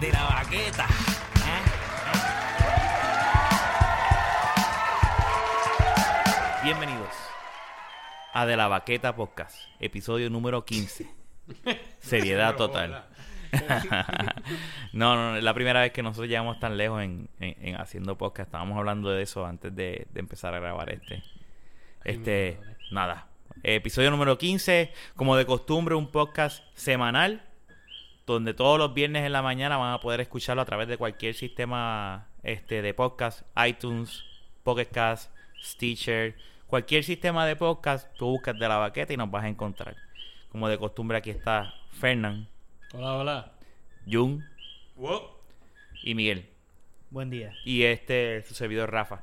De 0.00 0.10
la 0.12 0.24
baqueta. 0.24 0.86
¿Eh? 1.36 1.62
Bienvenidos 6.64 7.08
a 8.32 8.46
De 8.46 8.56
la 8.56 8.68
Baqueta 8.68 9.14
Podcast, 9.16 9.56
episodio 9.80 10.30
número 10.30 10.64
15. 10.64 11.06
Seriedad 11.98 12.56
total. 12.56 13.06
no, 14.92 15.16
no, 15.16 15.30
no, 15.32 15.36
es 15.36 15.42
la 15.42 15.52
primera 15.54 15.80
vez 15.80 15.92
que 15.92 16.02
nosotros 16.02 16.28
llegamos 16.28 16.58
tan 16.60 16.76
lejos 16.76 17.02
en, 17.02 17.28
en- 17.40 17.56
en 17.60 17.74
haciendo 17.80 18.16
podcast. 18.16 18.48
Estábamos 18.48 18.78
hablando 18.78 19.10
de 19.10 19.22
eso 19.22 19.44
antes 19.44 19.74
de, 19.74 20.06
de 20.10 20.20
empezar 20.20 20.54
a 20.54 20.60
grabar 20.60 20.90
este. 20.90 21.22
Este, 22.04 22.58
nada. 22.92 23.26
Episodio 23.62 24.10
número 24.10 24.38
15, 24.38 24.92
como 25.16 25.36
de 25.36 25.44
costumbre, 25.44 25.94
un 25.94 26.10
podcast 26.10 26.62
semanal 26.74 27.42
donde 28.32 28.54
todos 28.54 28.78
los 28.78 28.94
viernes 28.94 29.24
en 29.24 29.32
la 29.32 29.42
mañana 29.42 29.76
van 29.76 29.92
a 29.92 30.00
poder 30.00 30.20
escucharlo 30.20 30.62
a 30.62 30.64
través 30.64 30.88
de 30.88 30.96
cualquier 30.96 31.34
sistema 31.34 32.28
este 32.42 32.82
de 32.82 32.94
podcast, 32.94 33.42
iTunes, 33.66 34.24
Pocket 34.62 34.86
Cast, 34.86 35.30
Stitcher, 35.62 36.36
cualquier 36.66 37.04
sistema 37.04 37.44
de 37.46 37.56
podcast, 37.56 38.08
tú 38.16 38.26
buscas 38.26 38.58
de 38.58 38.68
la 38.68 38.76
baqueta 38.76 39.12
y 39.12 39.16
nos 39.16 39.30
vas 39.30 39.44
a 39.44 39.48
encontrar. 39.48 39.96
Como 40.52 40.68
de 40.68 40.78
costumbre 40.78 41.18
aquí 41.18 41.30
está 41.30 41.74
Fernán, 41.92 42.48
Hola, 42.92 43.12
hola. 43.14 43.52
Jun 44.10 44.44
y 46.02 46.14
Miguel. 46.14 46.48
Buen 47.10 47.30
día. 47.30 47.52
Y 47.64 47.82
este, 47.84 48.42
su 48.44 48.54
servidor 48.54 48.90
Rafa. 48.90 49.20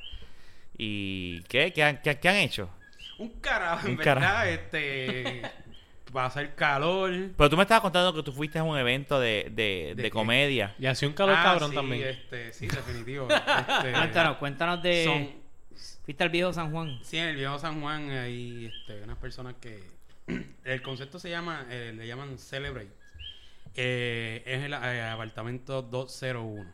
¿Y 0.78 1.42
qué? 1.44 1.72
¿Qué 1.74 1.84
han, 1.84 2.02
qué- 2.02 2.20
qué 2.20 2.30
han 2.30 2.36
hecho? 2.36 2.70
Un 3.18 3.30
carajo, 3.40 3.86
en 3.88 3.92
Un 3.94 3.98
verdad, 3.98 4.14
carajo. 4.22 4.46
este 4.46 5.42
va 6.16 6.24
a 6.24 6.28
hacer 6.28 6.56
calor. 6.56 7.12
Pero 7.38 7.50
tú 7.50 7.56
me 7.58 7.64
estabas 7.64 7.82
contando 7.82 8.14
que 8.14 8.24
tú 8.24 8.32
fuiste 8.32 8.60
a 8.60 8.64
un 8.64 8.78
evento 8.78 9.20
de, 9.20 9.50
de, 9.52 9.94
¿De 9.96 10.10
comedia. 10.10 10.76
Y 10.80 10.86
hacía 10.86 11.08
un 11.08 11.14
calor 11.14 11.36
Ah, 11.38 11.44
cabrón 11.44 11.70
sí, 11.72 11.76
también. 11.76 12.08
Este, 12.08 12.54
sí, 12.54 12.68
definitivo. 12.68 13.28
Este, 13.32 13.92
Cuéntanos, 13.92 14.38
cuéntanos 14.38 14.82
de. 14.84 15.04
son- 15.04 15.48
¿Fuiste 16.06 16.24
al 16.24 16.30
viejo 16.30 16.52
San 16.54 16.72
Juan? 16.72 16.98
sí, 17.04 17.18
en 17.18 17.26
el 17.30 17.36
viejo 17.36 17.60
San 17.60 17.82
Juan 17.82 18.10
hay 18.10 18.66
este, 18.66 19.04
unas 19.04 19.18
personas 19.18 19.56
que 19.62 19.84
el 20.64 20.82
concepto 20.82 21.20
se 21.20 21.30
llama, 21.30 21.66
eh, 21.70 21.94
le 21.96 22.08
llaman 22.08 22.38
Celebrate. 22.40 22.90
Eh, 23.76 24.42
es 24.46 24.64
el 24.64 24.74
eh, 24.74 25.02
apartamento 25.04 25.82
201. 25.84 26.72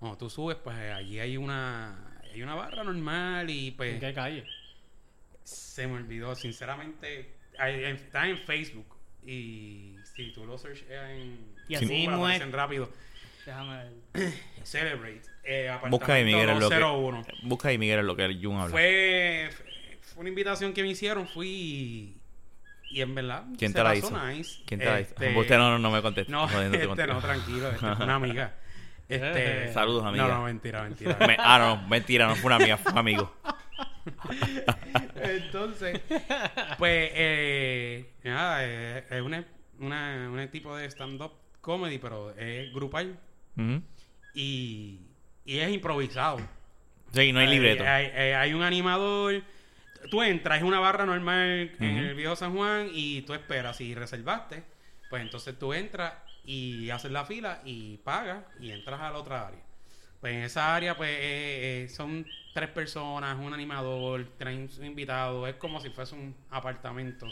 Cuando 0.00 0.18
tú 0.18 0.30
subes, 0.30 0.56
pues 0.56 0.76
eh, 0.78 0.92
allí 0.92 1.20
hay 1.20 1.36
una 1.36 2.04
hay 2.32 2.42
una 2.42 2.54
barra 2.54 2.84
normal 2.84 3.48
y 3.50 3.70
pues 3.72 3.94
¿En 3.94 4.00
qué 4.00 4.12
calle? 4.14 4.44
Se 5.44 5.86
me 5.86 5.94
olvidó, 5.94 6.34
sinceramente. 6.34 7.34
Hay- 7.58 7.84
en- 7.84 7.96
Está 7.96 8.26
en 8.28 8.38
Facebook. 8.38 8.86
Y 9.26 9.96
si 10.14 10.32
tú 10.32 10.46
lo 10.46 10.56
search 10.58 10.84
en. 10.90 11.38
Y 11.68 11.74
así 11.74 11.84
Google, 11.86 11.98
mismo 11.98 12.24
aparecen 12.24 12.52
rápido. 12.52 12.88
Déjame 13.44 13.84
ver. 14.12 14.32
Celebrate. 14.64 15.22
Eh, 15.44 15.70
Busca 15.90 16.14
ahí, 16.14 16.24
Miguel, 16.24 16.48
en 16.50 16.60
lo 16.60 16.68
que, 16.68 16.74
201. 16.76 17.26
busca 17.42 17.68
ahí, 17.68 17.78
Miguel, 17.78 18.06
lo 18.06 18.14
que 18.16 18.24
el 18.24 18.42
Jun 18.44 18.56
habla. 18.56 18.70
Fue, 18.70 19.50
fue 20.02 20.20
una 20.20 20.28
invitación 20.28 20.72
que 20.72 20.82
me 20.82 20.88
hicieron. 20.88 21.26
Fui. 21.26 21.48
y- 21.48 22.14
Y 22.90 23.00
en 23.02 23.14
verdad. 23.14 23.44
¿Quién 23.58 23.72
se 23.72 23.76
te 23.78 23.84
la 23.84 23.94
hizo? 23.96 24.10
nice. 24.26 24.62
¿Quién 24.66 24.80
te 24.80 24.86
la 24.86 25.00
hizo? 25.00 25.10
Este, 25.10 25.36
Usted 25.38 25.58
no, 25.58 25.70
no, 25.72 25.78
no 25.78 25.90
me 25.90 26.00
conteste. 26.00 26.32
No, 26.32 26.48
jodiéndote 26.48 26.84
este, 26.90 27.06
no, 27.06 27.20
tranquilo. 27.20 27.70
Este, 27.70 27.84
una 27.86 28.14
amiga. 28.14 28.54
Este, 29.10 29.72
Saludos, 29.72 30.04
amiga. 30.04 30.28
No, 30.28 30.34
no, 30.34 30.44
mentira, 30.44 30.82
mentira. 30.82 31.16
Me- 31.26 31.36
ah, 31.38 31.58
no, 31.58 31.88
mentira, 31.88 32.26
no 32.26 32.36
fue 32.36 32.46
una 32.48 32.56
amiga, 32.56 32.76
fue 32.76 32.92
un 32.92 32.98
amigo. 32.98 33.34
Entonces, 35.16 36.00
pues, 36.78 37.10
eh, 37.14 38.12
nada, 38.24 38.58
eh, 38.64 39.04
es 39.10 39.22
una, 39.22 39.44
una, 39.78 40.30
un 40.30 40.48
tipo 40.48 40.76
de 40.76 40.86
stand-up 40.90 41.32
comedy, 41.60 41.98
pero 41.98 42.30
es 42.36 42.72
grupal 42.72 43.18
y, 44.34 45.00
y 45.44 45.58
es 45.58 45.70
improvisado. 45.70 46.38
Sí, 47.12 47.32
no 47.32 47.40
hay 47.40 47.48
libreto. 47.48 47.84
Hay, 47.86 48.06
eh, 48.14 48.34
hay 48.34 48.54
un 48.54 48.62
animador. 48.62 49.42
Tú 50.10 50.22
entras, 50.22 50.58
es 50.58 50.64
una 50.64 50.78
barra 50.78 51.04
normal 51.06 51.72
en 51.80 51.96
el 51.96 52.14
viejo 52.14 52.36
San 52.36 52.54
Juan 52.54 52.88
y 52.92 53.22
tú 53.22 53.34
esperas. 53.34 53.76
Si 53.76 53.94
reservaste, 53.94 54.62
pues 55.10 55.22
entonces 55.22 55.58
tú 55.58 55.72
entras 55.72 56.14
y 56.44 56.90
haces 56.90 57.10
la 57.10 57.24
fila 57.24 57.60
y 57.64 57.96
pagas 57.98 58.44
y 58.60 58.70
entras 58.70 59.00
a 59.00 59.10
la 59.10 59.18
otra 59.18 59.48
área. 59.48 59.60
Pues 60.20 60.34
en 60.34 60.42
esa 60.42 60.74
área, 60.74 60.96
pues 60.96 61.10
eh, 61.10 61.84
eh, 61.84 61.88
son 61.88 62.26
tres 62.52 62.68
personas, 62.70 63.38
un 63.38 63.54
animador, 63.54 64.26
tres 64.36 64.78
invitados. 64.80 65.48
Es 65.48 65.54
como 65.56 65.80
si 65.80 65.90
fuese 65.90 66.14
un 66.16 66.34
apartamento. 66.50 67.28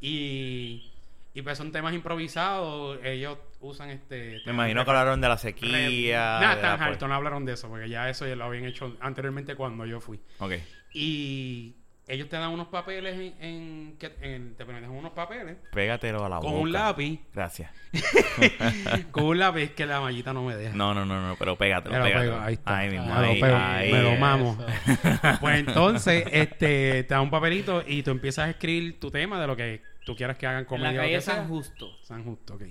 Y, 0.00 0.92
y 1.32 1.42
pues 1.42 1.56
son 1.56 1.72
temas 1.72 1.94
improvisados. 1.94 2.98
Ellos 3.02 3.38
usan 3.60 3.90
este. 3.90 4.42
Me 4.44 4.52
imagino 4.52 4.84
que 4.84 4.90
hablaron 4.90 5.20
de 5.20 5.28
la 5.28 5.38
sequía. 5.38 6.40
Nada 6.40 6.60
tan 6.60 6.82
alto, 6.82 7.08
no 7.08 7.14
hablaron 7.14 7.46
de 7.46 7.54
eso, 7.54 7.68
porque 7.68 7.88
ya 7.88 8.10
eso 8.10 8.26
ya 8.26 8.36
lo 8.36 8.44
habían 8.44 8.66
hecho 8.66 8.96
anteriormente 9.00 9.54
cuando 9.54 9.86
yo 9.86 10.00
fui. 10.00 10.20
Ok. 10.40 10.52
Y 10.92 11.74
ellos 12.06 12.28
te 12.28 12.36
dan 12.36 12.50
unos 12.50 12.68
papeles 12.68 13.14
en, 13.14 13.42
en 13.42 13.96
que 13.98 14.12
en- 14.20 14.54
te 14.56 14.64
ponen 14.66 14.84
unos 14.90 15.12
papeles 15.12 15.56
Pégatelo 15.72 16.24
a 16.24 16.28
la 16.28 16.36
con 16.40 16.50
boca. 16.50 16.62
un 16.62 16.72
lápiz, 16.72 17.20
Gracias. 17.32 17.70
con 19.10 19.24
un 19.24 19.38
lápiz 19.38 19.70
que 19.74 19.86
la 19.86 20.00
mallita 20.00 20.32
no 20.32 20.44
me 20.44 20.56
deja. 20.56 20.74
No, 20.76 20.92
no, 20.94 21.04
no, 21.06 21.26
no, 21.28 21.36
pero 21.38 21.56
pégatelo, 21.56 22.02
pego, 22.02 22.38
ahí 22.40 22.54
está. 22.54 22.78
Ahí 22.78 22.90
mismo, 22.90 23.06
Me 23.06 23.12
lo 23.20 23.26
ahí, 23.32 23.42
ahí. 23.42 23.92
me 23.92 24.02
lo 24.02 24.16
mamo. 24.16 24.58
Pues 25.40 25.58
entonces, 25.60 26.24
este, 26.30 27.04
te 27.04 27.14
da 27.14 27.20
un 27.20 27.30
papelito 27.30 27.82
y 27.86 28.02
tú 28.02 28.10
empiezas 28.10 28.46
a 28.46 28.50
escribir 28.50 29.00
tu 29.00 29.10
tema 29.10 29.40
de 29.40 29.46
lo 29.46 29.56
que 29.56 29.82
tú 30.04 30.14
quieras 30.16 30.36
que 30.36 30.46
hagan 30.46 30.60
En 30.60 30.64
comedia 30.66 30.92
la 30.92 30.98
o 31.00 31.02
calle 31.04 31.20
sea. 31.20 31.34
San 31.36 31.48
Justo. 31.48 31.90
San 32.02 32.24
Justo, 32.24 32.54
ok. 32.54 32.62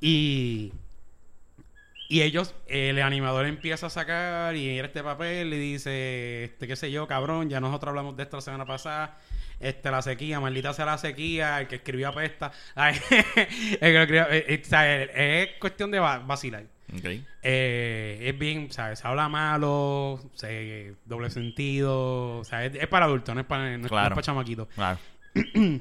Y, 0.00 0.72
y 2.14 2.22
ellos, 2.22 2.54
el 2.68 3.00
animador 3.02 3.46
empieza 3.46 3.86
a 3.86 3.90
sacar 3.90 4.54
y 4.54 4.66
mira 4.68 4.86
este 4.86 5.02
papel 5.02 5.52
y 5.52 5.58
dice, 5.58 6.44
este 6.44 6.66
qué 6.68 6.76
sé 6.76 6.90
yo, 6.92 7.06
cabrón, 7.08 7.48
ya 7.50 7.60
nosotros 7.60 7.88
hablamos 7.88 8.16
de 8.16 8.22
esto 8.22 8.36
la 8.36 8.40
semana 8.42 8.64
pasada, 8.66 9.18
este 9.58 9.90
la 9.90 10.00
sequía, 10.02 10.38
maldita 10.38 10.72
sea 10.74 10.84
la 10.84 10.98
sequía, 10.98 11.60
el 11.60 11.66
que 11.68 11.76
escribió 11.76 12.08
apesta. 12.10 12.52
Ay, 12.74 12.96
el 13.10 13.78
que 13.80 14.00
escribió, 14.02 14.30
eh, 14.30 14.44
eh, 14.48 14.62
sea, 14.64 15.02
es 15.02 15.48
cuestión 15.58 15.90
de 15.90 15.98
va- 15.98 16.18
vacilar. 16.18 16.64
Eh, 17.42 18.18
es 18.22 18.38
bien, 18.38 18.70
¿sabes? 18.70 19.00
Se 19.00 19.08
habla 19.08 19.28
malo, 19.28 20.20
se, 20.34 20.94
doble 21.06 21.30
sentido, 21.30 22.38
o 22.38 22.44
sea, 22.44 22.64
es, 22.64 22.74
es 22.76 22.86
para 22.86 23.06
adultos, 23.06 23.34
no 23.34 23.40
es 23.40 23.46
para, 23.46 23.76
no 23.76 23.88
Claro. 23.88 24.10
para 24.14 24.22
chamaquitos. 24.22 24.68
Claro. 24.74 24.98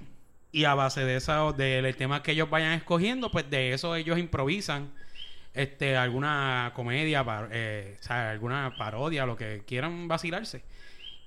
Y 0.55 0.65
a 0.65 0.75
base 0.75 1.03
de 1.03 1.15
eso, 1.15 1.51
del 1.53 1.95
tema 1.95 2.21
que 2.21 2.33
ellos 2.33 2.47
vayan 2.47 2.73
escogiendo, 2.73 3.31
pues 3.31 3.49
de 3.49 3.73
eso 3.73 3.95
ellos 3.95 4.19
improvisan 4.19 4.91
este 5.53 5.95
alguna 5.97 6.71
comedia, 6.75 7.23
par- 7.23 7.49
eh, 7.51 7.97
o 7.99 8.03
sea, 8.03 8.31
alguna 8.31 8.75
parodia, 8.77 9.25
lo 9.25 9.35
que 9.35 9.63
quieran 9.65 10.07
vacilarse. 10.07 10.63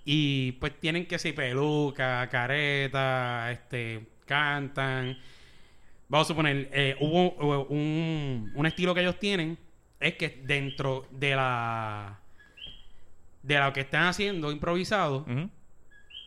Y 0.05 0.53
pues 0.53 0.79
tienen 0.81 1.07
que 1.07 1.19
ser 1.19 1.35
peluca, 1.35 2.29
careta, 2.29 3.51
este, 3.51 4.07
cantan. 4.25 5.19
Vamos 6.09 6.27
a 6.27 6.29
suponer, 6.29 6.69
eh, 6.73 6.97
hubo 7.01 7.35
hubo 7.41 7.65
un, 7.67 8.53
un 8.55 8.67
estilo 8.67 8.95
que 8.95 9.01
ellos 9.01 9.19
tienen, 9.19 9.59
es 9.99 10.15
que 10.15 10.29
dentro 10.45 11.07
de 11.11 11.35
la 11.35 12.21
de 13.43 13.59
lo 13.59 13.73
que 13.73 13.81
están 13.81 14.05
haciendo 14.05 14.51
improvisado, 14.53 15.25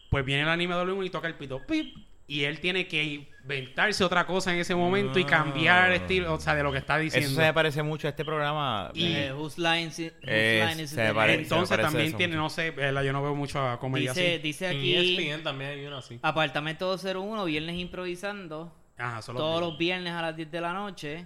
pues 0.10 0.25
viene 0.25 0.44
el 0.44 0.50
animador 0.50 1.04
y 1.06 1.10
toca 1.10 1.28
el 1.28 1.36
pito. 1.36 1.66
Pip, 1.66 1.95
y 2.28 2.44
él 2.44 2.60
tiene 2.60 2.88
que 2.88 3.29
inventarse 3.44 4.03
otra 4.03 4.25
cosa 4.25 4.53
en 4.53 4.59
ese 4.59 4.75
momento 4.75 5.18
y 5.19 5.25
cambiar 5.25 5.89
el 5.91 6.01
estilo, 6.01 6.33
o 6.36 6.39
sea, 6.39 6.56
de 6.56 6.63
lo 6.63 6.71
que 6.71 6.77
está 6.80 6.95
Eso 6.95 7.03
diciendo. 7.03 7.30
se 7.39 7.41
me 7.47 7.53
parece 7.53 7.81
mucho 7.83 8.07
a 8.07 8.12
este 8.12 8.24
programa. 8.25 8.91
Y- 8.94 9.06
Eh, 9.13 9.33
whose 9.33 9.59
line 9.59 9.88
whose 9.88 10.13
Eh, 10.24 10.65
line 10.68 10.83
is 10.83 10.89
se 10.91 11.13
parece- 11.13 11.41
Entonces 11.44 11.77
también 11.80 12.07
eso 12.07 12.18
tiene, 12.18 12.33
mucho. 12.36 12.44
no 12.44 12.50
sé, 12.50 12.74
yo 12.75 13.13
no 13.13 13.24
veo 13.24 13.36
mucho 13.36 13.59
a 13.68 13.80
comedia 13.80 14.12
Dice, 14.13 14.33
así. 14.36 14.41
dice 14.44 14.65
En 14.71 14.77
aquí, 14.77 14.95
ESPN 14.95 15.44
también 15.44 15.71
hay 15.71 15.86
uno 15.86 15.97
así. 15.97 16.19
apartamento 16.21 16.86
201, 16.88 17.45
viernes 17.45 17.75
improvisando, 17.77 18.74
Ajá, 18.97 19.21
solo 19.21 19.39
todos 19.39 19.62
los 19.62 19.77
viernes 19.77 20.13
a 20.13 20.21
las 20.21 20.35
10 20.35 20.51
de 20.51 20.62
la 20.62 20.74
noche. 20.74 21.25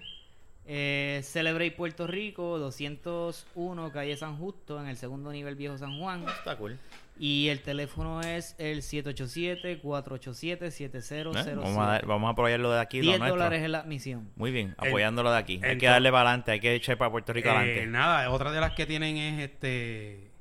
Eh, 0.65 1.19
Celebrate 1.23 1.71
Puerto 1.71 2.07
Rico, 2.07 2.57
201, 2.57 3.91
calle 3.91 4.15
San 4.15 4.37
Justo, 4.37 4.79
en 4.79 4.87
el 4.87 4.95
segundo 4.95 5.29
nivel 5.31 5.55
Viejo 5.55 5.77
San 5.77 5.99
Juan. 5.99 6.25
Está 6.27 6.55
cool. 6.55 6.77
Y 7.17 7.47
el 7.49 7.61
teléfono 7.61 8.21
es 8.21 8.55
el 8.57 8.81
787-487-7007. 8.81 11.51
¿Eh? 11.51 11.55
Vamos, 11.55 11.77
a 11.77 11.85
dar- 11.85 12.05
vamos 12.05 12.27
a 12.27 12.31
apoyarlo 12.31 12.71
de 12.71 12.79
aquí. 12.81 12.97
lo 13.01 13.03
10 13.03 13.19
nuestro. 13.19 13.35
dólares 13.37 13.63
es 13.63 13.69
la 13.69 13.79
admisión. 13.79 14.29
Muy 14.35 14.51
bien, 14.51 14.75
En- 14.81 14.87
apoyándolo 14.87 15.31
de 15.31 15.37
aquí. 15.37 15.59
hay 15.63 15.71
en 15.73 15.77
que 15.79 15.85
darle 15.85 16.11
para 16.11 16.29
adelante, 16.29 16.51
hay 16.51 16.59
que 16.59 16.73
echar 16.75 16.97
para 16.97 17.11
Puerto 17.11 17.31
Rico 17.33 17.49
Eh, 17.49 17.51
adelante. 17.51 17.87
nada, 17.87 18.29
otra 18.31 18.51
de 18.51 18.59
las 18.59 18.73
que 18.73 18.85
tienen 18.85 19.17
es 19.17 19.49
este. 19.51 20.32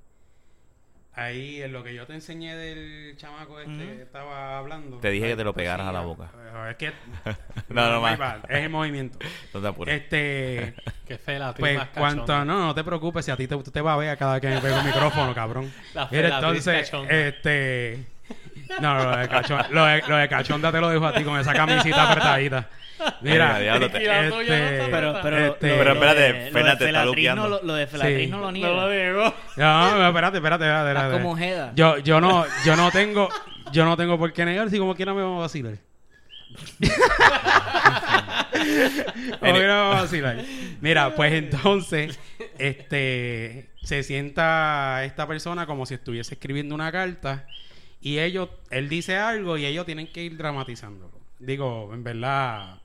Ahí 1.15 1.63
en 1.63 1.73
lo 1.75 1.85
que 1.85 1.93
yo 1.93 2.07
te 2.07 2.15
enseñé 2.15 2.57
del 2.57 3.15
chamaco 3.19 3.61
este 3.61 3.85
que 3.85 4.03
estaba 4.03 4.57
hablando. 4.57 4.97
Te 4.99 5.11
dije 5.11 5.29
que 5.29 5.37
te 5.37 5.45
lo 5.45 5.53
Pues 5.53 5.65
pegaras 5.65 5.85
sí, 5.85 5.91
a 5.91 5.93
la 5.93 6.01
boca. 6.01 6.31
eh, 6.35 6.71
Es 6.71 6.77
que. 6.77 6.93
No, 7.69 7.91
no, 7.91 8.01
más. 8.01 8.19
Es 8.49 8.59
el 8.65 8.71
movimiento. 8.71 9.19
No 9.53 9.61
te 9.61 9.67
apures. 9.69 9.95
Este. 10.03 10.75
Qué 11.07 11.19
fe 11.19 11.39
la 11.39 11.53
Pues 11.53 11.77
más 11.77 11.89
cuanto. 11.91 12.45
No, 12.47 12.67
no 12.67 12.75
te 12.75 12.83
preocupes, 12.83 13.25
si 13.27 13.31
a 13.31 13.37
ti 13.37 13.47
te, 13.47 13.57
te 13.59 13.81
va 13.83 13.93
a 13.93 13.97
ver 13.99 14.17
cada 14.17 14.35
vez 14.35 14.41
que 14.41 14.49
me 14.49 14.61
pego 14.61 14.79
el 14.79 14.85
micrófono, 14.87 15.35
cabrón. 15.35 15.71
La 15.95 16.07
felatriz 16.09 16.67
entonces, 16.67 16.91
cachonda. 16.91 17.13
este. 17.15 18.07
No, 18.81 18.95
no, 18.95 19.05
lo 19.11 19.17
de, 19.19 19.29
cachonda, 19.29 19.69
lo, 19.71 19.85
de, 19.85 20.03
lo 20.09 20.17
de 20.17 20.29
cachonda 20.31 20.73
te 20.73 20.81
lo 20.81 20.89
dejo 20.89 21.07
a 21.07 21.13
ti 21.13 21.25
con 21.25 21.39
esa 21.39 21.53
camisita 21.53 22.11
apretadita. 22.11 22.71
Mira, 23.21 23.59
diablo, 23.59 23.91
te- 23.91 23.99
no 24.07 24.13
está 24.41 24.51
este, 24.51 24.89
Pero, 24.91 25.19
pero, 25.23 25.39
este- 25.47 25.69
lo- 25.69 25.77
Pero 25.79 25.93
espérate, 25.93 26.21
de- 26.21 26.33
lo 26.33 26.35
de 26.37 26.51
Fernández, 26.51 26.73
está 26.73 26.85
Felatriz 26.87 27.07
luqueando. 27.07 27.43
no 27.43 27.49
lo, 27.49 27.63
lo 27.63 27.75
de 27.75 27.87
Felatriz 27.87 28.19
Sí. 28.19 28.27
no 28.29 28.39
lo 28.39 28.45
No 28.47 28.53
niega. 28.53 28.71
lo 28.71 28.89
digo. 28.91 29.35
No, 29.57 29.99
no, 29.99 30.07
espérate, 30.09 30.37
espérate, 30.39 30.65
espérate. 30.65 30.89
Espérate. 30.91 31.13
como 31.13 31.31
Ojeda. 31.33 31.73
Yo, 31.75 31.99
yo 31.99 32.21
no, 32.21 32.45
yo 32.65 32.77
no 32.77 32.91
tengo, 32.91 33.29
yo 33.73 33.85
no 33.85 33.97
tengo 33.97 34.19
por 34.19 34.33
qué 34.33 34.45
negar 34.45 34.71
si 34.71 34.79
como 34.79 34.95
quiera 34.95 35.15
me 35.15 35.23
vamos 35.23 35.39
a 35.39 35.43
vacilar. 35.43 35.75
como 39.41 39.53
quiera 39.53 39.75
me 39.75 39.81
vamos 39.81 39.97
a 39.97 40.01
vacilar. 40.03 40.37
Mira, 40.81 41.15
pues 41.15 41.33
entonces, 41.33 42.19
este, 42.59 43.71
se 43.83 44.03
sienta 44.03 45.05
esta 45.05 45.27
persona 45.27 45.67
como 45.67 45.87
si 45.87 45.95
estuviese 45.95 46.35
escribiendo 46.35 46.75
una 46.75 46.93
carta 46.93 47.47
y 48.01 48.19
ellos, 48.19 48.49
él 48.71 48.89
dice 48.89 49.17
algo 49.17 49.57
y 49.57 49.65
ellos 49.65 49.87
tienen 49.87 50.13
que 50.13 50.23
ir 50.25 50.37
dramatizándolo. 50.37 51.13
Digo, 51.39 51.91
en 51.93 52.05
verdad, 52.05 52.82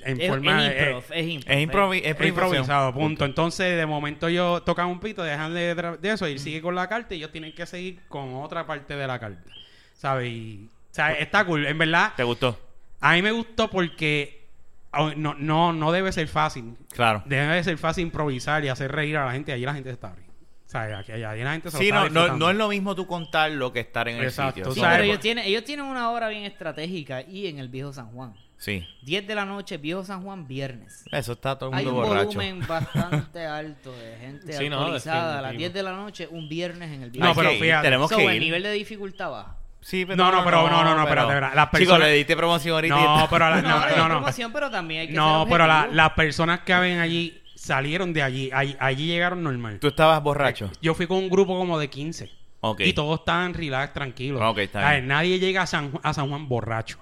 en 0.00 0.20
Es, 0.20 0.28
forma 0.28 0.66
es 0.66 0.86
improv, 0.86 1.04
es 1.10 1.60
improv. 1.60 1.92
Es, 1.94 2.02
es 2.04 2.26
improvisado, 2.26 2.92
punto. 2.92 3.08
Punto. 3.08 3.24
Entonces, 3.24 3.76
de 3.76 3.86
momento 3.86 4.28
yo 4.28 4.62
tocan 4.62 4.86
un 4.86 5.00
pito, 5.00 5.22
dejan 5.22 5.54
de, 5.54 5.98
eso 6.02 6.28
y 6.28 6.38
sigue 6.38 6.62
con 6.62 6.74
la 6.74 6.88
carta 6.88 7.14
y 7.14 7.18
ellos 7.18 7.32
tienen 7.32 7.54
que 7.54 7.66
seguir 7.66 8.00
con 8.08 8.34
otra 8.34 8.66
parte 8.66 8.94
de 8.96 9.06
la 9.06 9.18
carta. 9.18 9.50
¿Sabes? 9.94 10.28
Y, 10.30 10.68
o 10.90 10.94
sea, 10.94 11.12
está 11.12 11.44
cool. 11.44 11.66
En 11.66 11.78
verdad, 11.78 12.12
¿Te 12.16 12.22
gustó? 12.22 12.58
a 13.00 13.12
mí 13.14 13.22
me 13.22 13.32
gustó 13.32 13.68
porque 13.68 14.48
oh, 14.92 15.10
no, 15.16 15.34
no, 15.34 15.72
no 15.72 15.92
debe 15.92 16.12
ser 16.12 16.28
fácil. 16.28 16.76
Claro. 16.92 17.22
Debe 17.26 17.62
ser 17.64 17.78
fácil 17.78 18.04
improvisar 18.04 18.64
y 18.64 18.68
hacer 18.68 18.92
reír 18.92 19.16
a 19.16 19.26
la 19.26 19.32
gente. 19.32 19.52
Allí 19.52 19.64
la 19.64 19.74
gente 19.74 19.90
se 19.90 19.94
está 19.94 20.14
riendo. 20.14 20.28
O 20.66 20.70
sea, 20.70 20.98
aquí, 20.98 21.12
allí 21.12 21.42
la 21.42 21.52
gente 21.52 21.70
se 21.70 21.76
lo 21.78 21.82
Sí, 21.82 21.90
no, 21.90 22.08
no, 22.10 22.36
no 22.36 22.50
es 22.50 22.56
lo 22.56 22.68
mismo 22.68 22.94
tú 22.94 23.06
contarlo 23.06 23.72
que 23.72 23.80
estar 23.80 24.06
en 24.08 24.18
el 24.18 24.30
sitio. 24.30 24.70
Sí, 24.72 24.80
pero 24.80 25.02
ellos 25.02 25.20
tienen, 25.20 25.44
ellos 25.44 25.64
tienen 25.64 25.86
una 25.86 26.10
hora 26.10 26.28
bien 26.28 26.44
estratégica 26.44 27.22
y 27.22 27.46
en 27.46 27.58
el 27.58 27.68
Viejo 27.68 27.92
San 27.92 28.08
Juan. 28.08 28.34
Sí. 28.58 28.84
10 29.02 29.26
de 29.26 29.34
la 29.36 29.44
noche, 29.44 29.76
Viejo 29.78 30.04
San 30.04 30.22
Juan, 30.22 30.46
viernes. 30.48 31.04
Eso 31.12 31.32
está 31.32 31.56
todo 31.56 31.70
el 31.70 31.76
Hay 31.76 31.84
mundo 31.84 32.00
un 32.00 32.06
borracho. 32.08 32.26
volumen 32.26 32.60
bastante 32.68 33.46
alto 33.46 33.92
de 33.92 34.16
gente 34.20 34.52
Sí, 34.52 34.68
no, 34.68 34.78
alcoholizada 34.80 35.38
a 35.38 35.42
las 35.42 35.52
definitivo. 35.52 35.58
10 35.58 35.72
de 35.74 35.82
la 35.84 35.92
noche, 35.92 36.28
un 36.30 36.48
viernes 36.48 36.88
en 36.90 37.02
el 37.04 37.08
No, 37.08 37.12
Viejo 37.12 37.34
pero 37.36 37.48
Hay 37.50 37.54
que 37.54 37.58
ir, 37.58 37.70
fíjate. 37.70 37.86
Tenemos 37.86 38.10
So, 38.10 38.16
que 38.16 38.24
el 38.26 38.34
ir. 38.34 38.42
nivel 38.42 38.62
de 38.64 38.72
dificultad 38.72 39.30
baja. 39.30 39.56
Sí, 39.80 40.04
No, 40.04 40.32
no, 40.32 40.44
pero 40.44 40.68
no, 40.68 40.82
no, 40.84 40.94
no, 40.96 41.02
espérate, 41.02 41.28
espérate. 41.28 41.56
Las 41.56 41.64
Chicos, 41.66 41.78
personas- 41.78 42.00
le 42.08 42.12
diste 42.14 42.36
promoción 42.36 42.74
ahorita. 42.74 42.94
No, 42.96 43.26
pero 43.30 43.48
la- 43.50 43.62
No, 43.62 43.68
no, 43.68 43.84
hay 43.84 43.96
no, 43.96 44.08
no. 44.08 44.14
promoción, 44.16 44.52
pero 44.52 44.70
también 44.70 45.00
hay 45.02 45.06
que 45.06 45.12
No, 45.14 45.46
pero 45.48 45.66
la- 45.68 45.88
las 45.92 46.10
personas 46.14 46.60
que 46.60 46.74
ven 46.74 46.98
allí 46.98 47.40
salieron 47.54 48.12
de 48.12 48.22
allí. 48.24 48.50
Allí, 48.52 48.76
allí 48.80 49.06
llegaron 49.06 49.40
normal. 49.44 49.78
Tú 49.80 49.86
estabas 49.86 50.20
borracho. 50.20 50.68
Yo 50.82 50.94
fui 50.94 51.06
con 51.06 51.18
un 51.18 51.30
grupo 51.30 51.56
como 51.56 51.78
de 51.78 51.88
15. 51.88 52.28
Ok. 52.60 52.80
Y 52.80 52.92
todos 52.92 53.20
estaban 53.20 53.54
relax, 53.54 53.94
tranquilos. 53.94 54.42
Ok, 54.42 54.58
está 54.58 54.80
A 54.84 54.90
ver, 54.90 55.00
bien. 55.02 55.08
nadie 55.08 55.38
llega 55.38 55.62
a 55.62 55.66
San, 55.68 55.92
a 56.02 56.12
San 56.12 56.28
Juan 56.28 56.48
borracho. 56.48 56.98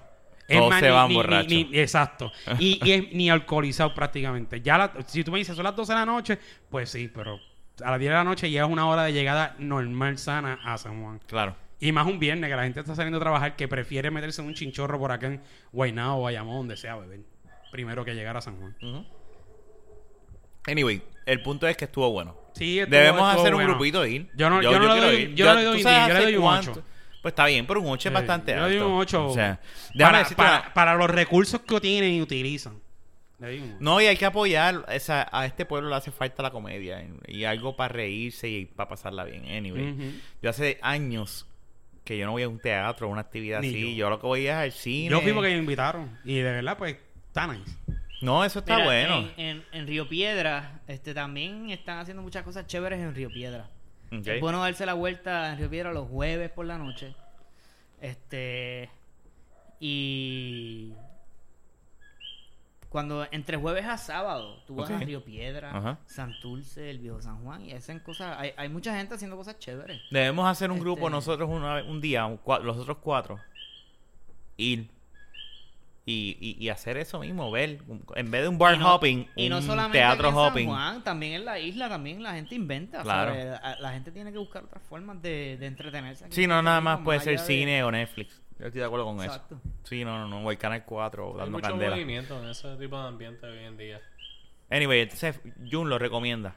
Todos 0.47 0.75
se 0.75 0.85
ni- 0.85 0.91
van 0.91 1.07
ni- 1.09 1.15
borrachos. 1.15 1.51
ni- 1.51 1.69
exacto. 1.73 2.31
Y, 2.59 2.79
y 2.83 2.91
es 2.91 3.13
ni 3.13 3.29
alcoholizado 3.29 3.93
prácticamente. 3.93 4.61
Ya 4.61 4.77
la- 4.77 4.93
si 5.05 5.23
tú 5.23 5.31
me 5.31 5.39
dices 5.39 5.55
son 5.55 5.63
las 5.65 5.75
12 5.75 5.91
de 5.93 5.99
la 5.99 6.05
noche, 6.05 6.39
pues 6.69 6.89
sí, 6.89 7.09
pero 7.13 7.39
a 7.83 7.91
las 7.91 7.99
10 7.99 8.09
de 8.11 8.15
la 8.17 8.23
noche 8.23 8.49
llegas 8.49 8.69
una 8.69 8.87
hora 8.87 9.03
de 9.03 9.13
llegada 9.13 9.55
normal, 9.59 10.17
sana 10.17 10.59
a 10.63 10.77
San 10.77 11.01
Juan. 11.03 11.19
Claro. 11.27 11.55
Y 11.79 11.91
más 11.91 12.07
un 12.07 12.17
viernes 12.17 12.49
que 12.49 12.55
la 12.55 12.63
gente 12.63 12.79
está 12.79 12.95
saliendo 12.95 13.17
a 13.17 13.21
trabajar 13.21 13.55
que 13.55 13.67
prefiere 13.67 14.09
meterse 14.09 14.41
en 14.41 14.47
un 14.47 14.53
chinchorro 14.55 14.97
por 14.97 15.11
acá 15.11 15.27
en 15.27 15.41
Guaynabo 15.71 16.21
o 16.21 16.23
Bayamón, 16.23 16.55
donde 16.57 16.77
sea, 16.77 16.95
beber. 16.95 17.19
Primero 17.71 18.03
que 18.03 18.15
llegar 18.15 18.35
a 18.37 18.41
San 18.41 18.57
Juan. 18.57 18.75
Anyway, 20.65 21.01
el 21.25 21.41
punto 21.41 21.67
es 21.67 21.77
que 21.77 21.85
estuvo 21.85 22.09
bueno. 22.11 22.35
Sí, 22.53 22.79
estuvo- 22.79 22.95
Debemos 22.97 23.21
estuvo 23.29 23.41
hacer 23.41 23.55
un 23.55 23.63
grupito 23.63 24.03
e 24.03 24.09
ir. 24.09 24.29
Yo 24.35 24.49
no- 24.49 24.61
yo 24.61 24.71
no 24.71 24.79
le 24.79 24.91
quiero 24.91 25.07
doy- 25.07 25.15
ir. 25.21 25.35
yo 25.35 25.45
no 25.45 25.53
le 25.53 25.61
¿tú 25.61 25.67
doy 25.67 25.77
10, 25.83 26.07
yo 26.07 26.13
le 26.13 26.23
doy 26.23 26.35
un 26.35 26.41
cuánto? 26.41 26.71
8. 26.71 26.83
Pues 27.27 27.33
está 27.33 27.45
bien, 27.45 27.67
pero 27.67 27.81
un 27.81 27.87
8 27.89 28.07
es 28.07 28.13
bastante 28.13 28.53
yo 28.55 28.63
alto. 28.63 28.77
doy 28.79 28.87
un 28.93 28.99
8. 28.99 29.27
O 29.27 29.33
sea, 29.33 29.59
déjame 29.93 30.23
para, 30.23 30.35
para- 30.61 30.73
para 30.73 30.95
los 30.95 31.09
recursos 31.09 31.59
que 31.59 31.81
tienen 31.81 32.13
y 32.13 32.21
utilizan. 32.21 32.79
Le 33.39 33.47
doy 33.47 33.57
un 33.59 33.63
ocho. 33.71 33.77
No, 33.81 33.99
y 33.99 34.05
hay 34.05 34.15
que 34.15 34.25
apoyar. 34.25 34.85
esa- 34.87 35.27
a 35.29 35.45
este 35.45 35.65
pueblo 35.65 35.89
le 35.89 35.95
hace 35.95 36.09
falta 36.11 36.41
la 36.41 36.51
comedia. 36.51 37.05
Y 37.27 37.43
algo 37.43 37.75
para 37.75 37.89
reírse 37.93 38.47
y 38.47 38.65
para 38.65 38.87
pasarla 38.87 39.25
bien. 39.25 39.43
Anyway. 39.45 40.13
Yo 40.41 40.49
hace 40.49 40.79
años 40.81 41.45
que 42.05 42.17
yo 42.17 42.25
no 42.25 42.31
voy 42.31 42.43
a 42.43 42.47
un 42.47 42.59
teatro, 42.59 43.07
a 43.07 43.09
una 43.09 43.19
actividad 43.19 43.59
Ni 43.59 43.67
así. 43.67 43.91
yo. 43.91 44.05
Yo. 44.05 44.09
lo 44.09 44.21
que 44.21 44.25
voy 44.27 44.47
es 44.47 44.53
al 44.53 44.71
cine. 44.71 45.09
Yo 45.09 45.19
fui 45.19 45.33
porque 45.33 45.49
me 45.49 45.57
invitaron. 45.57 46.17
Y 46.23 46.35
de 46.35 46.43
verdad, 46.43 46.77
pues, 46.77 46.95
está 47.27 47.45
nice. 47.47 47.69
No, 48.21 48.45
eso 48.45 48.59
está 48.59 48.75
Mira, 48.75 48.85
bueno. 48.85 49.29
En, 49.35 49.47
en- 49.57 49.63
en 49.73 49.85
Río 49.87 50.07
Piedra, 50.07 50.79
este, 50.87 51.13
también 51.13 51.69
están 51.71 51.99
haciendo 51.99 52.23
muchas 52.23 52.43
cosas 52.43 52.65
chéveres 52.67 52.99
en 53.01 53.13
Río 53.13 53.29
Piedra. 53.29 53.69
Es 54.11 54.39
bueno 54.41 54.61
darse 54.61 54.85
la 54.85 54.93
vuelta 54.93 55.51
en 55.51 55.57
Río 55.57 55.69
Piedra 55.69 55.91
los 55.93 56.07
jueves 56.09 56.49
por 56.51 56.65
la 56.65 56.77
noche. 56.77 57.15
Este. 58.01 58.89
Y. 59.79 60.93
Cuando 62.89 63.27
entre 63.31 63.57
jueves 63.57 63.85
a 63.85 63.97
sábado, 63.97 64.63
tú 64.65 64.75
vas 64.75 64.89
a 64.89 64.97
Río 64.97 65.23
Piedra, 65.23 65.77
Ajá. 65.77 65.99
Santurce, 66.05 66.89
el 66.89 66.99
Viejo 66.99 67.21
San 67.21 67.43
Juan 67.43 67.65
y 67.65 67.73
hacen 67.73 67.99
cosas. 67.99 68.37
Hay, 68.39 68.53
hay 68.55 68.69
mucha 68.69 68.95
gente 68.95 69.13
haciendo 69.15 69.35
cosas 69.35 69.59
chéveres. 69.59 70.01
Debemos 70.09 70.47
hacer 70.47 70.71
un 70.71 70.79
grupo 70.79 71.01
Este- 71.01 71.11
nosotros 71.11 71.49
una 71.49 71.83
un 71.83 71.99
día, 71.99 72.25
un 72.25 72.39
los 72.63 72.77
otros 72.77 72.97
cuatro. 73.01 73.39
Ir. 74.55 74.89
Y, 76.09 76.37
y, 76.39 76.63
y 76.65 76.69
hacer 76.69 76.95
eso 76.95 77.19
mismo, 77.19 77.51
ver. 77.51 77.79
En 78.15 78.31
vez 78.31 78.41
de 78.43 78.47
un 78.47 78.57
bar 78.57 78.75
y 78.75 78.77
no, 78.77 78.95
hopping, 78.95 79.27
y 79.35 79.49
no 79.49 79.57
un 79.57 79.63
solamente 79.63 79.97
teatro 79.97 80.29
en 80.29 80.35
San 80.35 80.43
hopping. 80.45 80.67
Juan, 80.69 81.03
también 81.03 81.33
en 81.33 81.43
la 81.43 81.59
isla, 81.59 81.89
también 81.89 82.23
la 82.23 82.33
gente 82.33 82.55
inventa. 82.55 83.01
Claro. 83.03 83.35
La, 83.35 83.75
la 83.77 83.91
gente 83.91 84.13
tiene 84.13 84.31
que 84.31 84.37
buscar 84.37 84.63
otras 84.63 84.81
formas 84.87 85.21
de, 85.21 85.57
de 85.57 85.65
entretenerse. 85.67 86.23
aquí 86.23 86.33
Sí, 86.33 86.47
no, 86.47 86.61
nada 86.61 86.79
más 86.79 87.01
puede 87.01 87.19
ser 87.19 87.33
de- 87.37 87.45
cine 87.45 87.83
o 87.83 87.91
Netflix. 87.91 88.41
Yo 88.57 88.67
estoy 88.67 88.79
de 88.79 88.85
acuerdo 88.85 89.05
con 89.05 89.21
Exacto. 89.21 89.55
eso. 89.61 89.75
Sí, 89.83 90.05
no, 90.05 90.17
no, 90.17 90.29
no. 90.41 90.49
El 90.49 90.57
Canal 90.57 90.85
4 90.85 91.31
Hay 91.33 91.37
dando 91.39 91.57
mucho 91.57 91.69
candela. 91.69 91.91
movimiento 91.97 92.41
en 92.41 92.49
ese 92.51 92.77
tipo 92.77 92.99
de 93.01 93.07
ambiente 93.09 93.45
hoy 93.45 93.65
en 93.65 93.75
día. 93.77 94.01
Anyway, 94.69 95.01
entonces 95.01 95.41
Jun 95.69 95.89
lo 95.89 95.99
recomienda. 95.99 96.55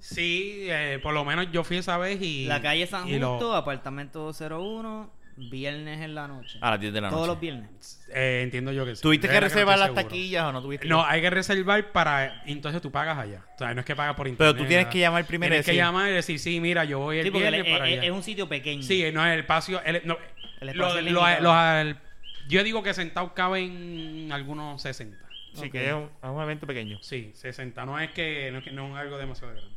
Sí, 0.00 0.66
eh, 0.68 0.98
por 1.02 1.14
lo 1.14 1.24
menos 1.24 1.46
yo 1.52 1.62
fui 1.62 1.76
esa 1.76 1.96
vez 1.98 2.20
y... 2.22 2.46
La 2.46 2.60
calle 2.60 2.86
San 2.86 3.06
y 3.08 3.18
lo- 3.20 3.32
Justo, 3.34 3.54
apartamento 3.54 4.18
201, 4.24 5.10
viernes 5.48 6.00
en 6.00 6.14
la 6.14 6.28
noche. 6.28 6.58
A 6.60 6.72
las 6.72 6.80
10 6.80 6.92
de 6.92 7.00
la 7.00 7.08
Todos 7.08 7.22
noche. 7.22 7.28
los 7.32 7.40
viernes. 7.40 8.06
eh, 8.12 8.40
entiendo 8.42 8.72
yo 8.72 8.84
que 8.84 8.96
sí. 8.96 9.02
¿Tuviste 9.02 9.28
que 9.28 9.34
no 9.34 9.40
reservar 9.40 9.74
estoy 9.76 9.78
las 9.78 9.96
seguro. 9.96 10.04
taquillas 10.08 10.44
o 10.44 10.52
no 10.52 10.62
tuviste? 10.62 10.88
No, 10.88 11.04
hay 11.04 11.20
que 11.20 11.30
reservar 11.30 11.92
para... 11.92 12.42
Entonces 12.46 12.82
tú 12.82 12.90
pagas 12.90 13.16
allá. 13.18 13.42
O 13.54 13.58
sea, 13.58 13.72
no 13.72 13.80
es 13.80 13.86
que 13.86 13.96
pagas 13.96 14.14
por 14.16 14.26
internet. 14.28 14.54
Pero 14.54 14.62
tú 14.64 14.68
tienes 14.68 14.84
nada. 14.86 14.92
que 14.92 14.98
llamar 14.98 15.24
primero 15.24 15.54
y 15.54 15.56
Tienes 15.56 15.66
que 15.66 15.72
decir- 15.72 15.82
llamar 15.84 16.10
y 16.10 16.12
decir, 16.12 16.38
sí, 16.38 16.60
mira, 16.60 16.84
yo 16.84 16.98
voy 16.98 17.18
el 17.18 17.24
Sí, 17.24 17.30
porque 17.30 17.48
viernes 17.50 17.66
es, 17.66 17.72
para 17.78 17.88
es- 17.88 17.98
allá. 17.98 18.06
es 18.08 18.10
un 18.12 18.22
sitio 18.22 18.48
pequeño. 18.48 18.82
Sí, 18.82 19.04
no, 19.12 19.26
el 19.26 19.38
espacio... 19.40 19.80
el- 19.84 20.02
no, 20.04 20.18
El 20.60 20.66
lo- 20.68 20.72
espacio 20.88 21.00
lo- 21.02 21.22
limitado. 21.22 21.96
yo 22.48 22.64
digo 22.64 22.82
que 22.82 22.92
sentados 22.94 23.32
caben 23.32 24.28
algunos 24.32 24.82
60. 24.82 25.16
Sí, 25.54 25.68
que 25.70 25.88
es 25.88 25.92
un, 25.94 26.04
es 26.04 26.28
un 26.30 26.42
evento 26.42 26.66
pequeño. 26.66 26.98
Sí, 27.02 27.32
60. 27.34 27.84
No 27.84 27.98
es 27.98 28.10
que 28.10 28.50
no 28.52 28.58
es, 28.58 28.64
que, 28.64 28.70
no 28.70 28.94
es 28.94 29.00
algo 29.02 29.18
demasiado 29.18 29.52
grande. 29.52 29.70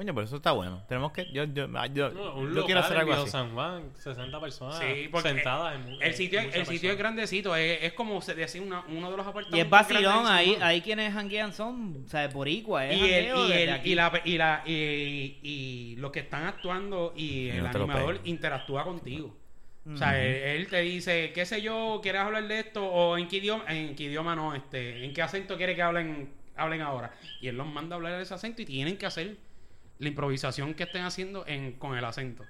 Coño, 0.00 0.14
pero 0.14 0.24
eso 0.24 0.36
está 0.36 0.52
bueno. 0.52 0.82
Tenemos 0.88 1.12
que. 1.12 1.30
Yo, 1.30 1.44
yo, 1.44 1.68
ah, 1.76 1.86
yo, 1.86 2.08
No, 2.08 2.54
yo 2.54 2.64
quiero 2.64 2.80
hacer 2.80 2.96
en 2.96 3.00
algo 3.02 3.12
así. 3.12 3.30
San 3.30 3.52
Juan, 3.52 3.90
60 3.96 4.40
personas 4.40 4.78
Sí, 4.78 5.10
sentadas. 5.20 5.74
en 5.74 5.88
El 5.92 6.02
en 6.02 6.14
sitio, 6.14 6.40
muchas 6.40 6.56
el 6.56 6.66
sitio 6.66 6.90
es 6.92 6.96
grandecito, 6.96 7.54
es, 7.54 7.82
es 7.82 7.92
como 7.92 8.22
se 8.22 8.34
decía 8.34 8.62
una- 8.62 8.82
uno 8.88 9.10
de 9.10 9.16
los 9.18 9.26
apartamentos. 9.26 9.58
Y 9.58 9.60
es 9.60 9.68
vacilón, 9.68 10.26
ahí, 10.26 10.56
ahí 10.62 10.80
quienes 10.80 11.12
janguean 11.12 11.52
son, 11.52 12.04
o 12.06 12.08
sea, 12.08 12.26
boricua, 12.28 12.86
es 12.86 12.96
y, 12.98 13.12
el, 13.12 13.24
y, 13.26 13.52
el, 13.52 13.86
y, 13.86 13.94
la, 13.94 14.22
y, 14.24 14.38
la, 14.38 14.62
y, 14.64 15.38
y 15.42 15.96
los 15.96 16.10
que 16.12 16.20
están 16.20 16.46
actuando 16.46 17.12
y 17.14 17.50
el 17.50 17.64
no 17.64 17.68
animador 17.68 18.20
interactúa 18.24 18.84
contigo. 18.84 19.36
O 19.92 19.98
sea, 19.98 20.18
él, 20.18 20.34
él 20.62 20.66
te 20.68 20.80
dice, 20.80 21.30
qué 21.34 21.44
sé 21.44 21.60
yo, 21.60 22.00
¿quieres 22.02 22.22
hablar 22.22 22.48
de 22.48 22.60
esto? 22.60 22.86
O 22.86 23.18
en 23.18 23.28
qué 23.28 23.36
idioma, 23.36 23.64
en 23.68 23.94
qué 23.94 24.04
idioma 24.04 24.34
no, 24.34 24.54
este, 24.54 25.04
en 25.04 25.12
qué 25.12 25.20
acento 25.20 25.58
quiere 25.58 25.76
que 25.76 25.82
hablen, 25.82 26.32
hablen 26.56 26.80
ahora. 26.80 27.12
Y 27.42 27.48
él 27.48 27.56
los 27.58 27.66
manda 27.66 27.94
a 27.94 27.98
hablar 27.98 28.16
de 28.16 28.22
ese 28.22 28.32
acento 28.32 28.62
y 28.62 28.64
tienen 28.64 28.96
que 28.96 29.04
hacer 29.04 29.36
la 30.00 30.08
improvisación 30.08 30.74
que 30.74 30.82
estén 30.84 31.02
haciendo 31.04 31.46
en, 31.46 31.72
con 31.74 31.96
el 31.96 32.04
acento. 32.04 32.44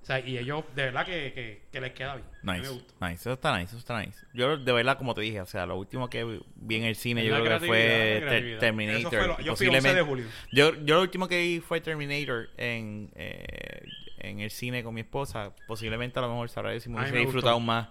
O 0.00 0.04
sea, 0.08 0.20
y 0.20 0.38
ellos, 0.38 0.64
de 0.74 0.84
verdad 0.84 1.04
que, 1.04 1.32
que, 1.34 1.62
que 1.70 1.80
les 1.82 1.92
queda 1.92 2.14
bien. 2.16 2.26
Nice, 2.42 2.60
me 2.62 2.68
gusta. 2.68 2.94
nice, 3.06 3.20
eso 3.20 3.32
está 3.32 3.52
nice, 3.58 3.70
eso 3.70 3.78
está 3.78 4.00
nice. 4.00 4.24
Yo 4.32 4.56
de 4.56 4.72
verdad, 4.72 4.96
como 4.96 5.12
te 5.12 5.20
dije, 5.20 5.40
o 5.40 5.44
sea, 5.46 5.66
lo 5.66 5.76
último 5.76 6.08
que 6.08 6.40
vi 6.56 6.76
en 6.76 6.84
el 6.84 6.94
cine, 6.96 7.20
Es 7.22 7.28
yo 7.28 7.44
creo 7.44 7.60
que 7.60 7.66
fue 7.66 8.24
Ter-. 8.26 8.58
Terminator. 8.58 9.00
Eso 9.00 9.10
fue 9.10 9.26
lo- 9.26 9.36
y 9.40 9.44
yo 9.44 9.56
fui 9.56 9.66
11 9.66 9.94
de 9.94 10.02
julio. 10.02 10.26
Yo, 10.50 10.74
yo 10.84 10.94
lo 10.94 11.02
último 11.02 11.28
que 11.28 11.38
vi 11.42 11.60
fue 11.60 11.80
Terminator 11.82 12.48
en, 12.56 13.10
eh, 13.16 13.82
en 14.18 14.38
el 14.40 14.50
cine 14.50 14.82
con 14.82 14.94
mi 14.94 15.02
esposa. 15.02 15.52
Posiblemente 15.66 16.18
a 16.20 16.22
lo 16.22 16.28
mejor 16.30 16.48
sabrá 16.48 16.78
si 16.80 16.88
me 16.88 17.00
hubiese 17.00 17.16
disfrutado 17.18 17.56
gustó. 17.56 17.66
más 17.66 17.88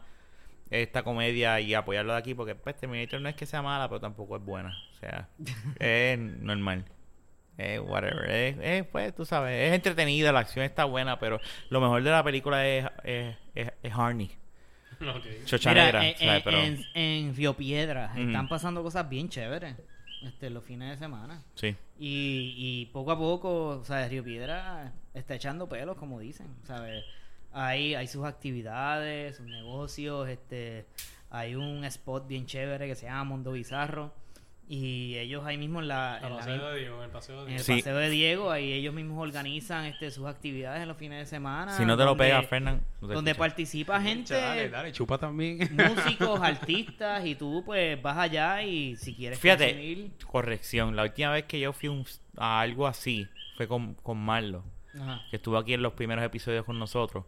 esta 0.71 1.03
comedia 1.03 1.59
y 1.61 1.73
apoyarlo 1.75 2.13
de 2.13 2.19
aquí 2.19 2.33
porque 2.33 2.55
pues 2.55 2.75
Terminator 2.77 3.21
no 3.21 3.29
es 3.29 3.35
que 3.35 3.45
sea 3.45 3.61
mala, 3.61 3.87
pero 3.89 3.99
tampoco 4.01 4.37
es 4.37 4.43
buena. 4.43 4.75
O 4.91 4.95
sea, 4.95 5.29
es 5.79 6.17
normal. 6.17 6.83
Eh, 7.57 7.79
whatever. 7.79 8.29
Es, 8.29 8.57
es, 8.61 8.85
pues, 8.85 9.15
tú 9.15 9.25
sabes, 9.25 9.69
es 9.69 9.73
entretenida, 9.73 10.31
la 10.31 10.39
acción 10.41 10.63
está 10.63 10.85
buena, 10.85 11.17
pero 11.19 11.39
lo 11.69 11.81
mejor 11.81 12.03
de 12.03 12.11
la 12.11 12.23
película 12.23 12.67
es, 12.67 12.85
es, 13.03 13.35
es, 13.55 13.71
es 13.83 13.93
Harney. 13.93 14.29
Ok. 14.99 15.45
Chocha 15.45 15.69
Mira, 15.71 15.85
negra, 15.85 16.07
en, 16.07 16.17
¿sabes? 16.17 16.35
en- 16.37 16.43
Pero, 16.43 16.57
en- 16.63 16.85
en 16.95 17.35
Río 17.35 17.53
Piedra 17.55 18.11
están 18.17 18.47
pasando 18.47 18.81
cosas 18.81 19.07
bien 19.07 19.29
chéveres 19.29 19.75
este, 20.23 20.49
los 20.49 20.63
fines 20.63 20.89
de 20.91 20.97
semana. 20.97 21.43
sí. 21.55 21.75
Y, 21.99 22.53
y 22.57 22.85
poco 22.93 23.11
a 23.11 23.17
poco, 23.17 23.67
o 23.79 23.83
sea, 23.83 24.07
Río 24.07 24.23
Piedra 24.23 24.93
está 25.15 25.33
echando 25.35 25.67
pelos, 25.67 25.97
como 25.97 26.19
dicen, 26.19 26.47
¿sabes? 26.63 27.03
Hay, 27.53 27.95
hay 27.95 28.07
sus 28.07 28.23
actividades, 28.25 29.37
sus 29.37 29.45
negocios, 29.47 30.29
este, 30.29 30.85
hay 31.31 31.55
un 31.55 31.83
spot 31.85 32.27
bien 32.27 32.45
chévere 32.45 32.87
que 32.87 32.93
se 32.95 33.05
llama 33.07 33.23
Mundo 33.23 33.51
Bizarro. 33.53 34.13
Y 34.69 35.15
ellos 35.17 35.45
ahí 35.45 35.57
mismo 35.57 35.79
en 35.79 35.87
la, 35.87 36.17
El 36.17 36.25
en 36.25 36.29
la 36.31 36.37
paseo 36.39 36.53
misma- 36.55 36.69
de 36.71 36.79
Diego, 36.79 37.03
el 37.03 37.09
paseo 37.09 37.35
de 37.37 37.41
en 37.43 37.47
el 37.47 37.53
Diego. 37.55 37.63
Sí. 37.63 37.71
paseo 37.81 37.97
de 37.97 38.09
Diego, 38.09 38.51
ahí 38.51 38.73
ellos 38.73 38.93
mismos 38.93 39.21
organizan 39.25 39.85
este, 39.85 40.11
sus 40.11 40.25
actividades 40.25 40.81
en 40.81 40.89
los 40.89 40.97
fines 40.97 41.19
de 41.19 41.25
semana. 41.25 41.71
Si 41.77 41.85
no 41.85 41.95
te 41.95 42.03
lo 42.03 42.09
donde- 42.09 42.23
pegas, 42.25 42.45
Fernán, 42.47 42.81
no 42.99 43.07
te 43.07 43.13
Donde 43.13 43.33
participa 43.33 44.01
gente, 44.01 44.33
Dale, 44.33 44.67
dale, 44.67 44.91
chupa 44.91 45.17
también. 45.17 45.59
músicos, 45.95 46.41
artistas, 46.41 47.25
y 47.25 47.35
tú 47.35 47.63
pues 47.65 48.01
vas 48.01 48.17
allá 48.17 48.61
y 48.61 48.97
si 48.97 49.15
quieres 49.15 49.39
Fíjate, 49.39 49.69
consumir- 49.73 50.11
corrección. 50.27 50.95
La 50.97 51.03
última 51.03 51.31
vez 51.31 51.45
que 51.45 51.61
yo 51.61 51.71
fui 51.71 51.87
un- 51.87 52.05
a 52.35 52.59
algo 52.59 52.87
así 52.87 53.25
fue 53.55 53.69
con, 53.69 53.93
con 53.95 54.17
Marlo, 54.17 54.65
Ajá. 54.99 55.21
que 55.29 55.37
estuvo 55.37 55.57
aquí 55.57 55.75
en 55.75 55.81
los 55.81 55.93
primeros 55.93 56.25
episodios 56.25 56.65
con 56.65 56.77
nosotros, 56.77 57.23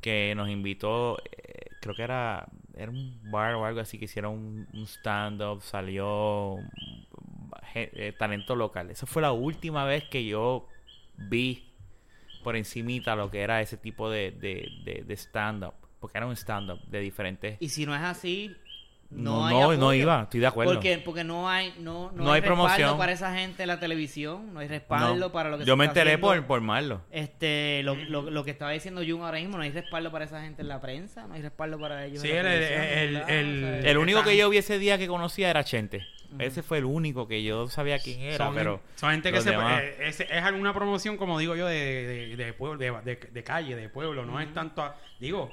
que 0.00 0.34
nos 0.36 0.48
invitó, 0.48 1.18
eh, 1.30 1.66
creo 1.80 1.94
que 1.94 2.02
era, 2.02 2.48
era 2.76 2.90
un 2.90 3.20
bar 3.30 3.54
o 3.54 3.64
algo 3.64 3.80
así, 3.80 3.98
que 3.98 4.06
hicieron 4.06 4.66
un, 4.72 4.86
stand-up, 4.86 5.62
salió 5.62 6.56
eh, 7.74 8.12
talento 8.18 8.56
local. 8.56 8.90
Esa 8.90 9.06
fue 9.06 9.22
la 9.22 9.32
última 9.32 9.84
vez 9.84 10.04
que 10.04 10.24
yo 10.24 10.68
vi 11.16 11.72
por 12.42 12.56
encimita 12.56 13.16
lo 13.16 13.30
que 13.30 13.40
era 13.40 13.60
ese 13.60 13.76
tipo 13.76 14.10
de, 14.10 14.30
de, 14.30 15.04
de 15.06 15.14
stand-up, 15.16 15.74
porque 16.00 16.18
era 16.18 16.26
un 16.26 16.36
stand-up 16.36 16.80
de 16.86 17.00
diferentes... 17.00 17.56
Y 17.60 17.70
si 17.70 17.86
no 17.86 17.94
es 17.94 18.02
así, 18.02 18.54
No, 19.14 19.48
no, 19.48 19.70
hay 19.70 19.78
no, 19.78 19.94
iba, 19.94 20.22
estoy 20.24 20.40
de 20.40 20.46
acuerdo. 20.48 20.72
Porque, 20.74 20.98
porque 20.98 21.22
no 21.24 21.48
hay, 21.48 21.72
no, 21.78 22.10
no 22.12 22.24
No 22.24 22.32
hay 22.32 22.40
respaldo 22.40 22.64
promoción. 22.64 22.98
para 22.98 23.12
esa 23.12 23.32
gente 23.34 23.62
en 23.62 23.68
la 23.68 23.78
televisión, 23.78 24.52
no 24.52 24.58
hay 24.60 24.66
respaldo 24.68 25.14
No. 25.14 25.32
para 25.32 25.50
lo 25.50 25.58
que 25.58 25.64
Yo 25.64 25.74
se 25.74 25.76
me 25.78 25.84
está 25.84 26.00
enteré 26.00 26.14
haciendo. 26.16 26.26
por, 26.26 26.46
por 26.46 26.60
Marlo. 26.60 27.00
Este, 27.12 27.82
lo, 27.84 27.94
lo, 27.94 28.22
lo 28.30 28.44
que 28.44 28.50
estaba 28.50 28.72
diciendo 28.72 29.02
Jun 29.06 29.22
ahora 29.22 29.38
mismo, 29.38 29.56
no 29.56 29.62
hay 29.62 29.70
respaldo 29.70 30.10
para 30.10 30.24
esa 30.24 30.40
gente 30.42 30.62
en 30.62 30.68
la 30.68 30.80
prensa, 30.80 31.26
no 31.28 31.34
hay 31.34 31.42
respaldo 31.42 31.78
para 31.78 32.04
ellos 32.06 32.22
Sí, 32.22 32.30
en 32.30 32.44
la 32.44 32.54
el- 32.54 32.62
el- 32.62 33.16
el- 33.28 33.64
O 33.78 33.82
sea, 33.82 33.90
El 33.92 33.98
único 33.98 34.22
que 34.24 34.36
yo 34.36 34.50
vi 34.50 34.56
ese 34.58 34.78
día 34.78 34.98
que 34.98 35.06
conocía 35.06 35.48
era 35.50 35.62
Chente. 35.64 36.04
Ese 36.40 36.64
fue 36.64 36.78
el 36.78 36.84
único 36.84 37.28
que 37.28 37.44
yo 37.44 37.68
sabía 37.68 38.00
quién 38.00 38.20
era, 38.20 38.46
son, 38.46 38.54
pero... 38.56 38.80
son 38.96 39.12
gente 39.12 39.28
que 39.30 39.36
los 39.36 39.44
se, 39.44 39.50
demás- 39.52 39.80
eh, 39.80 39.96
es, 40.00 40.18
es 40.20 40.42
alguna 40.42 40.74
promoción, 40.74 41.16
como 41.16 41.38
digo 41.38 41.54
yo, 41.54 41.66
de, 41.68 41.76
de, 42.34 42.36
de 42.36 42.52
pueblo, 42.52 42.76
de, 42.78 42.90
de- 43.14 43.30
de 43.30 43.44
calle, 43.44 43.76
de 43.76 43.88
pueblo. 43.88 44.26
No 44.26 44.40
es 44.40 44.52
tanto. 44.52 44.82
a- 44.82 44.96
digo, 45.20 45.52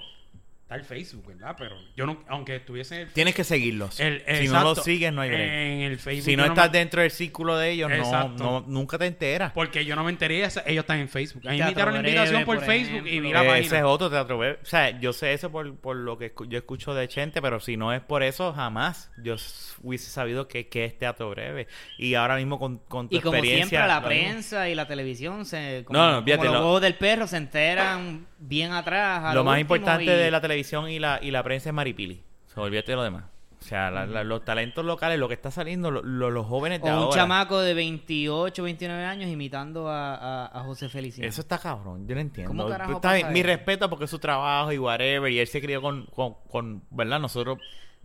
está 0.72 0.76
el 0.76 0.84
Facebook, 0.86 1.26
¿verdad? 1.28 1.56
Pero 1.58 1.76
yo 1.96 2.06
no, 2.06 2.24
aunque 2.28 2.56
estuviese 2.58 2.96
en 2.96 3.02
el, 3.08 3.14
Tienes 3.14 3.36
que 3.36 3.44
seguirlos. 3.44 4.00
el- 4.00 4.24
si 4.38 4.48
no 4.48 4.64
los 4.64 4.84
sigues, 4.84 5.12
no 5.12 5.22
hay 5.22 5.30
break. 5.30 5.42
En 5.52 5.82
el 5.82 6.00
Facebook. 6.00 6.26
si 6.26 6.36
no 6.38 6.46
estás 6.46 6.72
me- 6.72 6.78
dentro 6.80 7.02
del 7.02 7.12
círculo 7.12 7.58
de 7.58 7.72
ellos, 7.72 7.90
no, 7.92 8.30
no, 8.30 8.64
nunca 8.68 8.98
te 8.98 9.06
enteras. 9.06 9.52
Porque 9.54 9.84
yo 9.86 9.96
no 9.96 10.04
me 10.04 10.12
enteré, 10.12 10.38
ellos 10.40 10.58
están 10.66 11.00
en 11.00 11.10
Facebook. 11.10 11.44
A 11.48 11.52
mí 11.52 11.58
me 11.58 11.64
invitaron 11.64 11.94
la 11.94 12.00
Breve, 12.02 12.16
invitación 12.16 12.46
por, 12.46 12.58
por 12.58 12.66
Facebook 12.66 13.08
y 13.08 13.20
vi 13.20 13.32
la 13.34 13.58
Ese 13.58 13.78
es 13.78 13.84
otro 13.84 14.10
teatro 14.10 14.38
web. 14.38 14.60
O 14.62 14.66
sea, 14.66 14.98
yo 15.00 15.12
sé 15.14 15.34
eso 15.34 15.52
por, 15.52 15.76
por 15.76 15.96
lo 15.98 16.18
que 16.18 16.34
escu- 16.34 16.48
yo 16.48 16.58
escucho 16.58 16.94
de 16.94 17.08
Chente, 17.08 17.42
pero 17.42 17.60
si 17.60 17.76
no 17.78 17.92
es 17.94 18.02
por 18.02 18.24
eso, 18.24 18.54
jamás 18.54 19.12
yo 19.22 19.36
hubiese 19.84 20.10
sabido 20.10 20.48
que, 20.48 20.68
que 20.68 20.86
es 20.86 20.98
teatro 20.98 21.30
breve. 21.32 21.68
Y 21.98 22.14
ahora 22.16 22.38
mismo 22.38 22.58
con, 22.60 22.78
con 22.78 23.10
tu 23.10 23.18
Y 23.18 23.20
como 23.20 23.36
experiencia... 23.36 23.68
siempre, 23.80 23.88
la 23.88 23.96
mismo. 24.00 24.08
prensa 24.08 24.70
y 24.70 24.76
la 24.76 24.88
televisión, 24.88 25.46
se, 25.46 25.84
como, 25.86 26.00
No, 26.00 26.22
no, 26.22 26.26
como 26.26 26.44
los 26.46 26.54
lo- 26.54 26.80
del 26.80 26.96
perro, 26.96 27.28
se 27.28 27.38
enteran 27.38 28.28
bien 28.40 28.72
atrás. 28.72 29.24
a 29.26 29.34
Lo 29.34 29.44
más 29.44 29.60
importante 29.60 30.04
y- 30.06 30.08
de 30.08 30.32
la 30.32 30.40
televisión 30.40 30.61
y 30.90 31.00
la, 31.00 31.20
y 31.22 31.32
la 31.32 31.44
prensa 31.44 31.70
es 31.70 31.74
Maripili. 31.76 32.24
Olvídate 32.56 32.92
de 32.92 32.96
lo 32.96 33.04
demás. 33.04 33.26
O 33.60 33.64
sea, 33.64 33.92
la- 33.92 34.08
la- 34.08 34.24
los 34.24 34.44
talentos 34.44 34.84
locales, 34.84 35.20
lo 35.20 35.28
que 35.28 35.36
está 35.36 35.52
saliendo, 35.52 35.92
lo- 35.92 36.02
lo- 36.02 36.32
los 36.32 36.48
jóvenes 36.48 36.82
de 36.82 36.90
O 36.90 36.94
un 36.94 37.00
ahora. 37.04 37.16
chamaco 37.16 37.60
de 37.60 37.76
28, 37.76 38.64
29 38.64 39.06
años 39.06 39.30
imitando 39.30 39.88
a, 39.88 40.16
a, 40.16 40.46
a 40.48 40.64
José 40.64 40.90
Feliciano. 40.90 41.30
Eso 41.30 41.42
está 41.42 41.60
cabrón, 41.60 42.08
yo 42.08 42.16
no 42.16 42.22
entiendo. 42.22 42.50
¿Cómo 42.50 42.68
carajo 42.68 42.94
Está 42.94 43.14
bien, 43.14 43.28
pasa 43.28 43.34
mi 43.34 43.44
respeto 43.44 43.88
porque 43.90 44.06
es 44.06 44.12
su 44.12 44.18
trabajo 44.18 44.72
y 44.72 44.80
whatever, 44.80 45.32
y 45.32 45.38
él 45.40 45.46
se 45.48 45.62
crió 45.62 45.80
con, 45.82 46.08
con, 46.08 46.36
con 46.50 46.84
¿verdad? 46.90 47.20
Nosotros 47.20 47.60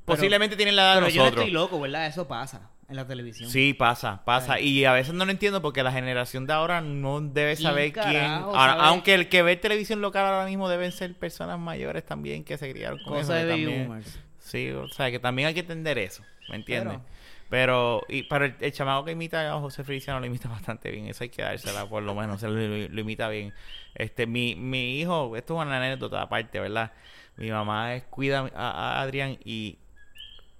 posiblemente 0.04 0.56
tienen 0.56 0.76
la 0.76 0.82
edad 0.82 0.94
Pero 0.96 1.06
de 1.06 1.12
yo 1.12 1.18
no 1.20 1.24
nosotros. 1.24 1.44
estoy 1.46 1.54
loco, 1.54 1.80
¿verdad? 1.80 2.06
Eso 2.06 2.28
pasa 2.28 2.70
en 2.88 2.96
la 2.96 3.06
televisión. 3.06 3.50
Sí, 3.50 3.74
pasa, 3.74 4.22
pasa. 4.24 4.60
Y 4.60 4.84
a 4.84 4.92
veces 4.92 5.12
no 5.14 5.24
lo 5.24 5.30
entiendo 5.30 5.60
porque 5.62 5.82
la 5.82 5.90
generación 5.92 6.46
de 6.46 6.52
ahora 6.52 6.80
no 6.80 7.20
debe 7.20 7.54
¿Quién 7.56 7.62
saber 7.68 7.92
quién. 7.92 8.04
carajo 8.04 8.56
Ahora, 8.56 8.74
sabe? 8.74 8.88
aunque 8.88 9.14
el 9.14 9.28
que 9.28 9.42
ve 9.42 9.56
televisión 9.56 10.00
local 10.00 10.24
ahora 10.26 10.46
mismo 10.46 10.68
deben 10.68 10.92
ser 10.92 11.14
personas 11.14 11.58
mayores 11.58 12.04
también 12.04 12.44
que 12.44 12.56
se 12.58 12.70
criaron 12.72 12.98
con 13.04 13.14
eso. 13.14 13.22
Cosa 13.28 13.34
de 13.34 13.48
también- 13.50 13.86
boomers. 13.88 14.20
Sí, 14.38 14.70
o 14.70 14.86
sea, 14.88 15.10
que 15.10 15.18
también 15.18 15.48
hay 15.48 15.54
que 15.54 15.60
entender 15.60 15.98
eso, 15.98 16.22
¿me 16.48 16.56
entiendes? 16.56 16.98
Pero- 16.98 17.16
Pero, 17.48 18.02
y 18.08 18.22
para 18.24 18.46
el, 18.46 18.54
el 18.60 18.72
chamaco 18.72 19.04
que 19.04 19.12
imita 19.12 19.52
a 19.52 19.60
José 19.60 19.82
Feliciano 19.84 20.18
lo 20.20 20.26
imita 20.26 20.48
bastante 20.48 20.90
bien, 20.90 21.06
eso 21.08 21.24
hay 21.24 21.30
que 21.30 21.42
dársela 21.42 21.86
por 21.88 22.02
lo 22.02 22.14
menos, 22.14 22.40
se 22.40 22.46
lo, 22.48 22.54
lo- 22.54 22.88
lo 22.88 23.00
imita 23.00 23.28
bien. 23.28 23.52
Este, 23.94 24.26
mi, 24.26 24.54
mi 24.56 25.00
hijo, 25.00 25.36
esto 25.36 25.60
es 25.60 25.66
una 25.66 25.76
anécdota 25.76 26.22
aparte, 26.22 26.60
¿verdad? 26.60 26.92
Mi 27.36 27.50
mamá 27.50 27.94
es- 27.94 28.04
cuida 28.04 28.48
a, 28.54 28.70
a 28.98 29.00
Adrián 29.02 29.38
y 29.44 29.78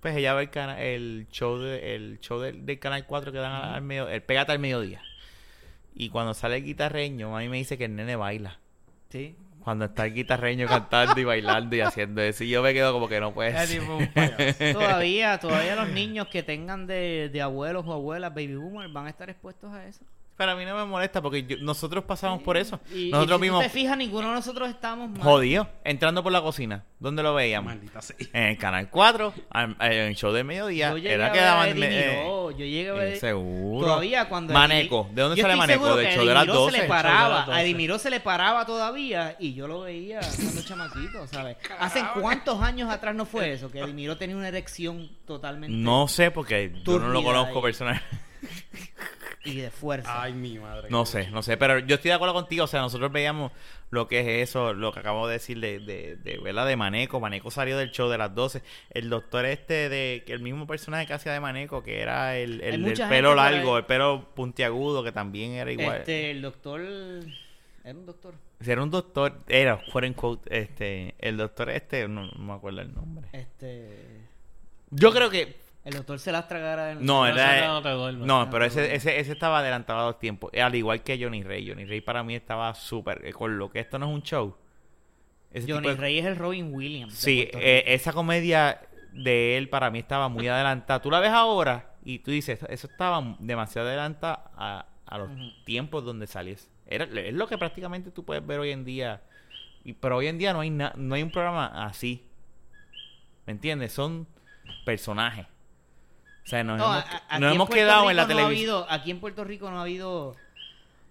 pues 0.06 0.16
ella 0.18 0.34
ve 0.34 0.42
el, 0.42 0.50
cana- 0.50 0.80
el 0.80 1.26
show 1.30 1.58
de, 1.58 1.94
el 1.96 2.20
show 2.20 2.38
del, 2.40 2.64
del 2.64 2.78
canal 2.78 3.04
4 3.06 3.32
que 3.32 3.38
dan 3.38 3.52
al, 3.52 3.74
al 3.74 3.82
medio, 3.82 4.08
el 4.08 4.22
pégate 4.22 4.52
al 4.52 4.58
mediodía. 4.60 5.02
Y 5.94 6.10
cuando 6.10 6.32
sale 6.34 6.56
el 6.58 6.64
guitarreño, 6.64 7.36
a 7.36 7.40
mí 7.40 7.48
me 7.48 7.56
dice 7.56 7.76
que 7.78 7.86
el 7.86 7.96
nene 7.96 8.14
baila. 8.16 8.58
Sí. 9.08 9.34
Cuando 9.64 9.86
está 9.86 10.06
el 10.06 10.14
guitarreño 10.14 10.68
cantando 10.68 11.18
y 11.20 11.24
bailando 11.24 11.74
y 11.74 11.80
haciendo 11.80 12.22
eso. 12.22 12.44
Y 12.44 12.50
yo 12.50 12.62
me 12.62 12.72
quedo 12.72 12.92
como 12.92 13.08
que 13.08 13.18
no 13.18 13.34
puede 13.34 13.50
ser. 13.66 13.80
Todavía, 14.74 15.38
todavía 15.38 15.74
los 15.74 15.88
niños 15.88 16.28
que 16.28 16.44
tengan 16.44 16.86
de, 16.86 17.30
de 17.32 17.42
abuelos 17.42 17.84
o 17.86 17.92
abuelas 17.92 18.30
baby 18.32 18.54
boomers 18.54 18.92
van 18.92 19.06
a 19.06 19.10
estar 19.10 19.28
expuestos 19.28 19.72
a 19.72 19.84
eso. 19.88 20.04
Pero 20.36 20.50
a 20.52 20.54
mí 20.56 20.66
no 20.66 20.76
me 20.76 20.84
molesta 20.84 21.22
porque 21.22 21.44
yo- 21.46 21.56
nosotros 21.60 22.04
pasamos 22.04 22.42
por 22.42 22.58
eso. 22.58 22.78
Y, 22.94 23.08
nosotros 23.10 23.38
y 23.38 23.38
si 23.38 23.42
mismos 23.42 23.62
te 23.62 23.70
fijas, 23.70 23.96
ninguno 23.96 24.28
de 24.28 24.34
nosotros 24.34 24.68
estamos 24.68 25.08
mal. 25.08 25.22
jodidos, 25.22 25.66
entrando 25.82 26.22
por 26.22 26.30
la 26.30 26.42
cocina. 26.42 26.84
¿Dónde 26.98 27.22
lo 27.22 27.32
veíamos? 27.34 27.72
Maldita 27.72 28.02
sea. 28.02 28.16
En 28.34 28.42
el 28.44 28.58
canal 28.58 28.90
4, 28.90 29.32
al- 29.50 29.76
en 29.80 29.92
el 29.92 30.14
show 30.14 30.32
del 30.32 30.44
mediodía. 30.44 30.90
Yo 30.96 31.08
Era 31.08 31.28
a 31.28 31.32
que 31.32 31.38
ver 31.38 31.46
daban. 31.48 31.68
Eddie 31.70 31.86
eh, 31.86 32.16
Miró, 32.20 32.50
yo 32.50 32.58
llegué 32.58 32.90
a 32.90 32.92
ver... 32.92 33.12
eh, 33.14 33.16
seguro. 33.16 33.86
Todavía 33.86 34.28
cuando... 34.28 34.52
Maneco. 34.52 35.08
¿De 35.12 35.22
dónde 35.22 35.36
Yo 35.36 35.42
sale 35.42 35.54
estoy 35.54 35.68
Maneco? 35.68 35.96
Del 35.96 36.14
show 36.14 36.26
de 36.26 36.34
las 36.34 36.42
Miró 36.46 36.54
12. 36.54 36.70
se 36.72 36.76
le 36.76 36.82
de 36.82 36.88
paraba, 36.88 37.28
las 37.38 37.46
12. 37.46 37.58
a 37.58 37.62
Eddie 37.62 37.74
Miró 37.74 37.98
se 37.98 38.10
le 38.10 38.20
paraba 38.20 38.66
todavía 38.66 39.36
y 39.38 39.54
yo 39.54 39.66
lo 39.66 39.80
veía 39.80 40.20
cuando 40.20 40.62
chamaquito, 40.62 41.26
¿sabes? 41.28 41.56
¿Hace 41.78 42.02
cuántos 42.20 42.60
años 42.60 42.90
atrás 42.90 43.14
no 43.14 43.24
fue 43.24 43.52
eso? 43.52 43.70
Que 43.70 43.78
Eddie 43.80 43.94
Miró 43.94 44.16
tenía 44.18 44.36
una 44.36 44.48
erección 44.48 45.08
totalmente... 45.26 45.74
No 45.74 46.08
sé 46.08 46.30
porque 46.30 46.72
yo 46.84 46.98
no 46.98 47.08
lo 47.08 47.22
conozco 47.22 47.62
personalmente. 47.62 48.06
Y 49.46 49.56
de 49.56 49.70
fuerza. 49.70 50.22
Ay, 50.22 50.32
mi 50.32 50.58
madre. 50.58 50.88
No 50.90 51.06
sé, 51.06 51.30
no 51.30 51.42
sé, 51.42 51.56
pero 51.56 51.78
yo 51.78 51.96
estoy 51.96 52.10
de 52.10 52.14
acuerdo 52.14 52.34
contigo. 52.34 52.64
O 52.64 52.66
sea, 52.66 52.80
nosotros 52.80 53.12
veíamos 53.12 53.52
lo 53.90 54.08
que 54.08 54.20
es 54.20 54.48
eso, 54.48 54.74
lo 54.74 54.92
que 54.92 55.00
acabo 55.00 55.26
de 55.26 55.34
decir 55.34 55.60
de, 55.60 55.78
de, 55.78 56.16
de, 56.16 56.38
¿verdad? 56.38 56.66
de 56.66 56.76
Maneco. 56.76 57.20
Maneco 57.20 57.50
salió 57.50 57.78
del 57.78 57.90
show 57.90 58.08
de 58.08 58.18
las 58.18 58.34
12. 58.34 58.62
El 58.90 59.08
doctor 59.08 59.46
este, 59.46 59.88
de 59.88 60.24
que 60.26 60.32
el 60.32 60.40
mismo 60.40 60.66
personaje 60.66 61.06
que 61.06 61.12
hacía 61.12 61.32
de 61.32 61.40
Maneco, 61.40 61.82
que 61.82 62.00
era 62.00 62.36
el, 62.36 62.60
el 62.60 62.82
del 62.82 63.08
pelo 63.08 63.34
largo, 63.34 63.78
el 63.78 63.84
pelo 63.84 64.30
puntiagudo, 64.34 65.04
que 65.04 65.12
también 65.12 65.52
era 65.52 65.70
igual. 65.70 65.98
Este, 65.98 66.30
el 66.30 66.42
doctor... 66.42 66.80
Era 67.84 67.98
un 67.98 68.06
doctor. 68.06 68.34
Era 68.58 68.82
un 68.82 68.90
doctor, 68.90 69.40
era, 69.46 69.80
quote 69.92 70.08
unquote, 70.08 70.58
este, 70.58 71.14
el 71.18 71.36
doctor 71.36 71.70
este, 71.70 72.08
no, 72.08 72.26
no 72.26 72.44
me 72.44 72.52
acuerdo 72.54 72.80
el 72.80 72.92
nombre. 72.92 73.28
Este... 73.32 74.26
Yo 74.90 75.12
creo 75.12 75.30
que, 75.30 75.56
El 75.86 75.94
doctor 75.94 76.18
se 76.18 76.32
las 76.32 76.48
tragara... 76.48 76.90
en- 76.92 76.98
no, 77.06 77.20
No, 77.20 77.26
era, 77.28 77.68
no 77.68 77.80
te 77.82 77.90
duermes. 77.90 78.26
no, 78.26 78.50
pero 78.50 78.64
ese, 78.64 78.94
ese, 78.94 79.20
ese 79.20 79.32
estaba 79.32 79.60
adelantado 79.60 80.00
a 80.00 80.06
los 80.06 80.18
tiempos, 80.18 80.50
al 80.52 80.74
igual 80.74 81.02
que 81.02 81.18
Johnny 81.22 81.42
Rey. 81.44 81.66
Johnny 81.68 81.84
Rey 81.84 82.00
para 82.00 82.22
mí 82.24 82.34
estaba 82.34 82.74
súper, 82.74 83.24
eh, 83.24 83.32
con 83.32 83.56
lo 83.56 83.70
que 83.70 83.78
esto 83.80 83.98
no 83.98 84.06
es 84.08 84.12
un 84.14 84.22
show, 84.22 84.56
ese 85.52 85.66
Johnny 85.72 85.82
tipo 85.88 85.94
de- 85.94 86.00
Rey 86.00 86.18
es 86.18 86.26
el 86.26 86.36
Robin 86.36 86.74
Williams. 86.74 87.14
Sí, 87.14 87.48
eh, 87.54 87.84
esa 87.86 88.12
comedia 88.12 88.80
de 89.12 89.56
él 89.56 89.68
para 89.68 89.90
mí 89.92 90.00
estaba 90.00 90.28
muy 90.28 90.48
adelantada. 90.48 91.00
Tú 91.00 91.10
la 91.10 91.20
ves 91.20 91.30
ahora 91.30 91.94
y 92.04 92.18
tú 92.18 92.30
dices, 92.32 92.58
eso 92.68 92.86
estaba 92.88 93.36
demasiado 93.38 93.86
adelantada 93.88 94.50
a, 94.56 94.86
a 95.06 95.18
los 95.18 95.30
tiempos 95.64 96.04
donde 96.04 96.26
salió. 96.26 96.56
Era, 96.88 97.04
es 97.04 97.32
lo 97.32 97.46
que 97.46 97.56
prácticamente 97.58 98.10
tú 98.10 98.24
puedes 98.24 98.44
ver 98.44 98.58
hoy 98.58 98.72
en 98.72 98.84
día. 98.84 99.22
Y, 99.84 99.92
pero 99.92 100.16
hoy 100.16 100.26
en 100.26 100.36
día 100.38 100.52
no 100.52 100.60
hay, 100.60 100.70
na- 100.70 100.92
no 100.96 101.14
hay 101.14 101.22
un 101.22 101.30
programa 101.30 101.86
así. 101.86 102.26
¿Me 103.46 103.52
entiendes? 103.52 103.92
Son 103.92 104.26
personajes. 104.84 105.46
O 106.46 106.48
sea, 106.48 106.62
nos 106.64 106.78
No, 106.78 106.84
hemos, 106.84 106.96
a- 107.04 107.08
a- 107.16 107.22
aquí 107.28 107.40
nos 107.40 107.54
hemos 107.54 107.68
quedado 107.70 108.08
en 108.10 108.16
la 108.16 108.22
no 108.22 108.32
ha 108.32 108.36
televisión. 108.36 108.84
aquí 108.88 109.10
en 109.10 109.18
Puerto 109.20 109.42
Rico 109.44 109.68
no 109.70 109.78
ha 109.78 109.82
habido 109.82 110.36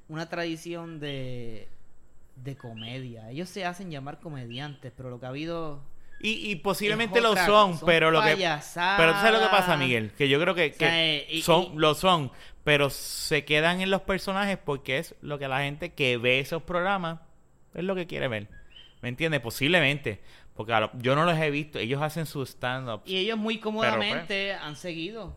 una 0.08 0.30
tradición 0.30 1.00
de, 1.02 1.68
de 2.38 2.56
comedia. 2.56 3.30
Ellos 3.30 3.50
se 3.50 3.66
hacen 3.66 3.92
llamar 3.92 4.20
comediantes, 4.20 4.94
pero 4.96 5.10
lo 5.10 5.20
que 5.20 5.26
ha 5.26 5.30
habido... 5.30 5.82
Y, 6.22 6.50
y 6.50 6.56
posiblemente 6.56 7.20
lo 7.20 7.36
son, 7.36 7.78
son 7.78 7.86
pero 7.86 8.10
lo 8.10 8.22
que 8.22 8.36
pero 8.38 9.12
tú 9.12 9.18
sabes 9.20 9.34
lo 9.34 9.40
que 9.42 9.52
pasa 9.52 9.76
Miguel 9.76 10.12
que 10.18 10.30
yo 10.30 10.40
creo 10.40 10.56
que, 10.56 10.72
O 10.74 10.74
sea, 10.74 10.90
que 10.90 11.18
eh, 11.18 11.28
y- 11.30 11.42
son 11.42 11.74
y- 11.74 11.76
lo 11.76 11.94
son 11.94 12.32
pero 12.64 12.90
se 12.90 13.44
quedan 13.44 13.82
en 13.82 13.92
los 13.92 14.02
personajes 14.02 14.58
porque 14.58 14.98
es 14.98 15.14
lo 15.22 15.38
que 15.38 15.50
la 15.50 15.60
gente 15.60 15.94
que 15.94 16.16
ve 16.18 16.40
esos 16.40 16.64
programas 16.64 17.20
es 17.74 17.84
lo 17.84 17.96
que 17.96 18.08
quiere 18.08 18.30
ver 18.30 18.48
¿me 19.02 19.10
entiendes? 19.10 19.42
posiblemente 19.42 20.22
porque 20.56 20.72
lo- 20.74 20.92
yo 21.00 21.16
no 21.16 21.26
los 21.26 21.38
he 21.38 21.50
visto 21.52 21.78
ellos 21.80 22.02
hacen 22.02 22.26
su 22.26 22.42
stand 22.46 22.90
up 22.90 23.02
Y 23.06 23.18
ellos 23.18 23.38
muy 23.38 23.60
cómodamente 23.60 24.54
han 24.54 24.76
seguido. 24.76 25.36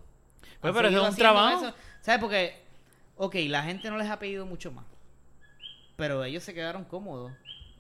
Pues, 0.60 0.70
Han 0.70 0.74
pero 0.76 0.88
seguido 0.88 1.04
es 1.04 1.10
un 1.10 1.16
trabajo. 1.16 1.66
eso. 1.66 1.74
¿Sabes? 2.00 2.20
Porque, 2.20 2.62
ok, 3.16 3.34
la 3.48 3.62
gente 3.62 3.90
no 3.90 3.98
les 3.98 4.08
ha 4.08 4.18
pedido 4.18 4.46
mucho 4.46 4.72
más. 4.72 4.84
Pero 5.96 6.22
ellos 6.24 6.42
se 6.44 6.54
quedaron 6.54 6.84
cómodos. 6.84 7.32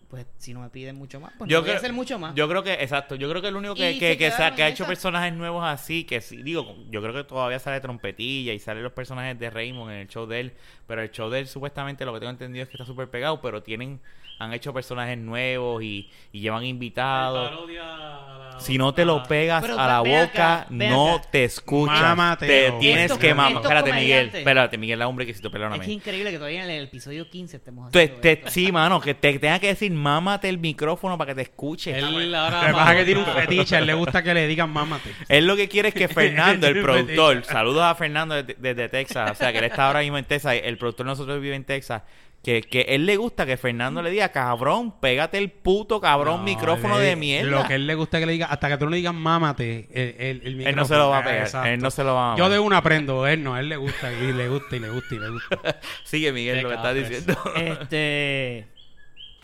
Pues 0.08 0.24
si 0.38 0.54
no 0.54 0.60
me 0.60 0.70
piden 0.70 0.96
mucho 0.96 1.20
más, 1.20 1.32
pues 1.36 1.50
yo 1.50 1.58
no 1.58 1.60
voy 1.62 1.68
a 1.68 1.72
creo, 1.72 1.78
hacer 1.80 1.92
mucho 1.92 2.18
más. 2.18 2.34
yo 2.34 2.48
creo 2.48 2.62
que, 2.62 2.72
exacto, 2.72 3.14
yo 3.14 3.28
creo 3.28 3.42
que 3.42 3.48
el 3.48 3.56
único 3.56 3.74
que, 3.74 3.98
que, 3.98 4.12
se 4.12 4.16
que, 4.16 4.30
sa- 4.30 4.54
que 4.54 4.62
ha 4.62 4.68
hecho 4.68 4.84
esa. 4.84 4.88
personajes 4.90 5.34
nuevos 5.34 5.62
así, 5.66 6.04
que 6.04 6.22
sí, 6.22 6.42
digo, 6.42 6.76
yo 6.90 7.02
creo 7.02 7.12
que 7.12 7.24
todavía 7.24 7.58
sale 7.58 7.78
trompetilla 7.80 8.54
y 8.54 8.58
salen 8.58 8.82
los 8.84 8.92
personajes 8.92 9.38
de 9.38 9.50
Raymond 9.50 9.92
en 9.92 9.98
el 9.98 10.08
show 10.08 10.24
de 10.26 10.40
él, 10.40 10.52
pero 10.86 11.02
el 11.02 11.10
show 11.10 11.28
de 11.28 11.40
él 11.40 11.46
supuestamente 11.46 12.06
lo 12.06 12.14
que 12.14 12.20
tengo 12.20 12.30
entendido 12.30 12.62
es 12.62 12.70
que 12.70 12.76
está 12.76 12.86
súper 12.86 13.10
pegado, 13.10 13.42
pero 13.42 13.62
tienen, 13.62 14.00
han 14.38 14.54
hecho 14.54 14.72
personajes 14.72 15.18
nuevos 15.18 15.82
y, 15.82 16.08
y 16.32 16.40
llevan 16.40 16.64
invitados. 16.64 17.50
Parodia 17.50 17.94
a 17.94 18.38
la- 18.54 18.60
Si 18.60 18.76
no 18.78 18.92
te 18.94 19.04
lo 19.04 19.22
pegas 19.24 19.62
Pero 19.62 19.78
a 19.78 19.86
la 19.86 20.00
boca, 20.00 20.22
acá, 20.62 20.66
no 20.70 21.16
acá. 21.16 21.28
te 21.30 21.44
escuchas. 21.44 22.38
Te 22.40 22.72
tienes 22.80 23.12
que 23.18 23.32
mamar. 23.34 23.62
Espérate, 23.62 23.92
Miguel. 23.92 24.30
Espérate, 24.34 24.78
Miguel, 24.78 25.02
hombre, 25.02 25.26
que 25.26 25.34
si 25.34 25.40
tú 25.40 25.46
es 25.48 25.52
perdóname. 25.52 25.84
que 25.84 25.92
increíble 25.92 26.30
que 26.30 26.38
todavía 26.38 26.64
en 26.64 26.70
el 26.70 26.84
episodio 26.84 27.28
15 27.28 27.58
estemos 27.58 27.92
Te- 27.92 28.08
te- 28.08 28.32
esto. 28.32 28.50
sí, 28.50 28.72
mano, 28.72 29.00
que 29.00 29.14
te 29.14 29.38
tenga 29.38 29.58
que 29.60 29.68
decir, 29.68 29.92
mámate 29.98 30.48
el 30.48 30.58
micrófono 30.58 31.18
para 31.18 31.32
que 31.32 31.34
te 31.36 31.42
escuche. 31.42 31.98
Él 31.98 32.34
ahora 32.34 32.66
que 32.66 32.72
pasa 32.72 32.92
es 32.92 32.98
que 32.98 33.04
tiene 33.04 33.20
un 33.20 33.26
va- 33.28 33.34
fetiche, 33.34 33.76
a 33.76 33.78
él 33.80 33.86
le 33.86 33.94
gusta 33.94 34.22
que 34.22 34.34
le 34.34 34.46
digan 34.46 34.70
mámate. 34.70 35.10
Él 35.28 35.46
lo 35.46 35.56
que 35.56 35.68
quiere 35.68 35.88
es 35.88 35.94
que 35.94 36.08
Fernando, 36.08 36.66
el 36.66 36.80
productor, 36.82 37.44
saludos 37.44 37.82
a 37.82 37.94
Fernando 37.94 38.34
desde, 38.42 38.54
desde 38.58 38.88
Texas, 38.88 39.30
o 39.30 39.34
sea, 39.34 39.52
que 39.52 39.58
él 39.58 39.64
está 39.64 39.86
ahora 39.88 40.00
mismo 40.00 40.18
en 40.18 40.24
Texas, 40.24 40.54
el 40.62 40.78
productor 40.78 41.06
de 41.06 41.10
nosotros 41.10 41.40
vive 41.40 41.54
en 41.56 41.64
Texas, 41.64 42.02
que, 42.42 42.60
que 42.62 42.82
él 42.90 43.04
le 43.04 43.16
gusta 43.16 43.44
que 43.46 43.56
Fernando 43.56 44.00
le 44.00 44.10
diga, 44.10 44.28
cabrón, 44.28 45.00
pégate 45.00 45.38
el 45.38 45.50
puto 45.50 46.00
cabrón 46.00 46.36
No, 46.38 46.42
micrófono 46.44 46.96
le- 46.98 47.04
de 47.06 47.16
mierda. 47.16 47.50
Lo 47.50 47.66
que 47.66 47.74
él 47.74 47.86
le 47.88 47.96
gusta 47.96 48.20
que 48.20 48.26
le 48.26 48.32
diga, 48.32 48.46
hasta 48.46 48.68
que 48.68 48.78
tú 48.78 48.84
no 48.84 48.92
le 48.92 48.98
digas 48.98 49.12
mámate, 49.12 49.88
el, 49.92 50.14
el, 50.24 50.60
el 50.60 50.66
él 50.68 50.76
no 50.76 50.84
se 50.84 50.94
lo 50.94 51.08
va 51.10 51.18
a 51.18 51.20
micrófono. 51.20 51.24
pegar, 51.32 51.46
Exacto. 51.46 51.68
él 51.68 51.80
no 51.80 51.90
se 51.90 52.04
lo 52.04 52.14
va 52.14 52.34
a 52.34 52.36
Yo 52.36 52.48
de 52.48 52.60
una 52.60 52.76
aprendo, 52.76 53.26
él 53.26 53.42
no, 53.42 53.58
él 53.58 53.68
le 53.68 53.76
gusta, 53.76 54.12
y 54.12 54.32
le 54.32 54.48
gusta, 54.48 54.76
y 54.76 54.78
le 54.78 54.88
gusta, 54.88 55.14
y 55.16 55.18
le 55.18 55.28
gusta. 55.30 55.80
Sigue, 56.04 56.30
Miguel, 56.32 56.56
Qué 56.58 56.62
lo 56.62 56.68
que 56.68 56.74
estás 56.76 56.94
diciendo. 56.94 57.36
Este. 57.56 58.68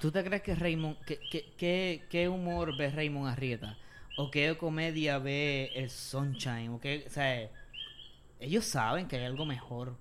¿Tú 0.04 0.12
te 0.12 0.22
crees 0.22 0.42
que 0.42 0.54
Raymond. 0.54 0.98
¿Qué, 1.06 1.18
qué, 1.30 1.54
qué, 1.56 2.04
qué 2.10 2.28
humor 2.28 2.76
ve 2.76 2.90
Raymond 2.90 3.26
Arrieta? 3.26 3.78
¿O 4.18 4.30
qué 4.30 4.54
comedia 4.54 5.16
ve 5.16 5.72
el 5.74 5.88
Sunshine? 5.88 6.68
¿O 6.74 6.78
qué, 6.78 7.04
o 7.06 7.10
sea, 7.10 7.48
ellos 8.38 8.66
saben 8.66 9.08
que 9.08 9.16
hay 9.16 9.24
algo 9.24 9.46
mejor 9.46 9.96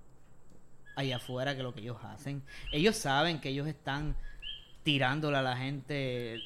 allá 0.94 1.16
afuera 1.16 1.56
que 1.56 1.62
lo 1.62 1.72
que 1.72 1.80
ellos 1.80 1.96
hacen. 2.02 2.42
Ellos 2.70 2.96
saben 2.96 3.40
que 3.40 3.48
ellos 3.48 3.66
están 3.66 4.14
tirándole 4.82 5.38
a 5.38 5.42
la 5.42 5.56
gente. 5.56 6.38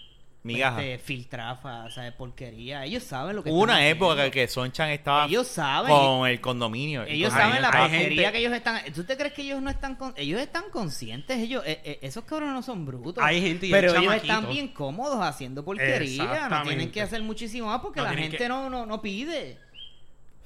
Migaja. 0.48 0.82
Este, 0.84 0.98
filtrafa, 1.04 1.84
o 1.84 1.90
sea, 1.90 2.16
porquería. 2.16 2.84
Ellos 2.84 3.02
saben 3.04 3.36
lo 3.36 3.44
que 3.44 3.50
Hubo 3.50 3.62
una 3.62 3.86
época 3.88 4.12
haciendo. 4.14 4.32
que, 4.32 4.48
Sonchan 4.48 4.90
estaba 4.90 5.26
Ellos 5.26 5.46
saben. 5.46 5.90
con 5.94 6.26
el 6.28 6.40
condominio. 6.40 7.04
Ellos 7.04 7.32
saben 7.32 7.62
la 7.62 7.68
hay 7.68 7.80
porquería 7.82 8.08
gente- 8.08 8.32
que 8.32 8.38
ellos 8.38 8.52
están. 8.52 8.80
¿Tú 8.92 9.04
te 9.04 9.16
crees 9.16 9.32
que 9.32 9.42
ellos 9.42 9.62
no 9.62 9.70
están 9.70 9.94
con... 9.94 10.12
ellos 10.16 10.40
están 10.40 10.64
conscientes? 10.72 11.38
Ellos, 11.38 11.62
eh, 11.66 11.80
eh, 11.84 11.98
esos 12.02 12.24
cabrones 12.24 12.54
no 12.54 12.62
son 12.62 12.84
brutos. 12.84 13.22
Hay 13.22 13.40
gente 13.40 13.66
y 13.66 13.70
pero 13.70 13.94
ellos 13.94 14.14
están 14.14 14.48
bien 14.48 14.68
cómodos 14.68 15.20
haciendo 15.22 15.64
porquería. 15.64 16.48
No 16.48 16.62
tienen 16.62 16.90
que 16.90 17.02
hacer 17.02 17.22
muchísimo 17.22 17.68
más 17.68 17.80
porque 17.80 18.00
No 18.00 18.06
la 18.06 18.14
gente 18.14 18.36
que- 18.36 18.48
no, 18.48 18.68
no, 18.68 18.84
no 18.86 19.00
pide. 19.00 19.58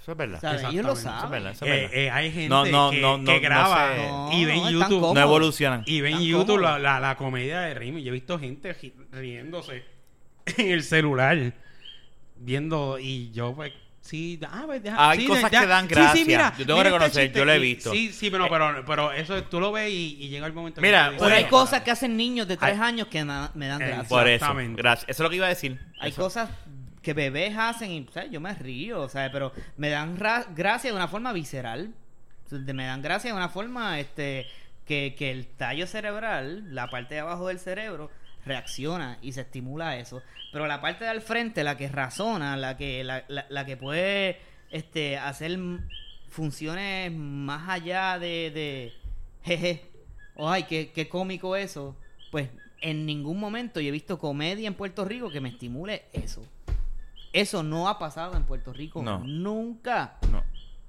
Eso 0.01 0.11
es 0.13 0.19
verdad. 0.19 0.41
¿sabes? 0.41 0.65
Ellos 0.65 0.85
lo 0.85 0.93
Exactamente, 0.95 0.97
Eso 0.97 1.05
es 1.05 1.21
saben. 1.21 1.31
verdad, 1.31 1.53
eso 1.53 1.65
es 1.65 1.71
verdad. 1.71 1.91
eh, 1.97 2.11
hay 2.11 2.33
gente 2.33 2.49
No, 2.49 2.65
no, 2.67 2.91
que, 2.91 3.01
no, 3.01 3.19
no, 3.19 3.25
que 3.25 3.35
no 3.35 3.41
graba 3.41 3.95
sé. 3.95 4.37
Y 4.37 4.45
ve 4.47 4.55
en 4.55 4.69
YouTube. 4.71 5.15
no 5.15 5.21
evolucionan. 5.21 5.83
Y 5.87 6.01
ven 6.01 6.15
en 6.15 6.23
YouTube 6.23 6.59
la, 6.61 6.77
la, 6.81 6.99
la 6.99 7.17
comedia 7.17 7.61
de 7.61 7.75
Raymond. 7.75 8.03
Yo 8.03 8.09
he 8.09 8.13
visto 8.15 8.37
gente 8.37 8.75
ri- 8.77 8.93
riéndose 9.13 9.85
en 10.59 10.71
el 10.71 10.83
celular. 10.83 11.53
Viendo. 12.37 12.99
Y 12.99 13.31
yo, 13.33 13.55
pues. 13.55 13.73
Sí, 14.01 14.41
ah, 14.51 14.65
pues, 14.67 14.83
deja- 14.83 15.11
Hay 15.11 15.21
sí, 15.21 15.27
cosas 15.29 15.49
ya- 15.53 15.61
que 15.61 15.67
dan 15.69 15.87
gracia. 15.87 16.13
Sí, 16.13 16.25
mira, 16.27 16.53
Yo 16.59 16.67
tengo 16.67 16.81
que 16.81 16.89
este 16.89 16.91
reconocer, 16.99 17.23
chiste. 17.27 17.39
yo 17.39 17.45
lo 17.45 17.53
he 17.53 17.59
visto. 17.61 17.93
Sí, 17.93 18.13
sí, 18.13 18.31
pero, 18.33 18.49
pero, 18.51 18.85
pero 18.85 19.13
eso 19.13 19.45
tú 19.45 19.61
lo 19.61 19.71
ves 19.71 19.91
y, 19.93 20.17
y 20.21 20.29
llega 20.29 20.45
el 20.49 20.53
momento 20.53 20.81
Mira, 20.81 21.11
dices, 21.11 21.23
Pero 21.23 21.37
hay 21.37 21.45
cosas 21.45 21.83
que 21.83 21.93
hacen 21.93 22.17
niños 22.17 22.49
de 22.49 22.57
tres 22.57 22.73
Hay- 22.73 22.81
años 22.81 23.07
que 23.07 23.25
na- 23.25 23.53
me 23.55 23.69
dan 23.69 23.81
Eh, 23.81 23.87
gracia. 23.87 24.09
Por 24.09 24.27
eso. 24.27 24.47
Gracias. 24.75 25.09
Eso 25.09 25.23
es 25.23 25.25
lo 25.25 25.31
que 25.31 25.37
iba 25.37 25.47
a 25.47 25.51
decir. 25.51 25.79
Hay 26.01 26.11
Eso. 26.11 26.21
cosas 26.21 26.51
que 27.01 27.15
bebés 27.15 27.57
hacen 27.57 27.93
y 27.93 28.09
sea, 28.13 28.27
yo 28.27 28.41
me 28.41 28.53
río, 28.55 29.03
o 29.03 29.09
sea, 29.09 29.31
pero 29.31 29.53
me 29.77 29.89
dan 29.89 30.19
ra- 30.19 30.47
gracia 30.53 30.91
de 30.91 30.97
una 30.97 31.07
forma 31.07 31.33
visceral. 31.33 31.95
Me 32.51 32.85
dan 32.87 33.03
gracia 33.03 33.31
de 33.31 33.37
una 33.37 33.49
forma 33.51 34.01
este 34.01 34.47
que, 34.85 35.15
que 35.17 35.31
el 35.31 35.47
tallo 35.47 35.87
cerebral, 35.87 36.75
la 36.75 36.89
parte 36.91 37.15
de 37.15 37.21
abajo 37.21 37.47
del 37.49 37.61
cerebro, 37.61 38.11
reacciona 38.45 39.19
y 39.23 39.33
se 39.33 39.43
estimula 39.43 39.91
a 39.91 39.97
eso. 39.99 40.23
Pero 40.53 40.67
la 40.67 40.81
parte 40.81 41.05
de 41.05 41.11
al 41.11 41.23
frente, 41.23 41.65
la 41.65 41.77
que 41.77 41.89
razona, 41.89 42.57
la 42.57 42.77
que, 42.77 43.05
la, 43.05 43.25
la- 43.29 43.47
la 43.49 43.65
que 43.65 43.77
puede 43.77 44.39
este, 44.71 45.17
hacer 45.17 45.59
funciones 46.29 47.13
más 47.13 47.69
allá 47.69 48.19
de, 48.19 48.51
de 48.51 48.93
jeje, 49.43 49.85
o 50.35 50.49
ay, 50.51 50.65
qué, 50.65 50.93
qué 50.93 51.09
cómico 51.09 51.57
eso, 51.57 51.97
pues 52.31 52.49
en 52.81 53.07
ningún 53.07 53.39
momento 53.39 53.81
yo 53.81 53.89
he 53.89 53.93
visto 53.93 54.19
comedia 54.19 54.67
en 54.67 54.75
Puerto 54.75 55.05
Rico 55.05 55.31
que 55.31 55.41
me 55.41 55.51
estimule 55.51 56.05
eso. 56.13 56.43
Eso 57.33 57.63
no 57.63 57.89
ha 57.89 57.99
pasado 57.99 58.37
en 58.37 58.45
Puerto 58.45 58.73
Rico 58.73 59.03
No. 59.03 59.21
nunca. 59.21 60.17
No, 60.31 60.45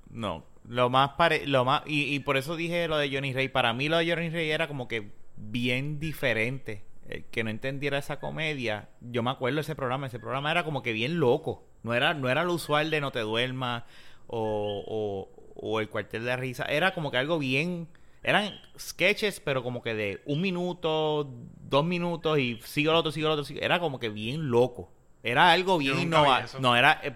no. 0.10 0.44
Lo 0.68 0.90
más 0.90 1.12
pare... 1.12 1.46
lo 1.46 1.66
más 1.66 1.84
y, 1.86 2.14
y 2.16 2.20
por 2.20 2.38
eso 2.38 2.56
dije 2.56 2.88
lo 2.88 2.98
de 2.98 3.14
Johnny 3.14 3.34
Rey. 3.34 3.50
Para 3.50 3.74
mí 3.74 3.90
lo 3.90 3.98
de 3.98 4.10
Johnny 4.10 4.30
Rey 4.30 4.50
era 4.50 4.68
como 4.68 4.88
que 4.88 5.12
bien 5.38 6.00
diferente. 6.00 6.84
El 7.08 7.26
que 7.26 7.44
no 7.44 7.50
entendiera 7.50 7.98
esa 7.98 8.20
comedia. 8.20 8.90
Yo 9.02 9.24
me 9.24 9.32
acuerdo 9.32 9.56
de 9.56 9.62
ese 9.62 9.76
programa. 9.76 10.08
Ese 10.08 10.20
programa 10.20 10.52
era 10.52 10.64
como 10.64 10.82
que 10.84 10.94
bien 10.94 11.20
loco. 11.20 11.66
No 11.84 11.94
era, 11.94 12.14
no 12.14 12.30
era 12.30 12.44
lo 12.44 12.54
usual 12.54 12.90
de 12.90 13.02
No 13.02 13.12
te 13.12 13.20
duermas 13.20 13.84
o, 14.28 14.84
o, 14.88 15.44
o 15.56 15.80
el 15.80 15.90
cuartel 15.90 16.24
de 16.26 16.36
risa. 16.38 16.64
Era 16.66 16.94
como 16.94 17.12
que 17.12 17.18
algo 17.18 17.40
bien. 17.40 17.88
Eran 18.24 18.54
sketches, 18.80 19.42
pero 19.42 19.64
como 19.64 19.82
que 19.82 19.94
de 19.94 20.22
un 20.26 20.40
minuto, 20.40 21.30
dos 21.62 21.84
minutos 21.84 22.40
y 22.40 22.58
sigue 22.64 22.90
el 22.90 22.96
otro, 22.96 23.12
sigue 23.12 23.26
el 23.26 23.32
otro. 23.34 23.44
sigue- 23.44 23.64
Era 23.66 23.80
como 23.82 24.00
que 24.00 24.08
bien 24.10 24.50
loco. 24.50 24.92
Era 25.24 25.52
algo 25.52 25.78
bien 25.78 26.00
innovador. 26.00 26.62
No, 26.62 26.76
era. 26.76 27.02
eh, 27.04 27.16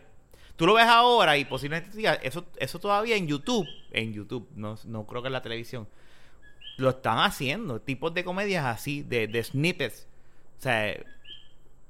Tú 0.57 0.65
lo 0.65 0.73
ves 0.73 0.85
ahora 0.87 1.37
y 1.37 1.45
posiblemente 1.45 1.89
eso, 2.23 2.45
eso 2.57 2.79
todavía 2.79 3.15
en 3.15 3.27
YouTube, 3.27 3.67
en 3.91 4.11
YouTube, 4.11 4.49
no, 4.55 4.75
no 4.85 5.05
creo 5.05 5.21
que 5.21 5.27
en 5.27 5.33
la 5.33 5.43
televisión, 5.43 5.87
lo 6.77 6.91
están 6.91 7.19
haciendo, 7.19 7.81
tipos 7.81 8.13
de 8.13 8.23
comedias 8.23 8.65
así, 8.65 9.03
de, 9.03 9.27
de 9.27 9.43
snippets. 9.43 10.07
O 10.59 10.61
sea, 10.61 10.95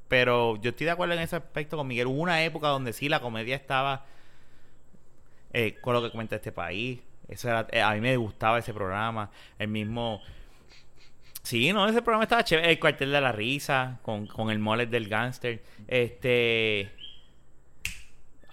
pero 0.07 0.55
yo 0.61 0.69
estoy 0.69 0.85
de 0.85 0.91
acuerdo 0.91 1.13
en 1.13 1.19
ese 1.19 1.35
aspecto 1.35 1.77
con 1.77 1.87
Miguel. 1.87 2.07
Hubo 2.07 2.21
una 2.21 2.43
época 2.43 2.69
donde 2.69 2.93
sí 2.93 3.09
la 3.09 3.19
comedia 3.19 3.55
estaba 3.55 4.05
eh, 5.53 5.77
con 5.81 5.93
lo 5.93 6.01
que 6.01 6.11
comenta 6.11 6.37
este 6.37 6.51
país. 6.51 6.99
Eso 7.27 7.49
era, 7.49 7.67
eh, 7.71 7.81
a 7.81 7.91
mí 7.91 8.01
me 8.01 8.15
gustaba 8.15 8.59
ese 8.59 8.73
programa. 8.73 9.29
El 9.59 9.67
mismo. 9.67 10.21
Sí, 11.43 11.71
no, 11.73 11.87
ese 11.87 12.01
programa 12.01 12.23
estaba 12.23 12.43
chévere. 12.43 12.71
El 12.71 12.79
cuartel 12.79 13.11
de 13.11 13.21
la 13.21 13.31
risa, 13.31 13.99
con, 14.01 14.27
con 14.27 14.49
el 14.49 14.59
mole 14.59 14.85
del 14.85 15.09
gángster. 15.09 15.61
Este. 15.87 16.91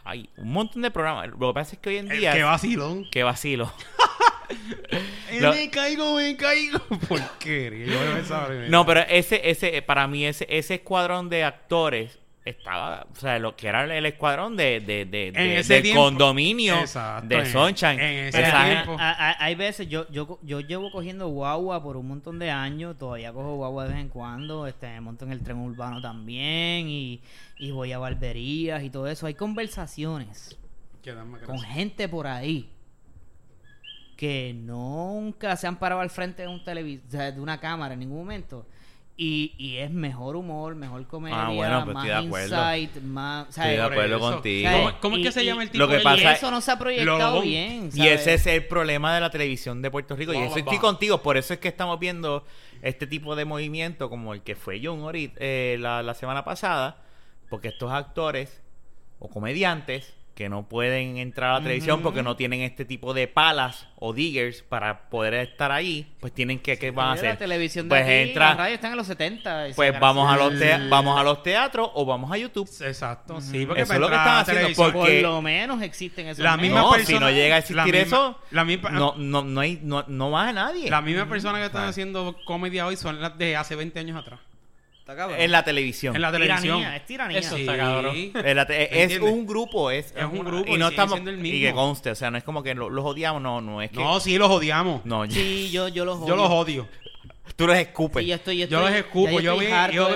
Hay 0.03 0.29
un 0.37 0.53
montón 0.53 0.83
de 0.83 0.91
programas. 0.91 1.29
Lo 1.29 1.49
que 1.49 1.55
pasa 1.55 1.75
es 1.77 1.79
que 1.79 1.91
hoy 1.91 1.97
en 1.99 2.09
día. 2.09 2.33
que 2.33 2.43
vacilón. 2.43 3.07
Qué 3.11 3.23
vacilo. 3.23 3.73
Lo- 5.41 5.53
Me 5.53 5.71
caigo, 5.71 6.17
me 6.17 6.37
caigo. 6.37 6.79
Porquería. 7.09 7.87
Yo. 7.87 8.69
No, 8.69 8.87
pero 8.87 9.01
ese, 9.01 9.49
ese, 9.51 9.83
para 9.83 10.07
mí, 10.07 10.25
ese, 10.25 10.47
ese 10.49 10.75
escuadrón 10.75 11.29
de 11.29 11.45
actores 11.45 12.19
estaba, 12.45 13.07
o 13.11 13.17
sea, 13.17 13.39
lo 13.39 13.57
que 13.57 13.69
era 13.69 13.85
el 13.85 14.05
escuadrón 14.05 14.55
de, 14.55 14.79
de, 14.81 15.07
de, 15.07 15.29
En 15.29 15.33
de- 15.35 15.59
ese 15.61 15.75
del 15.75 15.83
tiempo- 15.85 16.03
condominio 16.03 16.79
Exacto, 16.81 17.27
de 17.29 17.47
Sunshine. 17.47 17.99
en 17.99 18.25
ese 18.27 18.43
tiempo. 18.43 18.97
a- 18.99 19.31
a- 19.31 19.45
hay 19.45 19.55
veces, 19.55 19.89
yo, 19.89 20.07
yo, 20.11 20.39
yo 20.43 20.61
llevo 20.61 20.91
cogiendo 20.91 21.27
guagua 21.29 21.83
por 21.83 21.97
un 21.97 22.07
montón 22.07 22.39
de 22.39 22.51
años, 22.51 22.99
todavía 22.99 23.33
cojo 23.33 23.55
guagua 23.57 23.85
de 23.85 23.95
vez 23.95 24.01
en 24.03 24.09
cuando, 24.11 24.67
este, 24.67 24.89
me 24.89 25.01
monto 25.01 25.25
en 25.25 25.33
el 25.33 25.41
tren 25.43 25.57
urbano 25.57 26.03
también 26.03 26.87
y, 26.87 27.23
y 27.59 27.71
voy 27.71 27.93
a 27.93 27.99
barberías 27.99 28.83
y 28.85 28.91
todo 28.91 29.09
eso. 29.09 29.27
Hay 29.27 29.35
conversaciones 29.35 30.59
con 31.47 31.61
gente 31.61 32.09
por 32.11 32.27
ahí 32.27 32.69
que 34.15 34.53
nunca 34.55 35.57
se 35.57 35.67
han 35.67 35.77
parado 35.77 36.01
al 36.01 36.11
frente 36.11 36.43
de 36.43 36.49
un 36.49 36.63
televisor, 36.65 37.33
de 37.35 37.41
una 37.41 37.59
cámara 37.61 37.95
en 37.95 38.01
ningún 38.01 38.19
momento. 38.19 38.67
Y, 39.17 39.55
y 39.59 39.77
es 39.77 39.93
mejor 39.93 40.35
humor, 40.35 40.75
mejor 40.75 41.07
comedia, 41.07 41.47
Ah, 41.47 41.51
bueno, 41.51 41.85
pues 41.85 41.95
más 41.95 42.05
estoy 42.09 42.25
insight, 42.25 42.97
más... 43.05 43.49
Estoy 43.51 43.71
de 43.77 43.81
acuerdo 43.83 44.17
eso. 44.17 44.33
contigo. 44.33 44.71
¿Cómo- 44.73 45.01
cómo 45.01 45.17
es 45.19 45.23
que 45.23 45.31
se 45.33 45.45
llama 45.45 45.63
el 45.63 45.71
tipo 45.71 45.85
Lo 45.85 45.89
que 45.89 46.01
pasa 46.01 46.21
y 46.21 46.27
es- 46.27 46.39
eso 46.39 46.51
no 46.51 46.61
se 46.61 46.73
ha 46.73 46.79
proyectado 46.81 47.41
bien. 47.43 47.91
Y 47.95 48.09
ese 48.09 48.35
es 48.35 48.47
el 48.49 48.67
problema 48.67 49.15
de 49.15 49.21
la 49.21 49.31
televisión 49.31 49.83
de 49.83 49.91
Puerto 49.93 50.17
Rico. 50.17 50.35
Y 50.35 50.39
eso 50.39 50.59
estoy 50.59 50.79
contigo. 50.79 51.23
Por 51.23 51.37
eso 51.37 51.55
es 51.55 51.61
que 51.61 51.69
estamos 51.69 52.01
viendo 52.01 52.45
este 52.83 53.07
tipo 53.07 53.37
de 53.37 53.45
movimiento 53.45 54.11
como 54.11 54.35
el 54.35 54.43
que 54.43 54.57
fue 54.57 54.81
John 54.83 55.01
ahorita, 55.03 55.35
eh, 55.39 55.77
la, 55.79 56.03
la 56.03 56.15
semana 56.15 56.45
pasada. 56.45 56.97
Porque 57.49 57.69
estos 57.69 57.93
actores 57.93 58.61
o 59.21 59.29
comediantes 59.29 60.13
que 60.35 60.49
no 60.49 60.69
pueden 60.69 61.17
entrar 61.19 61.51
a 61.51 61.55
la 61.55 61.63
televisión 61.63 62.03
porque 62.03 62.23
no 62.23 62.35
tienen 62.37 62.61
este 62.63 62.85
tipo 62.85 63.15
de 63.15 63.29
palas 63.29 63.87
o 63.97 64.13
diggers 64.13 64.63
para 64.63 65.09
poder 65.09 65.35
estar 65.35 65.71
ahí, 65.71 66.13
pues 66.19 66.33
tienen 66.35 66.59
que, 66.59 66.77
¿qué 66.77 66.91
van 66.91 67.09
a 67.09 67.13
hacer? 67.13 67.31
La 67.31 67.37
televisión 67.39 67.87
de 67.87 67.91
pues 67.91 68.03
aquí, 68.03 68.13
entra, 68.13 68.49
las 68.49 68.57
radios 68.57 68.75
están 68.75 68.91
en 68.91 68.97
los 68.97 69.07
70. 69.07 69.69
y 69.69 69.71
se 69.71 69.77
pues 69.77 70.01
vamos 70.01 70.31
a 70.33 70.37
los 70.37 70.59
tea- 70.59 70.87
vamos 70.91 71.19
a 71.21 71.23
los 71.23 71.43
teatros 71.45 71.89
o 71.95 72.05
vamos 72.05 72.33
a 72.33 72.37
YouTube. 72.37 72.69
Exacto, 72.85 73.41
sí, 73.41 73.65
porque 73.65 73.83
Eso 73.83 73.93
es 73.95 74.01
lo 74.01 74.09
que 74.09 74.15
están 74.17 74.39
haciendo, 74.39 74.61
televisión- 74.63 74.93
Por 74.93 75.01
porque- 75.03 75.23
lo 75.23 75.41
menos 75.41 75.83
existen 75.83 76.27
esos 76.27 76.43
La 76.43 76.57
misma 76.57 76.81
no, 76.81 76.91
persona- 76.91 77.07
si 77.19 77.25
no 77.25 77.31
llega 77.31 77.47
a 77.47 77.49
la 77.51 77.59
existir 77.59 77.85
misma- 77.95 77.99
eso, 78.03 78.39
la 78.51 78.65
misma- 78.65 78.91
no, 78.91 79.15
no, 79.17 79.43
no 79.45 79.61
hay, 79.61 79.79
no, 79.83 80.05
no 80.09 80.31
va 80.33 80.49
a 80.49 80.53
nadie. 80.53 80.91
Las 80.91 81.03
mismas 81.05 81.29
personas 81.29 81.61
que 81.61 81.67
están 81.67 81.87
haciendo 81.89 82.37
comedia 82.45 82.87
hoy 82.87 82.97
son 82.97 83.21
las 83.23 83.39
de 83.39 83.57
hace 83.57 83.77
20 83.77 84.01
años 84.01 84.19
atrás. 84.19 84.41
Está 85.05 85.17
cabrón. 85.17 85.39
En 85.39 85.53
la 85.53 85.63
televisión. 85.63 86.17
En 86.17 86.23
la 86.23 86.33
televisión. 86.33 86.63
Tiranía, 86.79 86.97
es 86.97 87.05
tiranía. 87.05 87.39
Eso 87.39 87.57
Sí. 87.57 87.61
está 87.61 87.77
cabrón. 87.77 88.17
En 88.35 88.57
la 88.57 88.67
te- 88.67 88.85
es 88.85 89.03
¿Entiendes? 89.13 89.33
un 89.35 89.47
grupo, 89.47 89.91
es, 89.91 90.15
Es 90.17 90.25
un 90.25 90.39
grupo 90.43 90.65
y 90.71 90.77
y 90.77 90.79
no 90.79 90.87
sigue 90.87 90.95
estamos 90.95 91.13
siendo 91.13 91.31
el 91.31 91.45
y 91.45 91.61
que 91.61 91.67
mismo. 91.67 91.75
conste, 91.79 92.11
o 92.11 92.15
sea, 92.15 92.31
no 92.31 92.39
es 92.39 92.45
como 92.45 92.63
que 92.63 92.75
lo- 92.75 92.89
los 92.89 93.05
odiamos, 93.05 93.43
no, 93.43 93.61
no 93.61 93.83
es 93.83 93.91
que 93.91 93.99
No, 93.99 94.19
sí, 94.19 94.39
los 94.39 94.51
odiamos. 94.51 95.05
no, 95.05 95.27
Sí, 95.31 95.69
yo, 95.71 95.89
yo 95.89 96.07
los 96.07 96.27
Yo 96.27 96.37
los 96.37 96.49
odio. 96.49 96.89
Tú 97.57 97.67
los 97.67 97.77
escupes. 97.77 98.23
Sí, 98.23 98.29
yo 98.29 98.35
estoy, 98.35 98.59
yo 98.59 98.67
Yo 98.67 98.81
los 98.81 98.91
escupo. 98.91 99.31
Yo, 99.31 99.41
yo, 99.41 99.57
veo, 99.57 99.75
a- 99.75 99.91
yo 99.91 100.09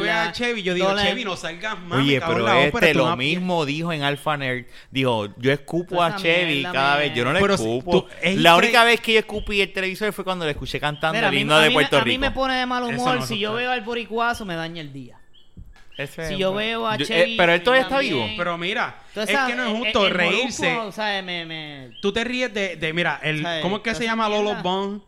veo 0.00 0.12
a 0.14 0.32
Chevy 0.32 0.62
yo 0.62 0.74
digo, 0.74 0.92
No 0.92 1.02
Chevy, 1.02 1.24
no 1.24 1.36
salgas 1.36 1.78
más. 1.80 1.98
Oye, 1.98 2.20
pero 2.20 2.38
la 2.40 2.58
este 2.64 2.76
ópera, 2.76 2.94
lo 2.94 3.16
mismo 3.16 3.64
dijo 3.66 3.92
en 3.92 4.02
Alpha 4.02 4.36
Nerd. 4.36 4.66
Dijo, 4.90 5.28
yo 5.38 5.52
escupo 5.52 5.96
Toda 5.96 6.06
a 6.08 6.16
Chevy 6.16 6.54
mierda 6.56 6.72
cada 6.72 6.96
vez. 6.98 7.14
Yo 7.14 7.24
no 7.24 7.32
le 7.32 7.40
Pero 7.40 7.56
si 7.56 7.64
escupo. 7.64 8.04
tú- 8.04 8.08
la 8.36 8.56
única 8.56 8.84
vez 8.84 9.00
que 9.00 9.14
yo 9.14 9.18
escupí 9.18 9.60
el 9.60 9.72
televisor 9.72 10.12
fue 10.12 10.24
cuando 10.24 10.44
le 10.44 10.52
escuché 10.52 10.78
cantando 10.80 11.16
Mira, 11.16 11.28
a 11.28 11.30
el 11.30 11.38
himno 11.38 11.54
a 11.56 11.60
de 11.60 11.70
Puerto 11.70 11.96
a 11.96 12.00
Rico. 12.00 12.12
mí 12.12 12.18
me 12.18 12.30
pone 12.30 12.54
de 12.54 12.66
mal 12.66 12.82
humor 12.84 13.16
no 13.16 13.26
si 13.26 13.38
yo 13.38 13.54
veo 13.54 13.70
al 13.70 13.80
boricuazo 13.82 14.44
me 14.44 14.54
daña 14.54 14.80
el 14.80 14.92
día. 14.92 15.18
Ese 15.98 16.22
es 16.24 16.28
Si 16.28 16.36
yo 16.36 16.52
veo 16.52 16.86
a 16.86 16.96
Yo- 16.96 17.04
eh, 17.04 17.08
Chevy 17.08 17.36
pero 17.38 17.54
él 17.54 17.62
todavía 17.62 17.84
está 17.84 17.98
vivo. 18.00 18.26
Pero 18.36 18.58
mira, 18.58 18.96
Entonces, 19.08 19.34
es 19.34 19.42
que 19.46 19.54
no 19.54 19.62
es 19.64 19.70
el- 19.70 19.76
justo 19.78 20.06
el 20.06 20.12
reírse. 20.12 20.68
Molusco, 20.68 20.88
o 20.88 20.92
sea, 20.92 21.22
me, 21.22 21.46
me... 21.46 21.90
Tú 22.02 22.12
te 22.12 22.22
ríes 22.22 22.52
de, 22.52 22.76
de 22.76 22.92
mira, 22.92 23.18
el. 23.22 23.42
¿cómo 23.62 23.76
es 23.78 23.82
que 23.82 23.94
se 23.94 24.04
llama 24.04 24.28
Lolo. 24.28 24.54
Bond? 24.62 25.00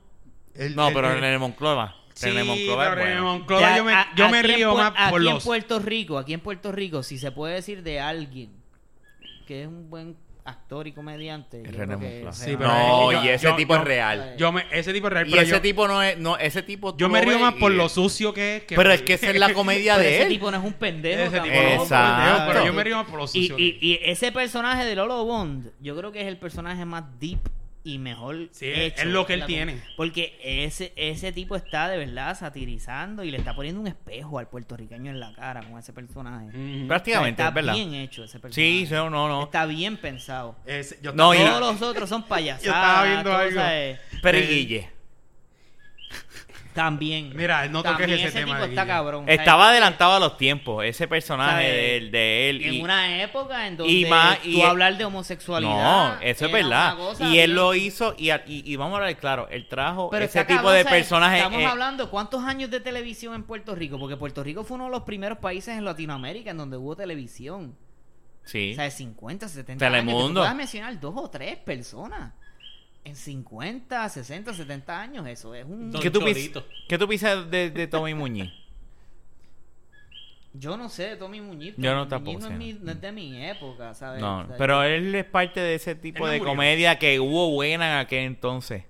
El- 0.58 0.76
No, 0.76 0.88
el- 0.88 0.94
pero 0.94 1.16
en 1.16 1.24
el 1.24 1.38
Monclova. 1.38 1.94
Sí, 2.14 2.26
René 2.26 2.42
Monclova 2.42 2.84
es 2.84 2.90
pero 2.90 3.02
bueno. 3.02 3.22
Monclova 3.22 3.76
yo 3.76 3.84
me, 3.84 3.94
A- 3.94 4.08
yo 4.16 4.28
me 4.28 4.38
aquí 4.40 4.50
en 4.50 4.56
río 4.56 4.74
más 4.74 4.90
por 4.90 4.98
aquí 5.20 5.28
en 5.28 5.34
los... 5.34 5.44
Puerto 5.44 5.78
Rico, 5.78 6.18
aquí 6.18 6.34
en 6.34 6.40
Puerto 6.40 6.72
Rico, 6.72 7.02
si 7.04 7.16
se 7.16 7.30
puede 7.30 7.54
decir 7.54 7.84
de 7.84 8.00
alguien 8.00 8.50
que 9.46 9.62
es 9.62 9.68
un 9.68 9.88
buen 9.88 10.16
actor 10.44 10.86
y 10.88 10.92
comediante. 10.92 11.62
René 11.64 12.24
Sí, 12.32 12.56
no, 12.58 13.12
yo- 13.12 13.22
y 13.22 13.28
ese 13.28 13.44
yo- 13.46 13.54
tipo 13.54 13.74
yo- 13.74 13.80
es 13.82 13.86
real. 13.86 14.34
Yo 14.36 14.50
me, 14.50 14.64
ese 14.72 14.92
tipo 14.92 15.06
es 15.06 15.12
real, 15.12 15.28
Y 15.28 15.30
pero 15.30 15.42
ese 15.42 15.50
yo, 15.52 15.60
tipo 15.60 15.86
no 15.86 16.02
es, 16.02 16.18
no, 16.18 16.36
ese 16.38 16.62
tipo 16.64 16.96
yo 16.96 17.08
me 17.08 17.20
río 17.20 17.38
más 17.38 17.54
por 17.54 17.70
lo 17.70 17.88
sucio 17.88 18.32
que 18.34 18.56
es. 18.56 18.62
Que 18.64 18.74
Pero 18.74 18.90
es 18.92 19.02
que 19.02 19.12
esa 19.14 19.30
es 19.30 19.38
la 19.38 19.52
comedia 19.52 19.96
de 19.96 20.14
ese 20.16 20.22
él. 20.24 20.28
tipo 20.30 20.50
no 20.50 20.56
es 20.56 20.64
un 20.64 20.72
pendejo. 20.72 21.22
Ese 21.22 21.40
tipo 21.40 21.54
no 21.54 21.68
es 21.68 21.78
un 21.82 21.88
pendejo, 21.88 22.46
pero 22.48 22.64
yo 22.66 22.72
me 22.72 22.82
río 22.82 22.96
más 22.96 23.06
por 23.06 23.18
lo 23.18 23.24
Y, 23.26 23.28
sucio. 23.28 23.54
y 23.58 24.00
ese 24.02 24.32
personaje 24.32 24.84
de 24.84 24.96
Lolo 24.96 25.24
Bond, 25.24 25.70
yo 25.80 25.96
creo 25.96 26.10
que 26.10 26.20
es 26.22 26.26
el 26.26 26.36
personaje 26.38 26.84
más 26.84 27.04
deep 27.20 27.38
y 27.94 27.98
mejor 27.98 28.48
Sí, 28.53 28.66
hecho. 28.66 29.03
es 29.03 29.07
lo 29.07 29.24
que 29.27 29.35
él 29.35 29.44
tiene. 29.46 29.81
Porque 29.96 30.38
ese, 30.42 30.92
ese 30.96 31.33
tipo 31.33 31.57
está 31.57 31.88
de 31.88 31.98
verdad 31.98 32.37
satirizando 32.38 33.24
y 33.24 33.31
le 33.31 33.38
está 33.38 33.55
poniendo 33.55 33.81
un 33.81 33.87
espejo 33.87 34.38
al 34.38 34.48
puertorriqueño 34.48 35.11
en 35.11 35.20
la 35.20 35.33
cara 35.35 35.62
con 35.62 35.79
ese 35.79 35.92
personaje. 35.92 36.48
Prácticamente, 36.87 37.40
está 37.42 37.48
es 37.48 37.55
verdad. 37.55 37.72
bien 37.74 37.94
hecho 37.94 38.24
ese 38.24 38.38
personaje. 38.38 38.70
Sí, 38.81 38.87
sí, 38.87 38.92
no, 38.94 39.09
no. 39.11 39.44
Está 39.44 39.64
bien 39.66 39.96
pensado. 39.96 40.57
Yo 41.03 41.12
No, 41.12 41.33
Todos 41.35 41.61
los 41.61 41.83
otros 41.83 42.09
son 42.09 42.24
payasadas. 42.24 42.62
Yo 42.64 42.70
estaba 42.72 43.05
viendo 43.05 43.31
cosas, 43.31 43.57
algo. 43.72 43.98
Pero 44.22 44.38
Eh, 44.38 44.46
Guille. 44.46 44.90
También. 46.78 47.32
Mira, 47.34 47.66
no 47.68 47.82
toques 47.82 47.98
También 47.98 48.18
ese 48.20 48.28
ese 48.28 48.38
tema 48.40 48.54
tipo 48.54 48.62
de 48.66 48.70
está 48.70 48.86
cabrón. 48.86 49.24
¿sabes? 49.24 49.38
Estaba 49.40 49.70
adelantado 49.70 50.12
a 50.14 50.20
los 50.20 50.36
tiempos. 50.36 50.84
Ese 50.84 51.08
personaje 51.08 51.64
de 51.64 51.96
él, 51.96 52.10
de 52.12 52.50
él. 52.50 52.64
En 52.64 52.74
y- 52.74 52.80
una 52.82 53.20
época 53.22 53.66
en 53.66 53.76
donde 53.76 53.92
y 53.92 54.04
más- 54.06 54.38
tú 54.40 54.48
y- 54.48 54.62
hablar 54.62 54.96
de 54.96 55.04
homosexualidad. 55.04 56.14
No, 56.16 56.20
eso 56.22 56.46
es 56.46 56.52
verdad. 56.52 56.96
cosa 56.96 57.28
Y 57.28 57.38
él 57.40 57.54
lo 57.54 57.74
hizo, 57.74 58.14
y, 58.16 58.30
a- 58.30 58.44
y, 58.46 58.62
y 58.70 58.76
vamos 58.76 58.94
a 58.94 58.96
hablar 59.02 59.16
claro, 59.16 59.48
él 59.50 59.66
trajo 59.68 60.08
Pero 60.10 60.24
ese 60.24 60.44
tipo 60.44 60.54
cabrón, 60.56 60.74
de 60.74 60.82
¿sabes? 60.84 60.98
personajes. 61.00 61.38
Estamos 61.38 61.60
eh, 61.60 61.66
hablando 61.66 62.10
cuántos 62.10 62.44
años 62.44 62.70
de 62.70 62.78
televisión 62.80 63.34
en 63.34 63.42
Puerto 63.42 63.74
Rico, 63.74 63.98
porque 63.98 64.16
Puerto 64.16 64.44
Rico 64.44 64.62
fue 64.64 64.76
uno 64.76 64.84
de 64.84 64.90
los 64.92 65.02
primeros 65.02 65.38
países 65.38 65.76
en 65.76 65.84
Latinoamérica 65.84 66.50
en 66.52 66.58
donde 66.58 66.76
hubo 66.76 66.94
televisión. 66.96 67.76
sí. 68.44 68.70
O 68.72 68.74
sea, 68.76 68.84
de 68.84 68.90
50, 68.92 69.48
70 69.48 69.84
Telemundo. 69.84 70.42
años. 70.42 70.52
Te 70.52 70.56
mencionar 70.56 71.00
dos 71.00 71.14
o 71.16 71.28
tres 71.28 71.56
personas. 71.58 72.32
En 73.04 73.16
50, 73.16 74.08
60, 74.08 74.52
70 74.52 75.00
años, 75.00 75.26
eso 75.26 75.54
es 75.54 75.64
un... 75.64 75.90
Don 75.90 76.02
¿Qué 76.02 76.11
tú. 76.11 76.20
¿Qué 76.88 76.98
tú 76.98 77.08
piensas 77.08 77.50
de, 77.50 77.70
de 77.70 77.87
Tommy 77.87 78.12
Muñiz? 78.14 78.52
Yo 80.54 80.76
no 80.76 80.88
sé 80.88 81.11
de 81.11 81.16
Tommy 81.16 81.40
Muñiz. 81.40 81.74
Yo 81.76 81.94
no 81.94 82.08
tampoco 82.08 82.40
no, 82.40 82.46
sé. 82.48 82.52
es 82.52 82.58
mi- 82.58 82.72
no 82.74 82.90
es 82.90 83.00
de 83.00 83.12
mi 83.12 83.46
época, 83.46 83.94
¿sabes? 83.94 84.20
No, 84.20 84.40
O 84.40 84.46
sea, 84.46 84.56
pero 84.56 84.82
yo- 84.82 84.88
él 84.88 85.14
es 85.14 85.24
parte 85.24 85.61
de 85.61 85.74
ese 85.74 85.94
tipo 85.94 86.26
Él 86.26 86.32
de 86.32 86.38
murió. 86.38 86.52
comedia 86.52 86.98
que 86.98 87.20
hubo 87.20 87.50
buena 87.50 87.92
en 87.92 87.98
aquel 87.98 88.20
entonces. 88.24 88.84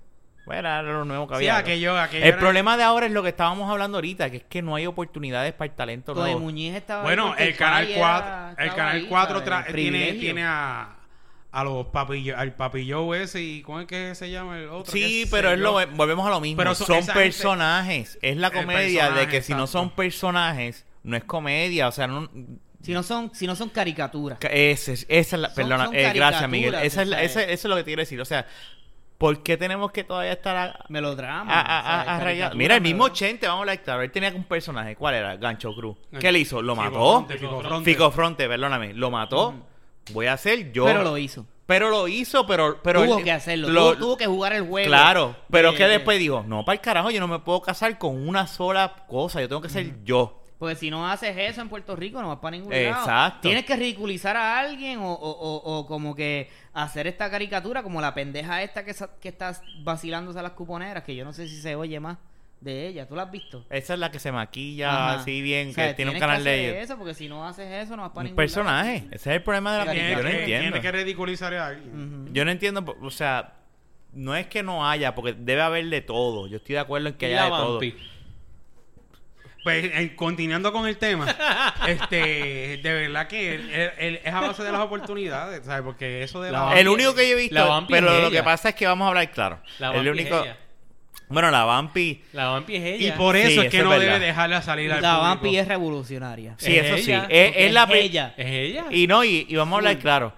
Bueno, 0.45 0.61
era 0.67 0.81
lo 0.81 1.05
nuevo 1.05 1.27
que 1.27 1.35
Sí, 1.35 1.37
había. 1.47 1.57
aquello, 1.57 1.99
aquello 1.99 2.23
el 2.23 2.29
era- 2.29 2.39
problema 2.39 2.75
de 2.75 2.83
ahora 2.83 3.05
es 3.05 3.11
lo 3.11 3.21
que 3.21 3.29
estábamos 3.29 3.69
hablando 3.69 3.97
ahorita, 3.97 4.31
que 4.31 4.37
es 4.37 4.43
que 4.45 4.61
no 4.63 4.73
hay 4.75 4.87
oportunidades 4.87 5.53
para 5.53 5.69
el 5.69 5.75
talento 5.75 6.13
Tommy. 6.15 6.35
Muñiz 6.35 6.73
estaba 6.73 7.03
Bueno, 7.03 7.35
el 7.37 7.55
Canal 7.55 7.85
pai 7.85 7.95
4, 7.95 8.27
era- 8.27 8.55
el 8.57 8.69
Canal 8.73 8.95
ahí, 8.95 9.05
4 9.07 9.39
¿sabes? 9.39 9.49
tra- 9.53 9.67
El 9.67 9.75
tiene, 9.75 9.91
privilegio. 9.91 10.19
tiene 10.21 10.43
a, 10.45 10.95
a 11.51 11.63
los 11.63 11.87
papillos, 11.87 12.37
al 12.37 12.53
papillo 12.55 13.15
ese 13.15 13.41
y 13.41 13.61
¿cómo 13.63 13.79
es 13.79 13.87
que 13.87 14.13
se 14.15 14.29
llama 14.29 14.59
el 14.59 14.69
otro? 14.69 14.91
Sí, 14.91 15.23
¿Qué 15.25 15.27
pero 15.31 15.51
es 15.51 15.59
lo, 15.59 15.73
volvemos 15.95 16.27
a 16.27 16.29
lo 16.29 16.39
mismo. 16.39 16.57
Pero 16.57 16.75
son- 16.75 16.87
son 16.87 16.95
esa 16.97 17.13
gente- 17.13 17.25
personajes. 17.25 18.19
Es 18.21 18.37
la 18.37 18.47
El 18.47 18.53
comedia 18.53 19.09
de 19.11 19.27
que 19.27 19.41
si 19.41 19.53
no 19.53 19.65
son 19.67 19.89
personajes, 19.89 20.85
no 21.03 21.17
es 21.17 21.23
comedia. 21.23 21.87
O 21.87 21.91
sea, 21.91 22.07
no, 22.07 22.29
Si 22.81 22.93
no 22.93 23.03
son, 23.03 23.29
si 23.35 23.45
no 23.45 23.55
son 23.57 23.69
caricaturas. 23.69 24.39
Ca- 24.39 24.47
Ese, 24.47 24.93
es- 24.93 25.05
esa 25.09 25.35
es 25.35 25.41
la, 25.41 25.47
Son- 25.49 25.55
perdona, 25.55 25.85
son 25.87 25.95
eh, 25.95 26.11
gracias 26.13 26.49
Miguel. 26.49 26.75
Esa 26.75 27.01
es 27.01 27.07
la- 27.09 27.21
ese- 27.23 27.51
eso 27.51 27.67
es 27.67 27.69
lo 27.69 27.75
que 27.75 27.81
te 27.83 27.87
quiero 27.87 28.01
decir. 28.03 28.21
O 28.21 28.25
sea, 28.25 28.47
¿por 29.17 29.43
qué 29.43 29.57
tenemos 29.57 29.91
que 29.91 30.05
todavía 30.05 30.31
estar 30.31 30.55
a, 30.55 30.85
Melodrama. 30.87 31.51
a- 31.51 32.15
a- 32.15 32.53
Mira, 32.53 32.75
el 32.75 32.81
mismo. 32.81 33.09
Chente, 33.09 33.47
vamos 33.47 33.67
a 33.67 33.75
claro. 33.77 34.01
Él 34.01 34.11
tenía 34.11 34.29
un 34.33 34.45
personaje. 34.45 34.95
¿Cuál 34.95 35.15
era? 35.15 35.35
Gancho 35.35 35.73
Cruz. 35.75 35.97
Gancho. 36.11 36.19
¿Qué 36.19 36.31
le 36.31 36.39
hizo? 36.39 36.61
¿Lo 36.61 36.73
Fico 36.73 36.85
mató? 36.85 37.11
Fronte, 37.25 37.37
Fico 37.37 37.61
Fronte. 37.61 37.91
Fico 37.91 38.11
Fronte, 38.11 38.47
perdóname. 38.47 38.93
Lo 38.93 39.11
mató. 39.11 39.55
Voy 40.13 40.27
a 40.27 40.33
hacer 40.33 40.71
yo. 40.71 40.85
Pero 40.85 41.03
lo 41.03 41.17
hizo. 41.17 41.45
Pero 41.65 41.89
lo 41.89 42.07
hizo, 42.07 42.47
pero. 42.47 42.81
pero 42.81 43.03
tuvo 43.03 43.19
él- 43.19 43.23
que 43.23 43.31
hacerlo. 43.31 43.69
lo- 43.69 43.91
tuvo, 43.93 43.97
tuvo 43.99 44.17
que 44.17 44.25
jugar 44.25 44.53
el 44.53 44.67
juego. 44.67 44.87
Claro, 44.87 45.35
pero 45.51 45.71
de- 45.71 45.77
que 45.77 45.83
de- 45.83 45.89
después 45.91 46.17
dijo, 46.17 46.43
no, 46.47 46.65
para 46.65 46.73
el 46.75 46.81
carajo, 46.81 47.11
yo 47.11 47.19
no 47.19 47.27
me 47.27 47.39
puedo 47.39 47.61
casar 47.61 47.97
con 47.99 48.27
una 48.27 48.47
sola 48.47 49.05
cosa, 49.07 49.39
yo 49.41 49.47
tengo 49.47 49.61
que 49.61 49.69
ser 49.69 50.03
yo. 50.03 50.35
Porque 50.57 50.75
si 50.75 50.89
no 50.89 51.07
haces 51.09 51.37
eso 51.37 51.61
en 51.61 51.69
Puerto 51.69 51.95
Rico, 51.95 52.21
no 52.21 52.27
vas 52.27 52.39
para 52.39 52.57
ningún 52.57 52.71
lado. 52.73 52.85
Exacto. 52.85 53.41
Tienes 53.41 53.63
que 53.65 53.77
ridiculizar 53.77 54.35
a 54.35 54.59
alguien 54.59 54.99
o, 54.99 55.13
o- 55.13 55.31
o- 55.31 55.77
o 55.79 55.85
como 55.85 56.15
que 56.15 56.49
hacer 56.73 57.07
esta 57.07 57.29
caricatura 57.31 57.81
como 57.81 58.01
la 58.01 58.13
pendeja 58.13 58.61
esta 58.61 58.83
que, 58.83 58.93
que 59.21 59.29
está 59.29 59.53
vacilándose 59.83 60.37
a 60.39 60.41
las 60.41 60.51
cuponeras, 60.53 61.03
que 61.05 61.15
yo 61.15 61.23
no 61.23 61.31
sé 61.31 61.47
si 61.47 61.61
se 61.61 61.75
oye 61.75 61.99
más 62.01 62.17
de 62.61 62.87
ella. 62.87 63.07
¿Tú 63.07 63.15
la 63.15 63.23
has 63.23 63.31
visto? 63.31 63.65
Esa 63.69 63.93
es 63.93 63.99
la 63.99 64.11
que 64.11 64.19
se 64.19 64.31
maquilla 64.31 64.89
Ajá. 64.89 65.19
así 65.21 65.41
bien, 65.41 65.69
O 65.69 65.73
sea, 65.73 65.87
que 65.89 65.93
tiene 65.93 66.11
un 66.11 66.19
canal 66.19 66.43
que 66.43 66.49
hacer 66.49 66.73
de 66.75 66.81
eso, 66.81 66.97
porque 66.97 67.13
si 67.13 67.29
no 67.29 67.47
haces 67.47 67.67
eso, 67.83 67.95
no 67.95 68.01
vas 68.03 68.11
para 68.11 68.19
un 68.21 68.25
ningún 68.25 68.35
personaje. 68.35 68.95
lado. 68.97 69.07
Ese 69.11 69.29
es 69.29 69.35
el 69.37 69.43
problema 69.43 69.71
de 69.73 69.77
la 69.85 69.91
película. 69.91 70.09
Yo 70.11 70.15
no 70.17 70.21
Tiene 70.23 70.31
que- 70.37 70.39
entiendo. 70.55 70.79
Tiene 70.79 70.81
que 70.81 70.91
ridiculizar 71.03 71.53
a 71.53 71.67
alguien. 71.67 72.29
Yo 72.33 72.43
no 72.45 72.51
entiendo, 72.51 72.97
o 73.01 73.11
sea, 73.11 73.53
no 74.13 74.35
es 74.35 74.47
que 74.47 74.61
no 74.63 74.87
haya, 74.89 75.15
porque 75.15 75.33
debe 75.37 75.61
haber 75.61 75.85
de 75.85 76.01
todo. 76.01 76.47
Yo 76.47 76.57
estoy 76.57 76.73
de 76.73 76.79
acuerdo 76.81 77.07
en 77.09 77.13
que 77.15 77.29
Y 77.29 77.33
haya 77.33 77.41
la 77.41 77.45
de 77.45 77.51
todo. 77.51 77.71
Vampi. 77.73 77.95
Pues 79.61 79.83
eh, 79.93 80.15
continuando 80.15 80.71
con 80.71 80.87
el 80.87 80.97
tema, 80.97 81.25
este, 81.87 82.79
de 82.81 82.93
verdad 82.93 83.27
que 83.27 83.55
el- 83.55 83.69
el- 83.99 84.15
es 84.23 84.33
a 84.33 84.39
base 84.39 84.63
de 84.63 84.71
las 84.71 84.79
oportunidades, 84.81 85.65
¿sabes? 85.65 85.83
Porque 85.83 86.23
eso 86.23 86.41
de 86.41 86.49
La 86.51 86.59
la... 86.59 86.65
Vampi- 86.73 86.77
El 86.77 86.87
único 86.87 87.13
que 87.13 87.29
yo 87.29 87.35
he 87.37 87.39
visto, 87.41 87.85
pero 87.89 88.21
lo 88.21 88.31
que 88.31 88.41
pasa 88.41 88.69
es 88.69 88.75
que 88.75 88.87
vamos 88.87 89.05
a 89.05 89.09
hablar 89.09 89.29
claro. 89.31 89.59
La 89.79 89.93
el 89.93 90.07
único, 90.07 90.41
ella. 90.43 90.57
Bueno, 91.29 91.51
la 91.51 91.63
Vampi. 91.63 92.21
La 92.33 92.47
Vampi 92.47 92.75
es 92.75 92.83
ella. 92.83 93.07
Y 93.07 93.11
por 93.17 93.35
eso 93.35 93.49
Sí, 93.61 93.67
es 93.67 93.71
que 93.71 93.77
eso 93.77 93.85
no 93.87 93.93
es 93.93 93.99
debe 94.01 94.19
dejarla 94.19 94.61
salir 94.61 94.91
al 94.91 95.01
La 95.01 95.09
público. 95.15 95.23
Vampi 95.29 95.57
es 95.57 95.67
revolucionaria. 95.67 96.55
Sí, 96.57 96.75
Es 96.75 96.85
eso 96.87 96.97
sí. 96.97 97.03
ella, 97.11 97.27
Es, 97.29 97.47
porque 97.49 97.65
es 97.67 97.73
la 97.73 97.83
es 97.83 97.89
pe- 97.89 98.01
ella. 98.01 98.33
Es 98.37 98.47
ella. 98.47 98.85
Y 98.89 99.07
no, 99.07 99.23
y, 99.23 99.45
y 99.47 99.55
vamos 99.55 99.73
a 99.73 99.77
hablar 99.77 99.97
claro. 99.99 100.33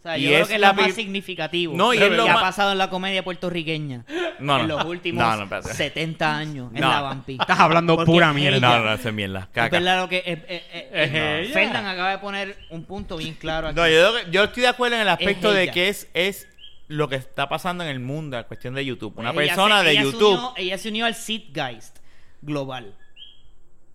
O 0.00 0.02
sea, 0.06 0.18
Y 0.18 0.22
yo 0.24 0.28
creo 0.30 0.42
es 0.42 0.48
que 0.48 0.54
es 0.56 0.60
la 0.60 0.68
lo 0.68 0.74
más 0.82 0.92
significativo 0.94 1.74
No, 1.74 1.94
y 1.94 1.98
que 1.98 2.06
es 2.08 2.12
lo 2.12 2.24
ha 2.24 2.32
más- 2.34 2.42
pasado 2.42 2.72
en 2.72 2.78
la 2.78 2.90
comedia 2.90 3.22
puertorriqueña 3.24 4.04
No, 4.38 4.60
en 4.60 4.68
no. 4.68 4.76
los 4.76 4.84
últimos 4.84 5.24
No, 5.24 5.34
no, 5.36 5.42
espérate. 5.44 5.72
70 5.72 6.36
años. 6.36 6.70
Es 6.74 6.80
No. 6.82 6.88
la 6.90 7.00
Vampi. 7.00 7.38
Estás 7.40 7.58
hablando 7.58 7.96
Porque 7.96 8.12
pura 8.12 8.28
es 8.28 8.34
mierda. 8.34 8.56
ella. 8.58 8.78
No, 8.80 8.84
no, 8.84 8.92
eso 8.94 9.08
es 9.08 9.14
mierda. 9.14 9.38
Es 9.40 9.46
Caca. 9.46 9.68
verdad 9.78 10.00
lo 10.02 10.08
que... 10.10 10.16
eh, 10.18 10.24
eh, 10.26 10.62
eh, 10.72 10.90
Es 10.92 11.10
ella. 11.46 11.54
Fernan 11.54 11.86
acaba 11.86 12.10
de 12.10 12.18
poner 12.18 12.56
un 12.68 12.84
punto 12.84 13.16
bien 13.16 13.32
claro 13.34 13.68
aquí. 13.68 13.76
No, 13.76 13.88
yo, 13.88 14.12
yo 14.30 14.44
estoy 14.44 14.62
de 14.64 14.68
acuerdo 14.68 14.96
en 14.96 15.02
el 15.02 15.08
aspecto 15.08 15.52
de 15.54 15.70
que 15.70 15.88
es, 15.88 16.10
es 16.12 16.48
lo 16.88 17.08
que 17.08 17.16
está 17.16 17.48
pasando 17.48 17.82
en 17.84 17.90
el 17.90 18.00
mundo, 18.00 18.36
la 18.36 18.44
cuestión 18.44 18.74
de 18.74 18.84
YouTube. 18.84 19.14
Una 19.18 19.30
Ella 19.30 19.36
persona 19.38 19.78
se- 19.80 19.84
de 19.86 19.90
ella 19.92 20.00
se 20.02 20.06
YouTube. 20.12 20.34
unió- 20.38 20.52
ella 20.56 20.78
se 20.78 20.88
unió 20.88 21.06
al 21.06 21.14
Zeitgeist 21.14 21.98
global. 22.42 22.94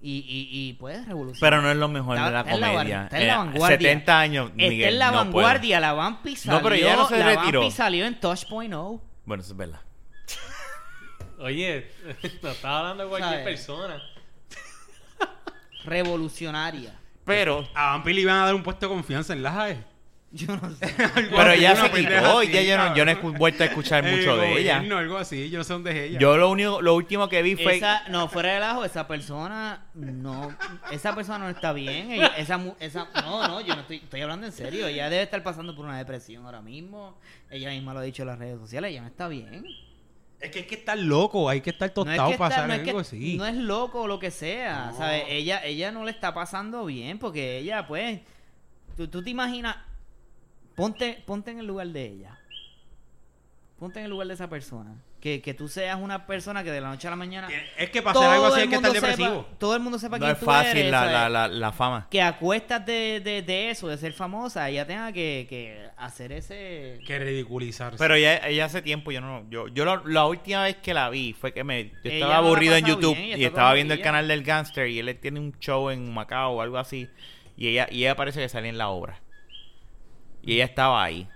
Y, 0.02 0.20
y, 0.20 0.48
y 0.70 0.74
pues 0.74 1.06
revolucionar. 1.08 1.40
Pero 1.52 1.62
no 1.62 1.72
es 1.72 1.78
lo 1.78 1.90
mejor 1.90 2.16
Está- 2.16 2.28
de 2.28 2.32
la 2.34 2.40
está 2.40 2.54
en 2.54 2.62
la 2.62 2.72
comedia. 2.72 3.04
está 3.04 3.20
en 3.20 3.28
la 3.28 3.34
Eh, 3.34 3.38
vanguardia. 3.38 3.78
70 3.78 4.20
años, 4.20 4.46
Está 4.52 4.56
Miguel, 4.56 4.94
en 4.94 5.00
la 5.00 5.12
no 5.12 5.18
vanguardia. 5.18 5.80
La 5.82 5.94
Vampi 5.94 6.36
salió. 6.38 6.58
No, 6.58 6.64
pero 6.64 6.76
ya 6.76 6.96
no 6.96 7.08
se 7.08 7.18
la 7.20 7.26
retiró. 7.36 7.60
Vampi 7.60 7.76
salió 7.76 8.06
en 8.06 8.20
Touch.0. 8.20 8.48
puedo. 8.50 9.02
Bueno, 9.26 9.44
eso 9.44 9.52
es 9.52 9.58
verdad. 9.58 9.82
Oye, 11.40 11.92
no 12.42 12.50
estaba 12.50 12.80
hablando 12.80 13.04
de 13.04 13.10
cualquier 13.10 13.44
persona. 13.44 14.02
Revolucionaria. 15.86 16.96
Pero, 17.26 17.68
A 17.76 17.92
Vampi 17.92 18.14
le 18.14 18.22
iban 18.22 18.38
a 18.38 18.46
dar 18.46 18.56
un 18.56 18.64
puesto 18.64 18.88
de 18.88 18.94
confianza 18.94 19.34
en 19.34 19.44
la 19.44 19.52
JAE. 19.52 19.84
Yo 20.32 20.56
no 20.56 20.70
sé. 20.76 20.86
pero 21.36 21.56
ya 21.56 21.72
Una 21.74 21.82
se 21.86 21.92
quitó. 21.92 22.44
Ya 22.44 22.62
yo 22.62 22.78
no, 22.78 22.96
yo 22.96 23.04
no 23.04 23.12
he 23.12 23.16
vuelto 23.16 23.64
a 23.64 23.66
escuchar 23.66 24.04
mucho 24.08 24.38
de 24.38 24.52
ella. 24.60 24.76
gobierno, 24.78 24.98
algo 25.00 25.18
así. 25.18 25.50
Yo 25.50 25.58
no 25.58 25.64
sé 25.64 25.74
dónde 25.74 25.90
es 25.92 25.98
ella. 26.12 26.20
Yo 26.20 26.38
lo 26.38 26.52
único, 26.52 26.82
lo 26.84 26.94
último 26.94 27.28
que 27.30 27.42
vi 27.42 27.56
fue. 27.56 27.78
Esa, 27.78 28.08
no, 28.10 28.28
fuera 28.28 28.54
del 28.54 28.62
ajo, 28.62 28.86
esa 28.86 29.08
persona 29.08 29.86
no, 29.96 30.56
esa 30.92 31.16
persona 31.16 31.40
no 31.40 31.50
está 31.50 31.74
bien. 31.74 32.12
Ella- 32.12 32.34
esa, 32.38 32.60
mu- 32.60 32.76
esa, 32.80 33.08
no, 33.24 33.48
no, 33.48 33.62
yo 33.62 33.74
no 33.74 33.82
estoy, 33.82 33.98
estoy 33.98 34.22
hablando 34.22 34.46
en 34.46 34.52
serio. 34.54 34.86
Ella 34.86 35.10
debe 35.10 35.24
estar 35.24 35.42
pasando 35.42 35.76
por 35.76 35.86
una 35.86 35.98
depresión 35.98 36.46
ahora 36.46 36.62
mismo. 36.62 37.18
Ella 37.50 37.72
misma 37.72 37.94
lo 37.96 38.02
ha 38.02 38.04
dicho 38.04 38.22
en 38.22 38.28
las 38.28 38.38
redes 38.38 38.60
sociales. 38.60 38.92
Ella 38.92 39.02
no 39.02 39.08
está 39.08 39.28
bien. 39.30 39.66
Es 40.40 40.52
que 40.52 40.60
hay 40.60 40.66
que 40.66 40.76
estar 40.76 40.98
loco. 40.98 41.50
Hay 41.50 41.62
que 41.62 41.72
estar 41.72 41.92
No 41.96 42.04
es, 42.04 42.08
tostado 42.08 42.30
que 42.32 42.38
para 42.38 42.50
está- 42.56 42.64
hacer 42.66 42.68
no, 42.70 42.74
es 42.76 42.82
que- 42.84 42.90
algo 42.92 43.00
así. 43.00 43.36
no 43.36 43.46
es 43.48 43.56
loco 43.56 44.02
o 44.02 44.08
lo 44.08 44.20
que 44.20 44.30
sea, 44.30 44.92
No. 44.92 44.98
¿sabes? 45.00 45.24
Ella, 45.28 45.64
ella 45.66 45.92
no 45.92 46.06
le 46.06 46.12
está 46.12 46.36
pasando 46.36 46.86
bien 46.86 47.18
porque 47.18 47.58
ella, 47.58 47.88
pues, 47.88 48.20
tú, 48.96 49.08
tú 49.08 49.24
te 49.24 49.32
imaginas, 49.32 49.76
ponte, 50.80 51.24
ponte 51.26 51.52
en 51.52 51.60
el 51.60 51.68
lugar 51.68 51.88
de 51.88 52.06
ella. 52.06 52.40
Ponte 53.78 54.00
en 54.00 54.06
el 54.06 54.12
lugar 54.12 54.28
de 54.28 54.34
esa 54.34 54.50
persona. 54.50 54.94
Que, 55.22 55.42
que 55.42 55.54
tú 55.54 55.68
seas 55.68 55.98
una 56.02 56.26
persona 56.26 56.64
que 56.64 56.72
de 56.72 56.80
la 56.80 56.88
noche 56.90 57.08
a 57.08 57.12
la 57.12 57.18
mañana... 57.18 57.50
Es 57.78 57.90
que 57.90 58.02
para 58.02 58.18
hacer 58.18 58.32
algo 58.32 58.46
así 58.46 58.62
hay 58.62 58.68
que 58.70 58.76
estar 58.76 58.92
sepa- 58.92 59.08
depresivo. 59.08 59.46
todo 59.58 59.76
el 59.76 59.82
mundo 59.82 60.00
sepa 60.00 60.18
No 60.18 60.24
quién 60.26 60.32
es 60.32 60.40
tú 60.40 60.46
fácil 60.46 60.78
eres, 60.78 60.92
la, 60.92 61.06
la, 61.06 61.30
la, 61.30 61.48
la 61.50 61.72
fama. 61.74 62.08
Que 62.10 62.22
a 62.22 62.38
cuestas 62.38 62.86
de, 62.86 63.20
de, 63.22 63.42
de 63.42 63.70
eso, 63.70 63.90
de 63.90 63.98
ser 63.98 64.14
famosa, 64.14 64.70
ella 64.70 64.88
tenga 64.88 65.12
que, 65.12 65.46
que 65.50 65.90
hacer 65.98 66.32
ese... 66.32 67.02
Que 67.06 67.20
ridiculizarse. 67.20 67.98
Pero 67.98 68.16
ella, 68.16 68.48
ella 68.48 68.64
hace 68.66 68.82
tiempo, 68.82 69.12
yo 69.12 69.20
no. 69.20 69.46
Yo, 69.50 69.68
yo 69.68 69.84
la, 69.84 70.02
la 70.06 70.26
última 70.26 70.64
vez 70.64 70.78
que 70.78 70.94
la 70.94 71.10
vi 71.10 71.34
fue 71.34 71.54
que 71.54 71.66
me. 71.66 71.90
Yo 71.90 71.98
Ella 72.06 72.14
estaba 72.14 72.38
aburrido 72.38 72.78
en 72.78 72.86
YouTube 72.86 73.18
bien, 73.18 73.42
y 73.42 73.44
estaba 73.44 73.74
viendo 73.74 73.94
el 73.94 74.02
canal 74.02 74.26
del 74.28 74.44
Gangster 74.44 74.88
y 74.88 75.00
él 75.00 75.18
tiene 75.20 75.42
un 75.42 75.54
show 75.60 75.90
en 75.90 76.14
Macao 76.14 76.54
o 76.54 76.62
algo 76.62 76.78
así. 76.78 77.10
Y 77.58 77.68
ella, 77.68 77.90
y 77.92 78.04
ella 78.04 78.16
parece 78.16 78.40
que 78.40 78.48
salía 78.48 78.70
en 78.70 78.78
la 78.78 78.88
obra. 78.88 79.20
Y 80.50 80.56
ella 80.56 80.66
estaba 80.66 81.04
ahí. 81.04 81.28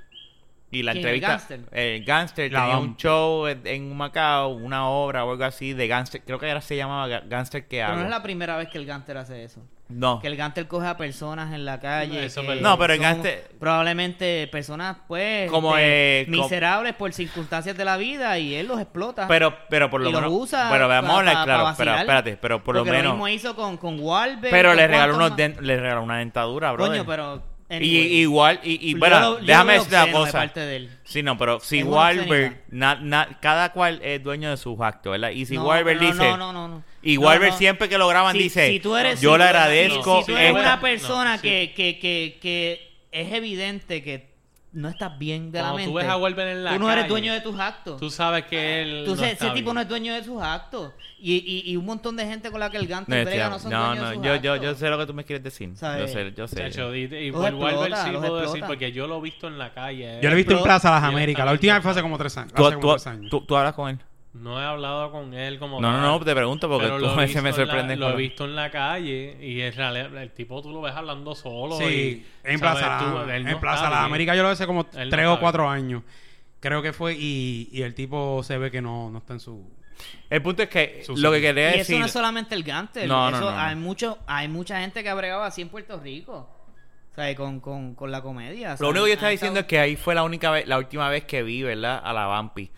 Y 0.72 0.82
la 0.82 0.94
¿Quién, 0.94 1.06
el 1.08 1.14
entrevista. 1.16 1.28
Gangster? 1.28 1.60
El 1.72 2.04
Gangster 2.04 2.52
La 2.52 2.62
tenía 2.62 2.78
un 2.80 2.98
show 2.98 3.46
en, 3.46 3.62
en 3.68 3.96
Macao, 3.96 4.48
una 4.56 4.88
obra 4.90 5.24
o 5.24 5.32
algo 5.32 5.44
así 5.44 5.74
de 5.74 5.88
Gangster. 5.88 6.22
Creo 6.26 6.40
que 6.40 6.48
ahora 6.48 6.62
se 6.62 6.76
llamaba 6.76 7.08
Ga- 7.08 7.28
Gangster 7.28 7.62
que 7.68 7.78
Pero 7.78 7.88
hago. 7.90 7.98
no 7.98 8.04
es 8.06 8.10
la 8.10 8.24
primera 8.24 8.58
vez 8.58 8.70
que 8.70 8.80
el 8.80 8.86
Ganter 8.88 9.18
hace 9.18 9.44
eso. 9.44 9.62
No. 9.90 10.20
Que 10.20 10.26
el 10.28 10.36
Gantel 10.36 10.66
coge 10.68 10.88
a 10.88 10.98
personas 10.98 11.54
en 11.54 11.66
la 11.66 11.80
calle. 11.80 12.26
Eso 12.26 12.40
es 12.42 12.48
que 12.48 12.54
verdad. 12.56 12.70
No, 12.72 12.80
pero 12.80 12.94
el 12.94 13.00
Gantel- 13.02 13.42
Probablemente 13.60 14.48
personas, 14.48 14.98
pues. 15.08 15.52
Como, 15.52 15.78
este, 15.78 16.22
eh, 16.22 16.26
como- 16.26 16.42
miserables 16.44 16.94
por 16.96 17.14
circunstancias 17.14 17.78
de 17.78 17.86
la 17.86 17.98
vida 17.98 18.40
y 18.40 18.56
él 18.56 18.66
los 18.68 18.80
explota. 18.80 19.28
Pero, 19.28 19.56
pero 19.70 19.92
por 19.92 20.02
lo 20.02 20.10
Y 20.10 20.12
lo 20.12 20.22
menos. 20.22 20.34
usa 20.36 20.70
pero 20.72 20.88
vamos 20.88 21.08
pa- 21.12 21.16
a 21.16 21.20
hablar 21.20 21.36
pa- 21.36 21.44
claro. 21.46 21.74
pero 21.78 21.96
espérate, 21.98 22.38
pero 22.38 22.64
por 22.64 22.74
lo 22.76 22.86
menos. 22.86 23.14
mismo 23.14 23.28
hizo 23.28 23.56
con, 23.56 23.78
con 23.78 24.00
Wahlberg. 24.00 24.50
pero 24.52 24.74
le 24.74 24.88
regaló, 24.88 25.16
unos 25.18 25.30
más. 25.32 25.38
den- 25.38 25.58
le 25.62 25.78
regaló 25.80 26.02
una 26.02 26.18
dentadura, 26.18 26.72
bro. 26.72 26.88
Coño, 26.88 27.06
pero. 27.06 27.53
Y, 27.82 27.98
anyway. 27.98 28.16
igual, 28.22 28.60
y, 28.64 28.90
y 28.90 28.94
bueno, 28.96 29.40
yo 29.40 29.46
déjame 29.46 29.74
lo 29.78 29.84
decirte 29.84 29.96
una 29.96 30.04
obsceno 30.04 30.20
de 30.20 30.26
cosa. 30.26 30.38
parte 30.40 30.60
de 30.60 30.76
él. 30.76 30.90
Sí, 31.04 31.24
no, 31.24 31.38
pero 31.38 31.60
si 31.60 31.84
Wahlberg, 31.84 32.62
cada 33.40 33.72
cual 33.74 34.00
es 34.04 34.24
dueño 34.24 34.50
de 34.50 34.58
sus 34.58 34.80
actos, 34.80 35.12
¿verdad? 35.12 35.30
Y 35.32 35.46
si 35.46 35.56
No, 35.56 35.66
Wahlberg 35.66 36.02
no, 36.02 36.08
dice, 36.08 36.24
No, 36.38 36.54
no, 36.54 36.68
no. 36.68 36.84
y 37.02 37.18
Wahlberg 37.18 37.54
siempre 37.54 37.90
que 37.90 37.98
lo 37.98 38.08
graban 38.08 38.34
Si- 38.34 38.44
dice, 38.44 38.70
si 38.70 38.80
tú 38.80 38.96
eres- 38.96 39.22
yo 39.22 39.38
le 39.38 39.44
agradezco. 39.46 40.22
Si, 40.22 40.32
tú 40.32 40.38
eres 40.38 40.50
esto". 40.50 40.60
una 40.60 40.80
persona 40.82 41.38
que, 41.42 41.74
que, 41.76 42.00
que, 42.00 42.38
que 42.42 42.92
es 43.12 43.32
evidente 43.34 44.02
que 44.04 44.33
no 44.74 44.90
estás 44.90 45.18
bien 45.20 45.52
de 45.52 45.60
la 45.60 45.66
Cuando 45.66 45.78
mente. 45.78 45.92
tú 45.92 45.96
ves 45.98 46.08
a 46.08 46.16
Wolver 46.16 46.48
en 46.48 46.64
la 46.64 46.74
tú 46.74 46.80
no 46.80 46.92
eres 46.92 47.04
calle, 47.04 47.10
dueño 47.10 47.34
de 47.34 47.42
tus 47.42 47.60
actos. 47.60 48.00
Tú 48.00 48.10
sabes 48.10 48.46
que 48.46 48.82
él. 48.82 49.04
Tú 49.06 49.12
no 49.16 49.18
sé- 49.22 49.32
está 49.32 49.46
ese 49.46 49.54
tipo 49.54 49.66
bien. 49.66 49.76
no 49.76 49.82
es 49.82 49.88
dueño 49.88 50.14
de 50.14 50.24
sus 50.24 50.42
actos. 50.42 50.92
Y, 51.20 51.36
y, 51.36 51.72
y 51.72 51.78
un 51.78 51.86
montón 51.86 52.16
de 52.18 52.26
gente 52.26 52.52
con 52.52 52.60
la 52.60 52.70
que 52.70 52.78
el 52.78 52.88
Gante 52.88 53.16
No, 53.18 53.24
brega 53.26 53.50
no 53.50 53.60
son 53.60 53.72
no, 53.72 53.78
dueños 53.88 53.96
de 53.96 54.02
no, 54.02 54.14
sus 54.16 54.26
yo, 54.26 54.36
yo, 54.42 54.54
actos. 54.54 54.68
yo 54.70 54.76
sé 54.76 54.90
lo 54.90 54.98
que 54.98 55.06
tú 55.06 55.14
me 55.14 55.24
quieres 55.24 55.44
decir. 55.44 55.70
Yo 55.74 56.08
sé, 56.08 56.34
yo 56.36 56.48
sé. 56.48 56.56
Chacho, 56.70 56.94
y, 56.96 57.04
y 57.04 57.32
por 57.32 57.52
Wolver 57.54 57.92
explota, 57.92 58.04
sí 58.06 58.12
puedo 58.12 58.42
decir 58.42 58.64
porque 58.68 58.92
yo 58.92 59.08
lo 59.08 59.20
he 59.20 59.22
visto 59.22 59.48
en 59.48 59.58
la 59.58 59.74
calle. 59.74 60.20
Yo 60.22 60.30
lo 60.30 60.34
he 60.34 60.38
visto 60.38 60.58
en 60.58 60.64
Plaza 60.64 60.92
Las 60.92 61.04
Américas. 61.04 61.46
La 61.46 61.52
última 61.54 61.76
vez 61.76 61.84
fue 61.84 61.92
hace 61.92 62.02
como 62.02 62.18
tres 62.18 62.38
años. 62.38 62.54
¿Tú, 62.54 62.66
Hace 62.66 62.76
tú- 62.76 62.82
como 62.82 62.94
tres 62.96 63.08
años. 63.08 63.30
tú- 63.30 63.42
tú 63.46 63.56
hablas 63.56 63.74
con 63.74 63.90
él? 63.90 64.00
No 64.34 64.60
he 64.60 64.66
hablado 64.66 65.12
con 65.12 65.34
él 65.36 65.60
como 65.60 65.80
No, 65.80 65.92
no, 65.92 65.98
tal, 66.00 66.08
no, 66.08 66.20
te 66.26 66.34
pregunto 66.34 66.68
porque 66.68 66.88
tú 66.88 66.98
lo 66.98 67.10
a 67.12 67.14
he 67.14 67.18
veces 67.18 67.42
me 67.44 67.50
visto 67.50 67.62
en 67.62 67.68
la- 67.68 67.74
sorprendes. 67.74 67.98
Lo 68.00 68.10
he 68.10 68.16
visto 68.16 68.46
en 68.46 68.56
la 68.56 68.72
calle 68.72 69.38
y 69.40 69.62
es 69.62 69.76
real, 69.76 69.96
el 70.18 70.32
tipo 70.32 70.62
tú 70.62 70.72
lo 70.72 70.82
ves 70.82 70.94
hablando 70.96 71.36
solo. 71.36 71.78
Sí, 71.78 71.84
y, 71.86 72.26
en 72.44 72.58
¿sabes? 72.60 72.82
Plaza, 72.82 73.00
Tú- 73.00 73.06
no 73.12 73.32
en 73.32 73.60
Plaza 73.60 73.90
bien. 73.90 74.00
Américas 74.02 74.36
yo 74.36 74.42
lo 74.44 74.50
vi 74.50 74.54
hace 74.54 74.66
como 74.66 74.84
no 74.92 75.10
tres 75.10 75.28
o 75.28 75.40
cuatro 75.40 75.70
años. 75.70 76.02
Creo 76.60 76.82
que 76.82 76.94
fue 76.94 77.14
y, 77.14 77.70
y 77.72 77.82
el 77.84 77.94
tipo 77.94 78.42
se 78.44 78.58
ve 78.58 78.72
que 78.72 78.82
no, 78.82 79.10
no 79.12 79.20
está 79.20 79.34
en 79.34 79.40
su... 79.40 79.70
El 80.30 80.42
punto 80.42 80.64
es 80.64 80.70
que 80.70 81.04
Su 81.06 81.16
lo 81.18 81.32
que 81.32 81.40
quería 81.40 81.68
Y 81.70 81.74
eso 81.74 81.78
decir. 81.80 82.00
no 82.00 82.06
es 82.08 82.12
solamente 82.12 82.56
el 82.56 82.64
Gante. 82.64 83.06
No, 83.06 83.30
no, 83.30 83.38
eso. 83.38 83.50
Hay, 83.52 83.76
mucho, 83.76 84.18
hay 84.26 84.48
mucha 84.48 84.80
gente 84.82 85.04
que 85.04 85.10
ha 85.10 85.14
bregado 85.14 85.44
así 85.44 85.62
en 85.62 85.70
Puerto 85.70 86.00
Rico. 86.00 86.50
O 87.12 87.16
sea, 87.16 87.36
con, 87.36 87.60
con, 87.60 87.94
con 87.94 88.10
la 88.12 88.22
comedia. 88.24 88.76
Lo 88.80 88.90
único 88.90 89.04
que 89.06 89.12
yo 89.12 89.14
estaba 89.14 89.30
diciendo 89.30 89.60
es 89.60 89.66
que 89.68 89.78
ahí 89.78 89.96
fue 89.96 90.16
la 90.16 90.24
única 90.24 90.50
vez, 90.50 90.68
la 90.68 90.80
última 90.80 91.08
vez 91.10 91.26
que 91.26 91.44
vi, 91.44 91.62
¿verdad? 91.62 92.02
A 92.04 92.12
la 92.12 92.26
Vampi. 92.26 92.72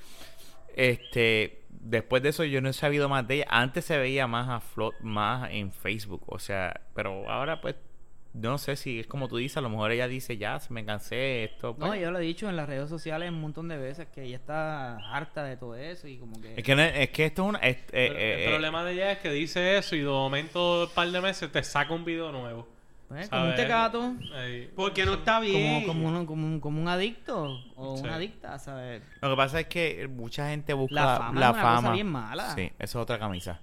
Este, 0.76 1.64
después 1.70 2.22
de 2.24 2.30
eso 2.30 2.44
yo 2.44 2.62
no 2.62 2.70
he 2.70 2.74
sabido 2.74 3.10
más 3.10 3.28
de 3.28 3.36
ella. 3.36 3.48
Antes 3.50 3.86
se 3.86 3.98
veía 3.98 4.28
más 4.28 4.50
a 4.50 4.60
flot, 4.60 4.94
más 5.02 5.50
en 5.52 5.72
Facebook, 5.72 6.24
o 6.28 6.40
sea, 6.40 6.82
pero 6.94 7.30
ahora 7.30 7.62
pues 7.62 7.76
yo 8.38 8.50
no 8.50 8.58
sé 8.58 8.76
si 8.76 9.00
es 9.00 9.08
como 9.08 9.30
tú 9.30 9.38
dices, 9.38 9.56
a 9.56 9.62
lo 9.62 9.70
mejor 9.70 9.94
ella 9.94 10.10
dice 10.10 10.36
ya, 10.38 10.60
se 10.60 10.74
me 10.74 10.84
cansé 10.84 11.46
esto. 11.46 11.74
No, 11.80 11.88
pues. 11.88 12.02
yo 12.02 12.12
lo 12.12 12.20
he 12.20 12.24
dicho 12.24 12.50
en 12.50 12.58
las 12.58 12.68
redes 12.68 12.90
sociales 12.90 13.30
un 13.30 13.40
montón 13.40 13.70
de 13.70 13.78
veces 13.78 14.08
que 14.14 14.24
ella 14.24 14.36
está 14.36 14.98
harta 15.14 15.46
de 15.46 15.56
todo 15.56 15.76
eso 15.76 16.10
y 16.10 16.18
como 16.18 16.42
que... 16.42 16.54
Es 16.58 16.64
que 16.64 16.76
no- 16.76 16.82
es 16.82 17.10
que 17.12 17.26
esto 17.28 17.44
es 17.44 17.50
una 17.50 17.60
es- 17.60 17.78
eh, 17.78 17.82
Pero 17.92 18.16
eh, 18.20 18.34
el 18.34 18.40
eh, 18.42 18.48
problema 18.50 18.84
de 18.84 18.92
ella 18.94 19.12
es 19.14 19.20
que 19.20 19.32
dice 19.32 19.78
eso 19.78 19.96
y 19.96 20.00
de 20.00 20.06
momento, 20.08 20.84
un 20.84 20.90
par 20.90 21.10
de 21.10 21.22
meses, 21.22 21.50
te 21.50 21.64
saca 21.64 21.94
un 21.94 22.04
video 22.04 22.34
nuevo. 22.34 22.68
Pues, 23.08 23.30
como 23.30 23.46
un 23.46 23.56
tecato. 23.56 24.14
Porque 24.76 25.06
no 25.06 25.14
está 25.14 25.34
como, 25.38 25.42
bien. 25.48 25.86
como, 25.88 26.08
un, 26.10 26.26
como, 26.26 26.48
un, 26.48 26.60
como 26.60 26.82
un 26.82 26.88
adicto 26.88 27.60
o 27.76 27.98
Sí. 27.98 28.04
una 28.04 28.16
adicta, 28.16 28.58
¿sabes? 28.60 29.04
Lo 29.22 29.30
que 29.30 29.36
pasa 29.36 29.60
es 29.60 29.68
que 29.68 30.08
mucha 30.08 30.50
gente 30.50 30.74
busca 30.74 30.96
La 30.96 31.04
la 31.04 31.18
fama 31.18 31.32
fama. 31.32 31.48
es 31.50 31.54
una 31.64 31.76
cosa 31.82 31.92
bien 31.92 32.08
mala. 32.08 32.56
Sí, 32.56 32.64
eso 32.80 33.00
es 33.00 33.04
otra 33.04 33.20
camisa. 33.20 33.60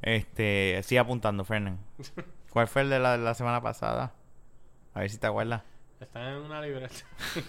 Este, 0.00 0.80
sigue 0.82 0.98
apuntando, 0.98 1.44
Fernán. 1.44 1.78
¿Cuál 2.50 2.66
fue 2.68 2.82
el 2.82 2.90
de 2.90 2.98
la, 2.98 3.16
la 3.16 3.34
semana 3.34 3.60
pasada? 3.62 4.12
A 4.94 5.00
ver 5.00 5.10
si 5.10 5.18
te 5.18 5.26
acuerdas. 5.26 5.62
Está 6.02 6.30
en 6.32 6.38
una 6.38 6.60
libreta. 6.60 6.94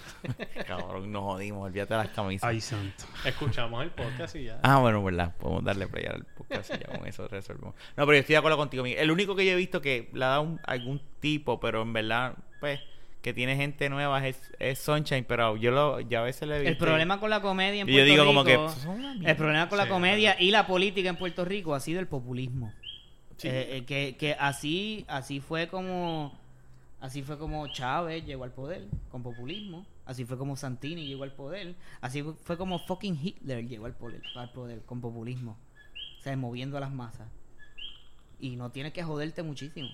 Cabrón, 0.67 1.11
nos 1.11 1.23
jodimos, 1.23 1.65
olvídate 1.65 1.93
de 1.95 1.97
las 2.03 2.09
camisas. 2.09 2.47
Ay, 2.47 2.61
santo. 2.61 3.05
Escuchamos 3.25 3.81
el 3.83 3.89
podcast 3.89 4.35
y 4.35 4.43
ya. 4.43 4.59
Ah, 4.61 4.77
bueno, 4.77 5.03
verdad. 5.03 5.35
Podemos 5.37 5.63
darle 5.63 5.87
play 5.87 6.05
al 6.05 6.23
podcast 6.25 6.71
y 6.75 6.77
ya 6.77 6.95
con 6.97 7.07
eso 7.07 7.27
resolvemos. 7.27 7.73
No, 7.97 8.05
pero 8.05 8.13
yo 8.13 8.19
estoy 8.19 8.33
de 8.33 8.37
acuerdo 8.37 8.57
contigo. 8.57 8.83
Miguel. 8.83 8.99
El 8.99 9.09
único 9.11 9.35
que 9.35 9.43
yo 9.45 9.53
he 9.53 9.55
visto 9.55 9.81
que 9.81 10.09
le 10.13 10.23
ha 10.23 10.27
dado 10.27 10.43
un- 10.43 10.59
algún 10.65 11.01
tipo, 11.19 11.59
pero 11.59 11.81
en 11.81 11.93
verdad, 11.93 12.35
pues, 12.59 12.79
que 13.23 13.33
tiene 13.33 13.55
gente 13.55 13.89
nueva 13.89 14.25
es, 14.27 14.51
es 14.59 14.77
Sunshine, 14.77 15.25
pero 15.27 15.57
yo 15.57 15.71
lo, 15.71 15.99
ya 16.01 16.19
a 16.19 16.23
veces 16.23 16.47
le 16.47 16.57
he 16.57 16.59
visto. 16.59 16.71
El 16.71 16.77
problema 16.77 17.19
con 17.19 17.31
la 17.31 17.41
comedia 17.41 17.81
en 17.81 17.89
Y 17.89 17.91
yo 17.93 17.97
Puerto 17.99 18.11
digo 18.11 18.25
como 18.25 18.43
que, 18.43 18.57
Rico... 18.57 18.75
El 19.25 19.35
problema 19.35 19.67
con 19.67 19.77
la 19.79 19.87
comedia 19.89 20.35
y 20.39 20.51
la 20.51 20.67
política 20.67 21.09
en 21.09 21.15
Puerto 21.15 21.43
Rico 21.43 21.73
ha 21.73 21.79
sido 21.79 21.99
el 21.99 22.07
populismo. 22.07 22.71
Sí. 23.37 23.47
Eh, 23.47 23.77
eh, 23.77 23.85
que, 23.85 24.15
que 24.15 24.33
así 24.39 25.05
así 25.07 25.39
fue 25.39 25.67
como 25.67 26.39
así 27.03 27.21
fue 27.21 27.37
como 27.37 27.67
Chávez 27.67 28.25
llegó 28.25 28.43
al 28.45 28.51
poder 28.53 28.87
con 29.11 29.21
populismo. 29.21 29.85
Así 30.05 30.25
fue 30.25 30.37
como 30.37 30.55
Santini 30.55 31.05
llegó 31.05 31.23
al 31.23 31.33
poder. 31.33 31.75
Así 32.01 32.23
fue- 32.23 32.57
como 32.57 32.79
fucking 32.79 33.19
Hitler 33.21 33.67
llegó 33.67 33.85
al 33.85 33.93
poder 33.93 34.21
al 34.35 34.51
poder 34.51 34.81
con 34.85 34.99
populismo. 35.01 35.57
O 36.19 36.21
sea 36.23 36.35
moviendo 36.37 36.77
a 36.77 36.79
las 36.79 36.91
masas. 36.91 37.27
Y 38.39 38.55
no 38.55 38.71
tienes 38.71 38.93
que 38.93 39.03
joderte 39.03 39.43
muchísimo 39.43 39.89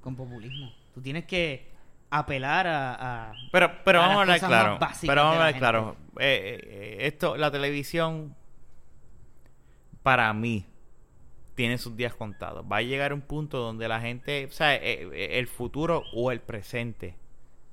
con 0.00 0.14
populismo. 0.16 0.70
Tú 0.94 1.00
tienes 1.02 1.24
que 1.24 1.72
apelar 2.10 2.66
a, 2.66 3.30
a- 3.30 3.34
Pero, 3.50 3.72
pero 3.84 3.98
a 4.00 4.02
vamos 4.02 4.18
a 4.18 4.20
hablar 4.22 4.36
cosas 4.38 4.48
claro. 4.48 4.78
Pero 5.00 5.14
vamos 5.22 5.36
a 5.36 5.38
la 5.38 5.46
hablar 5.46 5.58
claro. 5.58 5.96
Eh, 6.18 6.24
eh, 6.24 6.60
eh, 6.66 6.96
esto, 7.06 7.36
la 7.36 7.50
televisión 7.50 8.34
para 10.02 10.32
mí, 10.32 10.64
tiene 11.54 11.78
sus 11.78 11.96
días 11.96 12.14
contados. 12.14 12.64
Va 12.70 12.78
a 12.78 12.82
llegar 12.82 13.12
un 13.12 13.20
punto 13.20 13.58
donde 13.58 13.88
la 13.88 14.00
gente, 14.00 14.46
o 14.46 14.50
sea, 14.52 14.74
eh, 14.74 15.08
eh, 15.12 15.38
el 15.38 15.46
futuro 15.46 16.04
o 16.12 16.30
el 16.32 16.40
presente 16.40 17.16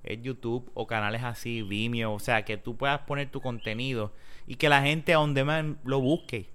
es 0.03 0.21
YouTube 0.21 0.69
o 0.73 0.87
canales 0.87 1.23
así, 1.23 1.61
Vimeo, 1.61 2.13
o 2.13 2.19
sea, 2.19 2.43
que 2.43 2.57
tú 2.57 2.75
puedas 2.77 2.99
poner 3.01 3.29
tu 3.29 3.41
contenido 3.41 4.13
y 4.47 4.55
que 4.55 4.69
la 4.69 4.81
gente 4.81 5.13
a 5.13 5.17
donde 5.17 5.43
más 5.43 5.65
lo 5.83 5.99
busque. 5.99 6.49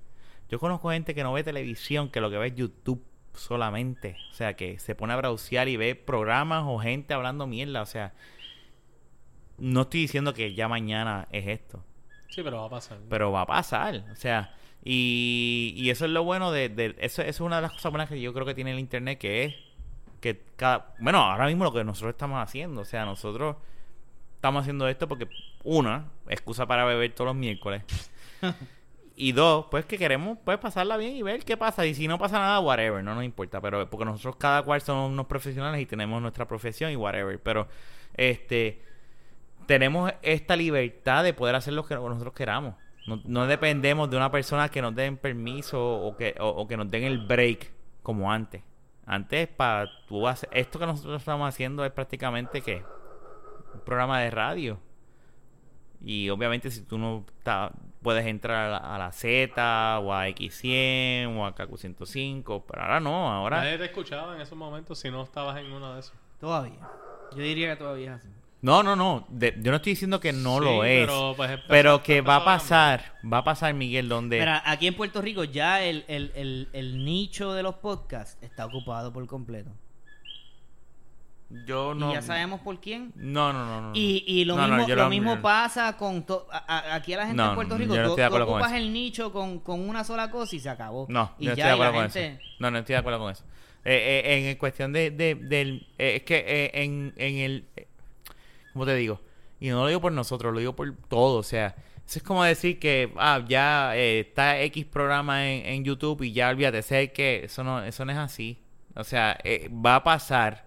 Yo 0.49 0.59
conozco 0.61 0.91
gente 0.91 1.15
que 1.15 1.23
no 1.23 1.33
ve 1.33 1.43
televisión, 1.45 2.09
que 2.11 2.21
lo 2.21 2.31
que 2.31 2.39
ve 2.39 2.49
es 2.49 2.55
YouTube 2.55 3.05
solamente, 3.35 4.17
o 4.31 4.35
sea, 4.35 4.55
que 4.55 4.79
se 4.79 4.95
pone 4.95 5.13
a 5.13 5.17
browsear 5.17 5.69
y 5.69 5.77
ve 5.77 5.95
programas 5.95 6.65
o 6.67 6.79
gente 6.79 7.15
hablando 7.15 7.47
mierda, 7.47 7.83
o 7.83 7.87
sea, 7.87 8.15
no 9.59 9.83
estoy 9.83 10.01
diciendo 10.01 10.35
que 10.35 10.55
ya 10.55 10.69
mañana 10.69 11.29
es 11.31 11.47
esto, 11.47 11.83
Sí, 12.29 12.43
pero 12.43 12.59
va 12.59 12.67
a 12.67 12.71
pasar. 12.71 12.99
pero 13.09 13.33
va 13.33 13.43
a 13.43 13.47
pasar, 13.47 14.05
o 14.13 14.17
sea, 14.17 14.55
y, 14.89 15.75
y 15.77 15.91
eso 15.91 16.05
es 16.05 16.13
lo 16.13 16.23
bueno 16.23 16.53
de, 16.53 16.69
de- 16.69 16.95
eso, 16.99 17.23
eso 17.23 17.29
es 17.29 17.41
una 17.41 17.57
de 17.57 17.63
las 17.63 17.73
cosas 17.73 17.91
buenas 17.91 18.09
que 18.09 18.21
yo 18.21 18.33
creo 18.33 18.47
que 18.47 18.55
tiene 18.55 18.71
el 18.73 18.79
internet, 18.79 19.19
que 19.19 19.45
es 19.45 19.55
que 20.21 20.43
cada, 20.57 20.95
bueno, 21.01 21.19
ahora 21.19 21.47
mismo 21.47 21.65
lo 21.65 21.73
que 21.73 21.83
nosotros 21.85 22.13
estamos 22.13 22.41
haciendo, 22.43 22.83
o 22.83 22.85
sea, 22.85 23.05
nosotros 23.05 23.57
estamos 24.37 24.63
haciendo 24.63 24.89
esto 24.89 25.09
porque 25.09 25.29
una, 25.65 26.07
excusa 26.29 26.67
para 26.67 26.85
beber 26.85 27.13
todos 27.15 27.29
los 27.29 27.37
miércoles. 27.37 27.83
Y 29.19 29.33
dos, 29.33 29.67
pues 29.71 29.87
que 29.87 29.97
queremos 29.97 30.37
pues 30.45 30.59
pasarla 30.59 30.99
bien 30.99 31.17
y 31.17 31.23
ver 31.23 31.43
qué 31.45 31.57
pasa. 31.57 31.87
Y 31.87 31.95
si 31.95 32.07
no 32.07 32.19
pasa 32.19 32.39
nada, 32.39 32.61
whatever, 32.61 33.03
no 33.03 33.15
nos 33.15 33.25
importa. 33.25 33.61
Pero 33.63 33.89
porque 33.89 34.05
nosotros 34.05 34.37
cada 34.37 34.63
cual 34.63 34.83
somos 34.83 35.11
unos 35.11 35.27
profesionales 35.27 35.81
y 35.81 35.87
tenemos 35.87 36.21
nuestra 36.21 36.47
profesión 36.47 36.91
y 36.93 36.97
whatever. 36.97 37.41
Pero 37.43 37.67
este 38.15 38.83
tenemos 39.67 40.13
esta 40.23 40.57
libertad 40.57 41.25
de 41.25 41.35
poder 41.35 41.55
hacer 41.57 41.75
lo 41.75 41.85
que 41.87 41.95
nosotros 41.95 42.35
queramos. 42.35 42.75
No, 43.07 43.21
no 43.25 43.47
dependemos 43.47 44.11
de 44.11 44.17
una 44.17 44.31
persona 44.31 44.69
que 44.69 44.83
nos 44.83 44.95
den 44.95 45.17
permiso 45.17 45.81
o 45.81 46.17
que, 46.17 46.35
o, 46.41 46.49
o 46.49 46.67
que 46.67 46.77
nos 46.77 46.91
den 46.91 47.05
el 47.05 47.19
break 47.27 47.71
como 48.03 48.31
antes. 48.33 48.63
Antes, 49.05 49.47
para 49.49 49.89
tú 50.09 50.27
hacer, 50.27 50.49
esto 50.53 50.79
que 50.81 50.87
nosotros 50.87 51.21
estamos 51.23 51.49
haciendo 51.49 51.85
es 51.85 51.93
prácticamente 51.93 52.61
que 52.63 52.83
un 53.75 53.81
programa 53.81 54.21
de 54.21 54.31
radio. 54.31 54.81
Y 56.05 56.29
obviamente 56.29 56.71
si 56.71 56.83
tú 56.83 56.99
no 56.99 57.25
ta- 57.43 57.73
puedes 58.03 58.27
entrar 58.27 58.67
a 58.67 58.71
la, 58.71 58.77
a 58.95 58.99
la 58.99 59.13
Z 59.13 59.99
o 60.01 60.13
a 60.13 60.29
X100 60.29 61.37
o 61.39 61.47
a 61.47 61.55
KQ105, 61.55 62.65
pero 62.67 62.83
ahora 62.83 63.01
no, 63.01 63.33
ahora... 63.33 63.59
Nadie 63.59 63.79
te 63.79 63.85
escuchaba 63.87 64.35
en 64.35 64.41
esos 64.41 64.59
momentos 64.59 64.99
si 64.99 65.11
no 65.11 65.23
estabas 65.23 65.57
en 65.59 65.73
uno 65.73 65.95
de 65.95 66.01
esos. 66.01 66.15
Todavía. 66.39 66.89
Yo 67.33 67.39
diría 67.39 67.71
que 67.71 67.77
todavía 67.77 68.15
es 68.17 68.21
así. 68.25 68.29
No, 68.63 68.83
no, 68.83 68.97
no, 68.97 69.27
de- 69.29 69.55
yo 69.61 69.71
no 69.71 69.77
estoy 69.77 69.93
diciendo 69.93 70.19
que 70.19 70.33
no 70.33 70.59
Sí, 70.59 70.65
lo 70.65 70.85
es, 70.85 71.07
Pero, 71.07 71.35
pues, 71.37 71.61
pero 71.69 72.03
que 72.03 72.21
va 72.23 72.37
a 72.37 72.45
pasar, 72.45 73.15
va 73.31 73.39
a 73.39 73.45
pasar 73.45 73.75
Miguel, 73.75 74.09
donde... 74.09 74.39
Pero 74.39 74.53
aquí 74.65 74.87
en 74.89 74.95
Puerto 74.95 75.21
Rico 75.23 75.45
ya 75.45 75.83
el, 75.83 76.05
el, 76.09 76.33
el, 76.35 76.69
el 76.73 77.05
nicho 77.05 77.53
de 77.53 77.63
los 77.63 77.77
podcasts 77.77 78.39
está 78.43 78.67
ocupado 78.67 79.13
por 79.13 79.25
completo. 79.27 79.71
Yo 81.65 81.95
no... 81.95 82.11
Y 82.11 82.15
ya 82.15 82.23
sabemos 82.23 82.61
por 82.61 82.81
quién. 82.81 83.13
No, 83.15 83.53
no, 83.53 83.65
no, 83.67 83.81
no. 83.81 83.91
Y, 83.95 84.25
y 84.27 84.45
lo 84.45 84.57
No, 84.57 84.67
mismo, 84.67 84.95
lo 84.97 85.09
mismo 85.11 85.41
pasa 85.41 85.97
con... 85.97 86.25
to- 86.27 86.49
a- 86.51 86.57
a- 86.91 86.95
aquí 86.97 87.13
a 87.13 87.19
la 87.19 87.27
gente 87.27 87.37
No, 87.41 87.51
en 87.51 87.55
Puerto 87.55 87.79
Rico, 87.79 87.95
tú, 87.95 88.01
estoy 88.01 88.17
de 88.17 88.23
tú 88.23 88.27
acuerdo 88.27 88.47
con 88.47 88.55
ocupas 88.57 88.73
el 88.73 88.93
nicho 88.93 89.33
con, 89.33 89.61
con 89.61 89.89
una 89.89 90.03
sola 90.03 90.29
cosa 90.31 90.57
y 90.57 90.61
se 90.61 90.69
acabó. 90.69 91.07
No, 91.09 91.35
y 91.39 91.45
yo 91.45 91.51
no 91.51 91.57
ya 91.57 91.63
estoy 91.63 91.79
de 91.79 91.85
acuerdo 91.87 91.93
con 91.93 92.11
gente... 92.11 92.27
eso. 92.43 92.55
No, 92.59 92.71
no 92.73 92.79
estoy 92.79 92.93
de 92.95 92.99
acuerdo 92.99 93.19
con 93.21 93.31
eso. 93.31 93.45
Eh, 93.85 94.23
eh, 94.25 94.51
en 94.51 94.57
cuestión 94.57 94.93
de, 94.93 95.13
de- 95.13 95.37
del... 95.37 95.87
eh, 95.99 96.17
es 96.17 96.23
que 96.25 96.37
eh, 96.49 96.71
en, 96.83 97.15
en 97.17 97.37
el... 97.37 97.65
¿Cómo 98.77 98.85
te 98.85 98.95
digo? 98.95 99.23
Y 99.59 99.71
no 99.71 99.85
lo 99.85 99.89
digo 99.89 100.03
por 100.03 100.13
nosotros, 100.13 100.53
lo 100.53 100.59
digo 100.59 100.77
por 100.77 100.95
todo. 101.09 101.39
O 101.39 101.43
sea, 101.43 101.75
eso 102.07 102.19
es 102.19 102.23
como 102.23 102.45
decir 102.45 102.79
que 102.79 103.11
ah, 103.17 103.43
ya 103.49 103.97
eh, 103.97 104.21
está 104.21 104.61
X 104.61 104.85
programa 104.85 105.49
en, 105.49 105.65
en 105.65 105.83
YouTube 105.83 106.21
y 106.25 106.33
ya 106.35 106.51
olvídate. 106.51 106.83
Sé 106.83 107.11
que 107.11 107.45
eso 107.45 107.65
no, 107.65 107.83
eso 107.83 108.05
no 108.05 108.13
es 108.13 108.19
así. 108.19 108.59
O 108.95 109.03
sea, 109.03 109.39
eh, 109.45 109.71
va 109.73 109.95
a 109.95 110.05
pasar 110.05 110.67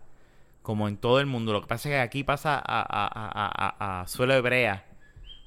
como 0.64 0.88
en 0.88 0.98
todo 0.98 1.20
el 1.20 1.28
mundo. 1.28 1.54
Lo 1.54 1.62
que 1.62 1.68
pasa 1.68 1.88
es 1.88 1.94
que 1.94 2.00
aquí 2.00 2.24
pasa 2.24 2.56
a, 2.56 2.82
a, 2.82 3.06
a, 3.06 4.00
a, 4.00 4.02
a 4.02 4.08
suelo 4.08 4.34
hebrea. 4.34 4.88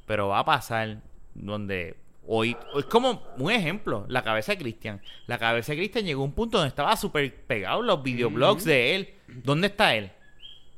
Pero 0.07 0.29
va 0.29 0.39
a 0.39 0.45
pasar 0.45 0.99
donde 1.35 1.97
hoy... 2.29 2.57
Es 2.77 2.85
como 2.85 3.25
un 3.39 3.51
ejemplo. 3.51 4.05
La 4.07 4.23
cabeza 4.23 4.53
de 4.53 4.59
Cristian. 4.59 5.03
La 5.27 5.37
cabeza 5.39 5.73
de 5.73 5.79
Cristian 5.79 6.05
llegó 6.05 6.23
a 6.23 6.27
un 6.27 6.33
punto 6.33 6.59
donde 6.59 6.69
estaba 6.69 6.97
súper 6.97 7.45
pegado 7.45 7.83
los 7.83 8.05
videoblogs 8.05 8.65
de 8.65 8.95
él. 8.95 9.15
¿Dónde 9.27 9.67
está 9.67 9.97
él? 9.97 10.13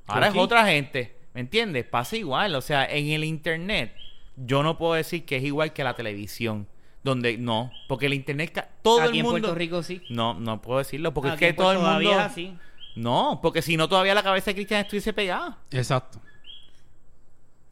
Ahora 0.07 0.29
es 0.29 0.35
otra 0.35 0.65
gente. 0.67 1.23
¿Me 1.35 1.41
entiendes? 1.41 1.85
Pasa 1.85 2.17
igual. 2.17 2.55
O 2.55 2.61
sea, 2.61 2.85
en 2.87 3.09
el 3.09 3.25
internet, 3.25 3.95
yo 4.37 4.63
no 4.63 4.79
puedo 4.79 4.95
decir 4.95 5.25
que 5.25 5.37
es 5.37 5.45
igual 5.45 5.73
que 5.73 5.85
la 5.85 5.95
televisión. 5.95 6.67
Donde 7.03 7.37
no, 7.37 7.71
porque 7.87 8.07
el 8.07 8.15
internet, 8.15 8.67
todo 8.83 9.01
aquí 9.03 9.11
el 9.11 9.17
en 9.19 9.23
mundo. 9.27 9.41
Puerto 9.41 9.55
Rico 9.55 9.83
sí. 9.83 10.01
No, 10.09 10.33
no 10.35 10.63
puedo 10.63 10.79
decirlo, 10.79 11.13
porque 11.13 11.29
Aquí 11.31 11.35
es 11.35 11.39
que 11.41 11.49
en 11.49 11.57
todo 11.57 11.73
el 11.73 11.79
mundo. 11.79 11.91
todavía 11.91 12.13
es 12.13 12.33
así. 12.33 12.57
No, 12.97 13.41
porque 13.43 13.61
si 13.61 13.77
no, 13.77 13.89
todavía 13.91 14.15
la 14.15 14.23
cabeza 14.23 14.47
de 14.53 14.55
Cristian 14.55 14.81
estuviese 14.81 15.13
pegada. 15.13 15.59
Exacto. 15.71 16.19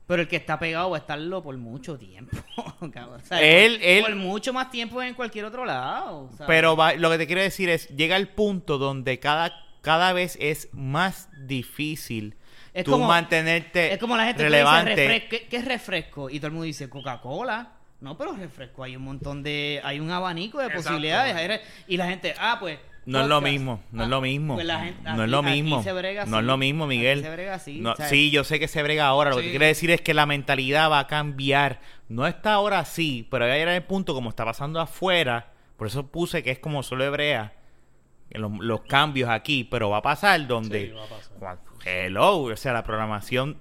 Pero 0.07 0.23
el 0.23 0.29
que 0.29 0.37
está 0.37 0.59
pegado 0.59 0.91
va 0.91 0.97
a 0.99 1.01
estarlo 1.01 1.43
por 1.43 1.57
mucho 1.57 1.97
tiempo. 1.99 2.37
O 2.83 3.19
sea, 3.23 3.41
Él- 3.41 3.77
por, 3.77 3.85
él- 3.89 4.03
por 4.03 4.15
mucho 4.17 4.53
más 4.53 4.69
tiempo 4.71 5.01
en 5.01 5.15
cualquier 5.15 5.45
otro 5.45 5.65
lado. 5.65 6.29
¿sabes? 6.33 6.47
Pero 6.49 6.77
va- 6.77 6.95
lo 6.95 7.09
que 7.11 7.19
te 7.19 7.27
quiero 7.29 7.41
decir 7.41 7.69
es, 7.69 7.87
llega 7.91 8.17
el 8.17 8.29
punto 8.29 8.77
donde 8.77 9.21
cada, 9.21 9.53
cada 9.83 10.13
vez 10.13 10.37
es 10.41 10.69
más 10.73 11.29
difícil 11.47 12.35
Es 12.75 12.85
tú 12.85 12.93
como- 12.93 13.07
mantenerte 13.07 13.93
es 13.93 13.99
como 13.99 14.17
la 14.17 14.25
gente 14.27 14.43
relevante. 14.45 14.95
que 14.95 15.03
dice 15.13 15.29
¿qué, 15.29 15.47
qué 15.49 15.57
es 15.59 15.65
refresco? 15.65 16.31
Y 16.31 16.39
todo 16.39 16.47
el 16.49 16.53
mundo 16.53 16.65
dice 16.65 16.89
Coca-Cola. 16.89 17.73
No, 18.01 18.17
pero 18.19 18.33
refresco 18.33 18.83
hay 18.83 18.97
un 18.97 19.03
montón 19.05 19.43
de... 19.45 19.81
Hay 19.85 20.01
un 20.01 20.11
abanico 20.11 20.59
de 20.59 20.65
Exacto. 20.67 20.89
posibilidades. 20.89 21.61
Y 21.87 21.97
la 21.97 22.07
gente, 22.09 22.35
ah, 22.39 22.57
pues... 22.59 22.79
No 23.05 23.21
es 23.23 23.27
lo 23.27 23.37
podcast. 23.37 23.53
mismo, 23.53 23.83
no 23.91 24.03
es 24.03 24.07
Ah, 24.07 24.11
lo 24.11 24.21
mismo. 24.21 24.55
pues 24.55 24.67
gente- 24.69 25.03
no 25.03 25.11
aquí- 25.11 25.23
es 25.23 25.29
lo 25.29 25.39
aquí 25.41 25.51
mismo. 25.63 25.83
se 25.83 25.93
brega 25.93 26.25
no 26.25 26.39
es 26.39 26.45
lo 26.45 26.57
mismo, 26.57 26.85
Aquí 26.85 26.97
Miguel. 26.97 27.23
se 27.23 27.31
brega 27.31 27.55
así, 27.55 27.81
No, 27.81 27.95
sí, 27.97 28.31
yo 28.31 28.45
sé 28.45 28.61
que 28.61 28.69
se 28.69 28.81
brega 28.83 29.07
ahora. 29.07 29.31
Lo 29.31 29.37
que 29.37 29.43
Sí. 29.43 29.49
te 29.49 29.51
quiero 29.53 29.67
decir 29.67 29.91
es 29.91 30.01
que 30.01 30.15
la 30.15 30.25
mentalidad 30.27 30.89
va 30.89 31.01
a 31.01 31.07
cambiar. 31.09 31.81
No 32.09 32.27
está 32.29 32.55
ahora 32.55 32.79
así, 32.79 33.27
pero 33.31 33.45
va 33.47 33.53
a 33.53 33.57
llegar 33.57 33.75
el 33.75 33.83
punto 33.83 34.15
como 34.15 34.31
está 34.31 34.45
pasando 34.45 34.81
afuera. 34.81 35.49
Por 35.77 35.89
eso 35.89 36.07
puse 36.07 36.45
que 36.45 36.53
es 36.53 36.59
como 36.61 36.83
solo 36.85 37.05
hebrea. 37.05 37.53
que 38.31 38.39
Los, 38.39 38.53
los 38.61 38.83
cambios 38.83 39.29
aquí, 39.31 39.65
pero 39.65 39.91
va 39.91 39.99
a 39.99 40.03
pasar 40.03 40.47
donde. 40.47 40.87
Sí, 40.87 40.93
va 40.93 41.05
a 41.05 41.09
pasar. 41.09 41.33
Cuando- 41.39 41.72
Hello, 41.85 42.43
o 42.43 42.57
sea, 42.57 42.73
la 42.73 42.83
programación. 42.85 43.59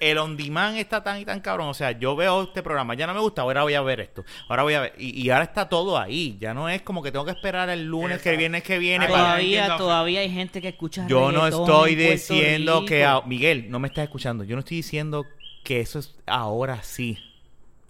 El 0.00 0.18
on 0.18 0.36
demand 0.36 0.76
está 0.76 1.02
tan 1.02 1.20
y 1.20 1.24
tan 1.24 1.40
cabrón. 1.40 1.68
O 1.68 1.74
sea, 1.74 1.90
yo 1.90 2.14
veo 2.14 2.44
este 2.44 2.62
programa, 2.62 2.94
ya 2.94 3.06
no 3.08 3.14
me 3.14 3.20
gusta, 3.20 3.42
ahora 3.42 3.64
voy 3.64 3.74
a 3.74 3.80
ver 3.82 3.98
esto. 3.98 4.24
Ahora 4.48 4.62
voy 4.62 4.74
a 4.74 4.80
ver. 4.82 4.94
Y, 4.96 5.20
y 5.26 5.30
ahora 5.30 5.44
está 5.44 5.68
todo 5.68 5.98
ahí. 5.98 6.36
Ya 6.40 6.54
no 6.54 6.68
es 6.68 6.82
como 6.82 7.02
que 7.02 7.10
tengo 7.10 7.24
que 7.24 7.32
esperar 7.32 7.68
el 7.68 7.84
lunes 7.86 8.22
que 8.22 8.28
Exacto. 8.30 8.38
viene 8.38 8.62
que 8.62 8.78
viene 8.78 9.06
para. 9.08 9.18
Todavía, 9.18 9.76
todavía 9.76 10.20
hay 10.20 10.30
gente 10.30 10.60
que 10.62 10.68
escucha 10.68 11.04
Yo 11.08 11.32
no 11.32 11.46
estoy 11.48 11.96
diciendo 11.96 12.84
que. 12.84 13.04
A- 13.04 13.22
Miguel, 13.22 13.68
no 13.70 13.80
me 13.80 13.88
estás 13.88 14.04
escuchando. 14.04 14.44
Yo 14.44 14.54
no 14.54 14.60
estoy 14.60 14.76
diciendo 14.76 15.26
que 15.64 15.80
eso 15.80 15.98
es 15.98 16.16
ahora 16.26 16.82
sí. 16.84 17.18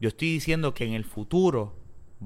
Yo 0.00 0.08
estoy 0.08 0.32
diciendo 0.32 0.72
que 0.72 0.84
en 0.86 0.94
el 0.94 1.04
futuro 1.04 1.76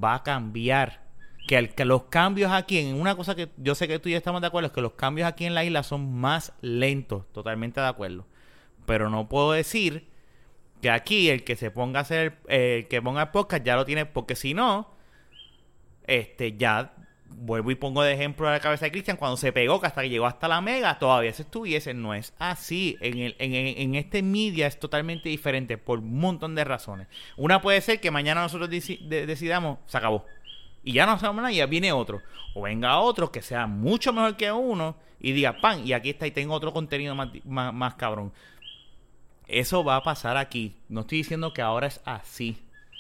va 0.03 0.15
a 0.15 0.23
cambiar. 0.23 1.02
Que, 1.47 1.59
el- 1.59 1.75
que 1.75 1.85
los 1.85 2.05
cambios 2.05 2.53
aquí, 2.53 2.79
en 2.79 3.01
una 3.01 3.15
cosa 3.17 3.35
que 3.35 3.49
yo 3.57 3.75
sé 3.75 3.89
que 3.89 3.99
tú 3.99 4.09
y 4.09 4.13
yo 4.13 4.19
estamos 4.19 4.41
de 4.41 4.47
acuerdo, 4.47 4.69
es 4.69 4.73
que 4.73 4.81
los 4.81 4.93
cambios 4.93 5.27
aquí 5.29 5.45
en 5.45 5.55
la 5.55 5.65
isla 5.65 5.83
son 5.83 6.13
más 6.15 6.53
lentos. 6.61 7.25
Totalmente 7.33 7.81
de 7.81 7.87
acuerdo. 7.89 8.27
Pero 8.87 9.11
no 9.11 9.29
puedo 9.29 9.53
decir 9.53 10.09
que 10.81 10.91
aquí 10.91 11.31
el 11.31 11.45
que 11.45 11.57
se 11.57 11.71
ponga 11.71 12.01
a 12.01 12.03
hacer, 12.03 12.39
eh, 12.49 12.79
el 12.83 12.89
que 12.89 13.01
ponga 13.03 13.23
el 13.23 13.29
podcast 13.31 13.65
ya 13.65 13.77
lo 13.77 13.85
tiene, 13.85 14.07
porque 14.07 14.35
si 14.37 14.55
no, 14.55 14.89
este, 16.07 16.57
ya 16.57 16.95
vuelvo 17.35 17.71
y 17.71 17.75
pongo 17.77 18.03
de 18.03 18.13
ejemplo 18.13 18.47
a 18.47 18.53
la 18.53 18.61
cabeza 18.61 18.85
de 18.85 18.93
Cristian 18.93 19.17
cuando 19.17 19.39
se 19.39 19.53
pegó 19.53 19.81
que 19.81 19.87
hasta 19.87 20.03
que 20.03 20.11
llegó 20.11 20.27
hasta 20.27 20.49
la 20.49 20.61
mega 20.61 20.99
todavía 20.99 21.33
se 21.33 21.43
estuviese 21.43 21.95
no 21.95 22.13
es 22.13 22.35
así 22.39 22.99
en, 23.01 23.19
el, 23.19 23.37
en, 23.39 23.55
en- 23.55 23.95
este 23.95 24.23
media 24.23 24.67
es 24.67 24.79
totalmente 24.79 25.31
diferente 25.31 25.79
por 25.79 26.01
un 26.01 26.19
montón 26.19 26.55
de 26.55 26.63
razones 26.65 27.09
una 27.39 27.63
puede 27.63 27.81
ser 27.81 28.01
que 28.01 28.11
mañana 28.11 28.43
nosotros 28.43 28.69
deci- 28.69 29.01
de- 29.09 29.25
decidamos 29.25 29.79
se 29.87 29.97
acabó 29.97 30.27
y 30.85 30.93
ya 30.95 31.07
no 31.07 31.19
sabemos 31.19 31.43
nada 31.43 31.53
y 31.53 31.57
ya 31.57 31.67
viene 31.67 31.93
otro. 31.93 32.21
O 32.55 32.63
venga 32.63 32.99
otro 32.99 33.31
que 33.33 33.41
sea 33.43 33.67
mucho 33.67 34.13
mejor 34.13 34.37
que 34.37 34.51
uno 34.53 34.97
y 35.21 35.33
diga 35.33 35.61
pan 35.61 35.87
y 35.87 35.93
aquí 35.93 36.11
está 36.11 36.27
y 36.27 36.31
tengo 36.33 36.55
otro 36.55 36.73
contenido 36.73 37.15
más, 37.15 37.29
más, 37.45 37.73
más 37.73 37.95
cabrón 37.95 38.33
eso 39.49 39.85
va 39.85 39.97
a 39.97 40.03
pasar 40.03 40.37
aquí. 40.37 40.75
No 40.89 41.01
estoy 41.03 41.19
diciendo 41.19 41.53
que 41.53 41.63
ahora 41.63 41.87
es 41.87 42.01
así 42.05 42.57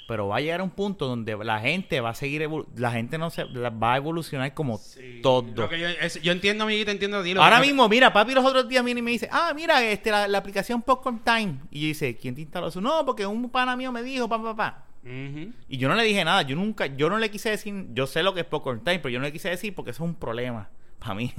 pero 0.09 0.27
va 0.29 0.37
a 0.39 0.41
llegar 0.41 0.61
a 0.61 0.65
un 0.65 0.71
punto 0.71 1.07
donde 1.07 1.35
la 1.43 1.61
gente 1.61 2.01
va 2.01 2.11
a 2.11 2.15
seguir 2.15 2.47
la 2.77 2.91
gente 2.91 3.17
no 3.19 3.31
se 3.31 3.45
va 3.45 3.95
a 3.95 3.97
evolucionar 3.97 4.53
como 4.53 4.79
todo. 5.23 5.71
yo, 5.71 5.89
es- 5.89 6.21
yo 6.21 6.33
entiendo, 6.33 6.65
amiguito, 6.65 6.91
entiendo 6.91 7.19
a 7.19 7.23
ti. 7.23 7.33
lo 7.33 7.43
ahora 7.43 7.61
que- 7.61 7.69
mismo 7.69 7.89
mira 7.89 8.13
papi 8.13 8.35
los 8.35 8.45
otros 8.45 8.69
días 8.69 8.85
viene 8.85 8.99
y 8.99 9.03
me 9.03 9.13
dice 9.13 9.29
ah 9.33 9.53
mira 9.55 9.83
este 9.85 10.11
la, 10.11 10.27
la 10.29 10.39
aplicación 10.39 10.83
Popcorn 10.83 11.21
Time 11.25 11.61
y 11.71 11.83
yo 11.83 11.87
dice 11.87 12.17
quién 12.17 12.35
te 12.35 12.41
instaló 12.43 12.67
eso 12.67 12.81
no 12.81 13.07
porque 13.07 13.25
un 13.25 13.49
pana 13.49 13.75
mío 13.77 13.91
me 13.93 14.03
dijo 14.03 14.29
pa 14.29 14.55
pa 14.55 14.85
y 15.05 15.79
yo 15.79 15.89
no 15.89 15.95
le 15.97 16.05
dije 16.05 16.25
nada 16.25 16.43
yo 16.43 16.55
nunca 16.55 16.87
yo 16.87 17.11
no 17.11 17.19
le 17.19 17.31
quise 17.31 17.51
decir 17.51 17.87
yo 17.93 18.07
sé 18.07 18.23
lo 18.23 18.35
que 18.35 18.41
es 18.41 18.47
Popcorn 18.47 18.85
Time 18.85 19.01
pero 19.01 19.11
yo 19.11 19.19
no 19.19 19.25
le 19.25 19.33
quise 19.33 19.49
decir 19.49 19.75
porque 19.75 19.91
eso 19.91 20.05
es 20.05 20.09
un 20.11 20.15
problema 20.15 20.71
para 21.01 21.15
mí 21.15 21.33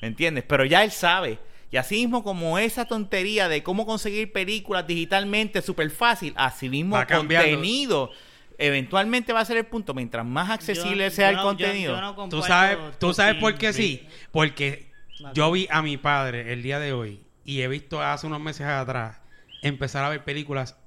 ¿me 0.00 0.08
entiendes? 0.08 0.44
pero 0.48 0.64
ya 0.64 0.82
él 0.84 0.90
sabe 0.90 1.38
y 1.70 1.76
así 1.76 1.96
mismo 1.96 2.22
como 2.24 2.58
esa 2.58 2.86
tontería 2.86 3.48
de 3.48 3.62
cómo 3.62 3.84
conseguir 3.84 4.32
películas 4.32 4.86
digitalmente 4.86 5.60
súper 5.60 5.90
fácil 5.90 6.32
así 6.36 6.68
mismo 6.68 6.96
Va 6.96 7.06
contenido 7.06 8.10
eventualmente 8.56 9.32
va 9.32 9.40
a 9.40 9.44
ser 9.44 9.56
el 9.56 9.66
punto, 9.66 9.94
mientras 9.94 10.24
más 10.24 10.48
accesible 10.50 11.04
Yo- 11.04 11.10
sea 11.10 11.26
yo 11.26 11.30
el 11.30 11.36
no- 11.38 11.42
contenido. 11.42 11.94
yo 11.96 12.00
no 12.00 12.28
Tú 12.28 12.40
sabes, 12.40 12.78
tú 13.00 13.12
sabes 13.12 13.34
por 13.40 13.56
qué 13.56 13.72
sí. 13.72 14.06
Porque 14.30 14.92
Vale. 15.20 15.34
yo 15.34 15.50
vi 15.50 15.66
a 15.70 15.82
mi 15.82 15.96
padre 15.96 16.52
el 16.52 16.62
día 16.62 16.78
de 16.78 16.92
hoy 16.92 17.20
y 17.44 17.62
he 17.62 17.68
visto 17.68 18.00
hace 18.00 18.28
unos 18.28 18.40
meses 18.40 18.64
atrás 18.66 19.20
empezar 19.62 20.04
a 20.04 20.08
ver 20.08 20.22
películas 20.22 20.78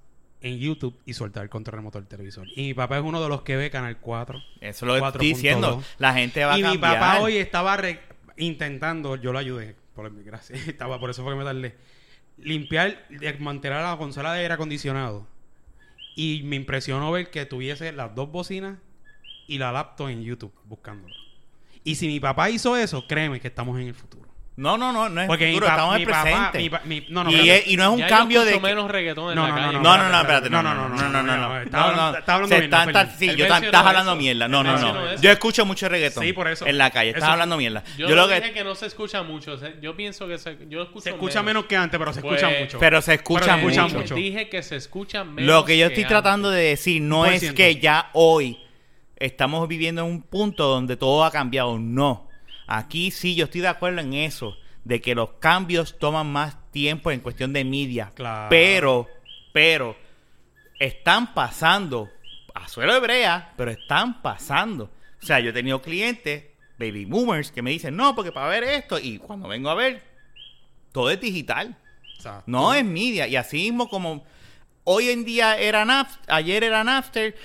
en 0.41 0.59
YouTube 0.59 0.95
y 1.05 1.13
soltar 1.13 1.43
el 1.43 1.49
control 1.49 1.77
remoto 1.77 1.97
del 1.99 2.07
televisor. 2.07 2.47
Y 2.55 2.63
mi 2.67 2.73
papá 2.73 2.97
es 2.97 3.03
uno 3.03 3.21
de 3.21 3.29
los 3.29 3.41
que 3.41 3.55
ve 3.57 3.69
Canal 3.71 3.97
4. 3.97 4.39
Eso 4.61 4.67
es 4.69 4.81
lo 4.83 4.93
que 4.93 5.07
estoy 5.07 5.27
4.2. 5.31 5.35
diciendo. 5.35 5.83
La 5.97 6.13
gente 6.13 6.45
va 6.45 6.53
a 6.53 6.59
Y 6.59 6.63
mi 6.63 6.77
papá 6.77 7.19
hoy 7.21 7.37
estaba 7.37 7.75
re- 7.77 7.99
intentando, 8.37 9.15
yo 9.15 9.33
lo 9.33 9.39
ayudé, 9.39 9.75
por 9.95 10.09
mi 10.11 10.23
gracia, 10.23 10.55
estaba, 10.67 10.99
por 10.99 11.09
eso 11.09 11.23
fue 11.23 11.33
que 11.33 11.39
me 11.39 11.43
tardé, 11.43 11.75
limpiar, 12.37 13.05
desmantelar 13.09 13.83
la 13.83 13.97
consola 13.97 14.33
de 14.33 14.41
aire 14.41 14.53
acondicionado. 14.53 15.27
Y 16.15 16.41
me 16.45 16.55
impresionó 16.55 17.11
ver 17.11 17.29
que 17.29 17.45
tuviese 17.45 17.91
las 17.91 18.13
dos 18.15 18.31
bocinas 18.31 18.77
y 19.47 19.57
la 19.59 19.71
laptop 19.71 20.09
en 20.09 20.23
YouTube 20.23 20.53
buscándolo. 20.65 21.13
Y 21.83 21.95
si 21.95 22.07
mi 22.07 22.19
papá 22.19 22.49
hizo 22.49 22.75
eso, 22.75 23.05
créeme 23.07 23.39
que 23.39 23.47
estamos 23.47 23.79
en 23.79 23.87
el 23.87 23.93
futuro. 23.93 24.16
No, 24.57 24.75
no, 24.75 24.91
no, 24.91 25.07
no 25.07 25.21
es 25.21 25.27
Porque 25.27 25.49
futuro, 25.51 25.67
estamos 25.67 25.93
en 25.95 25.99
mi 26.01 26.05
papá, 26.07 26.23
presente. 26.23 26.57
mi 26.57 26.69
pa- 26.71 26.81
mi- 26.85 27.05
no, 27.09 27.23
no, 27.23 27.29
y, 27.29 27.35
espérate. 27.35 27.59
es- 27.59 27.67
y 27.67 27.77
no 27.77 27.83
es 27.83 27.89
un 27.89 27.97
Ya 27.99 28.07
cambio 28.07 28.43
de... 28.43 28.59
menos 28.59 28.89
reggaetón 28.89 29.29
en 29.29 29.35
No, 29.35 29.43
la 29.43 29.47
no, 29.49 29.55
no, 29.55 29.61
calle. 29.61 29.73
No, 29.83 29.97
no, 29.97 30.09
no, 30.09 30.17
espérate. 30.19 30.49
No, 30.49 30.63
No, 30.63 30.73
no, 30.73 30.89
no, 30.89 30.95
no, 30.95 31.09
no, 31.09 31.23
no, 31.23 31.37
no. 31.37 31.61
Está 31.61 31.77
No, 31.77 31.83
hablando- 31.85 32.17
está 32.17 32.83
está- 32.83 33.05
Felipe. 33.05 33.15
sí, 33.19 33.35
yo 33.37 33.45
estás 33.45 33.85
hablando 33.85 34.11
eso. 34.13 34.19
mierda. 34.19 34.47
No, 34.47 34.63
no, 34.63 34.75
no. 34.79 35.15
Yo 35.21 35.29
escucho 35.31 35.63
mucho 35.63 35.87
reggaetón. 35.87 36.23
Sí, 36.23 36.33
por 36.33 36.47
eso. 36.47 36.65
En 36.65 36.79
la 36.79 36.89
calle. 36.89 37.11
Estás 37.11 37.29
hablando 37.29 37.55
mierda. 37.55 37.83
Yo, 37.99 38.09
lo 38.09 38.27
dije 38.27 38.41
que... 38.41 38.51
que 38.53 38.63
no 38.63 38.73
se 38.73 38.87
escucha 38.87 39.21
mucho. 39.21 39.59
Yo 39.79 39.95
pienso 39.95 40.27
que 40.27 40.39
se, 40.39 40.57
yo 40.67 40.81
escucho 40.81 41.01
Se 41.03 41.09
escucha 41.11 41.43
menos 41.43 41.65
que 41.65 41.77
antes, 41.77 41.99
pero 41.99 42.11
se 42.11 42.21
Pues, 42.21 42.41
escucha 42.41 42.59
mucho. 42.59 42.79
Pero 42.79 43.01
se 43.03 43.13
escucha 43.13 43.55
Pero 43.57 43.57
mucho. 43.59 43.89
mucho. 43.89 44.15
Dije 44.15 44.49
que 44.49 44.63
se 44.63 44.75
escucha 44.77 45.23
menos 45.23 45.45
Lo 45.45 45.65
que 45.65 45.77
yo 45.77 45.85
estoy 45.85 46.05
tratando 46.05 46.49
de 46.49 46.63
decir 46.63 46.99
no 47.03 47.27
es 47.27 47.51
que 47.53 47.75
ya 47.75 48.09
hoy 48.13 48.57
estamos 49.17 49.67
viviendo 49.67 50.01
en 50.01 50.07
un 50.07 50.21
punto 50.23 50.65
donde 50.67 50.97
todo 50.97 51.23
ha 51.23 51.29
cambiado. 51.31 51.77
No. 51.77 52.26
Aquí 52.67 53.11
sí, 53.11 53.35
yo 53.35 53.45
estoy 53.45 53.61
de 53.61 53.69
acuerdo 53.69 54.01
en 54.01 54.13
eso. 54.13 54.57
De 54.83 55.01
que 55.01 55.15
los 55.15 55.31
cambios 55.39 55.97
toman 55.97 56.31
más 56.31 56.55
tiempo 56.71 57.11
en 57.11 57.19
cuestión 57.19 57.51
de 57.53 57.65
media. 57.65 58.11
Claro. 58.13 58.47
Pero, 58.49 59.07
pero, 59.51 59.97
están 60.79 61.33
pasando. 61.33 62.09
A 62.53 62.67
suelo 62.67 62.95
hebrea, 62.95 63.53
pero 63.55 63.71
están 63.71 64.21
pasando. 64.21 64.91
O 65.21 65.25
sea, 65.25 65.39
yo 65.39 65.49
he 65.49 65.53
tenido 65.53 65.81
clientes, 65.81 66.45
baby 66.79 67.05
boomers, 67.05 67.51
que 67.51 67.61
me 67.61 67.71
dicen, 67.71 67.95
no, 67.95 68.15
porque 68.15 68.31
para 68.31 68.47
ver 68.47 68.63
esto. 68.63 68.97
Y 68.99 69.17
cuando 69.19 69.47
vengo 69.47 69.69
a 69.69 69.75
ver, 69.75 70.03
todo 70.91 71.09
es 71.09 71.19
digital. 71.19 71.77
Exacto. 72.15 72.43
No 72.47 72.73
es 72.73 72.83
media. 72.83 73.27
Y 73.27 73.35
así 73.35 73.57
mismo 73.57 73.89
como 73.89 74.25
hoy 74.83 75.09
en 75.09 75.25
día 75.25 75.57
era 75.57 75.85
Napster, 75.85 76.33
ayer 76.33 76.63
era 76.63 76.83
Napster, 76.83 77.35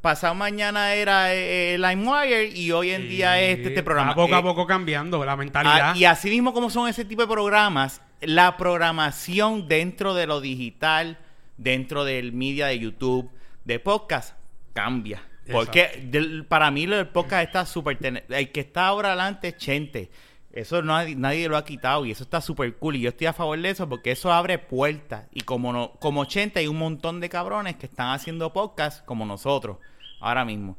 pasado 0.00 0.34
mañana 0.34 0.94
era 0.94 1.34
eh, 1.34 1.74
eh, 1.74 1.78
LimeWire 1.78 2.48
y 2.48 2.72
hoy 2.72 2.90
en 2.90 3.08
día 3.08 3.40
es 3.40 3.58
este, 3.58 3.68
este 3.68 3.82
programa. 3.82 4.14
Poco 4.14 4.34
Eh, 4.34 4.38
a 4.38 4.42
poco 4.42 4.66
cambiando 4.66 5.24
la 5.24 5.36
mentalidad. 5.36 5.90
ah, 5.90 5.96
y 5.96 6.04
así 6.04 6.30
mismo 6.30 6.52
como 6.52 6.70
son 6.70 6.88
ese 6.88 7.04
tipo 7.04 7.22
de 7.22 7.28
programas, 7.28 8.00
la 8.20 8.56
programación 8.56 9.68
dentro 9.68 10.14
de 10.14 10.26
lo 10.26 10.40
digital, 10.40 11.18
dentro 11.56 12.04
del 12.04 12.32
media 12.32 12.66
de 12.66 12.78
YouTube, 12.78 13.30
de 13.64 13.78
podcast, 13.78 14.34
cambia. 14.72 15.22
Porque 15.50 16.00
del- 16.10 16.44
para 16.46 16.70
mí 16.70 16.86
del 16.86 17.08
podcast 17.08 17.44
está 17.46 17.66
súper... 17.66 17.98
El 18.28 18.52
que 18.52 18.60
está 18.60 18.86
ahora 18.86 19.08
adelante 19.08 19.48
es 19.48 19.56
Chente. 19.56 20.10
Eso 20.52 20.82
no, 20.82 21.02
nadie 21.16 21.48
lo 21.48 21.56
ha 21.56 21.64
quitado 21.64 22.04
y 22.06 22.10
eso 22.12 22.24
está 22.24 22.40
súper 22.40 22.74
cool. 22.76 22.96
Y 22.96 23.00
yo 23.02 23.08
estoy 23.10 23.26
a 23.28 23.32
favor 23.32 23.58
de 23.60 23.70
eso 23.70 23.88
porque 23.88 24.12
eso 24.12 24.32
abre 24.32 24.58
puertas. 24.58 25.26
Y 25.32 25.42
como 25.42 25.72
no, 25.72 25.92
como 26.00 26.24
Chente 26.24 26.58
hay 26.60 26.66
un 26.68 26.78
montón 26.78 27.20
de 27.20 27.28
cabrones 27.28 27.76
que 27.76 27.86
están 27.86 28.10
haciendo 28.10 28.52
podcast 28.52 29.04
como 29.04 29.24
nosotros 29.26 29.78
ahora 30.20 30.44
mismo. 30.44 30.78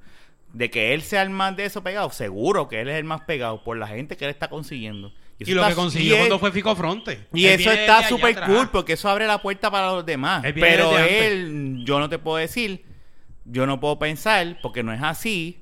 De 0.53 0.69
que 0.69 0.93
él 0.93 1.01
sea 1.01 1.21
el 1.21 1.29
más 1.29 1.55
de 1.55 1.65
eso 1.65 1.83
pegado, 1.83 2.09
seguro 2.11 2.67
que 2.67 2.81
él 2.81 2.89
es 2.89 2.97
el 2.97 3.03
más 3.03 3.21
pegado 3.21 3.63
por 3.63 3.77
la 3.77 3.87
gente 3.87 4.17
que 4.17 4.25
él 4.25 4.31
está 4.31 4.49
consiguiendo. 4.49 5.13
y 5.39 5.53
lo 5.53 5.67
que 5.67 5.73
consiguió 5.73 6.17
cuando 6.17 6.39
fue 6.39 6.51
Fico 6.51 6.75
Fronte. 6.75 7.27
y 7.33 7.45
Él 7.47 7.59
eso 7.59 7.71
está 7.71 8.07
súper 8.07 8.41
cool 8.45 8.69
porque 8.69 8.93
eso 8.93 9.09
abre 9.09 9.27
la 9.27 9.41
puerta 9.41 9.71
para 9.71 9.87
los 9.87 10.05
demás. 10.05 10.43
Él 10.43 10.53
Pero 10.53 10.97
él, 10.97 11.83
yo 11.85 11.99
no 11.99 12.09
te 12.09 12.19
puedo 12.19 12.37
decir, 12.37 12.83
yo 13.45 13.65
no 13.65 13.79
puedo 13.79 13.97
pensar, 13.97 14.59
porque 14.61 14.83
no 14.83 14.93
es 14.93 15.01
así, 15.01 15.61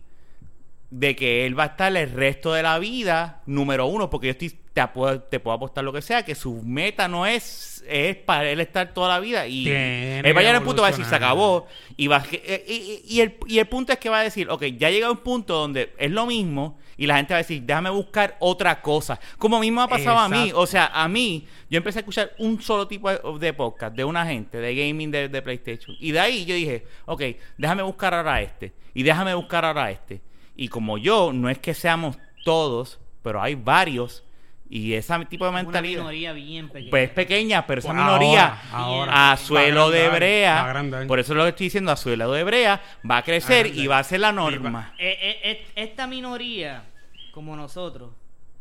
de 0.90 1.16
que 1.16 1.46
él 1.46 1.58
va 1.58 1.64
a 1.64 1.68
estar 1.68 1.96
el 1.96 2.12
resto 2.12 2.54
de 2.54 2.64
la 2.64 2.80
vida 2.80 3.42
número 3.46 3.86
uno, 3.86 4.10
porque 4.10 4.28
yo 4.28 4.32
estoy, 4.32 4.58
te, 4.88 5.40
puedo 5.40 5.56
apostar 5.56 5.84
lo 5.84 5.94
que 5.94 6.02
sea, 6.02 6.24
que 6.24 6.36
su 6.36 6.62
meta 6.64 7.08
no 7.08 7.26
es, 7.26 7.84
es 7.88 8.16
para 8.16 8.50
él 8.50 8.60
estar 8.60 8.94
toda 8.94 9.10
la 9.10 9.20
vida. 9.20 9.48
Y 9.48 9.64
Tiene 9.66 10.20
él 10.20 10.36
va 10.36 10.40
a 10.40 10.44
llegar 10.44 10.54
que 10.54 10.58
al 10.58 10.64
punto, 10.64 10.82
va 10.82 10.88
a 10.88 10.92
decir, 10.92 11.06
se 11.06 11.16
acabó. 11.16 11.68
Y, 11.98 12.08
va, 12.08 12.24
eh, 12.32 12.66
y, 12.68 13.16
y- 13.16 13.22
el, 13.22 13.38
y 13.48 13.60
el 13.60 13.68
punto 13.68 13.92
es 13.94 14.00
que 14.00 14.10
va 14.10 14.20
a 14.20 14.24
decir, 14.24 14.50
ok, 14.50 14.64
ya 14.78 14.90
llega 14.90 15.12
un 15.12 15.18
punto 15.18 15.56
donde 15.56 15.94
es 15.98 16.12
lo 16.12 16.26
mismo 16.26 16.78
y 16.98 17.08
la 17.08 17.16
gente 17.18 17.34
va 17.34 17.38
a 17.38 17.44
decir, 17.44 17.62
déjame 17.64 17.90
buscar 17.90 18.36
otra 18.40 18.82
cosa. 18.82 19.20
Como 19.38 19.60
mismo 19.60 19.82
ha 19.82 19.88
pasado 19.88 20.18
a 20.18 20.28
mí. 20.28 20.52
O 20.54 20.68
sea, 20.68 20.88
a 20.94 21.08
mí, 21.08 21.48
yo 21.70 21.78
empecé 21.78 22.00
a 22.00 22.02
escuchar 22.02 22.32
un 22.40 22.62
solo 22.62 22.88
tipo 22.88 23.10
de, 23.10 23.20
de 23.40 23.54
podcast 23.54 23.96
de 23.96 24.04
una 24.04 24.26
gente, 24.26 24.58
de 24.58 24.76
gaming 24.76 25.10
de, 25.12 25.30
de 25.30 25.42
PlayStation. 25.42 25.96
Y 26.00 26.12
de 26.12 26.20
ahí 26.20 26.46
yo 26.46 26.56
dije, 26.56 26.86
ok, 27.06 27.22
déjame 27.58 27.84
buscar 27.84 28.14
ahora 28.14 28.42
este. 28.42 28.74
Y 28.94 29.04
déjame 29.04 29.34
buscar 29.34 29.64
ahora 29.64 29.92
este. 29.92 30.22
Y 30.58 30.68
como 30.68 30.98
yo, 30.98 31.32
no 31.32 31.50
es 31.50 31.58
que 31.58 31.74
seamos 31.74 32.18
todos, 32.44 33.00
pero 33.24 33.42
hay 33.42 33.56
varios. 33.56 34.26
Y 34.72 34.94
ese 34.94 35.26
tipo 35.26 35.46
de 35.46 35.50
Una 35.52 35.64
mentalidad. 35.64 36.02
minoría 36.02 36.32
bien 36.34 36.68
pequeña. 36.70 36.90
Pues 36.92 37.10
es 37.10 37.16
pequeña, 37.16 37.66
pero 37.66 37.80
esa 37.80 37.88
Pues 37.90 37.98
minoría 38.04 38.46
ahora, 38.72 38.72
ahora. 38.72 39.32
a 39.32 39.38
suelo 39.38 39.90
de 39.90 40.10
brea, 40.10 40.64
agrandar. 40.64 41.08
por 41.08 41.18
eso 41.20 41.34
es 41.34 41.38
lo 41.38 41.44
que 41.44 41.50
estoy 41.50 41.66
diciendo, 41.68 41.92
a 41.92 41.96
suelo 41.96 42.32
de 42.32 42.44
brea, 42.44 42.80
va 43.10 43.18
a 43.18 43.24
crecer 43.24 43.62
Agrandar. 43.66 43.84
y 43.84 43.88
va 43.88 43.98
a 44.00 44.04
ser 44.04 44.20
la 44.20 44.32
norma. 44.32 44.94
Eh, 45.00 45.18
eh, 45.22 45.40
eh, 45.44 45.68
esta 45.76 46.06
minoría, 46.06 46.84
como 47.32 47.56
nosotros, 47.56 48.12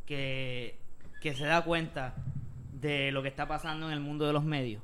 que, 0.06 0.78
que 1.20 1.34
se 1.34 1.44
da 1.44 1.60
cuenta 1.62 2.14
de 2.72 3.12
lo 3.12 3.20
que 3.22 3.28
está 3.28 3.46
pasando 3.46 3.86
en 3.88 3.92
el 3.92 4.00
mundo 4.00 4.26
de 4.26 4.32
los 4.32 4.44
medios 4.44 4.82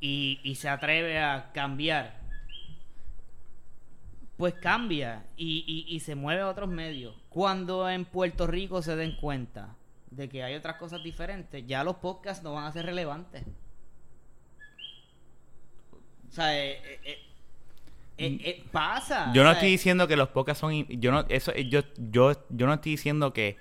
y, 0.00 0.38
y 0.44 0.54
se 0.54 0.68
atreve 0.68 1.18
a 1.18 1.50
cambiar, 1.54 2.20
pues 4.36 4.54
cambia 4.54 5.24
y, 5.36 5.64
y- 5.66 5.92
y 5.94 6.00
se 6.00 6.14
mueve 6.14 6.42
a 6.42 6.48
otros 6.48 6.68
medios. 6.68 7.14
Cuando 7.30 7.88
en 7.88 8.04
Puerto 8.04 8.46
Rico 8.46 8.82
se 8.82 8.94
den 8.94 9.16
cuenta 9.16 9.74
de 10.10 10.28
que 10.28 10.42
hay 10.42 10.54
otras 10.54 10.76
cosas 10.76 11.02
diferentes, 11.02 11.66
ya 11.66 11.84
los 11.84 11.96
podcasts 11.96 12.42
no 12.42 12.54
van 12.54 12.64
a 12.64 12.72
ser 12.72 12.86
relevantes. 12.86 13.44
O 16.28 16.32
sea, 16.32 16.58
eh, 16.58 17.00
eh, 17.04 17.18
eh, 18.18 18.64
pasa. 18.72 19.32
Yo 19.34 19.42
no 19.42 19.50
o 19.50 19.52
sea, 19.52 19.60
estoy 19.60 19.70
diciendo 19.70 20.08
que 20.08 20.16
los 20.16 20.28
podcasts 20.28 20.60
son 20.60 20.86
yo 20.88 21.12
no 21.12 21.24
eso 21.28 21.54
yo 21.54 21.80
yo 21.96 22.32
yo 22.50 22.66
no 22.66 22.74
estoy 22.74 22.92
diciendo 22.92 23.32
que 23.32 23.56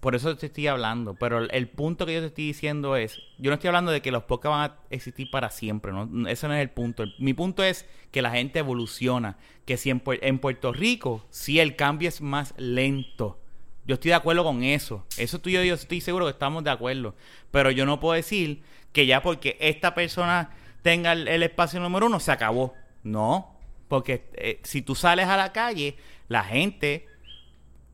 por 0.00 0.14
eso 0.14 0.36
te 0.36 0.46
estoy 0.46 0.66
hablando, 0.66 1.14
pero 1.14 1.38
el, 1.38 1.68
punto 1.68 2.04
que 2.04 2.14
yo 2.14 2.20
te 2.20 2.26
estoy 2.26 2.46
diciendo 2.46 2.96
es, 2.96 3.20
yo 3.38 3.50
no 3.50 3.54
estoy 3.54 3.68
hablando 3.68 3.92
de 3.92 4.02
que 4.02 4.10
los 4.10 4.24
podcasts 4.24 4.50
van 4.50 4.70
a 4.70 4.76
existir 4.90 5.30
para 5.30 5.50
siempre, 5.50 5.92
¿no? 5.92 6.28
Ese 6.28 6.48
no 6.48 6.54
es 6.54 6.60
el 6.60 6.70
punto. 6.70 7.04
El- 7.04 7.14
mi 7.18 7.32
punto 7.32 7.62
es 7.62 7.86
que 8.10 8.20
la 8.20 8.30
gente 8.30 8.58
evoluciona, 8.58 9.36
que 9.66 9.76
si 9.76 9.90
en 9.90 10.00
Puerto 10.40 10.72
Rico, 10.72 11.24
si 11.30 11.60
el 11.60 11.76
cambio 11.76 12.08
es 12.08 12.20
más 12.20 12.54
lento. 12.56 13.38
Yo 13.88 13.94
estoy 13.94 14.10
de 14.10 14.14
acuerdo 14.14 14.44
con 14.44 14.62
eso. 14.62 15.06
Eso 15.16 15.40
tú 15.40 15.48
y 15.48 15.54
yo, 15.54 15.64
yo 15.64 15.74
estoy 15.74 16.02
seguro 16.02 16.26
que 16.26 16.32
estamos 16.32 16.62
de 16.62 16.70
acuerdo. 16.70 17.16
Pero 17.50 17.70
yo 17.70 17.86
no 17.86 17.98
puedo 17.98 18.14
decir 18.14 18.62
que 18.92 19.06
ya 19.06 19.22
porque 19.22 19.56
esta 19.60 19.94
persona 19.94 20.50
tenga 20.82 21.12
el, 21.12 21.42
espacio 21.42 21.80
número 21.80 22.06
uno, 22.06 22.20
se 22.20 22.30
acabó. 22.30 22.74
No. 23.02 23.56
Porque 23.88 24.28
eh, 24.34 24.60
si 24.62 24.82
tú 24.82 24.94
sales 24.94 25.26
a 25.26 25.38
la 25.38 25.52
calle, 25.52 25.96
la 26.28 26.44
gente, 26.44 27.06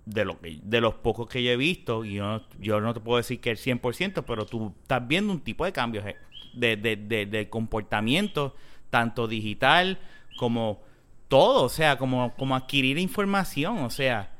de, 0.04 0.24
lo 0.24 0.40
que, 0.40 0.58
de 0.62 0.80
los 0.80 0.94
pocos 0.94 1.28
que 1.28 1.44
yo 1.44 1.52
he 1.52 1.56
visto, 1.56 2.04
y 2.04 2.14
yo, 2.14 2.24
no- 2.24 2.42
yo 2.58 2.80
no 2.80 2.92
te 2.92 2.98
puedo 2.98 3.18
decir 3.18 3.40
que 3.40 3.50
el 3.50 3.56
100%, 3.56 4.24
pero 4.26 4.46
tú 4.46 4.74
estás 4.82 5.06
viendo 5.06 5.32
un 5.32 5.40
tipo 5.40 5.64
de 5.64 5.72
cambios 5.72 6.04
eh, 6.06 6.16
de, 6.54 6.76
de, 6.76 6.96
de, 6.96 7.26
de 7.26 7.48
comportamiento, 7.48 8.56
tanto 8.90 9.28
digital 9.28 9.98
como 10.36 10.82
todo, 11.28 11.62
o 11.62 11.68
sea, 11.68 11.96
como, 11.98 12.34
como 12.34 12.56
adquirir 12.56 12.98
información, 12.98 13.78
o 13.78 13.90
sea, 13.90 14.33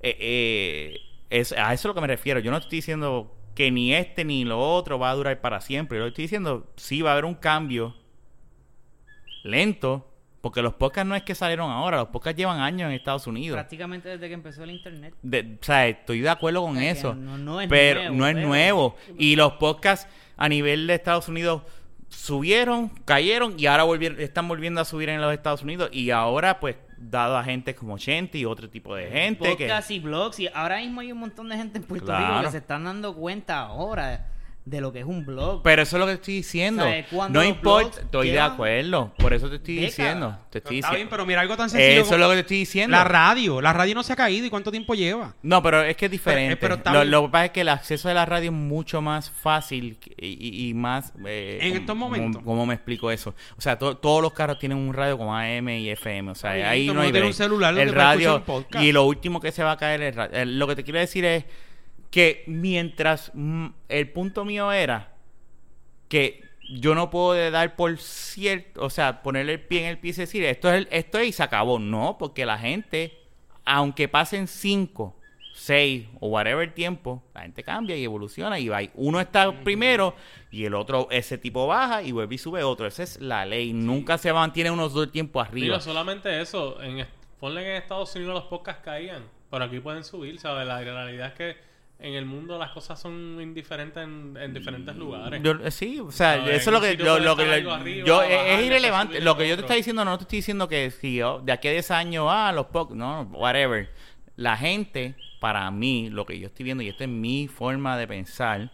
eh, 0.00 0.16
eh, 0.20 0.98
es, 1.30 1.52
a 1.52 1.72
eso 1.72 1.80
es 1.80 1.84
lo 1.90 1.94
que 1.94 2.00
me 2.00 2.06
refiero. 2.06 2.40
Yo 2.40 2.50
no 2.50 2.56
estoy 2.58 2.78
diciendo 2.78 3.34
que 3.54 3.70
ni 3.70 3.92
este 3.94 4.24
ni 4.24 4.44
lo 4.44 4.58
otro 4.60 4.98
va 4.98 5.10
a 5.10 5.14
durar 5.14 5.40
para 5.40 5.60
siempre. 5.60 5.98
Yo 5.98 6.06
estoy 6.06 6.22
diciendo, 6.24 6.70
sí 6.76 7.02
va 7.02 7.10
a 7.10 7.12
haber 7.14 7.24
un 7.24 7.34
cambio 7.34 7.94
lento, 9.42 10.10
porque 10.40 10.62
los 10.62 10.74
podcasts 10.74 11.08
no 11.08 11.14
es 11.16 11.22
que 11.22 11.34
salieron 11.34 11.70
ahora, 11.70 11.98
los 11.98 12.08
podcasts 12.08 12.36
llevan 12.38 12.60
años 12.60 12.88
en 12.88 12.92
Estados 12.94 13.26
Unidos. 13.26 13.56
prácticamente 13.56 14.08
desde 14.08 14.28
que 14.28 14.34
empezó 14.34 14.62
el 14.64 14.70
internet. 14.70 15.14
De- 15.22 15.56
o 15.60 15.64
sea, 15.64 15.88
estoy 15.88 16.20
de 16.20 16.28
acuerdo 16.28 16.62
con 16.62 16.78
eso. 16.78 17.14
no- 17.14 17.38
no 17.38 17.60
es 17.60 17.68
pero 17.68 18.00
nuevo, 18.00 18.16
no 18.16 18.26
es 18.26 18.34
pero- 18.34 18.46
nuevo. 18.48 18.96
Y 19.18 19.36
los 19.36 19.54
podcasts 19.54 20.08
a 20.36 20.48
nivel 20.48 20.86
de 20.86 20.94
Estados 20.94 21.28
Unidos 21.28 21.62
subieron, 22.08 22.88
cayeron 23.04 23.54
y 23.58 23.66
ahora 23.66 23.82
volvieron, 23.84 24.20
están 24.20 24.48
volviendo 24.48 24.80
a 24.80 24.84
subir 24.84 25.08
en 25.08 25.20
los 25.20 25.32
Estados 25.32 25.62
Unidos. 25.62 25.90
Y 25.92 26.10
ahora, 26.10 26.60
pues, 26.60 26.76
dado 26.98 27.36
a 27.36 27.44
gente 27.44 27.74
como 27.74 27.98
Chente 27.98 28.38
y 28.38 28.44
otro 28.44 28.68
tipo 28.68 28.94
de 28.94 29.08
gente 29.08 29.56
que... 29.56 29.70
Y 29.88 29.98
blogs. 30.00 30.40
Y 30.40 30.48
ahora 30.48 30.78
mismo 30.78 31.00
hay 31.00 31.12
un 31.12 31.18
montón 31.18 31.48
de 31.48 31.56
gente 31.56 31.78
en 31.78 31.84
Puerto 31.84 32.06
Claro. 32.06 32.28
Rico 32.28 32.44
que 32.44 32.50
se 32.50 32.58
están 32.58 32.84
dando 32.84 33.14
cuenta 33.14 33.60
ahora 33.60 34.26
de 34.70 34.80
lo 34.80 34.92
que 34.92 35.00
es 35.00 35.04
un 35.04 35.24
blog. 35.24 35.62
Pero 35.62 35.82
eso 35.82 35.96
es 35.96 36.00
lo 36.00 36.06
que 36.06 36.12
estoy 36.14 36.34
diciendo. 36.34 36.84
No 37.30 37.42
importa, 37.44 38.00
estoy 38.00 38.30
de 38.30 38.40
acuerdo. 38.40 39.12
Por 39.18 39.32
eso 39.32 39.48
te 39.48 39.56
estoy 39.56 39.76
décadas. 39.76 39.96
diciendo. 39.96 40.38
Te 40.50 40.58
estoy 40.58 40.78
Está 40.78 40.88
bien, 40.90 40.96
diciendo. 40.98 41.10
pero 41.10 41.26
mira 41.26 41.40
algo 41.40 41.56
tan 41.56 41.70
sencillo. 41.70 42.02
Eso 42.02 42.14
es 42.14 42.20
lo 42.20 42.28
que 42.28 42.34
te 42.34 42.40
estoy 42.40 42.56
diciendo. 42.58 42.96
La 42.96 43.04
radio. 43.04 43.60
La 43.60 43.72
radio 43.72 43.94
no 43.94 44.02
se 44.02 44.12
ha 44.12 44.16
caído. 44.16 44.46
¿Y 44.46 44.50
cuánto 44.50 44.70
tiempo 44.70 44.94
lleva? 44.94 45.34
No, 45.42 45.62
pero 45.62 45.82
es 45.82 45.96
que 45.96 46.06
es 46.06 46.10
diferente. 46.10 46.56
pero 46.56 46.74
está 46.76 46.92
lo, 46.92 47.00
bien. 47.00 47.10
lo 47.10 47.22
que 47.22 47.28
pasa 47.30 47.44
es 47.46 47.50
que 47.52 47.60
el 47.62 47.68
acceso 47.68 48.08
de 48.08 48.14
la 48.14 48.26
radio 48.26 48.50
es 48.50 48.56
mucho 48.56 49.00
más 49.00 49.30
fácil 49.30 49.98
y, 50.16 50.26
y- 50.26 50.68
y 50.70 50.74
más... 50.74 51.12
eh, 51.26 51.58
En 51.62 51.76
estos 51.76 51.96
momentos. 51.96 52.42
¿Cómo 52.44 52.66
me 52.66 52.74
explico 52.74 53.10
eso? 53.10 53.34
O 53.56 53.60
sea, 53.60 53.78
to- 53.78 53.96
todos 53.96 54.22
los 54.22 54.32
carros 54.32 54.58
tienen 54.58 54.78
un 54.78 54.92
radio 54.94 55.16
como 55.18 55.34
AM 55.36 55.68
y 55.70 55.90
FM. 55.90 56.30
O 56.30 56.34
sea, 56.34 56.54
bien, 56.54 56.66
ahí 56.66 56.86
no 56.88 57.00
hay 57.00 57.10
un 57.12 57.32
celular 57.34 57.78
El 57.78 57.92
radio... 57.94 58.42
Y 58.80 58.92
lo 58.92 59.04
último 59.04 59.40
que 59.40 59.52
se 59.52 59.62
va 59.62 59.72
a 59.72 59.76
caer 59.76 60.02
es... 60.02 60.14
ra- 60.16 60.30
el- 60.32 60.58
Lo 60.58 60.66
que 60.66 60.76
te 60.76 60.84
quiero 60.84 60.98
decir 60.98 61.24
es 61.24 61.44
que 62.10 62.44
mientras... 62.46 63.32
el 63.88 64.10
punto 64.12 64.44
mío 64.44 64.72
era 64.72 65.12
que 66.08 66.42
yo 66.70 66.94
no 66.94 67.10
puedo 67.10 67.50
dar 67.50 67.76
por 67.76 67.98
cierto, 67.98 68.84
o 68.84 68.90
sea, 68.90 69.22
ponerle 69.22 69.54
el 69.54 69.60
pie 69.60 69.80
en 69.80 69.86
el 69.86 69.98
pie 69.98 70.10
y 70.10 70.14
decir, 70.14 70.44
esto 70.44 70.68
es, 70.68 70.74
el- 70.76 70.88
esto 70.90 71.18
es 71.18 71.28
y 71.28 71.32
se 71.32 71.42
acabó. 71.42 71.78
No, 71.78 72.16
porque 72.18 72.44
la 72.46 72.58
gente, 72.58 73.16
aunque 73.64 74.08
pasen 74.08 74.46
cinco, 74.46 75.16
seis 75.54 76.06
o 76.20 76.28
whatever 76.28 76.72
tiempo, 76.72 77.22
la 77.34 77.42
gente 77.42 77.62
cambia 77.64 77.96
y 77.96 78.04
evoluciona 78.04 78.58
y 78.58 78.68
va. 78.68 78.80
Uno 78.94 79.20
está 79.20 79.50
primero 79.64 80.14
y 80.50 80.64
el 80.64 80.74
otro, 80.74 81.08
ese 81.10 81.36
tipo 81.38 81.66
baja 81.66 82.02
y 82.02 82.12
vuelve 82.12 82.34
y 82.34 82.38
sube 82.38 82.62
otro. 82.62 82.86
Esa 82.86 83.02
es 83.02 83.20
la 83.20 83.44
ley. 83.44 83.72
Nunca 83.72 84.18
se 84.18 84.32
mantiene 84.32 84.70
uno 84.70 84.88
todo 84.88 85.02
el 85.02 85.10
tiempo 85.10 85.40
arriba. 85.40 85.64
Digo, 85.64 85.80
solamente 85.80 86.40
eso. 86.40 86.80
En, 86.82 87.06
ponle 87.40 87.62
que 87.62 87.70
en 87.76 87.82
Estados 87.82 88.14
Unidos 88.14 88.34
los 88.34 88.44
podcasts 88.44 88.82
caían, 88.84 89.24
pero 89.50 89.64
aquí 89.64 89.80
pueden 89.80 90.04
subir, 90.04 90.38
¿sabes? 90.38 90.66
La 90.66 90.80
realidad 90.80 91.28
es 91.28 91.34
que 91.34 91.67
en 92.00 92.14
el 92.14 92.24
mundo 92.26 92.58
las 92.58 92.70
cosas 92.70 93.00
son 93.00 93.40
indiferentes 93.40 94.02
en, 94.02 94.36
en 94.40 94.54
diferentes 94.54 94.94
lugares. 94.96 95.42
Yo- 95.42 95.52
eh, 95.64 95.70
sí, 95.70 95.98
o 95.98 96.10
sea, 96.12 96.36
ver, 96.36 96.54
eso 96.54 96.70
es 96.70 96.74
lo 96.74 96.80
que, 96.80 96.90
sitio 96.92 97.18
lo, 97.18 97.36
que 97.36 97.42
arriba, 97.42 97.82
yo 98.06 98.16
bajar, 98.18 98.30
es 98.30 98.66
irrelevante. 98.66 99.20
Lo 99.20 99.36
que 99.36 99.48
yo 99.48 99.56
te 99.56 99.62
estoy 99.62 99.76
diciendo, 99.78 100.04
no 100.04 100.16
te 100.16 100.22
estoy 100.22 100.38
diciendo 100.38 100.68
que 100.68 100.90
si 100.90 101.20
oh, 101.22 101.40
de 101.40 101.52
aquí 101.52 101.68
a 101.68 101.72
10 101.72 101.90
años, 101.90 102.26
ah, 102.30 102.52
los 102.52 102.66
pocos, 102.66 102.96
no, 102.96 103.22
whatever. 103.32 103.90
La 104.36 104.56
gente, 104.56 105.16
para 105.40 105.68
mí, 105.72 106.08
lo 106.10 106.24
que 106.24 106.38
yo 106.38 106.46
estoy 106.46 106.64
viendo, 106.64 106.82
y 106.84 106.88
esta 106.88 107.02
es 107.04 107.10
mi 107.10 107.48
forma 107.48 107.98
de 107.98 108.06
pensar, 108.06 108.70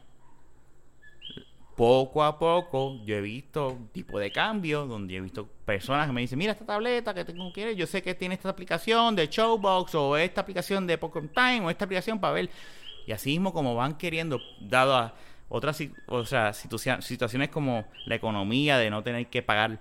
poco 1.77 2.23
a 2.23 2.39
poco 2.39 3.01
yo 3.05 3.17
he 3.17 3.21
visto 3.21 3.79
tipo 3.93 4.19
de 4.19 4.31
cambio 4.31 4.87
donde 4.87 5.17
he 5.17 5.21
visto 5.21 5.49
personas 5.65 6.07
que 6.07 6.13
me 6.13 6.21
dicen, 6.21 6.39
mira 6.39 6.53
esta 6.53 6.65
tableta 6.67 7.13
que 7.15 7.25
tengo 7.25 7.53
quieres, 7.53 7.77
yo 7.77 7.87
sé 7.87 8.03
que 8.03 8.15
tiene 8.15 8.35
esta 8.37 8.49
aplicación 8.51 9.17
de 9.17 9.27
Showbox 9.27 9.95
o 9.97 10.17
esta 10.17 10.43
aplicación 10.43 10.87
de 10.87 10.99
Pokémon 10.99 11.29
Time 11.31 11.63
o 11.63 11.71
esta 11.71 11.85
aplicación 11.87 12.21
para 12.21 12.35
ver. 12.35 12.51
Y 13.07 13.13
así 13.13 13.31
mismo 13.31 13.53
como 13.53 13.75
van 13.75 13.97
queriendo, 13.97 14.41
dado 14.61 14.97
a 14.97 15.15
otras 15.49 15.83
o 16.07 16.25
sea, 16.25 16.51
situa- 16.51 17.01
situaciones 17.03 17.49
como 17.49 17.87
la 18.07 18.15
economía 18.15 18.79
de 18.79 18.91
no 18.91 19.03
tener 19.03 19.29
que 19.29 19.43
pagar 19.43 19.81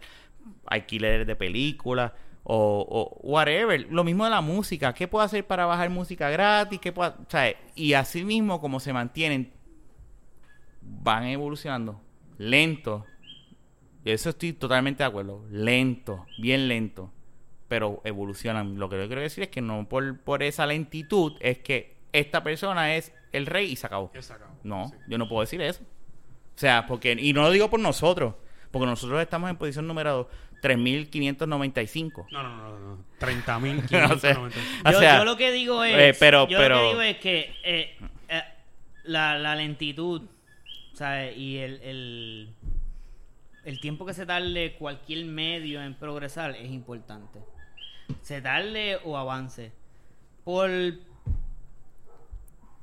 alquileres 0.65 1.25
de 1.25 1.35
películas 1.35 2.11
o, 2.43 3.17
whatever. 3.23 3.87
Lo 3.89 4.03
mismo 4.03 4.25
de 4.25 4.29
la 4.31 4.41
música. 4.41 4.93
¿Qué 4.93 5.07
puedo 5.07 5.23
hacer 5.23 5.47
para 5.47 5.65
bajar 5.65 5.89
música 5.89 6.29
gratis? 6.29 6.79
¿Qué 6.79 6.91
puedo, 6.91 7.15
y 7.75 7.93
así 7.93 8.23
mismo 8.25 8.59
como 8.59 8.79
se 8.79 8.93
mantienen, 8.93 9.53
van 10.81 11.23
evolucionando 11.25 12.01
lento. 12.37 13.05
Eso 14.05 14.29
estoy 14.29 14.53
totalmente 14.53 15.03
de 15.03 15.07
acuerdo. 15.07 15.45
Lento, 15.49 16.25
bien 16.37 16.67
lento. 16.67 17.11
Pero 17.67 18.01
evolucionan. 18.03 18.77
Lo 18.77 18.89
que 18.89 18.97
yo 18.97 19.07
quiero 19.07 19.21
decir 19.21 19.43
es 19.43 19.49
que 19.49 19.61
no 19.61 19.87
por, 19.87 20.19
por 20.19 20.43
esa 20.43 20.65
lentitud 20.65 21.33
es 21.39 21.59
que 21.59 21.92
esta 22.13 22.43
persona 22.43 22.95
es 22.95 23.11
el 23.31 23.45
rey 23.45 23.71
y 23.71 23.75
se 23.75 23.87
acabó. 23.87 24.11
No, 24.63 24.91
yo 25.07 25.17
no 25.17 25.27
puedo 25.27 25.41
decir 25.41 25.61
eso. 25.61 25.81
O 26.55 26.59
sea, 26.59 26.85
porque, 26.87 27.17
y 27.19 27.33
no 27.33 27.41
lo 27.41 27.51
digo 27.51 27.69
por 27.69 27.79
nosotros, 27.79 28.35
porque 28.71 28.85
nosotros 28.85 29.21
estamos 29.21 29.49
en 29.49 29.57
posición 29.57 29.87
número 29.87 30.29
3595. 30.61 32.27
No, 32.31 32.43
no, 32.43 32.55
no. 32.57 32.79
no. 32.79 33.05
30 33.19 33.59
mil. 33.59 33.77
O 34.11 34.17
sea, 34.19 34.39
o 34.39 34.91
yo, 34.91 34.99
sea, 34.99 35.17
yo 35.17 35.25
lo 35.25 35.35
que 35.37 35.51
digo 35.51 35.83
es, 35.83 35.95
eh, 35.97 36.17
pero- 36.19 36.47
yo 36.47 36.57
pero- 36.57 36.75
lo 36.75 36.81
que 36.81 36.87
digo 36.89 37.01
es 37.01 37.17
que 37.17 37.55
eh, 37.63 37.97
eh, 38.29 38.41
la, 39.03 39.37
la 39.39 39.55
lentitud, 39.55 40.21
¿sabes? 40.93 41.35
Y 41.37 41.57
el, 41.57 41.81
el, 41.81 42.53
el 43.65 43.79
tiempo 43.79 44.05
que 44.05 44.13
se 44.13 44.25
tarde 44.25 44.75
cualquier 44.77 45.25
medio 45.25 45.81
en 45.81 45.95
progresar 45.95 46.51
es 46.55 46.69
importante. 46.69 47.39
Se 48.21 48.41
tarde 48.41 48.99
o 49.03 49.17
avance. 49.17 49.71
Por 50.43 50.69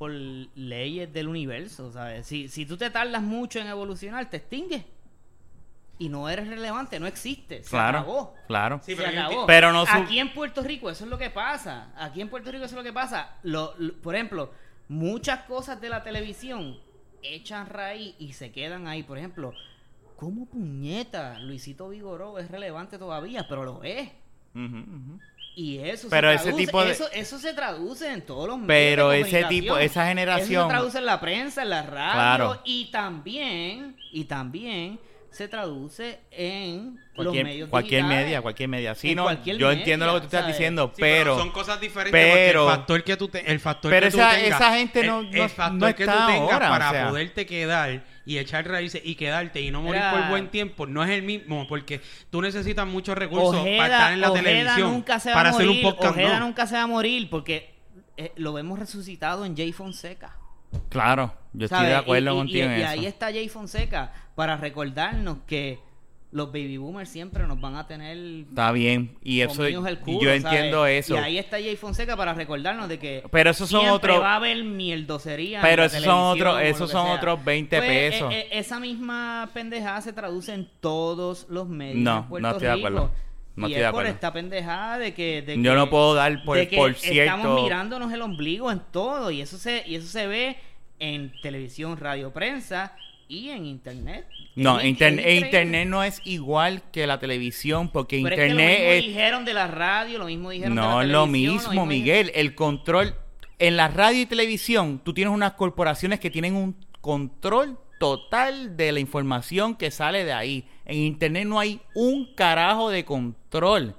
por 0.01 0.11
leyes 0.11 1.13
del 1.13 1.29
universo, 1.29 1.93
¿sabes? 1.93 2.27
Si, 2.27 2.49
si 2.49 2.65
tú 2.65 2.79
te 2.79 2.89
tardas 2.89 3.21
mucho 3.21 3.59
en 3.59 3.67
evolucionar, 3.67 4.31
te 4.31 4.39
extingues. 4.39 4.83
Y 5.99 6.09
no 6.09 6.27
eres 6.31 6.49
relevante, 6.49 6.99
no 6.99 7.07
existe. 7.07 7.63
Se 7.63 7.69
claro, 7.69 7.99
acabó. 7.99 8.35
claro. 8.47 8.81
Sí, 8.83 8.93
Se 8.93 9.03
pero 9.03 9.13
yo 9.13 9.21
acabó. 9.21 9.47
pero 9.47 9.73
no 9.73 9.85
su- 9.85 9.93
Aquí 9.93 10.19
en 10.19 10.33
Puerto 10.33 10.63
Rico 10.63 10.89
eso 10.89 11.05
es 11.05 11.11
lo 11.11 11.19
que 11.19 11.29
pasa. 11.29 11.93
Aquí 11.99 12.23
en 12.23 12.31
Puerto 12.31 12.51
Rico 12.51 12.65
eso 12.65 12.73
es 12.77 12.79
lo 12.79 12.83
que 12.83 12.95
pasa. 12.95 13.37
Lo- 13.43 13.75
lo- 13.77 13.93
por 14.01 14.15
ejemplo, 14.15 14.51
muchas 14.89 15.41
cosas 15.41 15.79
de 15.83 15.91
la 15.91 16.03
televisión 16.03 16.79
echan 17.23 17.67
raíz 17.67 18.15
y 18.19 18.33
se 18.33 18.53
quedan 18.53 18.89
ahí. 18.89 19.03
Por 19.03 19.19
ejemplo, 19.19 19.53
¿cómo 20.17 20.47
puñeta 20.47 21.39
Luisito 21.41 21.91
Vigoró 21.91 22.39
es 22.39 22.51
relevante 22.51 22.97
todavía? 22.97 23.47
Pero 23.47 23.65
lo 23.65 23.83
es. 23.85 24.09
Ujú, 24.55 24.65
ujú. 24.79 25.21
Y 25.55 25.79
eso 25.79 26.09
Pero 26.09 26.29
se 26.29 26.35
ese 26.37 26.45
traduce, 26.45 26.65
tipo 26.67 26.85
de- 26.85 26.93
eso, 26.93 27.09
eso 27.13 27.39
se 27.39 27.53
traduce 27.53 28.11
en 28.13 28.23
todos 28.23 28.47
los 28.49 28.57
medios 28.59 28.69
Pero 28.69 29.09
de 29.11 29.21
ese 29.21 29.45
tipo, 29.45 29.77
esa 29.79 30.07
generación. 30.07 30.53
Eso 30.53 30.63
se 30.63 30.69
traduce 30.69 30.99
en 30.99 31.07
la 31.07 31.21
prensa, 31.21 31.63
en 31.63 31.71
la 31.71 31.83
radio 31.83 32.13
Claro. 32.47 32.63
y 32.65 32.87
también 32.91 33.97
y 34.13 34.25
también 34.25 34.99
se 35.31 35.47
traduce 35.47 36.19
en 36.33 36.97
los 36.97 37.15
cualquier, 37.15 37.45
medios 37.45 37.69
cualquier 37.69 38.05
media, 38.05 38.43
cualquier 38.43 38.69
media. 38.69 38.95
Sí, 38.97 39.11
En 39.11 39.17
no, 39.17 39.23
cualquier 39.25 39.59
yo 39.59 39.71
entiendo 39.71 40.07
lo 40.07 40.15
que 40.15 40.21
tú 40.21 40.25
media, 40.25 40.39
estás 40.39 40.41
¿sabes? 40.43 40.57
diciendo, 40.57 40.93
Sí, 40.95 41.01
pero, 41.01 41.39
son 41.39 41.51
cosas 41.53 41.81
diferentes 41.81 42.13
pero- 42.21 42.63
porque 42.65 42.73
el 42.73 42.77
factor 42.79 43.05
que 43.05 43.17
tú 43.17 43.29
te, 43.29 43.53
el 43.53 43.61
factor 43.61 43.91
pero 43.93 44.07
que 44.07 44.11
tú 44.13 44.19
esa- 44.19 44.31
tengas, 44.31 44.61
esa 44.61 44.75
gente 44.77 45.05
no- 45.05 45.21
el, 45.21 45.31
no- 45.31 45.43
el 45.45 45.51
factor 45.51 45.79
no 45.91 45.95
que 45.95 46.05
tú 46.05 46.11
está 46.11 46.27
tengas 46.27 46.53
ahora, 46.53 46.69
para 46.69 46.89
o 46.91 46.93
sea. 46.93 47.09
poderte 47.11 47.47
quedar 47.47 48.03
y 48.31 48.39
echar 48.39 48.69
raíces 48.69 49.03
y 49.05 49.17
quedarte 49.17 49.61
y 49.61 49.71
no 49.73 49.83
morir 49.83 50.01
Era- 50.03 50.13
por 50.13 50.29
buen 50.29 50.51
tiempo 50.51 50.87
no 50.87 51.03
es 51.03 51.11
el 51.11 51.23
mismo 51.23 51.67
porque 51.69 52.01
tú 52.31 52.41
necesitas 52.41 52.87
muchos 52.87 53.19
recursos 53.19 53.57
Ojeda, 53.61 53.79
para 53.79 53.95
estar 53.97 54.13
en 54.13 54.21
la 54.21 54.31
Ojeda 54.31 54.45
televisión 54.45 54.93
nunca 54.93 55.19
se 55.19 55.31
va 55.31 55.35
para 55.35 55.49
a 55.49 55.53
hacer 55.53 55.67
morir. 55.67 55.85
un 55.85 55.91
podcast 55.93 56.13
Ojeda 56.15 56.39
no. 56.39 56.47
nunca 56.47 56.67
se 56.69 56.75
va 56.77 56.83
a 56.83 56.87
morir 56.87 57.29
porque 57.29 57.75
eh, 58.17 58.33
lo 58.37 58.53
vemos 58.53 58.79
resucitado 58.79 59.45
en 59.45 59.57
Jay 59.57 59.73
Fonseca. 59.73 60.37
claro, 60.89 61.35
yo 61.53 61.65
estoy 61.65 61.77
¿sabes? 61.79 61.91
de 61.93 61.97
acuerdo 61.97 62.31
Y- 62.31 62.35
y- 62.35 62.37
contigo 62.39 62.59
y, 62.59 62.69
en 62.73 62.79
y 62.79 62.83
eso. 62.83 62.91
ahí 62.91 63.07
está 63.07 63.27
Jay 63.33 63.49
Fonseca 63.49 64.13
para 64.37 64.57
recordarnos 64.57 65.39
que 65.47 65.81
los 66.33 66.47
baby 66.53 66.77
boomers 66.77 67.09
siempre 67.09 67.45
nos 67.47 67.61
van 67.61 67.75
a 67.75 67.89
tener 67.89 68.17
Está 68.49 68.71
bien, 68.71 69.17
y 69.23 69.41
eso 69.41 69.65
el 69.65 69.73
y 69.73 69.97
culo, 69.97 70.21
yo 70.21 70.29
¿sabes? 70.29 70.45
entiendo 70.45 70.87
eso. 70.87 71.15
Y 71.15 71.19
ahí 71.19 71.39
está 71.39 71.57
Jay 71.59 71.75
Fonseca 71.77 72.17
para 72.17 72.35
recordarnos 72.35 72.89
de 72.89 72.99
que 73.01 73.25
Pero 73.33 73.51
esos 73.51 73.69
son 73.69 73.87
otros- 73.89 74.21
va 74.21 74.35
a 74.35 74.37
haber 74.37 74.63
mieldosería. 74.63 75.59
en 75.59 75.63
Pero 75.67 75.85
esos 75.85 76.03
son 76.05 76.19
otros- 76.39 76.61
esos 76.63 76.91
son 76.91 77.07
sea. 77.07 77.15
otros 77.17 77.45
20 77.45 77.77
Pues, 77.79 77.89
pesos. 78.13 78.33
eh, 78.33 78.41
eh, 78.43 78.49
esa 78.53 78.79
misma 78.79 79.51
pendejada 79.53 80.01
se 80.03 80.13
traduce 80.13 80.55
en 80.55 80.69
todos 80.81 81.47
los 81.49 81.69
medios 81.69 81.97
No, 81.99 82.27
Puerto 82.29 82.47
no 82.49 82.53
estoy 82.55 82.69
de 82.69 82.75
Rico. 82.77 82.87
acuerdo. 82.87 83.11
No 83.57 83.67
y 83.69 83.73
estoy 83.73 83.81
de 83.81 83.87
es 83.87 83.91
por 83.91 84.01
acuerdo. 84.01 84.11
esta 84.13 84.33
pendejada 84.33 84.99
de 84.99 85.13
que, 85.15 85.43
de 85.43 85.57
Yo 85.57 85.73
que- 85.73 85.77
no 85.77 85.91
puedo 85.91 86.15
dar 86.15 86.45
por, 86.45 86.57
de 86.57 86.69
que 86.69 86.77
por 86.77 86.95
cierto. 86.95 87.35
estamos 87.35 87.63
mirándonos 87.65 88.13
el 88.13 88.23
ombligo 88.23 88.71
en 88.71 88.81
todo 88.93 89.33
y 89.33 89.41
eso 89.41 89.59
se 89.59 89.83
y 89.85 89.97
eso 89.97 90.07
se 90.07 90.29
ve 90.29 90.57
en 91.01 91.33
televisión, 91.43 91.97
radio, 91.97 92.33
prensa 92.33 92.95
y 93.31 93.51
en 93.51 93.65
internet. 93.65 94.27
No, 94.57 94.83
increíble. 94.83 95.37
internet 95.37 95.89
no 95.89 96.03
es 96.03 96.21
igual 96.25 96.83
que 96.91 97.07
la 97.07 97.21
televisión 97.21 97.89
porque 97.89 98.21
Pero 98.23 98.35
es 98.35 98.41
que 98.41 98.47
lo 98.49 98.51
internet 98.51 98.79
mismo 98.79 98.93
es, 98.93 99.03
dijeron 99.05 99.45
de 99.45 99.55
la 99.55 99.67
radio, 99.69 100.19
lo 100.19 100.27
mismo 100.27 100.51
dijeron 100.51 100.75
de 100.75 100.83
la 100.83 100.89
no 100.89 101.03
es 101.03 101.09
lo 101.09 101.25
televisión, 101.27 101.71
mismo, 101.71 101.87
Miguel. 101.87 102.33
El 102.35 102.57
control 102.57 103.15
en 103.61 103.77
la 103.77 103.89
radio 103.89 104.23
y 104.23 104.27
televisión, 104.27 105.01
tú 105.05 105.15
tienes 105.15 105.33
unas 105.33 105.53
corporaciones 105.53 106.19
que 106.19 106.31
tienen 106.31 106.57
un 106.57 106.75
control 107.01 107.79
total 108.01 108.77
de 108.77 108.91
la 108.91 108.99
información 108.99 109.77
que 109.77 109.93
sale 109.93 110.25
de 110.25 110.33
ahí. 110.33 110.67
En 110.85 110.97
internet 110.97 111.47
no 111.47 111.61
hay 111.61 111.81
un 111.95 112.35
carajo 112.35 112.91
de 112.91 113.05
control. 113.05 113.95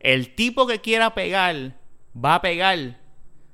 El 0.00 0.34
tipo 0.34 0.66
que 0.66 0.80
quiera 0.80 1.14
pegar 1.14 1.76
va 2.16 2.36
a 2.36 2.40
pegar 2.40 3.00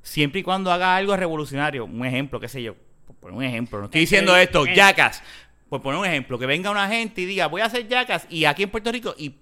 siempre 0.03 0.41
y 0.41 0.43
cuando 0.45 0.71
haga 0.71 0.95
algo 0.95 1.17
revolucionario. 1.17 1.87
Un 1.87 2.07
ejemplo, 2.07 2.39
qué 2.39 2.49
sé 2.49 2.63
yo. 2.63 2.77
Por 3.09 3.17
poner 3.17 3.39
un 3.39 3.45
ejemplo, 3.45 3.79
no 3.79 3.87
estoy 3.87 4.03
diciendo 4.03 4.37
esto. 4.37 4.67
Jackass. 4.67 5.23
Por 5.69 5.83
poner 5.83 5.99
un 5.99 6.07
ejemplo, 6.07 6.39
que 6.39 6.47
venga 6.47 6.71
una 6.71 6.89
gente 6.89 7.23
y 7.23 7.25
diga, 7.25 7.47
voy 7.47 7.63
a 7.63 7.65
hacer 7.67 7.89
Jackass 7.89 8.27
y 8.31 8.45
aquí 8.45 8.63
en 8.63 8.71
Puerto 8.71 8.93
Rico. 8.93 9.15
Y 9.17 9.35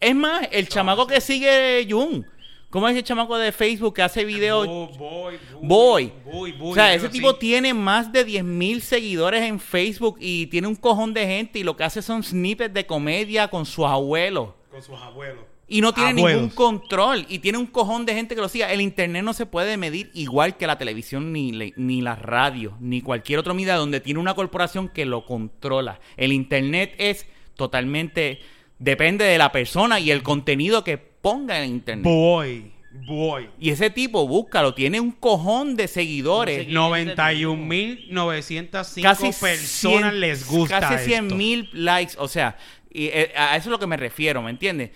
es 0.00 0.14
más, 0.14 0.48
el 0.50 0.68
chamaco 0.68 1.06
que 1.06 1.20
sigue 1.20 1.86
Jun. 1.88 2.26
¿Cómo 2.70 2.88
es 2.88 2.96
el 2.96 3.02
chamaco 3.02 3.36
de 3.36 3.52
Facebook 3.52 3.94
que 3.94 4.02
hace 4.02 4.24
videos? 4.24 4.66
Boy, 4.66 5.38
boy, 5.60 6.12
Boy. 6.22 6.54
o 6.60 6.74
sea, 6.74 6.94
ese 6.94 7.08
tipo 7.08 7.34
tiene 7.34 7.74
más 7.74 8.12
de 8.12 8.24
10.000 8.24 8.80
seguidores 8.80 9.42
en 9.42 9.58
Facebook 9.58 10.16
y 10.20 10.46
tiene 10.46 10.68
un 10.68 10.76
cojón 10.76 11.12
de 11.12 11.26
gente 11.26 11.58
y 11.58 11.64
lo 11.64 11.76
que 11.76 11.84
hace 11.84 12.00
son 12.00 12.22
snippets 12.22 12.72
de 12.72 12.86
comedia 12.86 13.48
con 13.48 13.66
sus 13.66 13.84
abuelos. 13.86 14.50
con 14.70 14.82
sus 14.82 14.98
abuelos 15.00 15.44
Y 15.72 15.80
no 15.80 15.94
tiene 15.94 16.10
Abuelos. 16.10 16.40
ningún 16.42 16.54
control. 16.54 17.24
Y 17.28 17.38
tiene 17.38 17.56
un 17.56 17.66
cojón 17.66 18.04
de 18.04 18.14
gente 18.14 18.34
que 18.34 18.40
lo 18.40 18.48
siga. 18.48 18.72
El 18.72 18.80
internet 18.80 19.22
no 19.24 19.32
se 19.32 19.46
puede 19.46 19.76
medir 19.76 20.10
igual 20.14 20.56
que 20.56 20.66
la 20.66 20.76
televisión, 20.76 21.32
ni, 21.32 21.52
le- 21.52 21.72
ni 21.76 22.02
la 22.02 22.16
radio, 22.16 22.76
ni 22.80 23.00
cualquier 23.02 23.38
otro 23.38 23.54
media 23.54 23.76
donde 23.76 24.00
tiene 24.00 24.18
una 24.20 24.34
corporación 24.34 24.88
que 24.88 25.06
lo 25.06 25.24
controla. 25.24 26.00
El 26.16 26.32
internet 26.32 26.94
es 26.98 27.24
totalmente. 27.56 28.40
Depende 28.80 29.24
de 29.24 29.38
la 29.38 29.52
persona 29.52 30.00
y 30.00 30.10
el 30.10 30.22
contenido 30.22 30.82
que 30.82 30.98
ponga 30.98 31.62
en 31.62 31.70
internet. 31.70 32.04
Boy, 32.04 32.72
boy. 33.06 33.48
Y 33.60 33.70
ese 33.70 33.90
tipo, 33.90 34.26
búscalo, 34.26 34.74
tiene 34.74 34.98
un 35.00 35.12
cojón 35.12 35.76
de 35.76 35.86
seguidores. 35.86 36.66
No 36.68 36.92
sé 36.94 37.14
91.905 37.14 39.02
Casi 39.02 39.22
personas 39.32 40.10
100 40.12 40.20
les 40.20 40.46
gusta 40.48 40.80
Casi 40.80 41.04
100 41.06 41.24
esto. 41.26 41.36
mil 41.36 41.68
likes. 41.72 42.14
O 42.18 42.28
sea, 42.28 42.56
y, 42.92 43.06
eh, 43.06 43.32
a 43.36 43.56
eso 43.56 43.68
es 43.68 43.70
lo 43.70 43.78
que 43.78 43.86
me 43.86 43.96
refiero, 43.96 44.42
¿me 44.42 44.50
entiendes? 44.50 44.90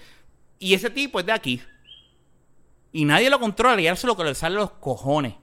Y 0.59 0.75
ese 0.75 0.91
tipo 0.91 1.21
es 1.21 1.27
de 1.27 1.33
aquí. 1.33 1.61
Y 2.93 3.05
nadie 3.05 3.29
lo 3.31 3.41
controla 3.41 3.81
y 3.81 3.87
eso 3.87 3.95
es 3.95 4.05
lo 4.05 4.17
que 4.17 4.25
le 4.25 4.35
sale 4.35 4.57
a 4.57 4.61
los 4.61 4.71
cojones. 4.73 5.35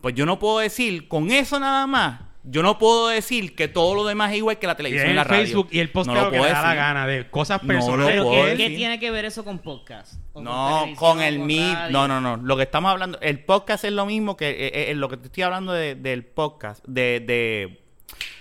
Pues 0.00 0.14
yo 0.14 0.24
no 0.24 0.38
puedo 0.38 0.60
decir, 0.60 1.08
con 1.08 1.30
eso 1.30 1.60
nada 1.60 1.86
más, 1.86 2.22
yo 2.42 2.62
no 2.62 2.78
puedo 2.78 3.08
decir 3.08 3.54
que 3.54 3.68
todo 3.68 3.94
lo 3.94 4.06
demás 4.06 4.30
es 4.32 4.38
igual 4.38 4.58
que 4.58 4.66
la 4.66 4.72
Y 4.72 4.76
televisión 4.76 5.08
en 5.08 5.12
y 5.12 5.16
la 5.16 5.24
radio. 5.24 5.42
Facebook 5.44 5.68
y 5.72 5.78
el 5.78 5.90
post 5.92 6.06
No 6.08 6.14
lo, 6.14 6.30
que 6.30 6.38
le 6.38 6.48
da 6.48 6.62
la 6.62 6.74
gana 6.74 7.06
de 7.06 7.28
cosas 7.30 7.62
No 7.62 7.68
personales. 7.68 8.22
Puedo 8.22 8.46
¿qué, 8.46 8.56
qué 8.56 8.70
tiene 8.70 8.98
que 8.98 9.10
ver 9.10 9.26
eso 9.26 9.44
con 9.44 9.58
podcast? 9.58 10.14
¿O 10.30 10.34
con 10.34 10.44
No, 10.44 10.86
con 10.96 11.20
el 11.20 11.38
radio? 11.38 11.90
No, 11.90 12.08
no, 12.08 12.18
no. 12.22 12.38
Lo 12.38 12.56
que 12.56 12.62
estamos 12.62 12.90
hablando, 12.90 13.20
el 13.20 13.44
podcast 13.44 13.84
es 13.84 13.92
lo 13.92 14.06
mismo 14.06 14.38
que 14.38 14.48
eh, 14.48 14.90
eh, 14.90 14.94
lo 14.94 15.10
que 15.10 15.18
te 15.18 15.26
estoy 15.26 15.42
hablando 15.42 15.74
de- 15.74 15.96
del 15.96 16.24
podcast, 16.24 16.82
de, 16.86 17.20
de, 17.20 17.82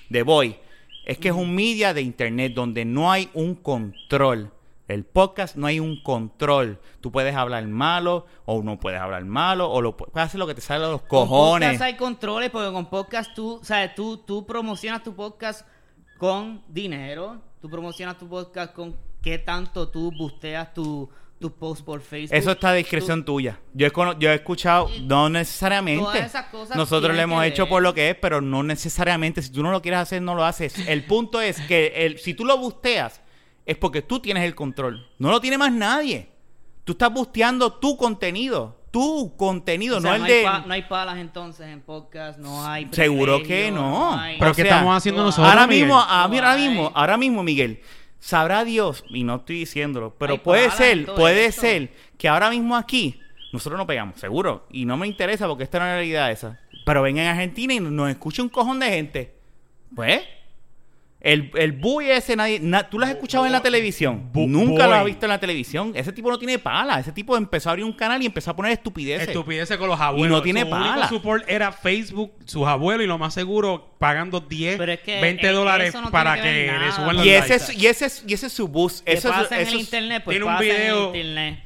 de 0.07 0.23
Boy. 0.23 0.55
Es 1.05 1.17
que 1.17 1.27
es 1.27 1.33
un 1.35 1.53
media 1.53 1.93
de 1.93 2.01
internet 2.01 2.53
donde 2.53 2.85
no 2.85 3.11
hay 3.11 3.29
un 3.33 3.55
control. 3.55 4.53
El 4.89 5.05
podcast 5.05 5.55
no 5.55 5.67
hay 5.67 5.79
un 5.79 6.01
control. 6.01 6.79
Tú 6.99 7.11
puedes 7.11 7.35
hablar 7.35 7.65
malo 7.67 8.25
o 8.45 8.63
no 8.63 8.79
puedes 8.79 8.99
hablar 8.99 9.23
malo 9.23 9.69
o 9.71 9.81
lo 9.81 9.95
puedes 9.95 10.17
hacer 10.17 10.39
lo 10.39 10.47
que 10.47 10.55
te 10.55 10.61
sale 10.61 10.83
a 10.83 10.89
los 10.89 11.03
Con 11.03 11.27
cojones. 11.27 11.69
podcast 11.69 11.81
hay 11.83 11.95
controles 11.95 12.49
porque 12.49 12.71
con 12.73 12.87
podcast 12.87 13.33
tú, 13.35 13.59
sabes, 13.61 13.93
tú, 13.93 14.17
tú 14.17 14.45
promocionas 14.47 15.03
tu 15.03 15.13
podcast 15.15 15.65
con 16.17 16.63
dinero, 16.67 17.39
tú 17.61 17.69
promocionas 17.69 18.17
tu 18.17 18.27
podcast 18.27 18.73
con 18.73 18.95
qué 19.21 19.37
tanto 19.37 19.89
tú 19.89 20.11
busteas 20.11 20.73
tu, 20.73 21.07
tu 21.39 21.51
post 21.53 21.85
por 21.85 22.01
Facebook. 22.01 22.35
Eso 22.35 22.51
está 22.51 22.69
a 22.69 22.73
discreción 22.73 23.19
Tú- 23.23 23.33
tuya. 23.33 23.59
Yo 23.75 23.85
he, 23.85 23.91
yo 24.19 24.31
he 24.31 24.33
escuchado, 24.33 24.89
no 25.03 25.29
necesariamente. 25.29 26.03
Todas 26.03 26.25
esas 26.25 26.45
cosas 26.47 26.75
Nosotros 26.75 27.15
lo 27.15 27.21
hemos 27.21 27.43
hecho 27.45 27.63
ver. 27.65 27.69
por 27.69 27.83
lo 27.83 27.93
que 27.93 28.09
es, 28.09 28.15
pero 28.15 28.41
no 28.41 28.63
necesariamente. 28.63 29.41
Si 29.43 29.51
tú 29.51 29.61
no 29.61 29.71
lo 29.71 29.81
quieres 29.83 29.99
hacer, 29.99 30.21
no 30.21 30.33
lo 30.35 30.43
haces. 30.43 30.75
El 30.87 31.05
punto 31.05 31.39
es 31.41 31.61
que 31.61 31.93
el, 32.07 32.17
si 32.17 32.33
tú 32.33 32.43
lo 32.43 32.57
busteas, 32.57 33.21
es 33.69 33.77
porque 33.77 34.01
tú 34.01 34.19
tienes 34.19 34.43
el 34.43 34.55
control. 34.55 35.07
No 35.19 35.29
lo 35.31 35.39
tiene 35.39 35.57
más 35.57 35.71
nadie. 35.71 36.29
Tú 36.83 36.93
estás 36.93 37.13
busteando 37.13 37.71
tu 37.73 37.95
contenido. 37.97 38.77
Tu 38.91 39.35
contenido, 39.37 39.97
O 39.97 40.01
sea, 40.01 40.11
no 40.11 40.15
el 40.17 40.23
hay 40.23 40.37
de. 40.39 40.43
pa- 40.43 40.63
no 40.65 40.73
hay 40.73 40.81
palas 40.81 41.17
entonces 41.19 41.67
en 41.67 41.81
podcast, 41.81 42.39
no 42.39 42.65
hay 42.65 42.87
Seguro 42.91 43.43
que 43.43 43.69
no. 43.71 44.17
hay- 44.19 44.39
Pero 44.39 44.49
O 44.51 44.53
¿qué 44.55 44.63
sea, 44.63 44.71
estamos 44.71 44.97
haciendo 44.97 45.21
no, 45.21 45.27
nosotros? 45.27 45.47
ahora 45.47 45.67
Miguel? 45.67 45.85
mismo, 45.85 45.99
ah, 46.03 46.27
mira, 46.27 46.49
ahora 46.51 46.59
mismo, 46.59 46.91
ahora 46.95 47.17
mismo, 47.17 47.43
Miguel, 47.43 47.81
sabrá 48.19 48.63
Dios, 48.65 49.03
y 49.09 49.23
no 49.23 49.35
estoy 49.35 49.57
diciéndolo, 49.59 50.15
pero 50.17 50.41
puede 50.41 50.71
ser, 50.71 50.97
en 50.97 51.05
puede 51.05 51.45
eso. 51.45 51.61
ser 51.61 51.93
que 52.17 52.27
ahora 52.27 52.49
mismo 52.49 52.75
aquí 52.75 53.19
nosotros 53.53 53.77
no 53.77 53.85
pegamos, 53.85 54.19
seguro, 54.19 54.65
y 54.71 54.85
no 54.85 54.97
me 54.97 55.05
interesa 55.05 55.47
porque 55.47 55.65
esta 55.65 55.77
no 55.77 55.85
es 55.85 55.89
la 55.89 55.95
realidad 55.97 56.31
esa. 56.31 56.59
Pero 56.83 57.03
vengan 57.03 57.27
a 57.27 57.31
Argentina 57.33 57.75
y 57.75 57.79
nos 57.79 58.09
escucha 58.09 58.41
un 58.41 58.49
cojón 58.49 58.79
de 58.79 58.89
gente. 58.89 59.35
Pues, 59.95 60.21
el, 61.21 61.51
el 61.55 61.73
buey 61.73 62.11
ese, 62.11 62.35
nadie, 62.37 62.59
na- 62.61 62.89
tú 62.89 62.97
lo 62.97 63.03
has 63.05 63.11
escuchado 63.11 63.45
en 63.45 63.51
la 63.51 63.61
televisión. 63.61 64.31
Bu- 64.31 64.47
Nunca 64.47 64.87
lo 64.87 64.93
has 64.93 65.01
boy. 65.01 65.11
visto 65.11 65.25
en 65.25 65.29
la 65.31 65.39
televisión. 65.39 65.91
Ese 65.93 66.13
tipo 66.13 66.29
no 66.29 66.39
tiene 66.39 66.59
pala. 66.59 66.97
Ese 66.99 67.11
tipo 67.11 67.35
empezó 67.35 67.67
a 67.67 67.71
abrir 67.73 67.83
un 67.85 67.91
canal 67.91 68.21
y 68.23 68.25
empezó 68.25 68.51
a 68.51 68.55
poner 68.55 68.71
estupideces. 68.71 69.27
Estupideces 69.27 69.75
con 69.77 69.89
los 69.89 69.99
abuelos. 69.99 70.27
Y 70.27 70.31
no 70.31 70.41
tiene 70.41 70.61
Su 70.61 70.67
único 70.67 70.79
pala. 70.79 71.09
support 71.09 71.43
era 71.49 71.73
Facebook, 71.73 72.31
sus 72.45 72.65
abuelos, 72.65 73.03
y 73.03 73.07
lo 73.07 73.17
más 73.17 73.33
seguro 73.33 73.95
pagando 73.99 74.39
10, 74.39 74.77
Pero 74.77 74.93
es 74.93 74.99
que, 75.01 75.19
20 75.19 75.45
eh, 75.45 75.51
dólares 75.51 75.93
no 75.93 76.09
para 76.09 76.35
que 76.37 76.41
que, 76.41 76.71
le 76.79 76.91
suban 76.93 77.17
los 77.17 77.25
y, 77.25 77.29
ese 77.31 77.55
es, 77.55 77.77
y, 77.77 77.87
ese 77.87 78.05
es, 78.05 78.23
y 78.25 78.33
ese 78.33 78.47
es 78.47 78.53
su 78.53 78.69
bus. 78.69 79.01
¿Qué 79.05 79.11
Eso 79.11 79.27
es- 79.27 79.35
pasa 79.35 79.55
en 79.57 79.61
eso 79.67 79.75
el 79.75 79.81
internet? 79.81 80.21
Pues 80.23 80.37
tiene 80.37 80.49
un 80.49 80.59
video 80.59 81.11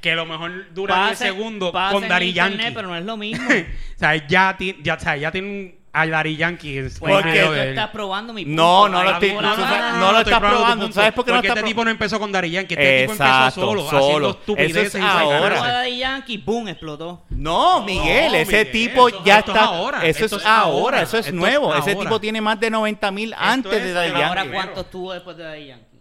que 0.02 0.12
a 0.12 0.16
lo 0.16 0.26
mejor 0.26 0.74
dura 0.74 0.96
10 0.96 1.10
Pasa- 1.10 1.26
segundos 1.26 1.72
con 1.72 2.02
en 2.02 2.10
Dari 2.10 2.30
internet, 2.30 2.58
Yankee. 2.60 2.74
pero 2.76 2.88
no 2.88 2.96
es 2.98 3.06
lo 3.06 3.18
mismo. 3.18 3.48
o 3.96 4.00
sea, 4.00 4.28
ya, 4.28 4.56
ti- 4.58 4.78
ya, 4.82 4.96
o 4.96 5.00
sea, 5.00 5.16
ya 5.16 5.32
tiene 5.32 5.48
un- 5.48 5.83
a 5.96 6.08
Dari 6.08 6.36
Yankee 6.36 6.78
en 6.80 6.92
Porque 7.00 7.44
tú 7.46 7.54
estás 7.54 7.90
probando 7.92 8.34
mi 8.34 8.46
punto. 8.46 8.62
No, 8.64 8.90
no 8.90 9.04
lo 9.04 9.12
estoy- 9.12 9.34
no, 9.34 9.42
no, 9.42 10.12
lo 10.12 10.18
estoy 10.20 10.34
estás 10.34 10.40
probando. 10.40 10.92
¿Sabes 10.92 11.14
por 11.14 11.24
qué 11.24 11.32
no 11.32 11.38
Porque 11.38 11.48
está 11.48 11.54
este 11.54 11.62
pro- 11.62 11.68
tipo 11.68 11.86
no 11.86 11.92
empezó 11.92 12.20
con 12.20 12.32
Dari 12.32 12.50
Yankee. 12.50 12.74
Este 12.74 13.02
tipo 13.02 13.12
empezó 13.14 13.24
Exacto, 13.30 13.62
solo, 13.62 13.84
solo. 13.90 13.98
haciendo 14.00 14.30
Eso 14.30 14.40
estupideces 14.40 15.02
ahora. 15.02 15.60
Daddy 15.62 15.98
Yankee, 16.00 16.38
boom, 16.38 16.68
explotó. 16.70 17.24
No, 17.30 17.84
Miguel, 17.84 18.32
No, 18.32 18.38
ese 18.40 18.52
Miguel, 18.58 18.72
tipo 18.72 19.10
ya 19.24 19.40
esto 19.40 19.52
es 19.52 19.58
está. 19.58 19.70
ahora, 19.70 20.06
eso 20.06 20.26
es 20.26 20.34
ahora, 20.34 20.58
ahora, 20.62 21.02
eso 21.04 21.18
es 21.20 21.32
nuevo. 21.32 21.76
Ese 21.76 21.92
ahora. 21.92 22.04
tipo 22.10 22.20
tiene 22.20 22.42
más 22.42 22.60
de 22.60 22.70
90 22.72 23.12
mil 23.12 23.34
antes 23.38 23.72
es- 23.74 23.84
de 23.84 23.94
Daddy 23.94 24.12
Pero 24.14 24.26
ahora, 24.26 24.42
Yankee. 24.42 24.56
¿cuánto 24.56 24.82
estuvo 24.82 25.14
después 25.14 25.38
de 25.38 25.44
Daddy 25.44 25.68
Yankee? 25.68 25.93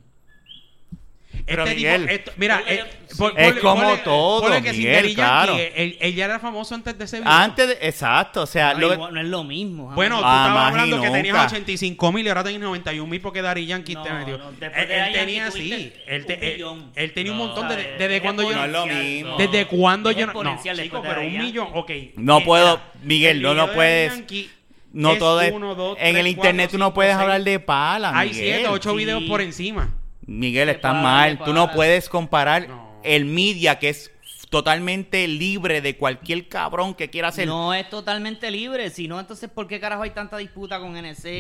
Pero, 1.45 1.65
Este 1.65 1.75
Miguel, 1.77 2.01
tipo, 2.03 2.13
esto- 2.13 2.33
mira, 2.37 2.63
eh, 2.67 2.85
pon- 3.19 3.33
Es 3.37 3.55
ponle- 3.55 3.61
como 3.61 3.97
todo, 3.99 4.63
que 4.63 4.73
Miguel, 4.73 5.15
claro. 5.15 5.57
él, 5.59 5.97
él 6.01 6.15
ya 6.15 6.25
era 6.27 6.39
famoso 6.39 6.75
antes 6.75 6.97
de 6.97 7.05
ese 7.05 7.19
video. 7.21 7.33
Antes 7.33 7.69
de, 7.69 7.79
exacto, 7.83 8.43
o 8.43 8.47
sea, 8.47 8.75
No, 8.75 8.81
lo 8.81 8.89
que- 8.89 8.95
igual- 8.95 9.15
no 9.15 9.21
es 9.21 9.27
lo 9.27 9.45
mismo. 9.45 9.83
jamás. 9.85 9.97
Bueno, 9.97 10.19
tú 10.21 10.25
Ah, 10.27 10.45
estabas 10.47 10.71
hablando 10.71 11.01
que 11.03 11.11
tenías 11.11 11.47
85 11.47 12.13
mil 12.13 12.25
y 12.25 12.29
ahora 12.29 12.45
tienes 12.45 12.61
91 12.63 13.11
mil 13.11 13.21
porque 13.21 13.43
Dari 13.43 13.67
Yankee 13.67 13.95
No, 13.95 14.03
te 14.03 14.13
metió. 14.13 14.39
no, 14.39 14.49
él, 14.51 14.59
tenía 14.59 15.11
Yankee 15.13 15.41
sí. 15.53 15.69
tuviste 15.71 16.03
Él, 16.07 16.27
te- 16.27 16.35
un 16.37 16.43
él- 16.45 16.53
billón. 16.55 16.93
él 16.95 17.13
tenía 17.13 17.33
un 17.33 17.39
montón 17.39 17.69
de. 17.69 17.77
¿Desde 17.99 18.17
Es 18.17 18.23
cuando 18.23 18.43
yo.? 18.45 18.53
no 18.57 18.65
es 18.65 18.71
lo 18.71 18.87
mismo. 18.87 19.37
¿Desde 19.37 19.67
cuándo 19.67 20.11
Es 20.11 20.17
yo 20.17 20.27
no.? 20.27 20.59
Chico, 20.63 21.03
pero 21.03 21.21
un 21.23 21.39
millón. 21.39 21.69
Ok. 21.75 21.91
No 22.17 22.35
Mira, 22.37 22.47
puedo, 22.47 22.81
Miguel, 23.03 23.37
el 23.39 23.43
no, 23.57 23.67
de 23.67 23.73
puedes. 23.75 24.23
No 24.93 25.13
es 25.13 25.19
todo 25.19 25.41
es. 25.41 25.53
uno, 25.53 25.75
dos, 25.75 25.97
en 25.99 26.13
tres, 26.13 26.17
el 26.21 26.27
internet 26.27 26.67
cuatro, 26.67 26.73
tú 26.73 26.79
no 26.79 26.85
cinco, 26.87 26.95
puedes 26.95 27.13
seis. 27.13 27.23
hablar 27.23 27.43
de 27.43 27.59
pala. 27.61 28.13
Hay 28.15 28.29
Miguel. 28.29 28.55
7, 28.57 28.69
8 28.69 28.91
Sí. 28.91 28.97
videos 28.99 29.23
por 29.25 29.41
encima. 29.41 29.95
Miguel, 30.27 30.79
pala, 30.81 31.01
mal. 31.03 31.39
Tú 31.45 31.53
no 31.53 31.71
puedes 31.73 32.09
comparar 32.09 32.69
No. 32.69 33.01
el 33.03 33.25
media 33.25 33.79
que 33.79 33.89
es 33.89 34.11
totalmente 34.51 35.27
libre 35.29 35.81
de 35.81 35.97
cualquier 35.97 36.47
cabrón 36.49 36.95
que 36.95 37.09
quiera 37.09 37.29
hacer. 37.29 37.47
No 37.47 37.73
es 37.73 37.89
totalmente 37.89 38.51
libre, 38.51 38.91
si 38.91 39.09
no, 39.09 39.19
entonces 39.19 39.49
¿por 39.51 39.67
qué 39.67 39.81
carajo 39.81 40.03
hay 40.03 40.11
tanta 40.11 40.37
disputa 40.37 40.79
con 40.79 40.95
NSA 40.97 41.31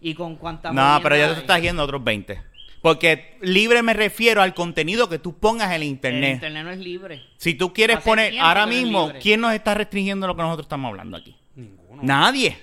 y 0.00 0.14
con 0.14 0.36
cuántas 0.36 0.72
No, 0.72 1.00
pero 1.02 1.16
ya 1.16 1.34
te 1.34 1.40
estás 1.40 1.60
yendo 1.60 1.82
a 1.82 1.84
otros 1.86 2.02
20. 2.04 2.40
Porque 2.80 3.36
libre 3.42 3.80
me 3.82 3.92
refiero 3.94 4.42
al 4.42 4.54
contenido 4.54 5.08
que 5.08 5.18
tú 5.18 5.38
pongas 5.38 5.68
en 5.68 5.74
el 5.76 5.82
El 5.82 5.88
internet. 5.88 6.34
internet 6.34 6.64
no 6.64 6.70
es 6.70 6.78
libre. 6.78 7.22
Si 7.36 7.54
tú 7.54 7.72
quieres 7.72 7.98
Hace 7.98 8.08
poner, 8.08 8.38
ahora 8.40 8.64
que 8.64 8.66
no 8.70 8.72
es 8.76 8.82
mismo. 8.82 9.12
¿quién 9.20 9.40
nos 9.40 9.52
está 9.54 9.74
restringiendo 9.74 10.26
lo 10.26 10.34
que 10.34 10.42
nosotros 10.42 10.64
estamos 10.64 10.88
hablando 10.88 11.16
aquí? 11.16 11.36
Ninguno. 11.54 12.02
Nadie. 12.02 12.56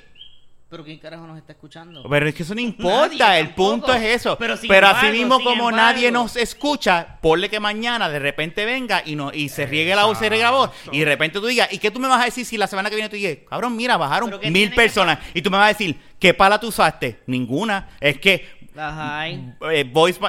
Pero 0.70 0.84
¿quién 0.84 1.00
carajo 1.00 1.26
nos 1.26 1.36
está 1.38 1.54
escuchando? 1.54 2.04
Pero 2.08 2.28
es 2.30 2.36
que 2.36 2.44
eso 2.44 2.54
no 2.54 2.62
importa, 2.62 3.18
Nadie 3.18 3.40
el 3.40 3.48
tampoco. 3.48 3.72
punto 3.72 3.94
es 3.96 4.04
eso. 4.04 4.38
Pero 4.38 4.54
así 4.54 5.08
mismo 5.12 5.38
como 5.40 5.70
embargo. 5.70 5.72
nadie 5.72 6.12
nos 6.12 6.36
escucha, 6.36 7.18
ponle 7.22 7.50
que 7.50 7.60
mañana 7.60 8.08
de 8.08 8.20
repente 8.20 8.66
venga 8.66 9.02
y 9.04 9.16
no 9.16 9.32
y 9.34 9.50
se 9.50 9.66
riegue 9.66 9.96
la 9.96 10.06
voz, 10.06 10.20
se 10.20 10.30
riegue 10.30 10.44
la 10.44 10.52
voz, 10.52 10.70
y 10.92 11.00
de 11.00 11.06
repente 11.06 11.40
tú 11.40 11.48
digas, 11.48 11.70
¿y 11.74 11.80
qué 11.80 11.90
tú 11.90 12.00
me 12.00 12.08
vas 12.08 12.22
a 12.22 12.26
decir 12.26 12.46
si 12.46 12.56
la 12.56 12.68
semana 12.68 12.90
que 12.90 12.96
viene 12.96 13.10
tú 13.10 13.16
dices, 13.16 13.40
cabrón, 13.50 13.76
mira, 13.76 13.98
bajaron 13.98 14.30
Pero 14.30 14.42
¿qué 14.42 14.52
mil 14.52 14.70
que 14.70 14.76
personas, 14.76 15.18
y 15.34 15.42
tú 15.42 15.50
me 15.50 15.58
vas 15.58 15.66
a 15.66 15.70
decir, 15.70 16.00
¿qué 16.20 16.36
pala 16.36 16.60
tú 16.60 16.68
usaste? 16.68 17.22
Ninguna. 17.26 17.90
Es 18.00 18.20
que 18.20 18.48
Las 18.76 18.96
hay. 18.96 19.54
eh, 19.72 19.84
voice, 19.92 20.20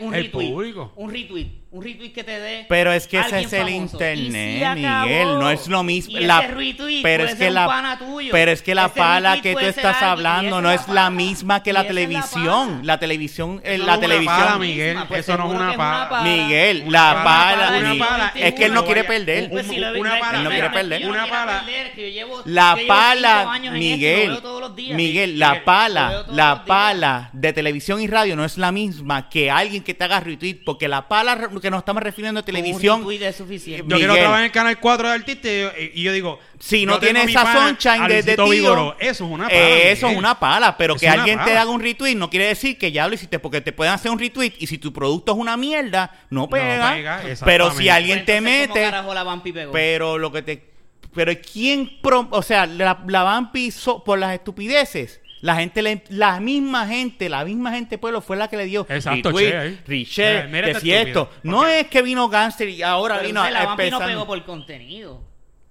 un 0.00 0.14
el 0.14 0.22
retweet. 0.24 0.50
público. 0.52 0.92
Un 0.96 1.10
retweet. 1.12 1.48
Un 1.68 1.82
retweet 1.82 2.12
que 2.12 2.22
te 2.24 2.38
dé. 2.38 2.64
Pero 2.68 2.92
es 2.92 3.06
que 3.06 3.18
ese 3.18 3.40
es 3.40 3.52
el 3.52 3.64
famoso. 3.66 3.92
internet, 3.92 4.62
acabó. 4.62 5.04
Miguel, 5.04 5.26
no 5.38 5.50
es 5.50 5.66
lo 5.66 5.82
mismo. 5.82 6.16
Y 6.16 6.24
La- 6.24 6.38
ese 6.38 6.54
retweet 6.54 7.02
pero 7.02 7.24
puede 7.24 7.32
es 7.32 7.38
que 7.38 7.50
la, 7.50 7.66
pana 7.66 7.98
tuyo. 7.98 8.28
pero 8.32 8.50
es 8.52 8.62
que 8.62 8.74
la 8.74 8.86
Ese 8.86 8.94
pala 8.98 9.42
que 9.42 9.52
tú 9.52 9.58
estás 9.60 10.00
hablando 10.00 10.62
no 10.62 10.70
es 10.70 10.80
es 10.82 10.88
la 10.88 11.10
misma 11.10 11.62
que 11.62 11.72
la 11.72 11.84
televisión. 11.86 12.80
La 12.84 12.98
televisión, 12.98 13.60
eh, 13.64 13.74
Eso 13.74 13.84
la 13.84 13.86
no 13.86 13.92
es 13.92 13.98
una 13.98 14.00
televisión. 14.08 14.36
pala, 14.46 14.58
Miguel. 14.58 14.98
Pues 15.08 15.20
Eso 15.20 15.36
no 15.36 15.48
es 15.52 15.56
una 15.60 15.76
pala. 15.76 16.22
Miguel, 16.22 16.84
Una 16.86 16.98
la 17.14 17.24
pala, 17.24 17.24
pala, 17.66 17.78
una 17.78 17.90
Miguel. 17.92 18.08
pala. 18.08 18.32
es 18.36 18.54
que 18.54 18.64
él 18.64 18.72
no 18.74 18.84
quiere 18.84 19.04
perder. 19.04 19.44
un- 19.44 19.50
Pues 19.50 19.66
si 19.66 19.76
lo 19.76 20.00
una 20.00 20.18
pala, 20.20 20.38
Él 20.38 20.44
no 20.44 20.50
quiere 20.50 20.70
perder. 20.70 21.08
Una 21.08 21.26
pala. 21.26 21.60
perder, 21.64 21.92
que 21.92 22.12
yo 22.12 22.20
llevo- 22.20 22.42
La 22.46 22.78
pala, 22.86 23.58
Miguel, 23.72 24.28
veo 24.30 24.40
todos 24.40 24.60
los 24.60 24.76
días. 24.76 24.96
Miguel, 24.96 25.38
la 25.38 25.64
pala, 25.64 26.24
la 26.30 26.64
pala 26.64 27.28
de 27.32 27.52
televisión 27.52 28.00
y 28.00 28.06
radio 28.06 28.36
no 28.36 28.44
es 28.44 28.56
la 28.56 28.70
misma 28.72 29.28
que 29.28 29.50
alguien 29.50 29.82
que 29.82 29.92
te 29.94 30.04
haga 30.04 30.20
retweet, 30.20 30.60
porque 30.64 30.86
la 30.88 31.06
pala 31.08 31.34
que 31.60 31.70
nos 31.70 31.78
estamos 31.78 32.02
refiriendo 32.02 32.40
a 32.40 32.42
un 32.42 32.46
televisión, 32.46 33.00
retweet 33.00 33.22
es 33.28 33.36
suficiente. 33.36 33.84
Yo 33.88 33.96
quiero 33.96 34.12
Miguel. 34.12 34.24
trabajar 34.24 34.40
en 34.40 34.44
el 34.46 34.52
canal 34.52 34.80
4 34.80 35.08
de 35.08 35.14
artista 35.14 35.48
y 35.48 35.60
yo, 35.60 35.70
y 35.94 36.02
yo 36.02 36.12
digo, 36.12 36.38
Si 36.58 36.86
no 36.86 36.94
yo 36.94 36.98
tengo 37.00 37.12
tiene 37.12 37.26
mi 37.26 37.32
esa 37.32 37.52
sunshine 37.68 38.08
de- 38.08 38.22
de 38.22 38.36
tío. 38.36 38.96
Eso 38.98 39.24
es 39.24 39.30
una 39.30 39.48
pala. 39.48 39.58
Eh, 39.60 39.92
eso 39.92 40.08
es 40.08 40.16
una 40.16 40.38
pala, 40.38 40.76
pero 40.76 40.94
Es 40.94 41.00
que 41.00 41.08
alguien 41.08 41.38
te 41.44 41.56
haga 41.56 41.70
un 41.70 41.80
retweet 41.80 42.14
no 42.16 42.30
quiere 42.30 42.46
decir 42.46 42.78
que 42.78 42.92
ya 42.92 43.06
lo 43.08 43.14
hiciste, 43.14 43.38
porque 43.38 43.60
te 43.60 43.72
pueden 43.72 43.92
hacer 43.94 44.10
un 44.10 44.18
retweet 44.18 44.54
y 44.58 44.66
si 44.66 44.78
tu 44.78 44.92
producto 44.92 45.32
es 45.32 45.38
una 45.38 45.56
mierda, 45.56 46.10
no 46.30 46.48
pega. 46.48 46.92
pega, 46.94 47.22
pero 47.44 47.70
si 47.70 47.88
alguien 47.88 48.24
te 48.24 48.36
Entonces, 48.36 48.66
¿cómo 48.68 48.74
mete, 48.74 48.90
carajo 48.90 49.14
la 49.14 49.22
Vampi 49.22 49.52
pegó? 49.52 49.72
pero 49.72 50.18
lo 50.18 50.32
que 50.32 50.42
te... 50.42 50.70
Pero 51.14 51.32
¿quién... 51.52 51.98
pro- 52.02 52.28
o 52.30 52.42
sea, 52.42 52.66
la, 52.66 53.02
la 53.06 53.22
Vampi 53.22 53.70
so- 53.70 54.04
por 54.04 54.18
las 54.18 54.34
estupideces 54.34 55.20
La 55.42 55.56
gente, 55.56 55.82
le- 55.82 56.02
la 56.08 56.40
misma 56.40 56.86
gente, 56.86 57.28
la 57.28 57.44
misma 57.44 57.70
gente 57.72 57.90
de 57.90 57.98
pueblo 57.98 58.20
fue 58.20 58.36
la 58.36 58.48
que 58.48 58.56
le 58.56 58.64
dio 58.64 58.86
Exacto, 58.88 59.30
retweet, 59.32 60.04
Che. 60.06 60.38
Eh, 60.40 60.44
mira 60.48 60.66
este 60.68 60.74
decía 60.74 61.02
esto. 61.02 61.22
estúpido. 61.30 61.40
No 61.52 61.66
es 61.66 61.86
que 61.88 62.02
vino 62.02 62.28
Gangster 62.28 62.68
y 62.68 62.82
ahora 62.82 63.16
Pero 63.16 63.28
vino 63.28 63.40
entonces 63.40 63.52
la 63.60 63.66
Vampi 63.66 63.82
no 63.82 63.84
empezando. 63.98 64.06
pegó 64.12 64.26
por 64.26 64.44
contenido. 64.44 65.20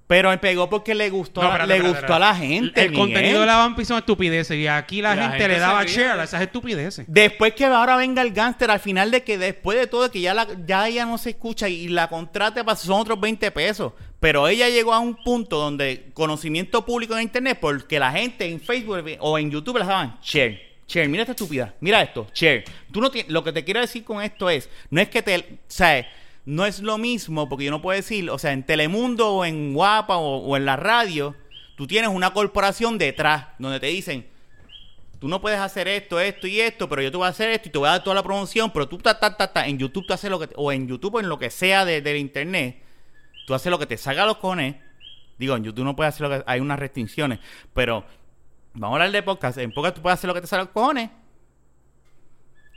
Pero 0.08 0.30
me 0.30 0.38
pegó 0.38 0.70
porque 0.70 0.93
le 0.93 1.10
gustó, 1.10 1.41
No, 1.41 1.47
a- 1.47 1.51
espérate, 1.53 1.68
le 1.70 1.76
espérate, 1.78 1.99
gustó 2.01 2.14
a 2.14 2.20
la 2.20 2.36
gente. 2.36 2.82
El 2.84 2.91
Miguel. 2.91 2.99
contenido 3.06 3.39
de 3.39 3.45
la 3.47 3.56
Vampi 3.58 3.86
son 3.86 3.97
estupideces. 3.97 4.56
Y 4.56 4.68
aquí 4.68 5.01
la, 5.01 5.16
la 5.16 5.22
gente, 5.24 5.38
gente 5.39 5.47
le 5.56 5.60
daba 5.60 5.84
share 5.86 6.20
a 6.20 6.24
esas 6.24 6.41
estupideces. 6.43 7.06
Después 7.08 7.53
que 7.56 7.66
ahora 7.66 7.95
venga 7.97 8.22
el 8.22 8.32
gánster, 8.32 8.70
al 8.70 8.80
final 8.80 9.10
de 9.10 9.24
que 9.24 9.39
después 9.39 9.80
de 9.80 9.88
todo, 9.88 10.12
que 10.12 10.22
ya, 10.22 10.36
la, 10.36 10.47
ya 10.68 10.88
ella 10.88 11.06
no 11.08 11.18
se 11.18 11.32
escucha 11.32 11.68
y 11.70 11.88
la 11.88 12.08
contrate 12.08 12.64
para 12.64 12.76
son 12.78 12.99
otros 12.99 13.20
20 13.20 13.49
pesos. 13.49 13.93
Pero 14.20 14.47
ella 14.47 14.70
llegó 14.70 14.93
a 14.93 14.99
un 14.99 15.16
punto 15.16 15.58
donde 15.58 16.12
conocimiento 16.14 16.86
público 16.86 17.16
en 17.16 17.24
internet, 17.24 17.58
porque 17.60 17.97
la 17.99 18.12
gente 18.12 18.45
en 18.45 18.60
Facebook 18.62 19.03
o 19.20 19.39
en 19.39 19.49
YouTube 19.49 19.80
les 19.80 19.88
daban 19.88 20.20
share. 20.22 20.62
Share, 20.88 21.10
mira 21.10 21.24
esta 21.24 21.32
estúpida, 21.32 21.74
mira 21.80 21.99
esto, 22.03 22.28
share. 22.32 22.64
Tú 22.91 23.01
no 23.01 23.10
tienes- 23.10 23.32
lo 23.32 23.43
que 23.43 23.51
te 23.51 23.64
quiero 23.64 23.80
decir 23.82 24.03
con 24.03 24.22
esto 24.22 24.51
es, 24.51 24.70
no 24.91 25.01
es 25.01 25.10
que 25.10 25.24
te, 25.24 25.58
sea, 25.68 26.08
no 26.45 26.65
es 26.65 26.79
lo 26.81 26.97
mismo, 26.97 27.49
porque 27.49 27.65
yo 27.65 27.71
no 27.71 27.81
puedo 27.81 27.95
decir, 27.95 28.29
o 28.29 28.37
sea, 28.37 28.51
en 28.51 28.63
Telemundo 28.65 29.29
o 29.33 29.45
en 29.45 29.73
Guapa 29.73 30.17
o, 30.17 30.37
o 30.37 30.57
en 30.57 30.65
la 30.65 30.75
radio, 30.75 31.35
tú 31.75 31.87
tienes 31.87 32.09
una 32.11 32.33
corporación 32.33 32.97
detrás, 32.97 33.47
donde 33.57 33.79
te 33.79 33.87
dicen, 33.87 34.27
tú 35.19 35.27
no 35.27 35.41
puedes 35.41 35.59
hacer 35.59 35.87
esto, 35.87 36.19
esto 36.19 36.45
y 36.45 36.59
esto, 36.61 36.87
pero 36.87 37.01
yo 37.01 37.09
te 37.09 37.17
voy 37.17 37.25
a 37.25 37.29
hacer 37.29 37.49
esto 37.49 37.69
y 37.69 37.71
te 37.71 37.77
voy 37.79 37.87
a 37.87 37.91
dar 37.93 38.03
toda 38.03 38.15
la 38.15 38.23
promoción, 38.23 38.71
pero 38.71 38.87
tú 38.87 38.97
ta, 38.99 39.19
ta, 39.19 39.35
ta, 39.35 39.51
ta, 39.51 39.67
en 39.67 39.79
YouTube 39.79 40.05
tú 40.05 40.13
haces 40.13 40.29
lo 40.29 40.39
que, 40.39 40.49
o 40.55 40.71
en 40.71 40.87
YouTube 40.87 41.15
o 41.15 41.19
en 41.19 41.29
lo 41.29 41.39
que 41.39 41.49
sea 41.49 41.83
de- 41.83 42.01
del 42.01 42.17
internet, 42.17 42.81
tú 43.47 43.53
haces 43.55 43.71
lo 43.71 43.79
que 43.79 43.85
te 43.87 43.97
salga 43.97 44.23
a 44.23 44.25
los 44.27 44.37
cojones. 44.37 44.75
Digo, 45.37 45.55
en 45.55 45.63
YouTube 45.63 45.83
no 45.83 45.95
puedes 45.95 46.13
hacer 46.13 46.29
lo 46.29 46.37
que, 46.37 46.43
hay 46.45 46.59
unas 46.59 46.77
restricciones, 46.79 47.39
pero 47.73 48.05
vamos 48.73 48.93
a 48.93 49.03
hablar 49.03 49.11
de 49.11 49.23
podcast, 49.23 49.57
en 49.57 49.71
podcast 49.71 49.95
tú 49.95 50.01
puedes 50.01 50.19
hacer 50.19 50.27
lo 50.27 50.33
que 50.33 50.41
te 50.41 50.47
salga 50.47 50.61
a 50.61 50.65
los 50.65 50.73
cojones. 50.73 51.09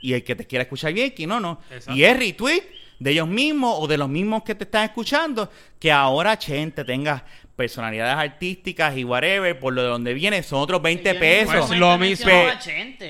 Y 0.01 0.13
el 0.13 0.23
que 0.23 0.35
te 0.35 0.47
quiera 0.47 0.63
escuchar 0.63 0.93
bien, 0.93 1.11
que 1.13 1.27
no, 1.27 1.39
no. 1.39 1.59
Exacto. 1.69 1.93
Y 1.93 2.03
es 2.05 2.17
retweet 2.17 2.63
de 2.99 3.11
ellos 3.11 3.27
mismos 3.27 3.75
o 3.79 3.87
de 3.87 3.97
los 3.97 4.09
mismos 4.09 4.43
que 4.43 4.53
te 4.55 4.65
están 4.65 4.83
escuchando, 4.85 5.49
que 5.79 5.91
ahora 5.91 6.37
gente 6.37 6.83
tenga 6.83 7.23
personalidades 7.55 8.15
artísticas 8.15 8.97
y 8.97 9.03
whatever, 9.03 9.59
por 9.59 9.73
lo 9.73 9.81
de 9.81 9.87
donde 9.89 10.13
viene, 10.13 10.43
son 10.43 10.59
otros 10.61 10.81
20 10.81 11.13
pesos. 11.15 11.53
Pues 11.67 11.79
lo 11.79 11.97
mismo. 11.97 12.25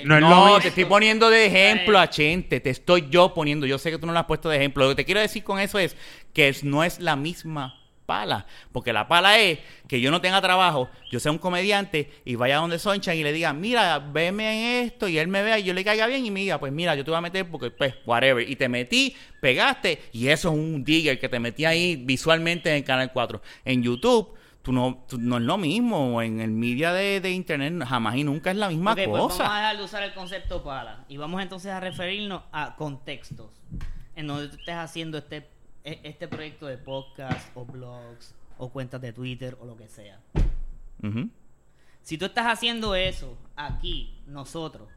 No 0.05 0.15
es 0.15 0.21
No, 0.21 0.29
lo 0.47 0.59
te 0.59 0.69
estoy 0.69 0.85
poniendo 0.85 1.29
de 1.29 1.45
ejemplo 1.45 1.99
a 1.99 2.09
Chente, 2.09 2.59
te 2.59 2.69
estoy 2.71 3.07
yo 3.11 3.33
poniendo, 3.33 3.65
yo 3.67 3.77
sé 3.77 3.91
que 3.91 3.99
tú 3.99 4.07
no 4.07 4.13
lo 4.13 4.19
has 4.19 4.25
puesto 4.25 4.49
de 4.49 4.57
ejemplo. 4.57 4.83
Lo 4.85 4.89
que 4.89 4.95
te 4.95 5.05
quiero 5.05 5.21
decir 5.21 5.43
con 5.43 5.59
eso 5.59 5.77
es 5.77 5.95
que 6.33 6.49
es- 6.49 6.63
no 6.63 6.83
es 6.83 6.99
la 6.99 7.15
misma 7.15 7.78
pala, 8.09 8.47
porque 8.71 8.91
la 8.91 9.07
pala 9.07 9.37
es 9.39 9.59
que 9.87 10.01
yo 10.01 10.09
no 10.09 10.19
tenga 10.19 10.41
trabajo, 10.41 10.89
yo 11.11 11.19
sea 11.19 11.31
un 11.31 11.37
comediante 11.37 12.11
y 12.25 12.33
vaya 12.33 12.57
donde 12.57 12.79
Sonchan 12.79 13.15
y 13.15 13.23
le 13.23 13.31
diga, 13.31 13.53
mira, 13.53 13.99
veme 13.99 14.79
en 14.81 14.85
esto 14.87 15.07
y 15.07 15.19
él 15.19 15.27
me 15.27 15.43
vea 15.43 15.59
y 15.59 15.63
yo 15.63 15.75
le 15.75 15.83
caiga 15.83 16.07
bien 16.07 16.25
y 16.25 16.31
me 16.31 16.39
diga, 16.39 16.59
pues 16.59 16.73
mira, 16.73 16.95
yo 16.95 17.03
te 17.05 17.11
voy 17.11 17.19
a 17.19 17.21
meter 17.21 17.47
porque 17.49 17.69
pues 17.69 17.93
whatever, 18.07 18.49
y 18.49 18.55
te 18.55 18.67
metí, 18.67 19.15
pegaste 19.39 20.01
y 20.11 20.29
eso 20.29 20.49
es 20.49 20.55
un 20.55 20.83
digger 20.83 21.19
que 21.19 21.29
te 21.29 21.39
metí 21.39 21.65
ahí 21.65 21.95
visualmente 21.97 22.69
en 22.71 22.77
el 22.77 22.83
Canal 22.83 23.11
4. 23.13 23.41
En 23.65 23.83
YouTube... 23.83 24.35
Tú 24.61 24.73
no, 24.73 25.05
tú- 25.07 25.17
no 25.17 25.37
es 25.37 25.43
lo 25.43 25.57
mismo, 25.57 26.21
en 26.21 26.41
el 26.41 26.51
media 26.51 26.91
de, 26.91 27.21
de 27.21 27.31
internet 27.31 27.73
jamás 27.87 28.17
y 28.17 28.25
nunca 28.25 28.51
es 28.51 28.57
la 28.57 28.67
misma 28.67 28.91
Ok, 28.91 28.97
pues 29.05 29.07
cosa. 29.21 29.43
vamos 29.43 29.55
a 29.55 29.57
dejar 29.61 29.77
de 29.77 29.83
usar 29.83 30.03
el 30.03 30.13
concepto 30.13 30.61
pala 30.65 31.05
y 31.07 31.15
vamos 31.15 31.41
entonces 31.41 31.71
a 31.71 31.79
referirnos 31.79 32.43
a 32.51 32.75
contextos 32.75 33.47
en 34.17 34.27
donde 34.27 34.49
tú 34.49 34.57
estés 34.57 34.75
haciendo 34.75 35.17
este, 35.17 35.47
este 35.83 36.27
proyecto 36.27 36.67
de 36.67 36.77
podcast 36.77 37.55
o 37.55 37.65
blogs 37.65 38.35
o 38.57 38.69
cuentas 38.69 39.01
de 39.01 39.13
Twitter 39.13 39.57
o 39.61 39.65
lo 39.65 39.75
que 39.77 39.87
sea. 39.87 40.19
Si 42.01 42.17
tú 42.17 42.25
estás 42.25 42.47
haciendo 42.47 42.95
eso 42.95 43.37
aquí, 43.55 44.17
nosotros, 44.27 44.89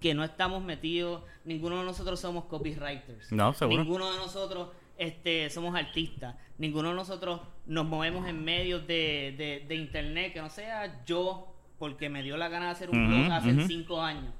que 0.00 0.14
no 0.14 0.24
estamos 0.24 0.62
metidos, 0.62 1.22
ninguno 1.44 1.78
de 1.78 1.84
nosotros 1.84 2.18
somos 2.20 2.44
copywriters. 2.46 3.30
No, 3.32 3.52
seguro. 3.54 3.82
Ninguno 3.84 4.10
de 4.12 4.18
nosotros 4.18 4.68
este, 4.98 5.48
somos 5.50 5.74
artistas. 5.74 6.34
Ninguno 6.58 6.90
de 6.90 6.94
nosotros 6.96 7.40
nos 7.66 7.86
movemos 7.86 8.26
en 8.28 8.42
medios 8.44 8.86
de, 8.86 9.34
de- 9.38 9.64
de 9.66 9.74
internet 9.76 10.32
que 10.32 10.40
no 10.40 10.50
sea 10.50 11.04
yo, 11.06 11.54
porque 11.78 12.08
me 12.08 12.22
dio 12.22 12.36
la 12.36 12.48
gana 12.48 12.66
de 12.66 12.72
hacer 12.72 12.90
un 12.90 13.08
blog 13.08 13.32
hace 13.32 13.66
cinco 13.66 14.00
años. 14.02 14.32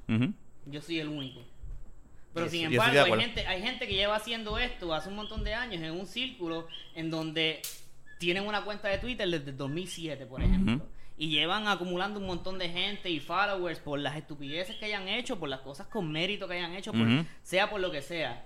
Yo 0.66 0.80
soy 0.82 0.98
el 1.00 1.08
único. 1.08 1.40
Pero 2.34 2.46
sin 2.50 2.60
embargo, 2.76 2.92
hay 3.04 3.10
gente, 3.20 3.46
hay 3.46 3.62
gente 3.62 3.86
que 3.86 3.94
lleva 3.94 4.16
haciendo 4.16 4.58
esto 4.58 4.94
hace 4.94 5.08
un 5.08 5.16
montón 5.16 5.44
de 5.44 5.54
años 5.54 5.82
en 5.82 5.90
un 5.92 6.06
círculo 6.06 6.66
en 6.94 7.10
donde 7.10 7.60
tienen 8.18 8.46
una 8.46 8.62
cuenta 8.64 8.88
de 8.88 8.98
Twitter 8.98 9.28
desde 9.28 9.50
el 9.50 9.56
2007, 9.56 10.26
por 10.26 10.42
ejemplo. 10.42 10.86
Y 11.18 11.28
llevan 11.28 11.68
acumulando 11.68 12.18
un 12.18 12.26
montón 12.26 12.58
de 12.58 12.68
gente 12.70 13.10
y 13.10 13.20
followers 13.20 13.78
por 13.80 13.98
las 13.98 14.16
estupideces 14.16 14.76
que 14.76 14.86
hayan 14.86 15.08
hecho, 15.08 15.38
por 15.38 15.48
las 15.48 15.60
cosas 15.60 15.86
con 15.88 16.10
mérito 16.10 16.48
que 16.48 16.54
hayan 16.54 16.74
hecho, 16.74 16.92
por- 16.92 17.06
sea 17.42 17.68
por 17.70 17.80
lo 17.80 17.90
que 17.90 18.00
sea. 18.02 18.44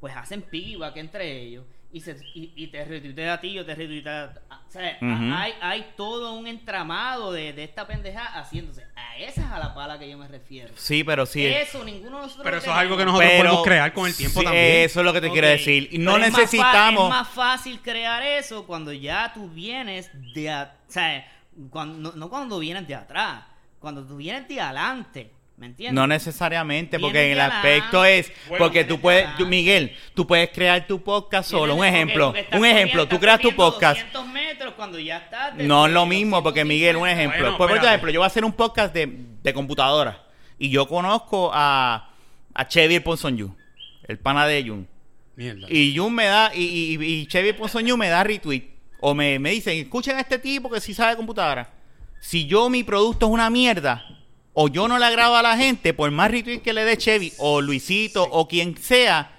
Pues 0.00 0.14
hacen 0.16 0.42
piggyback 0.42 0.96
entre 0.96 1.40
ellos 1.42 1.64
y, 1.92 2.00
se, 2.00 2.16
y, 2.34 2.52
y 2.54 2.66
te 2.66 2.84
retuitea 2.84 3.34
a 3.34 3.40
ti, 3.40 3.52
yo 3.54 3.64
te 3.64 3.74
retuitea 3.74 4.34
a- 4.50 4.56
O 4.66 4.70
sea, 4.70 4.98
hay, 5.00 5.52
hay 5.62 5.86
todo 5.96 6.34
un 6.34 6.46
entramado 6.46 7.32
de, 7.32 7.52
de 7.54 7.64
esta 7.64 7.86
pendeja 7.86 8.24
haciéndose. 8.38 8.84
A 8.94 9.16
esa 9.16 9.40
es 9.40 9.46
a 9.50 9.58
la 9.58 9.74
pala 9.74 9.98
que 9.98 10.08
yo 10.10 10.18
me 10.18 10.28
refiero. 10.28 10.70
Sí, 10.76 11.02
pero 11.02 11.24
sí. 11.24 11.46
Eso, 11.46 11.82
ninguno 11.84 12.16
de 12.18 12.22
nosotros 12.24 12.44
Pero 12.44 12.58
eso 12.58 12.70
es 12.70 12.76
algo 12.76 12.96
que 12.98 13.04
nosotros 13.06 13.30
Pero- 13.30 13.42
podemos 13.44 13.64
crear 13.66 13.92
con 13.94 14.06
el 14.06 14.14
tiempo 14.14 14.40
sí, 14.40 14.44
también. 14.44 14.84
Eso 14.84 15.00
es 15.00 15.06
lo 15.06 15.12
que 15.14 15.20
te 15.22 15.30
quiero 15.30 15.48
decir. 15.48 15.88
Y 15.90 15.98
no 15.98 16.12
pero 16.12 16.24
es 16.26 16.30
más 16.32 16.40
fa- 16.40 16.42
necesitamos. 16.42 17.04
Es 17.04 17.10
más 17.10 17.28
fácil 17.28 17.80
crear 17.80 18.22
eso 18.22 18.66
cuando 18.66 18.92
ya 18.92 19.32
tú 19.32 19.48
vienes 19.48 20.10
de. 20.34 20.50
a- 20.50 20.74
o 20.86 20.92
sea, 20.92 21.26
cuando, 21.70 22.10
no, 22.12 22.16
no 22.16 22.28
cuando 22.28 22.58
vienes 22.58 22.86
de 22.86 22.94
atrás, 22.94 23.44
cuando 23.80 24.04
tú 24.06 24.18
vienes 24.18 24.46
de 24.46 24.60
adelante. 24.60 25.32
¿Me 25.58 25.66
entiendes? 25.66 25.92
No 25.94 26.06
necesariamente, 26.06 27.00
porque 27.00 27.26
en 27.26 27.32
el 27.32 27.40
aspecto 27.40 28.04
es, 28.04 28.30
Bueno, 28.48 28.64
porque 28.64 28.84
tú 28.84 28.94
de 28.94 29.00
puedes, 29.00 29.36
tú, 29.36 29.46
Miguel, 29.46 29.92
tú 30.14 30.24
puedes 30.24 30.50
crear 30.50 30.86
tu 30.86 31.02
podcast 31.02 31.50
solo. 31.50 31.74
Un 31.74 31.80
Vienes- 31.80 31.94
ejemplo, 31.94 32.34
un 32.52 32.64
ejemplo, 32.64 33.08
tú 33.08 33.18
creas 33.18 33.40
tu 33.40 33.52
podcast. 33.56 33.98
200 34.12 34.26
metros 34.28 34.74
cuando 34.74 35.00
ya 35.00 35.18
estás 35.18 35.56
No 35.56 35.86
es 35.86 35.92
lo 35.92 36.06
mismo, 36.06 36.42
porque 36.44 36.64
Miguel, 36.64 36.94
un 36.96 37.02
250. 37.02 37.10
ejemplo. 37.20 37.42
Bueno, 37.42 37.56
Pues, 37.58 37.80
por 37.80 37.88
ejemplo, 37.88 38.10
yo 38.12 38.20
voy 38.20 38.24
a 38.24 38.28
hacer 38.28 38.44
un 38.44 38.52
podcast 38.52 38.94
de, 38.94 39.12
de 39.42 39.52
computadora. 39.52 40.22
Y 40.60 40.70
yo 40.70 40.86
conozco 40.86 41.50
a, 41.52 42.10
a 42.54 42.68
Chevy 42.68 43.00
Ponson 43.00 43.36
Yu, 43.36 43.52
el 44.06 44.18
pana 44.18 44.46
de 44.46 44.62
Jun. 44.62 44.86
Mierda. 45.34 45.66
Y 45.70 45.96
Jun 45.96 46.14
me 46.14 46.26
da, 46.26 46.52
y, 46.54 46.62
y, 47.00 47.04
y 47.04 47.26
Chevy 47.26 47.52
Ponson 47.52 47.84
Yu 47.84 47.96
me 47.96 48.08
da 48.08 48.22
retweet. 48.22 48.62
O 49.00 49.12
me, 49.14 49.38
me 49.40 49.50
dicen, 49.50 49.76
escuchen 49.78 50.16
a 50.16 50.20
este 50.20 50.38
tipo 50.38 50.70
que 50.70 50.80
sí 50.80 50.94
sabe 50.94 51.16
computadora. 51.16 51.68
Si 52.20 52.46
yo 52.46 52.68
mi 52.70 52.82
producto 52.84 53.26
es 53.26 53.32
una 53.32 53.48
mierda, 53.50 54.04
o 54.60 54.68
yo 54.68 54.88
no 54.88 54.98
le 54.98 55.04
agrado 55.04 55.36
a 55.36 55.42
la 55.42 55.56
gente, 55.56 55.94
por 55.94 56.10
más 56.10 56.30
retweet 56.32 56.60
que 56.62 56.72
le 56.72 56.84
dé 56.84 56.96
Chevy, 56.96 57.32
o 57.38 57.60
Luisito, 57.60 58.24
o 58.24 58.48
quien 58.48 58.76
sea, 58.76 59.30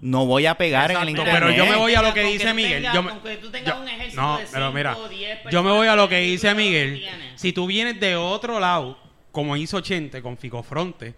no 0.00 0.24
voy 0.26 0.46
a 0.46 0.54
pegar 0.56 0.92
en 0.92 0.98
el 0.98 1.08
internet. 1.10 1.34
pero 1.36 1.50
yo 1.50 1.66
me 1.66 1.74
voy 1.76 1.94
a 1.94 2.02
lo 2.02 2.14
que 2.14 2.22
dice 2.22 2.54
Miguel. 2.54 2.86
Yo 2.94 3.02
me- 3.02 3.10
con 3.10 3.20
que 3.22 3.36
tú 3.38 3.50
tengas 3.50 3.74
yo- 3.74 3.82
un 3.82 3.88
ejército 3.88 4.22
no, 4.22 4.38
de 4.38 4.44
pero 4.52 4.72
mira, 4.72 4.96
o 4.96 5.08
diez 5.08 5.38
yo 5.50 5.62
me 5.64 5.72
voy 5.72 5.88
a 5.88 5.96
lo 5.96 6.08
que 6.08 6.18
dice 6.20 6.54
Miguel. 6.54 6.98
tienes. 7.00 7.40
Si 7.40 7.52
tú 7.52 7.66
vienes 7.66 7.98
de 7.98 8.14
otro 8.16 8.60
lado, 8.60 8.98
como 9.32 9.56
hizo 9.56 9.80
Chente 9.80 10.22
con 10.22 10.36
Ficofronte, 10.38 11.14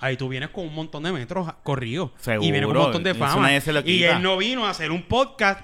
ahí 0.00 0.16
tú 0.16 0.28
vienes 0.28 0.48
con 0.50 0.64
un 0.66 0.74
montón 0.74 1.02
de 1.04 1.12
metros 1.12 1.48
corridos. 1.62 2.10
Seguro, 2.18 2.42
Y 2.48 2.50
vienes 2.50 2.66
con 2.66 2.76
un 2.76 2.82
montón 2.82 3.02
de 3.04 3.14
fama. 3.14 3.52
y 3.84 4.02
él 4.02 4.20
no 4.22 4.36
vino 4.36 4.66
a 4.66 4.70
hacer 4.70 4.90
un 4.90 5.02
podcast 5.04 5.60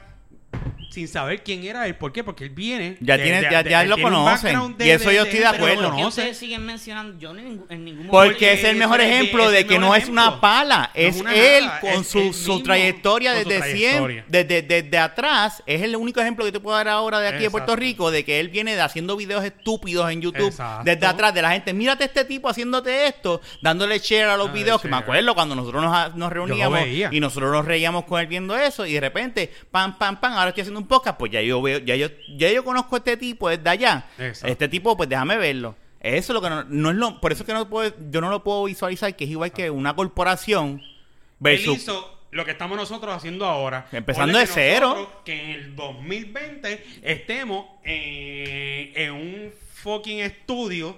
sin 0.97 1.09
saber 1.09 1.43
quién 1.43 1.63
era 1.63 1.87
él. 1.87 1.95
¿Por 1.95 2.11
qué? 2.11 2.25
Porque 2.25 2.45
él 2.45 2.51
viene. 2.51 2.97
Ya 3.01 3.19
de- 3.19 3.23
tiene- 3.23 3.43
de- 3.43 3.51
ya- 3.51 3.63
de- 3.63 3.69
ya 3.71 3.83
él 3.83 3.91
lo 3.91 3.99
conocen. 3.99 4.75
Y 4.81 4.89
eso 4.89 5.13
yo 5.13 5.25
estoy 5.25 5.41
de 5.41 5.47
acuerdo. 5.47 5.91
¿Por 5.91 5.97
qué 5.97 6.05
ustedes 6.07 6.39
siguen 6.39 6.65
mencionando? 6.65 7.19
Yo 7.19 7.37
en, 7.37 7.85
ningún 7.85 8.07
Porque 8.07 8.47
momento- 8.47 8.47
es 8.47 8.65
el 8.65 8.77
mejor 8.77 9.01
ejemplo 9.03 9.51
de 9.51 9.67
que 9.67 9.79
no 9.79 9.95
es 9.95 10.09
una 10.09 10.41
pala, 10.41 10.91
es 10.95 11.23
él 11.35 11.69
con 11.83 12.03
su, 12.05 12.63
trayectoria 12.63 13.35
desde 13.35 13.75
siempre, 13.75 14.25
desde, 14.27 14.63
desde 14.63 14.97
atrás. 14.99 15.63
Es 15.67 15.83
el 15.83 15.95
único 15.97 16.19
ejemplo 16.21 16.47
que 16.47 16.53
te 16.53 16.61
puedo 16.61 16.75
dar 16.79 16.89
ahora 16.89 17.21
de 17.21 17.29
aquí 17.29 17.43
de 17.43 17.51
Puerto. 17.51 17.77
Rico, 17.77 18.11
de 18.11 18.25
que 18.25 18.41
él 18.41 18.49
viene 18.49 18.75
de 18.75 18.81
haciendo 18.81 19.17
videos 19.17 19.45
estúpidos 19.45 20.11
en 20.11 20.23
YouTube, 20.23 20.47
Exacto. 20.49 20.85
desde 20.85 21.05
atrás, 21.05 21.35
de 21.35 21.43
la 21.43 21.51
gente, 21.51 21.75
mírate 21.75 22.05
este 22.05 22.25
tipo 22.25 22.49
haciéndote 22.49 23.07
esto, 23.07 23.43
dándole 23.61 23.99
share 23.99 24.31
a 24.31 24.37
los 24.39 24.49
Ah, 24.49 24.53
videos, 24.53 24.81
que 24.81 24.89
me 24.89 24.97
acuerdo 24.97 25.35
cuando 25.35 25.55
nosotros 25.55 25.83
nos, 25.85 26.15
nos 26.17 26.33
reuníamos 26.33 26.81
y 26.87 27.21
nosotros 27.21 27.53
nos 27.53 27.67
reíamos 27.67 28.05
con 28.07 28.19
él 28.19 28.27
viendo 28.29 28.57
eso, 28.57 28.87
y 28.87 28.95
de 28.95 29.01
repente, 29.01 29.53
pam, 29.71 29.99
pam, 29.99 30.19
pam, 30.21 30.33
ahora 30.33 30.49
estoy 30.49 30.63
haciendo 30.63 30.81
un 30.81 30.86
podcast, 30.87 31.19
pues 31.19 31.33
ya 31.33 31.41
yo 31.43 31.61
veo, 31.63 31.79
ya 31.79 31.97
yo, 31.97 32.09
ya 32.37 32.51
yo 32.51 32.65
conozco 32.65 32.97
a 32.97 32.99
este 32.99 33.17
tipo 33.17 33.49
desde 33.49 33.69
allá. 33.69 34.07
Exacto. 34.19 34.53
Este 34.53 34.69
tipo, 34.69 34.97
pues 34.97 35.09
déjame 35.09 35.37
verlo. 35.37 35.77
Eso 36.01 36.33
es 36.33 36.35
lo 36.35 36.43
que 36.43 36.51
no, 36.51 36.65
no 36.65 36.91
es 36.91 36.97
lo, 36.97 37.21
por 37.21 37.33
eso 37.33 37.43
es 37.43 37.47
que 37.47 37.53
no 37.53 37.69
puedo, 37.69 37.93
yo 38.11 38.21
no 38.21 38.31
lo 38.31 38.45
puedo 38.45 38.65
visualizar, 38.65 39.15
que 39.17 39.25
es 39.25 39.31
igual 39.31 39.53
que 39.53 39.71
una 39.71 39.97
corporación 39.97 40.81
Él 40.83 40.97
versus 41.41 41.79
hizo 41.79 42.17
lo 42.31 42.45
que 42.45 42.53
estamos 42.53 42.77
nosotros 42.77 43.15
haciendo 43.15 43.47
ahora. 43.47 43.89
Empezando 43.93 44.39
de 44.39 44.45
que 44.45 44.53
cero. 44.53 45.23
Que 45.25 45.43
en 45.43 45.51
el 45.51 45.77
2020 45.77 46.85
estemos 47.03 47.67
eh, 47.85 48.93
en 48.95 49.13
un 49.13 49.53
fucking 49.83 50.21
estudio 50.21 50.97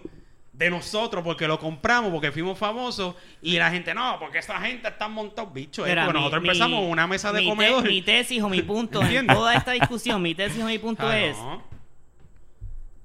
de 0.59 0.71
nosotros 0.71 1.23
porque 1.23 1.47
lo 1.47 1.57
compramos, 1.59 2.11
porque 2.11 2.33
fuimos 2.33 2.59
famosos 2.59 3.15
y 3.41 3.57
la 3.59 3.71
gente, 3.71 3.95
no, 3.95 4.19
porque 4.19 4.39
esa 4.39 4.61
gente 4.61 4.89
está 4.89 5.07
montados 5.07 5.53
bichos. 5.53 5.87
eh, 5.89 5.95
porque 5.95 6.07
mi- 6.09 6.13
nosotros 6.19 6.43
mi- 6.43 6.49
empezamos 6.49 6.85
una 6.85 7.07
mesa 7.07 7.33
de 7.33 7.39
mi 7.41 7.45
te- 7.47 7.51
comedor. 7.51 7.85
mi 7.87 8.03
tesis 8.03 8.43
o 8.43 8.49
mi 8.49 8.63
punto 8.63 9.01
en 9.05 9.27
toda 9.29 9.55
esta 9.55 9.71
discusión, 9.73 10.21
mi 10.21 10.35
tesis 10.35 10.61
o 10.63 10.67
mi 10.67 10.79
punto 10.79 11.07
Ah, 11.07 11.17
es 11.19 11.37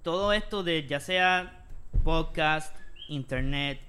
todo 0.02 0.34
esto 0.34 0.64
de 0.64 0.86
ya 0.88 1.00
sea 1.00 1.64
podcast, 2.04 2.76
internet, 3.08 3.80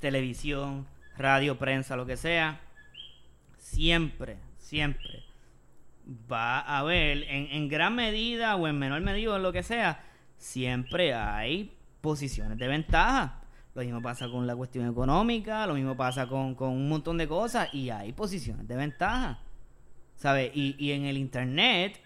televisión, 0.00 0.86
radio, 1.16 1.56
prensa, 1.58 1.96
lo 1.96 2.04
que 2.06 2.16
sea, 2.16 2.60
siempre, 3.58 4.36
siempre 4.58 5.24
va 6.30 6.60
a 6.60 6.78
haber, 6.80 7.22
en, 7.24 7.48
en 7.50 7.68
gran 7.68 7.94
medida 7.94 8.54
o 8.56 8.68
en 8.68 8.78
menor 8.78 9.00
medida 9.00 9.32
o 9.34 9.38
lo 9.38 9.52
que 9.52 9.62
sea, 9.62 10.04
siempre 10.36 11.14
hay 11.14 11.72
posiciones 12.04 12.58
de 12.58 12.68
ventaja. 12.68 13.40
Lo 13.74 13.82
mismo 13.82 14.00
pasa 14.02 14.28
con 14.28 14.46
la 14.46 14.54
cuestión 14.54 14.86
económica, 14.88 15.66
lo 15.66 15.74
mismo 15.74 15.96
pasa 15.96 16.28
con, 16.28 16.54
con 16.54 16.68
un 16.68 16.86
montón 16.88 17.16
de 17.16 17.26
cosas 17.26 17.72
y 17.72 17.88
hay 17.90 18.12
posiciones 18.12 18.68
de 18.68 18.76
ventaja. 18.76 19.38
¿Sabes? 20.16 20.52
Y, 20.54 20.76
y 20.78 20.92
en 20.92 21.06
el 21.06 21.16
internet 21.16 21.98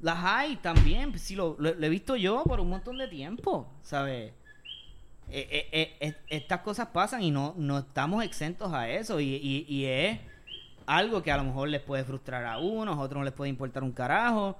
las 0.00 0.18
hay 0.22 0.56
también. 0.56 1.16
Sí, 1.18 1.34
lo, 1.36 1.56
he 1.64 1.88
visto 1.88 2.16
yo 2.16 2.42
por 2.44 2.58
un 2.60 2.68
montón 2.68 2.98
de 2.98 3.06
tiempo. 3.08 3.66
¿Sabes? 3.82 4.32
Eh, 5.30 5.68
eh, 5.72 5.96
eh, 6.00 6.14
estas 6.28 6.60
cosas 6.60 6.88
pasan 6.88 7.22
y 7.22 7.30
no, 7.30 7.54
no 7.56 7.78
estamos 7.78 8.22
exentos 8.24 8.72
a 8.72 8.90
eso. 8.90 9.18
Y, 9.20 9.36
y- 9.36 9.64
y 9.68 9.84
es 9.86 10.18
algo 10.84 11.22
que 11.22 11.30
a 11.32 11.36
lo 11.38 11.44
mejor 11.44 11.68
les 11.68 11.80
puede 11.80 12.04
frustrar 12.04 12.44
a 12.44 12.58
unos, 12.58 12.98
a 12.98 13.00
otros 13.00 13.20
no 13.20 13.24
les 13.24 13.32
puede 13.32 13.48
importar 13.48 13.82
un 13.84 13.92
carajo. 13.92 14.58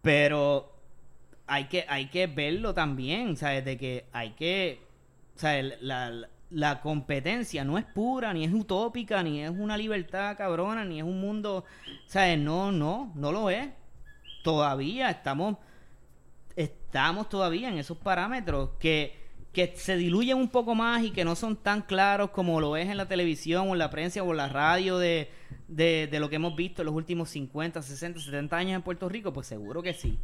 Pero 0.00 0.72
hay 1.48 1.64
que, 1.66 1.84
hay 1.88 2.06
que 2.08 2.26
verlo 2.26 2.74
también, 2.74 3.36
¿sabes? 3.36 3.64
De 3.64 3.76
que 3.78 4.06
hay 4.12 4.30
que. 4.32 4.80
¿Sabes? 5.34 5.74
La, 5.82 6.10
la- 6.10 6.28
la 6.50 6.80
competencia 6.80 7.62
no 7.62 7.76
es 7.76 7.84
pura, 7.84 8.32
ni 8.32 8.42
es 8.44 8.52
utópica, 8.54 9.22
ni 9.22 9.42
es 9.42 9.50
una 9.50 9.76
libertad 9.76 10.34
cabrona, 10.38 10.82
ni 10.84 10.98
es 10.98 11.04
un 11.04 11.20
mundo. 11.20 11.64
¿Sabes? 12.06 12.38
No, 12.38 12.72
no, 12.72 13.12
no 13.14 13.32
lo 13.32 13.50
es. 13.50 13.68
Todavía 14.42 15.10
estamos. 15.10 15.56
Estamos 16.56 17.28
todavía 17.28 17.68
en 17.68 17.78
esos 17.78 17.98
parámetros 17.98 18.70
que, 18.80 19.16
que 19.52 19.74
se 19.76 19.96
diluyen 19.96 20.36
un 20.38 20.48
poco 20.48 20.74
más 20.74 21.04
y 21.04 21.12
que 21.12 21.24
no 21.24 21.36
son 21.36 21.56
tan 21.56 21.82
claros 21.82 22.30
como 22.30 22.60
lo 22.60 22.76
es 22.76 22.88
en 22.88 22.96
la 22.96 23.06
televisión 23.06 23.68
o 23.68 23.72
en 23.74 23.78
la 23.78 23.90
prensa 23.90 24.22
o 24.24 24.30
en 24.32 24.36
la 24.38 24.48
radio 24.48 24.98
de, 24.98 25.30
de, 25.68 26.08
de 26.10 26.20
lo 26.20 26.28
que 26.28 26.36
hemos 26.36 26.56
visto 26.56 26.82
en 26.82 26.86
los 26.86 26.94
últimos 26.96 27.30
50, 27.30 27.80
60, 27.82 28.20
70 28.20 28.56
años 28.56 28.74
en 28.76 28.82
Puerto 28.82 29.08
Rico, 29.08 29.32
pues 29.32 29.46
seguro 29.46 29.82
que 29.82 29.94
sí. 29.94 30.18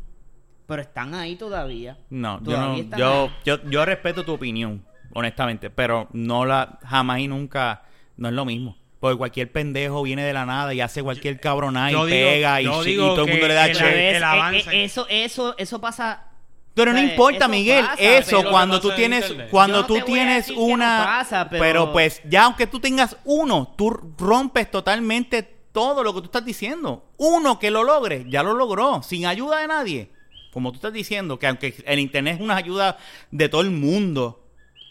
Pero 0.67 0.81
están 0.83 1.15
ahí 1.15 1.37
todavía. 1.37 1.99
No, 2.11 2.43
yo 2.43 2.57
no, 2.57 2.77
yo, 2.97 3.31
yo, 3.45 3.63
yo 3.69 3.85
respeto 3.85 4.25
tu 4.25 4.33
opinión, 4.33 4.85
honestamente, 5.13 5.69
pero 5.71 6.09
no 6.13 6.45
la, 6.47 6.79
jamás 6.85 7.21
y 7.21 7.29
nunca, 7.29 7.83
no 8.17 8.29
es 8.29 8.35
lo 8.35 8.45
mismo. 8.45 8.77
Porque 8.99 9.19
cualquier 9.19 9.53
pendejo 9.53 10.03
viene 10.03 10.25
de 10.25 10.33
la 10.33 10.47
nada 10.47 10.73
y 10.73 10.81
hace 10.81 11.03
cualquier 11.03 11.39
cabronada 11.39 11.91
y 11.91 11.95
digo- 11.95 12.07
pega 12.07 12.63
y, 12.63 12.65
todo 12.65 12.83
el 12.83 13.27
que 13.27 13.31
mundo 13.33 13.49
le 13.49 13.55
da 13.55 13.71
che. 13.71 13.85
ves, 13.85 14.17
el 14.17 14.23
eh, 14.23 14.25
avance. 14.25 14.71
eh, 14.71 14.85
eso, 14.85 15.07
eso, 15.11 15.55
eso 15.59 15.81
pasa. 15.81 16.29
Pero 16.73 16.93
no 16.93 16.99
importa, 16.99 17.45
Eso 17.45 17.49
Miguel, 17.51 17.85
pasa, 17.85 18.03
eso 18.03 18.45
cuando 18.51 18.81
tú 18.81 18.91
tienes, 18.97 19.33
cuando 19.51 19.83
no 19.83 19.87
tú 19.87 20.01
tienes 20.01 20.51
no 20.51 20.61
una, 20.61 21.03
pasa, 21.05 21.49
pero- 21.49 21.63
pero 21.63 21.93
pues 21.93 22.21
ya 22.29 22.45
aunque 22.47 22.67
tú 22.67 22.81
tengas 22.81 23.17
uno, 23.25 23.75
tú 23.77 23.91
rompes 24.19 24.71
totalmente 24.71 25.43
todo 25.71 26.03
lo 26.03 26.15
que 26.15 26.21
tú 26.21 26.25
estás 26.27 26.45
diciendo. 26.45 27.05
Uno 27.19 27.59
que 27.59 27.71
lo 27.71 27.85
logre, 27.85 28.25
ya 28.29 28.43
lo 28.43 28.55
logró, 28.55 29.03
sin 29.03 29.27
ayuda 29.27 29.59
de 29.59 29.69
nadie. 29.69 30.14
Como 30.55 30.71
tú 30.73 30.77
estás 30.77 30.93
diciendo, 30.93 31.39
que 31.39 31.47
aunque 31.49 31.75
el 31.85 31.99
internet 31.99 32.37
es 32.37 32.41
una 32.41 32.57
ayuda 32.57 32.97
de 33.31 33.49
todo 33.51 33.61
el 33.61 33.71
mundo, 33.71 34.41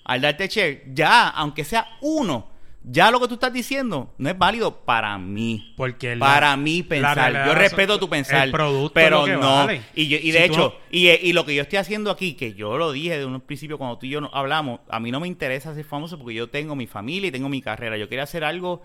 al 0.03 0.21
darte 0.21 0.47
share, 0.47 0.83
ya, 0.93 1.29
aunque 1.29 1.63
sea 1.63 1.87
uno, 2.01 2.51
ya 2.85 3.09
lo 3.11 3.21
que 3.21 3.29
tú 3.29 3.35
estás 3.35 3.53
diciendo 3.53 4.13
no 4.17 4.29
es 4.29 4.37
válido 4.37 4.81
para 4.83 5.17
mí. 5.17 5.73
Porque 5.77 6.17
la- 6.17 6.25
para 6.25 6.57
mí 6.57 6.83
pensar. 6.83 7.45
Yo 7.47 7.55
respeto 7.55 7.97
tu 7.97 8.09
pensar. 8.09 8.43
el 8.47 8.51
producto 8.51 8.99
es 8.99 9.05
pero 9.05 9.19
lo 9.21 9.25
que 9.25 9.31
no. 9.33 9.39
vale. 9.39 9.81
Y, 9.95 10.09
yo- 10.09 10.17
y 10.21 10.31
de 10.31 10.43
hecho, 10.43 10.75
y, 10.91 11.07
y 11.07 11.31
lo 11.31 11.45
que 11.45 11.55
yo 11.55 11.61
estoy 11.61 11.77
haciendo 11.79 12.11
aquí, 12.11 12.33
que 12.33 12.53
yo 12.55 12.77
lo 12.77 12.91
dije 12.91 13.17
de 13.17 13.25
un 13.25 13.39
principio 13.39 13.77
cuando 13.77 13.97
tú 13.97 14.05
y 14.05 14.09
yo 14.09 14.29
hablamos, 14.35 14.81
a 14.89 14.99
mí 14.99 15.11
no 15.11 15.21
me 15.21 15.27
interesa 15.29 15.73
ser 15.73 15.85
famoso 15.85 16.17
porque 16.19 16.33
yo 16.33 16.49
tengo 16.49 16.75
mi 16.75 16.85
familia 16.85 17.29
y 17.29 17.31
tengo 17.31 17.47
mi 17.47 17.61
carrera. 17.61 17.95
Yo 17.97 18.09
quería 18.09 18.23
hacer 18.23 18.43
algo 18.43 18.81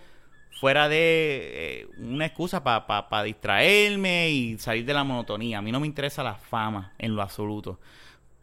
fuera 0.50 0.88
de 0.88 0.98
eh, 1.00 1.88
una 1.98 2.26
excusa 2.26 2.64
para 2.64 3.22
distraerme 3.22 4.30
y 4.30 4.58
salir 4.58 4.84
de 4.84 4.94
la 4.94 5.04
monotonía. 5.04 5.58
A 5.58 5.62
mí 5.62 5.72
no 5.72 5.80
me 5.80 5.86
interesa 5.86 6.22
la 6.22 6.34
fama 6.34 6.92
en 6.98 7.14
lo 7.14 7.22
absoluto. 7.22 7.78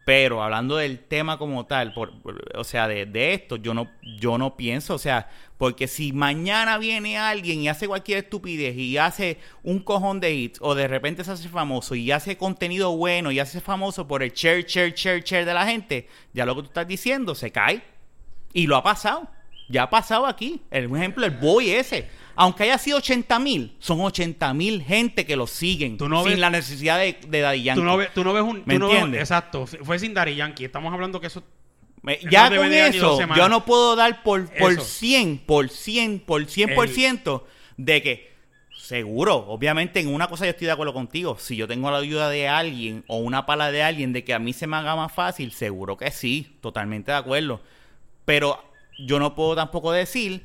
Pero 0.06 0.40
hablando 0.40 0.76
del 0.76 1.00
tema 1.00 1.36
como 1.36 1.66
tal, 1.66 1.92
por, 1.92 2.12
o 2.54 2.62
sea, 2.62 2.86
de, 2.86 3.06
de 3.06 3.34
esto, 3.34 3.56
yo 3.56 3.74
no, 3.74 3.90
yo 4.20 4.38
no 4.38 4.56
pienso, 4.56 4.94
o 4.94 4.98
sea, 4.98 5.28
porque 5.58 5.88
si 5.88 6.12
mañana 6.12 6.78
viene 6.78 7.18
alguien 7.18 7.60
y 7.60 7.68
hace 7.68 7.88
cualquier 7.88 8.18
estupidez 8.18 8.76
y 8.76 8.98
hace 8.98 9.40
un 9.64 9.80
cojón 9.80 10.20
de 10.20 10.32
hits, 10.32 10.60
o 10.62 10.76
de 10.76 10.86
repente 10.86 11.24
se 11.24 11.32
hace 11.32 11.48
famoso 11.48 11.96
y 11.96 12.12
hace 12.12 12.36
contenido 12.36 12.96
bueno 12.96 13.32
y 13.32 13.40
hace 13.40 13.60
famoso 13.60 14.06
por 14.06 14.22
el 14.22 14.30
share, 14.30 14.64
share, 14.64 14.94
share, 14.94 15.24
share 15.24 15.44
de 15.44 15.54
la 15.54 15.66
gente, 15.66 16.08
ya 16.32 16.46
lo 16.46 16.54
que 16.54 16.62
tú 16.62 16.68
estás 16.68 16.86
diciendo 16.86 17.34
se 17.34 17.50
cae. 17.50 17.82
Y 18.52 18.68
lo 18.68 18.76
ha 18.76 18.84
pasado. 18.84 19.28
Ya 19.68 19.84
ha 19.84 19.90
pasado 19.90 20.26
aquí. 20.26 20.60
El 20.70 20.86
un 20.86 20.96
ejemplo, 20.96 21.24
el 21.26 21.32
boy 21.32 21.70
ese. 21.70 22.08
Aunque 22.36 22.64
haya 22.64 22.76
sido 22.78 22.98
80 22.98 23.38
mil, 23.38 23.74
son 23.78 24.00
80 24.00 24.52
mil 24.54 24.82
gente 24.82 25.24
que 25.24 25.36
lo 25.36 25.46
siguen. 25.46 25.96
Tú 25.96 26.08
no 26.08 26.22
sin 26.22 26.32
ves- 26.32 26.38
la 26.38 26.50
necesidad 26.50 26.98
de, 26.98 27.18
de 27.26 27.40
Daddy 27.40 27.62
Yankee. 27.62 27.80
Tú 27.80 27.84
no, 27.84 27.96
ves, 27.96 28.12
tú 28.14 28.24
no 28.24 28.32
ves 28.34 28.42
un... 28.42 28.62
¿Me 28.66 28.74
tú 28.74 28.80
no 28.80 28.86
ves- 28.88 28.94
entiendes? 28.96 29.20
exacto. 29.22 29.66
Fue 29.66 29.98
sin 29.98 30.12
Dari 30.14 30.34
Yankee. 30.36 30.64
Estamos 30.66 30.92
hablando 30.92 31.20
que 31.20 31.28
eso... 31.28 31.42
Me- 32.02 32.18
ya 32.30 32.50
no 32.50 32.56
con 32.56 32.72
eso, 32.72 33.18
yo 33.34 33.48
no 33.48 33.64
puedo 33.64 33.96
dar 33.96 34.22
por, 34.22 34.48
por 34.50 34.72
Eso. 34.72 34.82
100, 34.82 35.38
por 35.38 35.68
100, 35.70 36.20
por 36.20 36.42
100% 36.46 37.42
de 37.78 38.02
que, 38.02 38.32
seguro, 38.76 39.34
obviamente 39.48 39.98
en 39.98 40.08
una 40.14 40.28
cosa 40.28 40.44
yo 40.44 40.50
estoy 40.50 40.66
de 40.66 40.72
acuerdo 40.72 40.92
contigo, 40.92 41.36
si 41.40 41.56
yo 41.56 41.66
tengo 41.66 41.90
la 41.90 41.96
ayuda 41.98 42.28
de 42.30 42.46
alguien 42.48 43.02
o 43.08 43.16
una 43.16 43.44
pala 43.46 43.72
de 43.72 43.82
alguien 43.82 44.12
de 44.12 44.22
que 44.22 44.34
a 44.34 44.38
mí 44.38 44.52
se 44.52 44.68
me 44.68 44.76
haga 44.76 44.94
más 44.94 45.10
fácil, 45.12 45.50
seguro 45.50 45.96
que 45.96 46.10
sí, 46.12 46.58
totalmente 46.60 47.10
de 47.10 47.16
acuerdo. 47.18 47.60
Pero 48.24 48.62
yo 48.98 49.18
no 49.18 49.34
puedo 49.34 49.54
tampoco 49.54 49.92
decir 49.92 50.42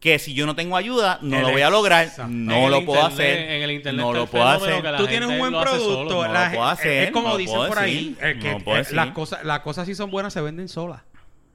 que 0.00 0.18
si 0.18 0.34
yo 0.34 0.44
no 0.44 0.54
tengo 0.54 0.76
ayuda, 0.76 1.18
no 1.22 1.36
El 1.38 1.42
lo 1.44 1.50
voy 1.52 1.62
a 1.62 1.70
lograr, 1.70 2.04
exacto. 2.04 2.30
no 2.30 2.54
En 2.66 2.70
lo 2.70 2.84
puedo 2.84 3.00
internet- 3.08 3.38
hacer, 3.38 3.50
en 3.52 3.62
el 3.62 3.70
internet 3.70 4.04
no 4.04 4.12
lo 4.12 4.26
puedo 4.26 4.46
hacer. 4.46 4.96
Tú 4.98 5.06
tienes 5.06 5.28
un 5.30 5.38
buen 5.38 5.52
lo 5.52 5.60
producto. 5.62 5.94
solo. 5.94 6.26
No 6.26 6.32
la 6.32 6.44
lo 6.50 6.50
puedo 6.56 6.68
hacer, 6.68 7.04
es 7.04 7.10
como 7.10 7.28
no 7.28 7.32
lo 7.34 7.38
dicen 7.38 7.56
por 7.56 7.78
ahí. 7.78 8.14
decir, 8.20 8.38
que, 8.40 8.52
no 8.52 8.58
lo 8.58 8.76
eh, 8.76 8.86
las, 8.90 9.10
cosas, 9.12 9.44
las 9.44 9.60
cosas 9.60 9.86
si 9.86 9.94
son 9.94 10.10
buenas 10.10 10.32
se 10.34 10.40
venden 10.42 10.68
solas. 10.68 11.00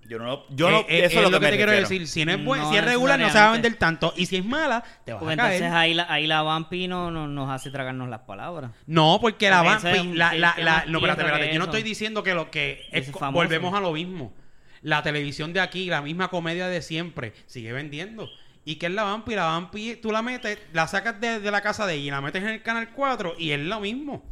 Yo 0.07 0.17
no, 0.17 0.41
yo 0.49 0.71
no, 0.71 0.79
Eh, 0.79 0.85
eh, 0.89 1.05
eso 1.05 1.17
es 1.23 1.29
lo 1.31 1.39
que, 1.39 1.45
te 1.51 1.55
quiero 1.57 1.71
decir. 1.71 2.07
Si 2.07 2.25
no 2.25 2.31
es, 2.31 2.43
buen- 2.43 2.61
No 2.61 2.71
si 2.71 2.77
es 2.77 2.83
regular, 2.83 3.19
no 3.19 3.29
se 3.29 3.37
va 3.37 3.49
a 3.49 3.51
vender 3.51 3.75
tanto. 3.75 4.11
Y 4.17 4.25
si 4.25 4.37
es 4.37 4.43
mala, 4.45 4.83
te 5.05 5.13
vas 5.13 5.19
Pues 5.21 5.29
a 5.29 5.33
entonces 5.33 5.59
caer. 5.61 5.73
ahí 5.75 5.93
la, 5.93 6.11
ahí 6.11 6.25
la 6.25 6.41
vampi 6.41 6.87
no, 6.87 7.11
no- 7.11 7.27
nos 7.27 7.51
hace 7.51 7.69
tragarnos 7.69 8.09
las 8.09 8.21
palabras. 8.21 8.71
No, 8.87 9.19
porque 9.21 9.51
la 9.51 9.61
un- 9.61 10.17
la, 10.17 10.33
la, 10.33 10.85
no, 10.87 10.97
espérate, 10.97 11.21
espérate. 11.21 11.53
Yo 11.53 11.59
no 11.59 11.65
estoy 11.65 11.83
diciendo 11.83 12.23
que 12.23 12.33
lo 12.33 12.49
que. 12.49 12.87
es 12.91 13.11
volvemos 13.11 13.75
a 13.75 13.79
lo 13.79 13.91
mismo. 13.91 14.33
La 14.81 15.03
televisión 15.03 15.53
de 15.53 15.59
aquí, 15.59 15.85
la 15.85 16.01
misma 16.01 16.29
comedia 16.29 16.67
de 16.67 16.81
siempre, 16.81 17.33
sigue 17.45 17.71
vendiendo. 17.73 18.29
¿Y 18.65 18.75
qué 18.75 18.85
es 18.87 18.91
la 18.91 19.03
vampi? 19.03 19.35
La 19.35 19.45
vampi, 19.45 19.95
tú 19.95 20.11
la 20.11 20.21
metes, 20.21 20.59
la 20.73 20.87
sacas 20.87 21.19
de, 21.19 21.39
de 21.39 21.51
la 21.51 21.61
casa 21.61 21.85
de 21.87 21.95
ella 21.95 22.03
y 22.07 22.11
la 22.11 22.21
metes 22.21 22.43
en 22.43 22.49
el 22.49 22.61
canal 22.61 22.89
4 22.93 23.35
y 23.37 23.51
es 23.51 23.59
lo 23.59 23.79
mismo. 23.79 24.23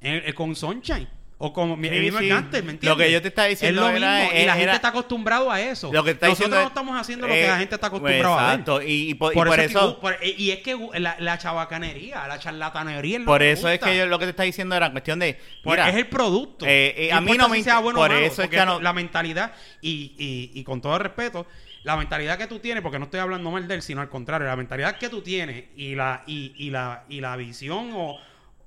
En- 0.00 0.22
eh, 0.28 0.34
con 0.34 0.54
Sunshine. 0.56 1.08
O 1.46 1.52
como 1.52 1.76
mi- 1.76 1.88
Sí, 1.90 1.94
¿me 2.10 2.18
entiendes? 2.20 2.84
Lo 2.84 2.96
que 2.96 3.12
yo 3.12 3.20
te 3.20 3.28
estaba 3.28 3.48
diciendo 3.48 3.86
Es 3.86 3.90
lo 3.92 3.96
era- 3.98 4.14
mismo. 4.20 4.30
y 4.32 4.36
la 4.36 4.42
era- 4.42 4.54
gente 4.54 4.74
está 4.76 4.88
acostumbrado 4.88 5.50
a 5.50 5.60
eso. 5.60 5.92
Lo 5.92 6.02
que 6.02 6.12
está 6.12 6.28
Nosotros 6.28 6.38
diciendo 6.38 6.56
no 6.56 6.62
es- 6.62 6.68
estamos 6.68 7.00
haciendo 7.00 7.26
lo 7.26 7.34
que 7.34 7.44
eh, 7.44 7.48
la 7.48 7.58
gente 7.58 7.74
está 7.74 7.86
acostumbrado 7.88 8.38
a 8.38 8.42
ver. 8.42 8.50
Exacto, 8.52 8.82
y, 8.82 9.10
y 9.10 9.14
por, 9.14 9.32
y 9.32 9.34
Por, 9.34 9.46
eso, 9.48 9.54
es 9.54 9.60
que- 9.66 9.72
eso, 9.72 10.00
por- 10.00 10.16
y 10.24 10.50
es 10.52 10.58
que 10.60 10.76
la, 11.00 11.16
la 11.18 11.36
chabacanería, 11.38 12.26
la 12.26 12.38
charlatanería 12.38 13.18
es 13.18 13.24
por 13.24 13.40
que 13.40 13.52
eso 13.52 13.68
es 13.68 13.78
que 13.78 13.94
yo 13.96 14.06
lo 14.06 14.18
que 14.18 14.24
te 14.24 14.30
está 14.30 14.44
diciendo 14.44 14.74
era 14.74 14.90
cuestión 14.90 15.18
de, 15.18 15.38
mira, 15.64 15.88
es 15.90 15.96
el 15.96 16.06
producto. 16.06 16.64
eh, 16.66 16.94
eh, 17.08 17.12
a 17.12 17.20
mí 17.20 17.32
no 17.36 17.48
me 17.50 17.58
si 17.58 17.64
sea 17.64 17.78
bueno 17.80 17.98
o 17.98 18.02
por 18.02 18.10
malo, 18.12 18.24
eso 18.24 18.42
es 18.42 18.48
que 18.48 18.64
no- 18.64 18.80
la 18.80 18.92
mentalidad 18.94 19.52
y, 19.82 20.14
y, 20.16 20.58
y 20.58 20.64
con 20.64 20.80
todo 20.80 20.98
respeto, 20.98 21.46
la 21.82 21.96
mentalidad 21.98 22.38
que 22.38 22.46
tú 22.46 22.58
tienes, 22.60 22.82
porque 22.82 22.98
no 22.98 23.04
estoy 23.04 23.20
hablando 23.20 23.50
mal 23.50 23.68
de 23.68 23.74
él, 23.74 23.82
sino 23.82 24.00
al 24.00 24.08
contrario, 24.08 24.46
la 24.46 24.56
mentalidad 24.56 24.96
que 24.96 25.10
tú 25.10 25.20
tienes 25.20 25.64
y 25.76 25.94
la 25.94 26.22
y, 26.26 26.54
y 26.56 26.70
la 26.70 27.04
y 27.10 27.20
la 27.20 27.36
visión 27.36 27.90
o, 27.94 28.18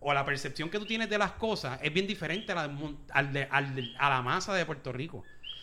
o 0.10 0.14
la 0.14 0.24
percepción 0.24 0.70
que 0.70 0.80
tú 0.80 0.86
tienes 0.86 1.10
de 1.10 1.18
las 1.18 1.32
cosas 1.34 1.80
es 1.84 1.92
bien 1.94 2.08
diferente 2.08 2.54
a 2.54 2.56
la, 2.56 2.70
al 3.12 3.34
de- 3.34 3.48
al 3.52 3.76
de- 3.76 3.92
a 4.00 4.10
la 4.10 4.22
masa 4.22 4.54
de 4.54 4.66
Puerto 4.66 4.94
Rico. 4.94 5.18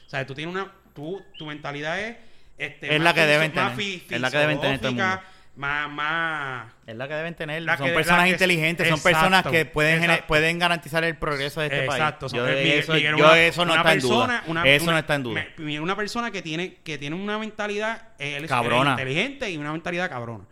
O 0.07 0.09
sea, 0.11 0.27
tú 0.27 0.35
tienes 0.35 0.55
una 0.55 0.71
tú, 0.95 1.23
tu 1.39 1.47
mentalidad 1.47 1.99
es 1.99 2.17
este, 2.59 2.89
Es 2.95 2.99
más 3.01 3.05
la 3.05 3.15
que 3.15 3.27
deben 3.27 3.55
más 3.55 3.75
tener. 3.75 4.03
Es 4.11 4.21
la 4.21 4.31
que 4.31 4.37
deben 4.37 4.61
tener 4.61 4.79
todo 4.81 4.89
el 4.91 4.95
mundo. 4.97 5.21
más 5.57 5.89
más 5.91 6.67
es 6.87 6.95
la 6.95 7.09
que 7.09 7.15
deben 7.15 7.35
tener, 7.35 7.63
La 7.63 7.79
son 7.79 7.87
que- 7.87 7.95
personas 7.95 8.29
inteligentes, 8.29 8.87
son 8.87 8.99
exacto, 8.99 9.19
personas 9.19 9.47
que 9.47 9.65
pueden 9.65 10.01
gener- 10.03 10.11
exacto. 10.11 10.27
pueden 10.29 10.59
garantizar 10.59 11.05
el 11.05 11.17
progreso 11.17 11.61
de 11.63 11.67
este 11.69 11.85
Exacto. 11.87 12.27
país. 12.27 12.33
Yo, 12.35 12.45
de 12.45 12.55
Miguel- 12.63 12.79
eso, 12.81 12.97
yo 12.99 13.17
una- 13.17 13.39
eso 13.41 13.65
no 13.65 13.75
está 13.77 13.93
en 13.95 14.01
duda. 14.01 14.27
persona- 14.27 14.45
una- 14.49 14.65
eso 14.69 14.83
una- 14.85 14.93
no 14.93 14.99
está 14.99 15.15
en 15.15 15.23
duda. 15.23 15.47
me- 15.57 15.81
una 15.81 15.97
persona 15.97 16.31
que 16.31 16.43
tiene 16.43 16.75
que 16.85 16.99
tiene 16.99 17.17
una 17.17 17.39
mentalidad 17.39 18.09
él 18.19 18.45
es- 18.45 18.51
Cabrona. 18.51 18.91
él 18.93 18.99
es 18.99 19.01
inteligente 19.01 19.51
y 19.51 19.57
una 19.57 19.73
mentalidad 19.73 20.11
cabrona. 20.11 20.45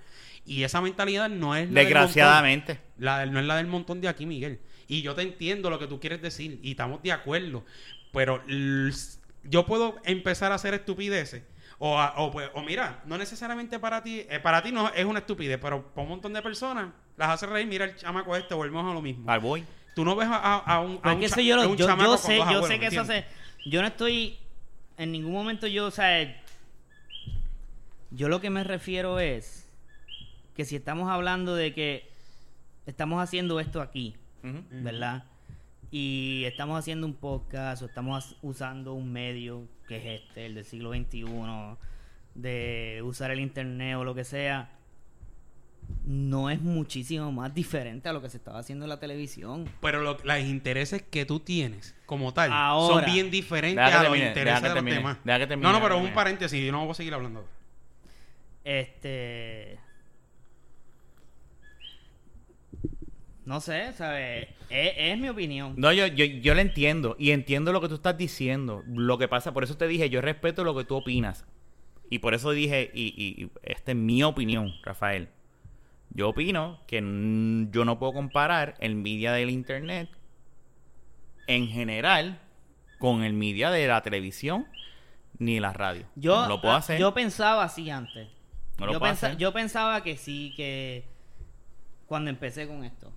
Y 0.44 0.64
esa 0.64 0.80
mentalidad 0.80 1.28
no 1.28 1.54
es 1.54 1.68
la 1.70 1.80
del 1.80 1.84
Desgraciadamente. 1.84 2.74
montón. 2.74 2.92
La 2.98 3.18
del- 3.20 3.32
no 3.32 3.40
es 3.40 3.46
la 3.46 3.56
del 3.56 3.66
montón 3.66 4.00
de 4.00 4.08
aquí, 4.08 4.26
Miguel. 4.26 4.60
Y 4.88 5.02
yo 5.02 5.14
te 5.14 5.22
entiendo 5.22 5.70
lo 5.70 5.78
que 5.78 5.86
tú 5.86 6.00
quieres 6.00 6.20
decir 6.20 6.58
y 6.62 6.72
estamos 6.72 7.02
de 7.02 7.12
acuerdo. 7.12 7.64
Pero 8.12 8.42
yo 9.44 9.66
puedo 9.66 9.96
empezar 10.04 10.52
a 10.52 10.56
hacer 10.56 10.74
estupideces. 10.74 11.42
O, 11.78 11.98
a- 11.98 12.14
o, 12.18 12.30
pues, 12.30 12.48
o 12.54 12.62
mira, 12.62 13.02
no 13.06 13.18
necesariamente 13.18 13.78
para 13.80 14.02
ti, 14.02 14.24
eh, 14.28 14.38
para 14.40 14.62
ti 14.62 14.70
no 14.70 14.92
es 14.92 15.04
una 15.04 15.18
estupidez, 15.20 15.58
pero 15.60 15.82
para 15.92 16.02
un 16.02 16.08
montón 16.10 16.32
de 16.32 16.40
personas 16.42 16.90
las 17.16 17.30
hace 17.30 17.46
reír. 17.46 17.66
Mira 17.66 17.84
el 17.86 17.96
chamaco 17.96 18.36
este, 18.36 18.54
volvemos 18.54 18.88
a 18.88 18.94
lo 18.94 19.02
mismo. 19.02 19.28
Al 19.30 19.40
boy. 19.40 19.64
Tú 19.94 20.04
no 20.04 20.14
ves 20.14 20.28
a, 20.28 20.36
a- 20.36 20.58
a 20.58 20.80
un, 20.80 21.00
a 21.02 21.12
un 21.12 21.20
cha- 21.26 21.40
yo, 21.40 21.54
a 21.60 21.64
lo- 21.64 21.70
un 21.70 21.76
yo, 21.76 21.86
chamaco 21.86 22.10
yo 22.16 22.16
con 22.16 22.26
sé, 22.26 22.36
dos 22.36 22.44
yo 22.44 22.56
abuelos, 22.56 22.68
sé 22.68 22.74
que 22.74 22.80
¿me 22.80 22.86
eso 22.88 23.00
hace. 23.00 23.24
Yo 23.66 23.80
no 23.80 23.88
estoy 23.88 24.38
en 24.96 25.10
ningún 25.12 25.32
momento 25.32 25.66
yo, 25.66 25.86
o 25.86 25.90
sea, 25.90 26.40
yo 28.10 28.28
lo 28.28 28.40
que 28.40 28.50
me 28.50 28.62
refiero 28.64 29.18
es 29.18 29.61
que 30.54 30.64
si 30.64 30.76
estamos 30.76 31.10
hablando 31.10 31.54
de 31.54 31.72
que 31.74 32.08
estamos 32.86 33.22
haciendo 33.22 33.60
esto 33.60 33.80
aquí. 33.80 34.16
¿verdad? 34.70 35.24
Y 35.92 36.42
estamos 36.46 36.78
haciendo 36.78 37.06
un 37.06 37.14
podcast 37.14 37.82
o 37.82 37.86
estamos 37.86 38.36
usando 38.42 38.92
un 38.94 39.12
medio 39.12 39.68
que 39.86 39.96
es 39.98 40.20
este, 40.22 40.46
el 40.46 40.54
del 40.56 40.64
siglo 40.64 40.90
XXI, 40.92 41.24
de 42.34 43.00
usar 43.04 43.30
el 43.30 43.38
internet 43.40 43.96
o 43.96 44.04
lo 44.04 44.14
que 44.14 44.24
sea, 44.24 44.70
no 46.06 46.48
es 46.50 46.60
muchísimo 46.62 47.30
más 47.30 47.52
diferente 47.54 48.08
a 48.08 48.12
lo 48.14 48.22
que 48.22 48.30
se 48.30 48.38
estaba 48.38 48.58
haciendo 48.58 48.84
en 48.86 48.88
la 48.88 48.98
televisión. 48.98 49.68
Pero 49.82 50.00
lo- 50.00 50.16
los 50.24 50.38
intereses 50.40 51.02
que 51.02 51.24
tú 51.26 51.38
tienes 51.40 51.94
como 52.06 52.32
tal 52.32 52.50
Ahora. 52.52 53.04
son 53.04 53.12
bien 53.14 53.30
diferentes 53.30 53.84
a 53.84 54.02
los 54.02 54.16
intereses 54.16 54.62
de 54.62 54.68
los 54.68 54.74
termine, 54.74 54.96
demás. 54.96 55.18
no, 55.58 55.72
no, 55.72 55.80
pero 55.82 55.98
un 55.98 56.12
paréntesis, 56.14 56.64
yo 56.64 56.72
no 56.72 56.82
voy 56.82 56.90
a 56.92 56.94
seguir 56.94 57.12
hablando. 57.14 57.46
Este. 58.64 59.78
No 63.44 63.60
sé, 63.60 63.92
¿sabes? 63.94 64.48
Es, 64.70 64.92
es 64.96 65.18
mi 65.18 65.28
opinión. 65.28 65.74
No, 65.76 65.92
yo, 65.92 66.06
yo, 66.06 66.24
yo 66.24 66.54
lo 66.54 66.60
entiendo 66.60 67.16
y 67.18 67.32
entiendo 67.32 67.72
lo 67.72 67.80
que 67.80 67.88
tú 67.88 67.94
estás 67.96 68.16
diciendo. 68.16 68.82
Lo 68.86 69.18
que 69.18 69.26
pasa, 69.28 69.52
por 69.52 69.64
eso 69.64 69.76
te 69.76 69.88
dije, 69.88 70.08
yo 70.10 70.20
respeto 70.20 70.62
lo 70.64 70.76
que 70.76 70.84
tú 70.84 70.94
opinas. 70.96 71.44
Y 72.08 72.20
por 72.20 72.34
eso 72.34 72.50
dije, 72.52 72.90
y, 72.94 73.06
y, 73.16 73.42
y 73.44 73.50
esta 73.62 73.92
es 73.92 73.96
mi 73.96 74.22
opinión, 74.22 74.72
Rafael. 74.82 75.28
Yo 76.10 76.28
opino 76.28 76.78
que 76.86 76.96
yo 76.98 77.84
no 77.84 77.98
puedo 77.98 78.12
comparar 78.12 78.74
el 78.80 78.94
media 78.94 79.32
del 79.32 79.48
internet 79.50 80.08
en 81.46 81.68
general 81.68 82.38
con 82.98 83.24
el 83.24 83.32
media 83.32 83.70
de 83.70 83.86
la 83.88 84.02
televisión 84.02 84.66
ni 85.38 85.58
la 85.58 85.72
radio. 85.72 86.04
Yo, 86.14 86.42
no 86.42 86.48
lo 86.48 86.60
puedo 86.60 86.74
hacer. 86.74 87.00
yo 87.00 87.12
pensaba 87.14 87.64
así 87.64 87.90
antes. 87.90 88.28
No 88.78 88.86
lo 88.86 88.92
yo, 88.92 88.98
puedo 89.00 89.10
pensa- 89.12 89.26
hacer. 89.28 89.38
yo 89.38 89.52
pensaba 89.52 90.02
que 90.02 90.16
sí, 90.16 90.52
que 90.56 91.04
cuando 92.06 92.30
empecé 92.30 92.68
con 92.68 92.84
esto. 92.84 93.12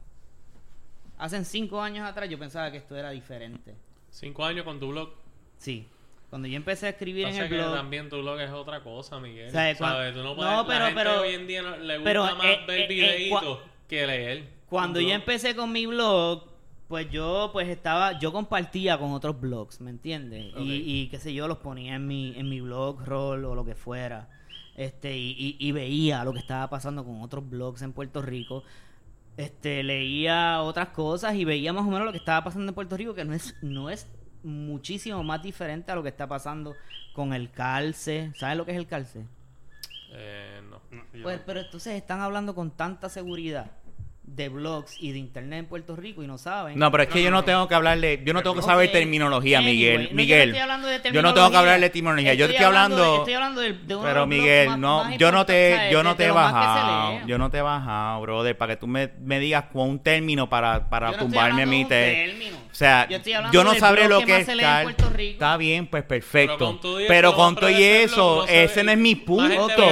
Hace 1.17 1.43
cinco 1.45 1.81
años 1.81 2.07
atrás 2.07 2.29
yo 2.29 2.37
pensaba 2.37 2.71
que 2.71 2.77
esto 2.77 2.95
era 2.95 3.11
diferente. 3.11 3.75
Cinco 4.09 4.43
años 4.45 4.63
con 4.65 4.79
tu 4.79 4.89
blog. 4.89 5.09
Sí. 5.57 5.87
Cuando 6.29 6.47
yo 6.47 6.57
empecé 6.57 6.87
a 6.87 6.89
escribir 6.89 7.27
en 7.27 7.35
el 7.35 7.47
que 7.49 7.55
blog. 7.55 7.73
también 7.75 8.09
tu 8.09 8.17
blog 8.17 8.39
es 8.41 8.49
otra 8.51 8.81
cosa, 8.83 9.19
Miguel. 9.19 9.51
¿Sabes? 9.51 9.77
Tú 9.77 9.83
no, 10.23 10.35
no, 10.35 10.35
puedes, 10.35 10.51
la 10.51 10.65
pero- 10.67 10.85
gente 10.85 11.01
pero- 11.03 11.21
hoy 11.21 11.33
en 11.35 11.47
día 11.47 11.61
no- 11.61 11.77
le 11.77 11.97
gusta 11.97 12.03
pero, 12.09 12.23
más 12.23 12.45
eh, 12.45 12.59
ver 12.67 12.79
eh, 12.79 12.83
eh, 12.83 12.87
videitos 12.87 13.59
que 13.87 14.07
leer. 14.07 14.49
Cuando 14.67 14.99
yo 14.99 15.11
empecé 15.11 15.55
con 15.55 15.71
mi 15.71 15.85
blog, 15.85 16.43
pues 16.89 17.09
yo 17.09 17.49
pues 17.53 17.67
estaba, 17.69 18.19
yo 18.19 18.33
compartía 18.33 18.97
con 18.97 19.11
otros 19.13 19.39
blogs, 19.39 19.79
¿me 19.79 19.91
entiendes? 19.91 20.53
Y, 20.57 20.73
y 21.03 21.07
qué 21.09 21.19
sé 21.19 21.33
yo, 21.33 21.47
los 21.47 21.59
ponía 21.59 21.95
en 21.95 22.05
mi, 22.07 22.33
en 22.37 22.49
mi 22.49 22.59
blog 22.61 23.03
roll 23.05 23.45
o 23.45 23.55
lo 23.55 23.63
que 23.63 23.75
fuera. 23.75 24.27
Este, 24.75 25.15
y, 25.17 25.31
y- 25.37 25.55
y 25.59 25.71
veía 25.71 26.23
lo 26.25 26.33
que 26.33 26.39
estaba 26.39 26.69
pasando 26.69 27.05
con 27.05 27.21
otros 27.21 27.47
blogs 27.49 27.81
en 27.81 27.93
Puerto 27.93 28.21
Rico. 28.21 28.63
Este, 29.37 29.83
leía 29.83 30.61
otras 30.61 30.89
cosas 30.89 31.35
y 31.35 31.43
veía 31.43 31.73
más 31.73 31.83
o 31.83 31.89
menos 31.89 32.05
lo 32.05 32.11
que 32.11 32.17
estaba 32.17 32.43
pasando 32.43 32.69
en 32.69 32.75
Puerto 32.75 32.95
Rico, 32.95 33.13
que 33.13 33.25
no 33.25 33.33
es, 33.33 33.55
no 33.61 33.89
es 33.89 34.07
muchísimo 34.43 35.23
más 35.23 35.43
diferente 35.43 35.91
a 35.91 35.95
lo 35.95 36.03
que 36.03 36.09
está 36.09 36.27
pasando 36.27 36.75
con 37.13 37.33
el 37.33 37.51
calce. 37.51 38.31
¿Sabes 38.37 38.57
lo 38.57 38.65
que 38.65 38.71
es 38.71 38.77
el 38.77 38.87
calce? 38.87 39.25
Eh, 40.11 40.61
no. 40.69 40.81
Pues, 41.21 41.41
pero 41.45 41.59
entonces 41.59 41.95
están 41.95 42.21
hablando 42.21 42.55
con 42.55 42.71
tanta 42.71 43.09
seguridad 43.09 43.71
de 44.27 44.49
blogs 44.49 44.95
y 44.99 45.11
de 45.11 45.19
internet 45.19 45.59
en 45.59 45.65
Puerto 45.67 45.95
Rico 45.95 46.23
y 46.23 46.27
no 46.27 46.37
saben. 46.37 46.77
No, 46.79 46.91
pero 46.91 47.03
es 47.03 47.09
que 47.09 47.21
yo 47.21 47.31
no 47.31 47.43
tengo 47.43 47.67
que 47.67 47.75
hablarle, 47.75 48.21
yo 48.25 48.33
no 48.33 48.41
tengo 48.41 48.55
que 48.55 48.61
saber 48.63 48.91
terminología, 48.91 49.59
Anyway, 49.59 49.75
Miguel. 49.75 49.97
no, 49.97 50.03
yo 50.03 50.09
no 50.09 50.15
Miguel, 50.15 50.49
estoy 50.49 50.61
hablando 50.61 50.87
de 50.87 51.01
yo 51.13 51.21
no 51.21 51.33
tengo 51.33 51.51
que 51.51 51.57
hablarle 51.57 51.85
de 51.85 51.89
terminología. 51.89 52.33
Yo 52.33 52.45
estoy 52.45 52.65
hablando, 52.65 53.15
Estoy 53.17 53.33
hablando 53.33 53.61
de, 53.61 53.73
de 53.73 53.95
uno 53.95 54.03
de 54.05 54.09
pero 54.13 54.27
Miguel, 54.27 54.69
más- 54.69 54.79
no, 54.79 55.03
más 55.03 55.17
yo 55.17 55.31
no 55.31 55.45
te, 55.45 55.89
yo 55.91 56.03
no 56.03 56.15
te 56.15 56.25
he 56.25 56.31
bajado, 56.31 57.27
yo 57.27 57.37
no 57.37 57.49
te 57.49 57.57
he 57.57 57.61
bajado, 57.61 58.21
brother, 58.21 58.57
para 58.57 58.73
que 58.73 58.79
tú 58.79 58.87
me, 58.87 59.11
me 59.21 59.39
digas 59.39 59.65
con 59.71 59.89
un 59.89 59.99
término 59.99 60.49
para, 60.49 60.89
para 60.89 61.17
tumbarme 61.17 61.61
a 61.63 61.65
mí. 61.65 61.85
te- 61.85 62.25
término. 62.27 62.57
o 62.57 62.75
sea, 62.75 63.07
Yo 63.07 63.19
yo 63.51 63.63
no 63.63 63.75
sabré 63.75 64.07
lo 64.09 64.21
que 64.21 64.37
es. 64.41 64.47
Está 64.49 65.57
bien, 65.57 65.87
pues 65.87 66.03
perfecto. 66.03 66.79
Pero 67.07 67.35
con 67.35 67.55
todo 67.55 67.69
y 67.69 67.83
eso, 67.83 68.45
ese 68.47 68.83
no 68.83 68.91
es 68.91 68.97
mi 68.97 69.15
punto. 69.15 69.83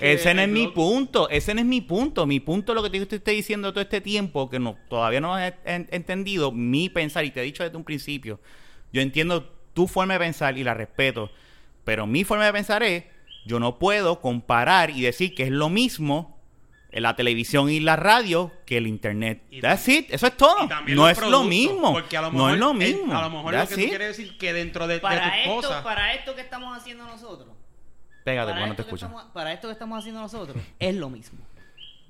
Ese 0.00 0.34
no 0.34 0.42
es 0.42 0.48
mi 0.48 0.66
punto. 0.68 1.28
Ese 1.28 1.54
no 1.54 1.60
es 1.60 1.66
mi 1.66 1.80
punto. 1.80 2.26
Mi 2.26 2.40
punto, 2.40 2.74
lo 2.74 2.82
que 2.82 2.90
te 2.90 3.16
estoy 3.16 3.36
diciendo 3.36 3.67
todo 3.72 3.82
este 3.82 4.00
tiempo, 4.00 4.48
que 4.50 4.58
no, 4.58 4.76
todavía 4.88 5.20
no 5.20 5.34
has 5.34 5.52
en- 5.64 5.88
entendido 5.90 6.52
mi 6.52 6.88
pensar, 6.88 7.24
y 7.24 7.30
te 7.30 7.40
he 7.40 7.44
dicho 7.44 7.62
desde 7.64 7.76
un 7.76 7.84
principio. 7.84 8.40
Yo 8.92 9.00
entiendo 9.00 9.54
tu 9.74 9.86
forma 9.86 10.14
de 10.14 10.20
pensar 10.20 10.56
y 10.58 10.64
la 10.64 10.74
respeto. 10.74 11.30
Pero 11.84 12.06
mi 12.06 12.24
forma 12.24 12.44
de 12.46 12.52
pensar 12.52 12.82
es, 12.82 13.04
yo 13.46 13.58
no 13.60 13.78
puedo 13.78 14.20
comparar 14.20 14.90
y 14.90 15.00
decir 15.02 15.34
que 15.34 15.44
es 15.44 15.50
lo 15.50 15.68
mismo 15.68 16.36
en 16.90 17.02
la 17.02 17.14
televisión 17.16 17.68
y 17.70 17.80
la 17.80 17.96
radio 17.96 18.50
que 18.66 18.78
el 18.78 18.86
internet. 18.86 19.42
Y 19.50 19.60
That's 19.60 19.88
it. 19.88 20.06
Eso 20.10 20.26
es 20.26 20.36
todo. 20.36 20.64
Y 20.64 20.68
también 20.68 20.96
No 20.96 21.08
es 21.08 21.18
lo 21.20 21.44
mismo. 21.44 21.92
Porque 21.92 22.16
a 22.16 22.22
lo 22.22 22.32
no 22.32 22.50
es 22.50 22.58
lo 22.58 22.72
mismo. 22.74 23.16
a 23.16 23.22
lo 23.22 23.30
mejor 23.30 23.52
lo 23.52 23.58
That's 23.58 23.74
que 23.76 23.82
tú 23.84 23.88
quieres 23.88 24.16
decir 24.16 24.36
que 24.38 24.52
dentro 24.52 24.86
de, 24.86 24.94
de 24.94 25.00
para 25.00 25.24
tus 25.24 25.32
esto, 25.40 25.54
cosas. 25.54 25.82
para 25.84 26.14
esto 26.14 26.34
que 26.34 26.40
estamos 26.40 26.76
haciendo 26.76 27.04
nosotros. 27.04 27.48
Pégate, 28.24 28.52
para 28.52 28.58
cuando 28.66 28.82
te 28.84 28.94
estamos- 28.94 29.24
para 29.32 29.52
esto 29.52 29.68
que 29.68 29.72
estamos 29.72 29.98
haciendo 29.98 30.20
nosotros 30.20 30.56
es 30.78 30.94
lo 30.94 31.08
mismo. 31.08 31.38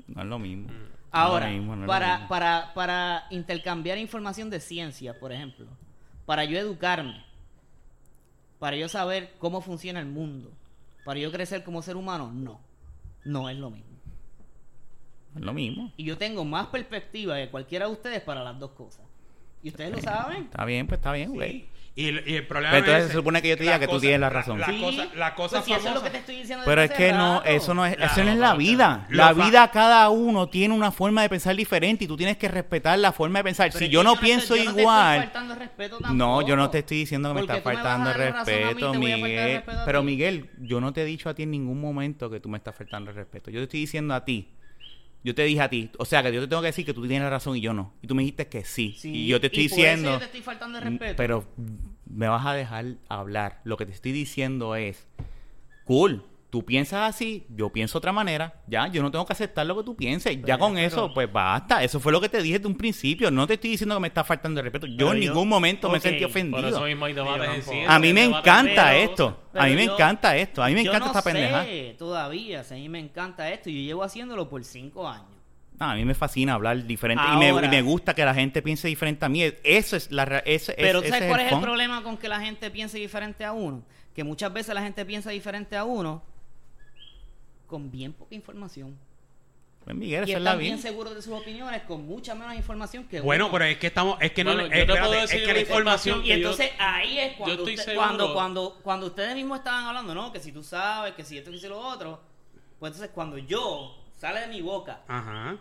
No 0.08 0.22
es 0.22 0.28
lo 0.28 0.38
mismo. 0.38 0.68
Ahora, 1.10 1.46
No 1.46 1.52
mismo, 1.52 1.76
no 1.76 1.86
para, 1.86 2.28
para, 2.28 2.74
para 2.74 3.26
intercambiar 3.30 3.98
información 3.98 4.50
de 4.50 4.60
ciencia, 4.60 5.18
por 5.18 5.32
ejemplo, 5.32 5.66
para 6.26 6.44
yo 6.44 6.58
educarme, 6.58 7.24
para 8.58 8.76
yo 8.76 8.88
saber 8.88 9.32
cómo 9.38 9.60
funciona 9.60 10.00
el 10.00 10.06
mundo, 10.06 10.52
para 11.04 11.18
yo 11.18 11.32
crecer 11.32 11.64
como 11.64 11.80
ser 11.80 11.96
humano, 11.96 12.30
no, 12.32 12.60
no 13.24 13.48
es 13.48 13.56
lo 13.56 13.70
mismo. 13.70 13.88
Es 15.34 15.42
lo 15.42 15.52
mismo. 15.52 15.92
Y 15.96 16.04
yo 16.04 16.18
tengo 16.18 16.44
más 16.44 16.66
perspectiva 16.66 17.36
que 17.36 17.48
cualquiera 17.48 17.86
de 17.86 17.92
ustedes 17.92 18.20
para 18.20 18.42
las 18.42 18.58
dos 18.58 18.72
cosas. 18.72 19.06
Y 19.62 19.68
ustedes 19.68 19.92
lo 19.92 20.00
saben. 20.00 20.44
Está 20.44 20.64
bien, 20.64 20.86
pues 20.86 20.98
está 20.98 21.12
bien, 21.12 21.32
güey. 21.32 21.52
Sí. 21.52 21.68
Y, 22.00 22.08
el, 22.10 22.22
y 22.28 22.36
el 22.36 22.46
problema 22.46 22.70
Pero 22.70 22.84
entonces 22.84 23.04
es 23.06 23.10
se 23.10 23.16
supone 23.16 23.42
que 23.42 23.48
yo 23.48 23.56
te 23.56 23.64
diga 23.64 23.80
que 23.80 23.86
tú 23.86 23.94
cosa- 23.94 24.00
tienes 24.02 24.20
la 24.20 24.30
razón. 24.30 24.60
La, 24.60 24.66
Sí, 24.66 24.80
cosa, 24.80 25.06
la 25.16 25.34
cosa 25.34 25.56
pues 25.56 25.64
si 25.64 25.72
eso 25.72 25.78
es 25.78 25.84
lo 25.84 25.90
famosa- 25.90 26.04
que 26.04 26.10
te 26.10 26.18
estoy 26.18 26.36
diciendo 26.36 26.64
Pero 26.64 26.82
es 26.82 26.90
que 26.92 27.12
no, 27.12 27.42
eso 27.42 27.74
no 27.74 27.84
es, 27.86 27.96
Claro, 27.96 28.12
eso 28.12 28.24
no 28.24 28.30
es 28.30 28.38
la 28.38 28.54
vida. 28.54 29.06
La 29.10 29.32
vida 29.32 29.68
cada 29.72 30.08
uno 30.08 30.48
tiene 30.48 30.74
una 30.74 30.92
forma 30.92 31.22
de 31.22 31.28
pensar 31.28 31.56
diferente 31.56 32.04
y 32.04 32.06
tú 32.06 32.16
tienes 32.16 32.36
que 32.36 32.46
respetar 32.46 32.96
la 33.00 33.10
forma 33.10 33.40
de 33.40 33.44
pensar. 33.44 33.66
Pero 33.72 33.78
si 33.80 33.88
yo 33.88 34.04
no 34.04 34.14
te- 34.14 34.20
pienso 34.20 34.54
yo 34.54 34.62
no 34.62 34.64
te 34.64 34.68
estoy 34.70 34.80
igual, 34.82 35.18
faltando 35.22 35.54
respeto 35.56 35.98
no, 36.12 36.46
yo 36.46 36.54
no 36.54 36.70
te 36.70 36.78
estoy 36.78 36.98
diciendo 36.98 37.30
que 37.30 37.34
me 37.34 37.40
estás 37.40 37.56
tú 37.58 37.62
faltando 37.64 38.10
mí, 38.10 38.16
respeto, 38.16 38.92
el 38.92 38.98
Miguel. 39.00 39.54
respeto 39.56 39.78
Pero. 39.84 40.02
Miguel, 40.04 40.50
yo 40.60 40.80
no 40.80 40.92
te 40.92 41.02
he 41.02 41.04
dicho 41.04 41.28
a 41.28 41.34
ti 41.34 41.42
en 41.42 41.50
ningún 41.50 41.80
momento 41.80 42.30
que 42.30 42.38
tú 42.38 42.48
me 42.48 42.58
estás 42.58 42.76
faltando 42.76 43.10
el 43.10 43.16
respeto. 43.16 43.50
Yo 43.50 43.58
te 43.58 43.64
estoy 43.64 43.80
diciendo 43.80 44.14
a 44.14 44.24
ti. 44.24 44.48
Yo 45.24 45.34
te 45.34 45.42
dije 45.42 45.60
a 45.60 45.68
ti, 45.68 45.90
o 45.98 46.04
sea, 46.04 46.22
que 46.22 46.32
yo 46.32 46.40
te 46.40 46.46
tengo 46.46 46.62
que 46.62 46.68
decir 46.68 46.86
que 46.86 46.94
tú 46.94 47.02
tienes 47.02 47.22
la 47.22 47.30
razón 47.30 47.56
y 47.56 47.60
yo 47.60 47.72
no. 47.72 47.92
Y 48.02 48.06
tú 48.06 48.14
me 48.14 48.22
dijiste 48.22 48.46
que 48.48 48.64
sí. 48.64 48.94
Sí, 48.98 49.10
y 49.12 49.26
yo 49.26 49.40
te 49.40 49.48
estoy 49.48 49.64
y 49.64 49.68
por 49.68 49.78
eso 49.78 49.86
diciendo... 49.88 50.12
yo 50.12 50.18
te 50.18 50.24
estoy 50.26 50.42
faltando 50.42 50.78
el 50.78 50.84
Mm, 50.84 50.88
respeto. 50.88 51.16
Pero 51.16 51.44
me 52.06 52.28
vas 52.28 52.46
a 52.46 52.54
dejar 52.54 52.94
hablar. 53.08 53.60
Lo 53.64 53.76
que 53.76 53.84
te 53.86 53.92
estoy 53.92 54.12
diciendo 54.12 54.76
es, 54.76 55.06
cool, 55.84 56.24
tú 56.50 56.64
piensas 56.64 57.14
así, 57.14 57.46
yo 57.50 57.70
pienso 57.70 57.98
otra 57.98 58.10
manera. 58.12 58.54
Ya, 58.66 58.88
yo 58.88 59.02
no 59.02 59.10
tengo 59.10 59.26
que 59.26 59.32
aceptar 59.32 59.66
lo 59.66 59.76
que 59.76 59.84
tú 59.84 59.94
pienses. 59.96 60.38
ya 60.44 60.56
con 60.58 60.74
pero- 60.74 60.86
eso, 60.86 61.12
pues 61.12 61.30
basta. 61.30 61.82
Eso 61.84 62.00
fue 62.00 62.10
lo 62.12 62.20
que 62.20 62.28
te 62.28 62.40
dije 62.42 62.58
desde 62.58 62.68
un 62.68 62.76
principio. 62.76 63.30
No 63.30 63.46
te 63.46 63.54
estoy 63.54 63.70
diciendo 63.70 63.94
que 63.96 64.00
me 64.00 64.08
está 64.08 64.24
faltando 64.24 64.60
el 64.60 64.64
respeto. 64.64 64.86
Yo 64.86 64.96
Pero 64.96 65.12
en 65.12 65.20
yo- 65.20 65.30
ningún 65.30 65.48
momento 65.48 65.90
me 65.90 66.00
sentí 66.00 66.20
Por 66.20 66.30
eso 66.30 66.38
ofendido. 66.38 66.84
mismo 66.84 67.04
hay. 67.04 67.14
A 67.86 67.98
mí 67.98 68.12
me 68.12 68.24
encanta 68.24 68.96
en 68.96 69.08
esto. 69.10 69.42
A 69.54 69.66
mí 69.66 69.74
me 69.74 69.84
encanta 69.84 70.36
esto. 70.36 70.62
A 70.62 70.68
mí 70.68 70.74
me 70.74 70.84
yo 70.84 70.90
encanta 70.90 71.12
no 71.12 71.18
esta 71.18 71.22
pendeja. 71.22 71.66
todavía, 71.98 72.64
si 72.64 72.74
a 72.74 72.76
mí 72.76 72.88
me 72.88 72.98
encanta 73.00 73.50
esto. 73.50 73.70
Yo 73.70 73.80
llevo 73.80 74.02
haciéndolo 74.02 74.48
por 74.48 74.64
cinco 74.64 75.08
años. 75.08 75.26
A 75.80 75.94
mí 75.94 76.04
me 76.04 76.14
fascina 76.14 76.54
hablar 76.54 76.84
diferente 76.86 77.22
y 77.32 77.36
me, 77.36 77.78
y 77.78 77.80
gusta 77.82 78.12
que 78.14 78.24
la 78.24 78.34
gente 78.34 78.62
piense 78.62 78.88
diferente 78.88 79.24
a 79.24 79.28
mí. 79.28 79.44
Eso 79.62 79.96
es 79.96 80.10
la 80.10 80.24
ese, 80.44 80.74
Pero 80.76 80.98
ese 81.00 81.08
¿sabes 81.08 81.22
es 81.24 81.28
cuál 81.28 81.40
es 81.42 81.52
el 81.52 81.60
problema 81.60 82.02
con 82.02 82.16
que 82.16 82.28
la 82.28 82.40
gente 82.40 82.68
piense 82.70 82.98
diferente 82.98 83.44
a 83.44 83.52
uno? 83.52 83.84
Que 84.12 84.24
muchas 84.24 84.52
veces 84.52 84.74
la 84.74 84.82
gente 84.82 85.04
piensa 85.04 85.30
diferente 85.30 85.76
a 85.76 85.84
uno 85.84 86.22
con 87.68 87.90
bien 87.92 88.12
poca 88.12 88.34
información. 88.34 88.98
Pues 89.84 89.96
Miguel, 89.96 90.28
Y 90.28 90.32
esa 90.32 90.38
es 90.38 90.42
la 90.44 90.50
están 90.50 90.58
bien 90.58 90.74
vida. 90.76 90.82
seguros 90.82 91.14
de 91.14 91.22
sus 91.22 91.32
opiniones 91.32 91.82
con 91.82 92.04
mucha 92.04 92.34
menos 92.34 92.54
información 92.56 93.04
que 93.04 93.20
Bueno, 93.20 93.46
uno. 93.46 93.52
pero 93.52 93.64
es 93.64 93.78
que 93.78 93.86
estamos, 93.86 94.18
es 94.20 94.32
que 94.32 94.42
no, 94.44 94.52
Bueno, 94.54 94.66
espérate, 94.74 95.14
es 95.16 95.30
decir 95.30 95.46
que 95.46 95.52
la 95.54 95.60
información 95.60 96.20
Y 96.24 96.28
yo- 96.28 96.34
entonces 96.34 96.70
ahí 96.78 97.18
es 97.18 97.36
cuando, 97.36 97.54
estoy 97.54 97.74
usted- 97.74 97.84
seguro- 97.84 98.06
cuando, 98.06 98.34
cuando, 98.34 98.78
cuando 98.82 99.06
ustedes 99.06 99.34
mismos 99.36 99.58
estaban 99.58 99.84
hablando, 99.86 100.14
¿no? 100.14 100.30
Que 100.32 100.40
si 100.40 100.50
tú 100.52 100.62
sabes, 100.64 101.14
que 101.14 101.24
si 101.24 101.38
esto, 101.38 101.50
que 101.52 101.58
si 101.58 101.68
lo 101.68 101.78
otro. 101.78 102.20
Pues 102.78 102.92
entonces 102.92 103.14
cuando 103.14 103.38
yo 103.38 103.96
sale 104.16 104.40
de 104.40 104.46
mi 104.48 104.60
boca 104.60 105.00
Ajá. 105.08 105.56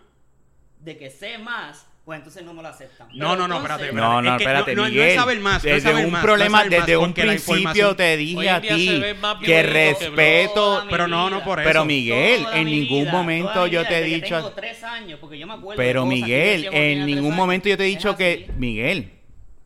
de 0.80 0.96
que 0.98 1.10
sé 1.10 1.38
más, 1.38 1.86
pues 2.08 2.16
entonces 2.20 2.42
no 2.42 2.54
me 2.54 2.62
lo 2.62 2.68
aceptan. 2.68 3.06
No, 3.12 3.36
no, 3.36 3.46
no, 3.46 3.56
entonces- 3.56 3.70
espérate, 3.70 3.92
No, 3.94 4.22
no, 4.22 4.30
Es 4.30 4.36
que 4.38 4.42
espérate, 4.44 4.74
no- 4.74 4.76
no- 4.76 4.82
no 4.82 4.86
es 4.88 4.92
Miguel. 4.94 5.14
saber 5.14 5.40
más, 5.40 5.62
desde 5.62 5.80
saber 5.82 6.06
un 6.06 6.10
más, 6.10 6.12
no 6.12 6.18
es 6.18 6.24
problema, 6.24 6.58
saber 6.58 6.70
más, 6.78 6.86
desde 6.86 6.96
un 6.96 7.12
principio 7.12 7.96
te 7.96 8.16
dije 8.16 8.48
a 8.48 8.60
ti 8.62 9.02
que 9.44 9.62
respeto. 9.62 10.84
Pero 10.88 11.06
no, 11.06 11.28
no 11.28 11.44
por 11.44 11.58
Pero 11.62 11.80
eso. 11.80 11.84
Miguel, 11.84 12.44
Toda 12.44 12.56
en 12.56 12.64
ningún 12.64 13.00
vida, 13.02 13.12
momento 13.12 13.66
yo 13.66 13.84
te 13.86 13.98
he 13.98 14.02
dicho. 14.04 14.36
Tengo 14.36 14.52
tres 14.52 14.82
años, 14.84 15.18
porque 15.20 15.38
yo 15.38 15.46
me 15.46 15.52
acuerdo 15.52 15.70
de 15.82 15.86
Pero 15.86 16.06
Miguel, 16.06 16.66
en 16.72 17.04
ningún 17.04 17.36
momento 17.36 17.68
yo 17.68 17.76
te 17.76 17.84
he 17.84 17.88
dicho 17.88 18.16
que. 18.16 18.50
Miguel, 18.56 19.10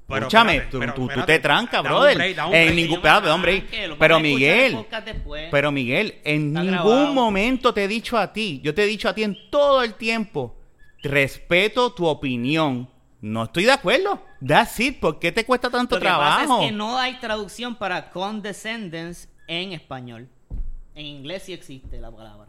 Pero 0.08 0.18
Escúchame, 0.26 0.56
espérate, 0.56 0.96
tú, 0.96 1.06
pero 1.06 1.20
tú- 1.20 1.26
te 1.26 1.38
trancas, 1.38 1.82
brother. 1.84 2.16
break, 2.16 2.36
en 2.52 2.74
ningún 2.76 3.06
hombre. 3.06 3.64
Pero 4.00 4.18
Miguel, 4.18 4.78
pero 5.52 5.70
Miguel, 5.70 6.16
en 6.24 6.52
ningún 6.52 7.14
momento 7.14 7.72
te 7.72 7.84
he 7.84 7.88
dicho 7.88 8.18
a 8.18 8.32
ti, 8.32 8.60
yo 8.64 8.74
te 8.74 8.82
he 8.82 8.86
dicho 8.86 9.08
a 9.08 9.14
ti 9.14 9.22
en 9.22 9.38
todo 9.48 9.84
el 9.84 9.94
tiempo, 9.94 10.58
respeto 11.02 11.92
tu 11.92 12.06
opinión. 12.06 12.88
No 13.20 13.44
estoy 13.44 13.64
de 13.64 13.72
acuerdo. 13.72 14.24
That's 14.44 14.78
it. 14.80 14.98
¿Por 14.98 15.18
qué 15.18 15.30
te 15.32 15.44
cuesta 15.44 15.70
tanto 15.70 15.96
Lo 15.96 16.00
que 16.00 16.08
pasa 16.08 16.44
trabajo? 16.44 16.60
es 16.62 16.66
que 16.70 16.72
no 16.76 16.98
hay 16.98 17.18
traducción 17.20 17.76
para 17.76 18.10
condescendence 18.10 19.28
en 19.46 19.72
español. 19.72 20.28
En 20.94 21.06
inglés 21.06 21.44
sí 21.44 21.52
existe 21.52 21.98
la 22.00 22.10
palabra. 22.10 22.48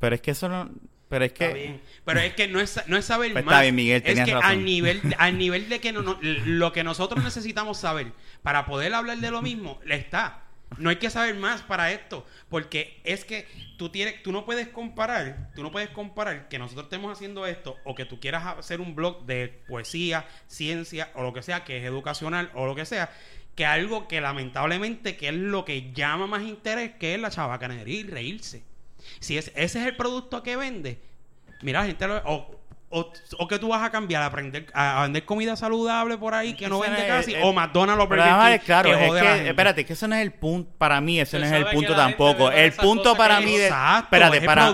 Pero 0.00 0.14
es 0.14 0.20
que 0.20 0.32
eso 0.32 0.48
no. 0.48 0.70
Pero 1.08 1.24
es 1.24 1.32
Está 1.32 1.48
que. 1.48 1.54
bien. 1.54 1.80
Pero 2.04 2.20
es 2.20 2.34
que 2.34 2.48
no 2.48 2.60
es, 2.60 2.80
no 2.86 2.96
es 2.96 3.04
saber 3.04 3.32
Pues 3.32 3.44
más. 3.44 3.52
está 3.54 3.62
bien, 3.62 3.74
Miguel, 3.76 4.02
es 4.04 4.14
que 4.24 4.34
razón. 4.34 4.44
al 4.50 4.64
nivel, 4.64 5.00
al 5.18 5.38
nivel 5.38 5.68
de 5.68 5.80
que 5.80 5.92
no- 5.92 6.02
no- 6.02 6.18
lo 6.20 6.72
que 6.72 6.84
nosotros 6.84 7.24
necesitamos 7.24 7.78
saber 7.78 8.12
para 8.42 8.66
poder 8.66 8.92
hablar 8.94 9.18
de 9.18 9.30
lo 9.30 9.40
mismo, 9.40 9.78
le 9.86 9.94
está. 9.94 10.42
No 10.76 10.90
hay 10.90 10.96
que 10.96 11.08
saber 11.10 11.34
más 11.34 11.62
para 11.62 11.90
esto. 11.92 12.26
Porque 12.48 13.00
es 13.04 13.24
que 13.24 13.46
tú 13.78 13.88
tienes, 13.88 14.22
tú 14.22 14.32
no 14.32 14.44
puedes 14.44 14.68
comparar, 14.68 15.50
tú 15.54 15.62
no 15.62 15.72
puedes 15.72 15.88
comparar 15.90 16.48
que 16.48 16.58
nosotros 16.58 16.84
estemos 16.84 17.10
haciendo 17.12 17.46
esto 17.46 17.76
o 17.84 17.94
que 17.94 18.04
tú 18.04 18.20
quieras 18.20 18.44
hacer 18.58 18.80
un 18.80 18.94
blog 18.94 19.24
de 19.24 19.48
poesía, 19.66 20.26
ciencia 20.46 21.10
o 21.14 21.22
lo 21.22 21.32
que 21.32 21.42
sea, 21.42 21.64
que 21.64 21.78
es 21.78 21.84
educacional 21.84 22.50
o 22.54 22.66
lo 22.66 22.74
que 22.74 22.84
sea, 22.84 23.10
que 23.54 23.64
algo 23.66 24.06
que 24.06 24.20
lamentablemente 24.20 25.16
que 25.16 25.28
es 25.28 25.34
lo 25.34 25.64
que 25.64 25.92
llama 25.92 26.26
más 26.26 26.42
interés, 26.42 26.92
que 26.98 27.14
es 27.14 27.20
la 27.20 27.30
chabacanería 27.30 28.00
y 28.00 28.02
reírse. 28.04 28.62
Si 29.20 29.38
es, 29.38 29.48
ese 29.56 29.80
es 29.80 29.86
el 29.86 29.96
producto 29.96 30.42
que 30.42 30.56
vende, 30.56 30.98
mira, 31.62 31.80
la 31.80 31.86
gente 31.86 32.06
lo- 32.06 32.22
o, 32.24 32.57
o, 32.90 33.12
o 33.38 33.48
que 33.48 33.58
tú 33.58 33.68
vas 33.68 33.82
a 33.82 33.90
cambiar 33.90 34.22
a, 34.22 34.26
aprender, 34.26 34.66
a, 34.72 35.02
vender 35.02 35.24
comida 35.24 35.56
saludable 35.56 36.16
por 36.16 36.34
ahí 36.34 36.54
que 36.54 36.68
no 36.68 36.80
vende 36.80 37.00
es- 37.00 37.06
casi, 37.06 37.34
o 37.42 37.52
McDonald's 37.52 38.02
o 38.02 38.06
Burger 38.08 38.24
King, 38.24 38.64
claro, 38.64 38.90
que 38.90 39.06
es 39.06 39.12
que, 39.22 39.48
espérate, 39.50 39.84
que 39.84 39.92
ese 39.92 40.08
no 40.08 40.14
es 40.14 40.22
el 40.22 40.32
punto, 40.32 40.70
para 40.78 41.00
mí 41.00 41.20
ese 41.20 41.38
no 41.38 41.44
es 41.46 41.52
el 41.52 41.66
punto 41.66 41.94
tampoco. 41.94 42.50
El 42.50 42.72
punto 42.72 43.14
para 43.14 43.40
mí 43.40 43.56
de... 43.56 43.66
Exacto, 43.66 44.04
espérate, 44.16 44.36
es 44.38 44.44
para, 44.44 44.68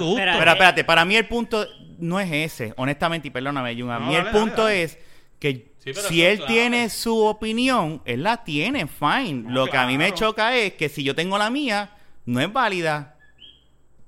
espérate, 0.53 0.85
para 0.85 1.05
mí 1.05 1.17
el 1.17 1.27
punto 1.27 1.67
no 1.99 2.21
es 2.21 2.31
ese, 2.33 2.73
honestamente, 2.77 3.29
y 3.29 3.31
perdóname, 3.31 3.75
Jun, 3.81 3.91
a 3.91 3.99
No, 3.99 4.07
mí 4.07 4.15
dale, 4.15 4.29
el 4.29 4.33
punto 4.33 4.63
dale, 4.65 4.75
dale. 4.75 4.83
es 4.85 4.99
que 5.39 5.75
Sí, 5.85 5.93
si 5.93 6.25
él 6.25 6.39
claro. 6.39 6.51
tiene 6.53 6.89
su 6.89 7.19
opinión, 7.27 8.01
él 8.07 8.23
la 8.23 8.43
tiene, 8.43 8.87
fine. 8.87 9.43
No, 9.43 9.51
Lo 9.51 9.67
que 9.67 9.77
a 9.77 9.87
mí 9.87 9.99
me 9.99 10.15
choca 10.15 10.57
es 10.57 10.73
que 10.75 10.89
si 10.89 11.05
yo 11.05 11.15
tengo 11.15 11.37
la 11.37 11.51
mía, 11.51 11.91
no 12.25 12.41
es 12.41 12.51
válida. 12.51 13.14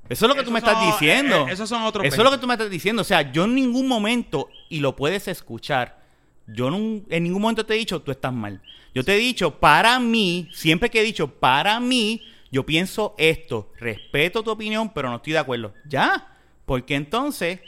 Eso 0.09 0.25
es 0.27 0.29
lo 0.29 0.35
que 0.35 0.43
tú 0.45 0.51
me 0.51 0.59
estás 0.59 0.77
diciendo. 0.87 1.47
eh, 1.49 1.53
esos 1.53 1.69
son 1.69 1.83
otros 1.83 2.05
Eso 2.07 2.17
es 2.17 2.25
lo 2.25 2.31
que 2.31 2.39
tú 2.39 2.47
me 2.47 2.55
estás 2.55 2.71
diciendo. 2.71 3.03
O 3.03 3.05
sea, 3.05 3.33
yo 3.33 3.45
en 3.45 3.55
ningún 3.55 3.89
momento, 3.89 4.49
y 4.69 4.81
lo 4.81 4.95
puedes 4.97 5.29
escuchar, 5.29 6.01
yo 6.47 6.69
en 6.69 7.23
ningún 7.25 7.43
momento 7.43 7.67
te 7.67 7.75
he 7.75 7.77
dicho, 7.79 8.01
tú 8.03 8.11
estás 8.13 8.33
mal. 8.33 8.63
Yo 8.95 9.05
te 9.05 9.15
he 9.15 9.19
dicho, 9.19 9.59
para 9.59 9.99
mí, 10.01 10.49
siempre 10.53 10.89
que 10.91 11.01
he 11.01 11.05
dicho, 11.05 11.29
para 11.29 11.79
mí, 11.81 12.23
yo 12.51 12.65
pienso 12.65 13.15
esto. 13.19 13.73
Respeto 13.79 14.43
tu 14.43 14.51
opinión, 14.51 14.91
pero 14.95 15.11
no 15.11 15.17
estoy 15.17 15.33
de 15.35 15.39
acuerdo. 15.41 15.75
Ya. 15.89 16.29
Porque 16.65 16.95
entonces, 16.95 17.61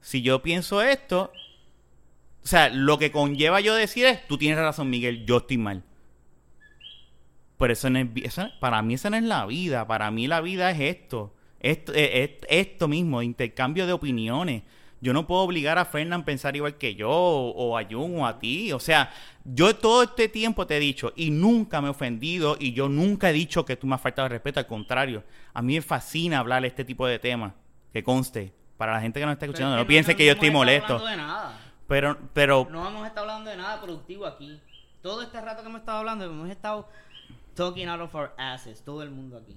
si 0.00 0.22
yo 0.22 0.42
pienso 0.42 0.80
esto, 0.82 1.32
o 2.42 2.46
sea, 2.46 2.68
lo 2.68 2.98
que 2.98 3.10
conlleva 3.10 3.60
yo 3.60 3.74
decir 3.74 4.06
es, 4.06 4.26
tú 4.28 4.38
tienes 4.38 4.58
razón, 4.58 4.88
Miguel, 4.88 5.26
yo 5.26 5.38
estoy 5.38 5.58
mal. 5.58 5.82
Pero 7.58 7.72
eso 7.72 7.88
no 7.90 7.98
es, 7.98 8.06
eso- 8.22 8.48
para 8.60 8.82
mí 8.82 8.94
esa 8.94 9.10
no 9.10 9.16
es 9.16 9.22
la 9.24 9.46
vida. 9.46 9.86
Para 9.86 10.10
mí 10.10 10.26
la 10.26 10.40
vida 10.40 10.70
es 10.70 10.80
esto. 10.80 11.34
Esto, 11.70 11.92
eh, 11.94 12.24
es- 12.24 12.46
esto 12.68 12.88
mismo, 12.88 13.22
intercambio 13.22 13.86
de 13.86 13.92
opiniones. 13.92 14.62
Yo 15.00 15.12
no 15.12 15.26
puedo 15.26 15.42
obligar 15.42 15.78
a 15.78 15.84
Fernán 15.84 16.22
a 16.22 16.24
pensar 16.24 16.56
igual 16.56 16.76
que 16.78 16.94
yo, 16.94 17.10
o, 17.10 17.50
o 17.50 17.76
a 17.78 17.84
Jun, 17.84 18.18
o 18.20 18.26
a 18.26 18.38
ti. 18.38 18.72
O 18.72 18.80
sea, 18.80 19.10
yo 19.44 19.76
todo 19.76 20.02
este 20.04 20.28
tiempo 20.28 20.66
te 20.66 20.76
he 20.76 20.80
dicho, 20.80 21.12
y 21.16 21.30
nunca 21.30 21.80
me 21.80 21.88
he 21.88 21.90
ofendido, 21.90 22.56
y 22.58 22.72
yo 22.72 22.88
nunca 22.88 23.28
he 23.30 23.32
dicho 23.32 23.64
que 23.64 23.76
tú 23.76 23.86
me 23.86 23.94
has 23.94 24.00
faltado 24.00 24.24
de 24.28 24.30
respeto. 24.30 24.58
Al 24.58 24.66
contrario, 24.66 25.22
a 25.52 25.60
mí 25.60 25.74
me 25.74 25.82
fascina 25.82 26.38
hablar 26.38 26.64
este 26.64 26.84
tipo 26.84 27.06
de 27.06 27.18
temas. 27.18 27.52
Que 27.92 28.02
conste, 28.02 28.52
para 28.76 28.92
la 28.94 29.00
gente 29.00 29.20
que 29.20 29.26
nos 29.26 29.34
está 29.34 29.46
escuchando, 29.46 29.74
es 29.74 29.78
no 29.80 29.84
que 29.84 29.88
piense 29.88 30.12
no 30.12 30.16
que 30.18 30.26
yo 30.26 30.32
estoy 30.32 30.50
molesto. 30.50 30.94
hablando 30.94 31.10
de 31.10 31.16
nada. 31.16 31.60
Pero, 31.86 32.18
pero, 32.32 32.66
No 32.70 32.88
hemos 32.88 33.06
estado 33.06 33.30
hablando 33.30 33.50
de 33.50 33.56
nada 33.58 33.80
productivo 33.80 34.26
aquí. 34.26 34.60
Todo 35.02 35.22
este 35.22 35.40
rato 35.40 35.62
que 35.62 35.68
hemos 35.68 35.80
estado 35.80 35.98
hablando, 35.98 36.24
hemos 36.24 36.48
estado 36.50 36.88
talking 37.54 37.86
out 37.86 38.00
of 38.00 38.14
our 38.14 38.32
asses, 38.38 38.82
todo 38.82 39.02
el 39.02 39.10
mundo 39.10 39.36
aquí. 39.38 39.56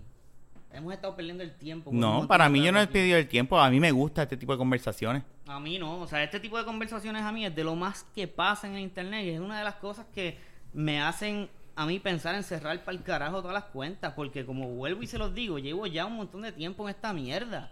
Hemos 0.72 0.94
estado 0.94 1.16
perdiendo 1.16 1.44
el 1.44 1.56
tiempo. 1.56 1.90
no, 1.92 2.28
para 2.28 2.48
mí 2.48 2.64
yo 2.64 2.72
no 2.72 2.80
he 2.80 2.88
pedido 2.88 3.18
el 3.18 3.28
tiempo. 3.28 3.60
A 3.60 3.70
mí 3.70 3.80
me 3.80 3.92
gusta 3.92 4.24
este 4.24 4.38
tipo 4.38 4.52
de 4.52 4.58
conversaciones. 4.60 5.24
A 5.48 5.60
mí 5.60 5.80
no, 5.80 6.02
o 6.02 6.08
sea, 6.08 6.24
este 6.24 6.40
tipo 6.40 6.58
de 6.58 6.66
conversaciones 6.66 7.24
a 7.24 7.32
mí 7.32 7.46
es 7.46 7.56
de 7.56 7.64
lo 7.64 7.76
más 7.76 8.04
que 8.14 8.28
pasa 8.28 8.68
en 8.68 8.78
internet 8.78 9.26
y 9.26 9.30
es 9.30 9.40
una 9.40 9.58
de 9.58 9.64
las 9.64 9.76
cosas 9.76 10.06
que 10.14 10.38
me 10.74 11.02
hacen 11.02 11.50
a 11.76 11.86
mí 11.88 11.98
pensar 12.00 12.36
en 12.36 12.44
cerrar 12.44 12.84
para 12.84 12.96
el 12.98 13.04
carajo 13.04 13.42
todas 13.42 13.54
las 13.56 13.64
cuentas, 13.66 14.14
porque 14.14 14.46
como 14.46 14.68
vuelvo 14.68 15.02
y 15.02 15.08
se 15.08 15.18
los 15.18 15.34
digo, 15.34 15.58
llevo 15.58 15.88
ya 15.88 16.06
un 16.06 16.18
montón 16.18 16.42
de 16.44 16.52
tiempo 16.52 16.84
en 16.84 16.90
esta 16.96 17.14
mierda. 17.14 17.72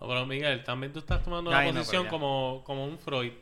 No, 0.00 0.08
pero 0.08 0.26
Miguel, 0.26 0.64
también 0.64 0.92
tú 0.92 0.98
estás 1.00 1.22
tomando 1.22 1.50
una 1.50 1.58
Ay, 1.60 1.72
no, 1.72 1.80
posición 1.80 2.06
como, 2.06 2.62
como 2.64 2.84
un 2.84 2.98
Freud. 2.98 3.32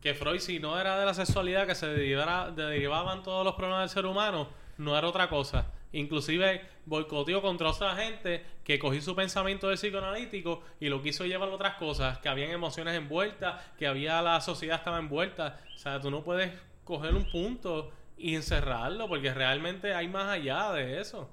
Que 0.00 0.12
Freud, 0.14 0.40
si 0.40 0.58
no 0.58 0.78
era 0.78 0.98
de 0.98 1.06
la 1.06 1.14
sexualidad 1.14 1.66
que 1.66 1.74
se 1.74 1.86
derivara- 1.86 2.50
derivaban 2.50 3.22
todos 3.22 3.44
los 3.44 3.54
problemas 3.54 3.82
del 3.82 3.88
ser 3.90 4.04
humano, 4.06 4.48
no 4.76 4.96
era 4.98 5.06
otra 5.08 5.28
cosa. 5.30 5.66
Inclusive 5.98 6.60
boicoteó 6.86 7.40
contra 7.40 7.70
otra 7.70 7.94
gente 7.96 8.44
que 8.64 8.78
cogió 8.78 9.00
su 9.00 9.14
pensamiento 9.14 9.68
del 9.68 9.78
psicoanalítico 9.78 10.62
y 10.80 10.88
lo 10.88 11.00
quiso 11.00 11.24
llevar 11.24 11.48
a 11.48 11.52
otras 11.52 11.74
cosas, 11.74 12.18
que 12.18 12.28
habían 12.28 12.50
emociones 12.50 12.94
envueltas, 12.96 13.62
que 13.78 13.86
había 13.86 14.20
la 14.20 14.40
sociedad 14.40 14.78
estaba 14.78 14.98
envuelta. 14.98 15.60
O 15.74 15.78
sea, 15.78 16.00
tú 16.00 16.10
no 16.10 16.22
puedes 16.22 16.52
coger 16.84 17.14
un 17.14 17.30
punto 17.30 17.92
y 18.18 18.34
encerrarlo, 18.34 19.08
porque 19.08 19.32
realmente 19.32 19.94
hay 19.94 20.08
más 20.08 20.28
allá 20.28 20.72
de 20.72 21.00
eso. 21.00 21.30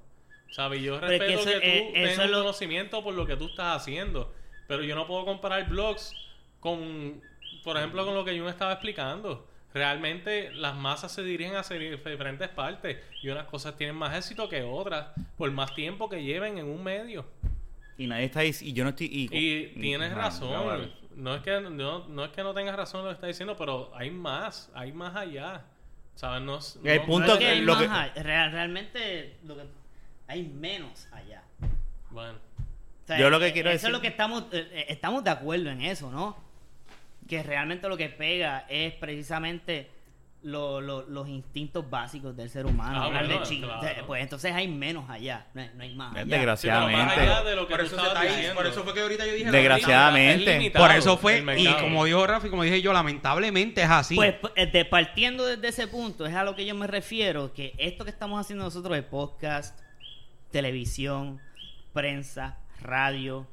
¿Sabes? 0.52 0.82
Yo 0.82 1.00
que 1.00 1.08
respeto 1.08 1.44
que, 1.46 1.54
tú 1.54 1.60
eh, 1.64 1.92
tengas 1.94 2.30
lo- 2.30 2.40
conocimiento 2.40 3.04
por 3.04 3.14
lo 3.14 3.26
que 3.26 3.38
tú 3.38 3.46
estás 3.46 3.78
haciendo. 3.78 4.34
Pero 4.68 4.84
yo 4.84 4.96
no 4.96 5.08
puedo 5.08 5.26
comparar 5.26 5.68
blogs 5.68 6.14
con, 6.60 7.22
por 7.64 7.78
ejemplo, 7.78 8.06
con 8.06 8.14
lo 8.16 8.24
que 8.24 8.38
Jun 8.38 8.50
estaba 8.50 8.74
explicando. 8.74 9.48
Realmente 9.74 10.52
las 10.52 10.76
masas 10.76 11.12
se 11.14 11.24
dirigen 11.24 11.56
hacia 11.56 11.78
diferentes 11.78 12.50
partes 12.50 12.98
y 13.22 13.30
unas 13.30 13.46
cosas 13.46 13.76
tienen 13.78 13.96
más 13.96 14.16
éxito 14.18 14.50
que 14.50 14.64
otras 14.64 15.08
por 15.38 15.50
más 15.52 15.74
tiempo 15.74 16.10
que 16.10 16.24
lleven 16.24 16.58
en 16.58 16.66
un 16.66 16.84
medio. 16.84 17.26
Y 17.98 18.08
nadie 18.08 18.26
está 18.26 18.42
ahí. 18.42 18.54
Y 18.62 18.74
yo 18.74 18.84
no 18.84 18.90
estoy. 18.90 19.08
Y, 19.08 19.30
Y 19.32 19.68
tienes 19.80 20.14
razón. 20.14 20.52
no, 20.52 20.66
vale. 20.66 20.92
No 21.16 21.36
es 21.36 21.42
que 21.42 21.60
no, 21.62 22.08
no 22.08 22.26
es 22.26 22.32
que 22.32 22.42
no 22.44 22.54
tengas 22.54 22.76
razón 22.76 23.02
en 23.02 23.06
lo 23.06 23.12
que 23.12 23.16
estás 23.16 23.28
diciendo, 23.30 23.56
pero 23.58 23.92
hay 23.96 24.10
más, 24.12 24.72
hay 24.74 24.92
más 24.92 25.16
allá. 25.16 25.64
¿Sabes? 26.16 26.42
No, 26.42 26.60
el 26.90 26.98
no- 27.00 27.06
punto 27.06 27.28
No 27.28 27.34
es 27.34 27.34
no 27.34 27.40
que 27.40 27.46
es 27.46 27.52
hay 27.52 27.62
lo 27.62 27.74
más 27.76 27.82
que- 27.82 27.88
allá, 27.90 28.24
real- 28.24 28.52
realmente 28.52 29.38
lo 29.46 29.56
que 29.56 29.64
hay 30.28 30.44
menos 30.44 31.08
allá. 31.12 31.44
Bueno. 32.10 32.38
O 33.04 33.08
sea, 33.08 33.18
Yo 33.20 33.30
lo 33.30 33.40
que 33.40 33.48
eh, 33.48 33.54
quiero 33.54 33.70
eso 33.70 33.76
decir- 33.88 33.88
es 33.88 33.94
lo 33.94 34.02
que 34.02 34.08
estamos 34.08 34.44
eh, 34.52 34.68
eh, 34.72 34.86
estamos 34.90 35.24
de 35.24 35.30
acuerdo 35.30 35.70
en 35.70 35.82
eso, 35.82 36.12
¿no? 36.12 36.38
Que 37.32 37.44
realmente 37.44 37.88
lo 37.88 37.96
que 37.96 38.10
pega 38.10 38.66
es 38.68 38.92
precisamente 38.96 39.90
lo- 40.44 40.82
lo- 40.82 41.04
los 41.08 41.30
instintos 41.30 41.90
básicos 41.90 42.36
del 42.36 42.50
ser 42.50 42.66
humano. 42.66 43.00
Ah, 43.00 43.06
hablar 43.06 43.26
de 43.26 43.34
bueno, 43.36 43.46
chi- 43.50 43.62
claro. 43.62 43.82
de- 43.82 44.04
Pues 44.06 44.22
entonces 44.24 44.52
hay 44.54 44.68
menos 44.68 45.10
allá, 45.10 45.46
no 45.54 45.62
hay, 45.62 45.72
no 45.76 45.84
hay 45.84 45.96
más. 45.96 46.14
Allá. 46.14 46.26
desgraciadamente. 46.26 47.02
Sí, 47.04 47.10
pero 47.16 47.26
más 47.30 47.38
allá 47.40 47.50
de 47.50 47.56
lo 47.56 47.68
que 47.68 47.72
Por 47.76 47.80
eso, 47.86 47.90
se 47.90 47.96
estabas 48.02 48.26
está 48.26 48.38
ahí, 48.50 48.54
por 48.54 48.68
eso 48.68 48.84
fue 48.84 48.94
que 48.94 49.00
ahorita 49.02 49.26
yo 49.28 49.34
dije... 49.34 49.50
Desgraciadamente. 49.52 50.52
Es 50.52 50.58
limitado 50.60 50.86
Por 50.86 50.94
eso 50.96 51.18
fue, 51.18 51.44
y 51.58 51.74
como 51.80 52.04
dijo 52.04 52.28
Rafi, 52.28 52.50
como 52.50 52.64
dije 52.64 52.82
yo, 52.82 52.92
lamentablemente 52.92 53.82
es 53.82 53.90
así. 53.90 54.16
Pues 54.16 54.34
p- 54.34 54.66
de- 54.66 54.84
partiendo 54.84 55.46
desde 55.46 55.70
ese 55.70 55.88
punto, 55.88 56.26
es 56.26 56.34
a 56.36 56.44
lo 56.44 56.54
que 56.56 56.66
yo 56.66 56.76
me 56.76 56.88
refiero, 56.88 57.54
que 57.54 57.74
esto 57.78 58.04
que 58.04 58.10
estamos 58.12 58.38
haciendo 58.42 58.66
nosotros 58.66 58.94
de 58.96 59.04
podcast, 59.04 59.80
televisión, 60.52 61.40
prensa, 61.94 62.58
radio, 62.82 63.48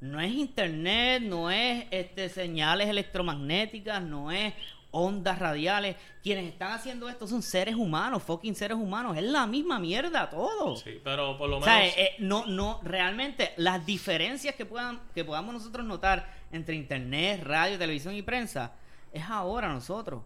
no 0.00 0.20
es 0.20 0.32
internet, 0.32 1.22
no 1.22 1.50
es 1.50 1.86
este 1.90 2.28
señales 2.28 2.88
electromagnéticas, 2.88 4.02
no 4.02 4.30
es 4.30 4.52
ondas 4.90 5.38
radiales. 5.38 5.96
Quienes 6.22 6.46
están 6.46 6.72
haciendo 6.72 7.08
esto 7.08 7.26
son 7.26 7.42
seres 7.42 7.74
humanos, 7.74 8.22
fucking 8.22 8.54
seres 8.54 8.76
humanos. 8.76 9.16
Es 9.16 9.24
la 9.24 9.46
misma 9.46 9.78
mierda 9.78 10.28
todo. 10.28 10.76
Sí, 10.76 11.00
pero 11.04 11.36
por 11.36 11.48
lo 11.48 11.58
O 11.58 11.60
menos... 11.60 11.74
sea, 11.74 11.86
eh, 11.86 12.14
no, 12.18 12.46
no, 12.46 12.80
realmente 12.82 13.52
las 13.56 13.84
diferencias 13.84 14.54
que 14.54 14.66
puedan, 14.66 15.00
que 15.14 15.24
podamos 15.24 15.52
nosotros 15.54 15.84
notar 15.84 16.30
entre 16.52 16.74
internet, 16.74 17.42
radio, 17.42 17.78
televisión 17.78 18.14
y 18.14 18.22
prensa, 18.22 18.72
es 19.12 19.24
ahora 19.24 19.68
nosotros. 19.68 20.22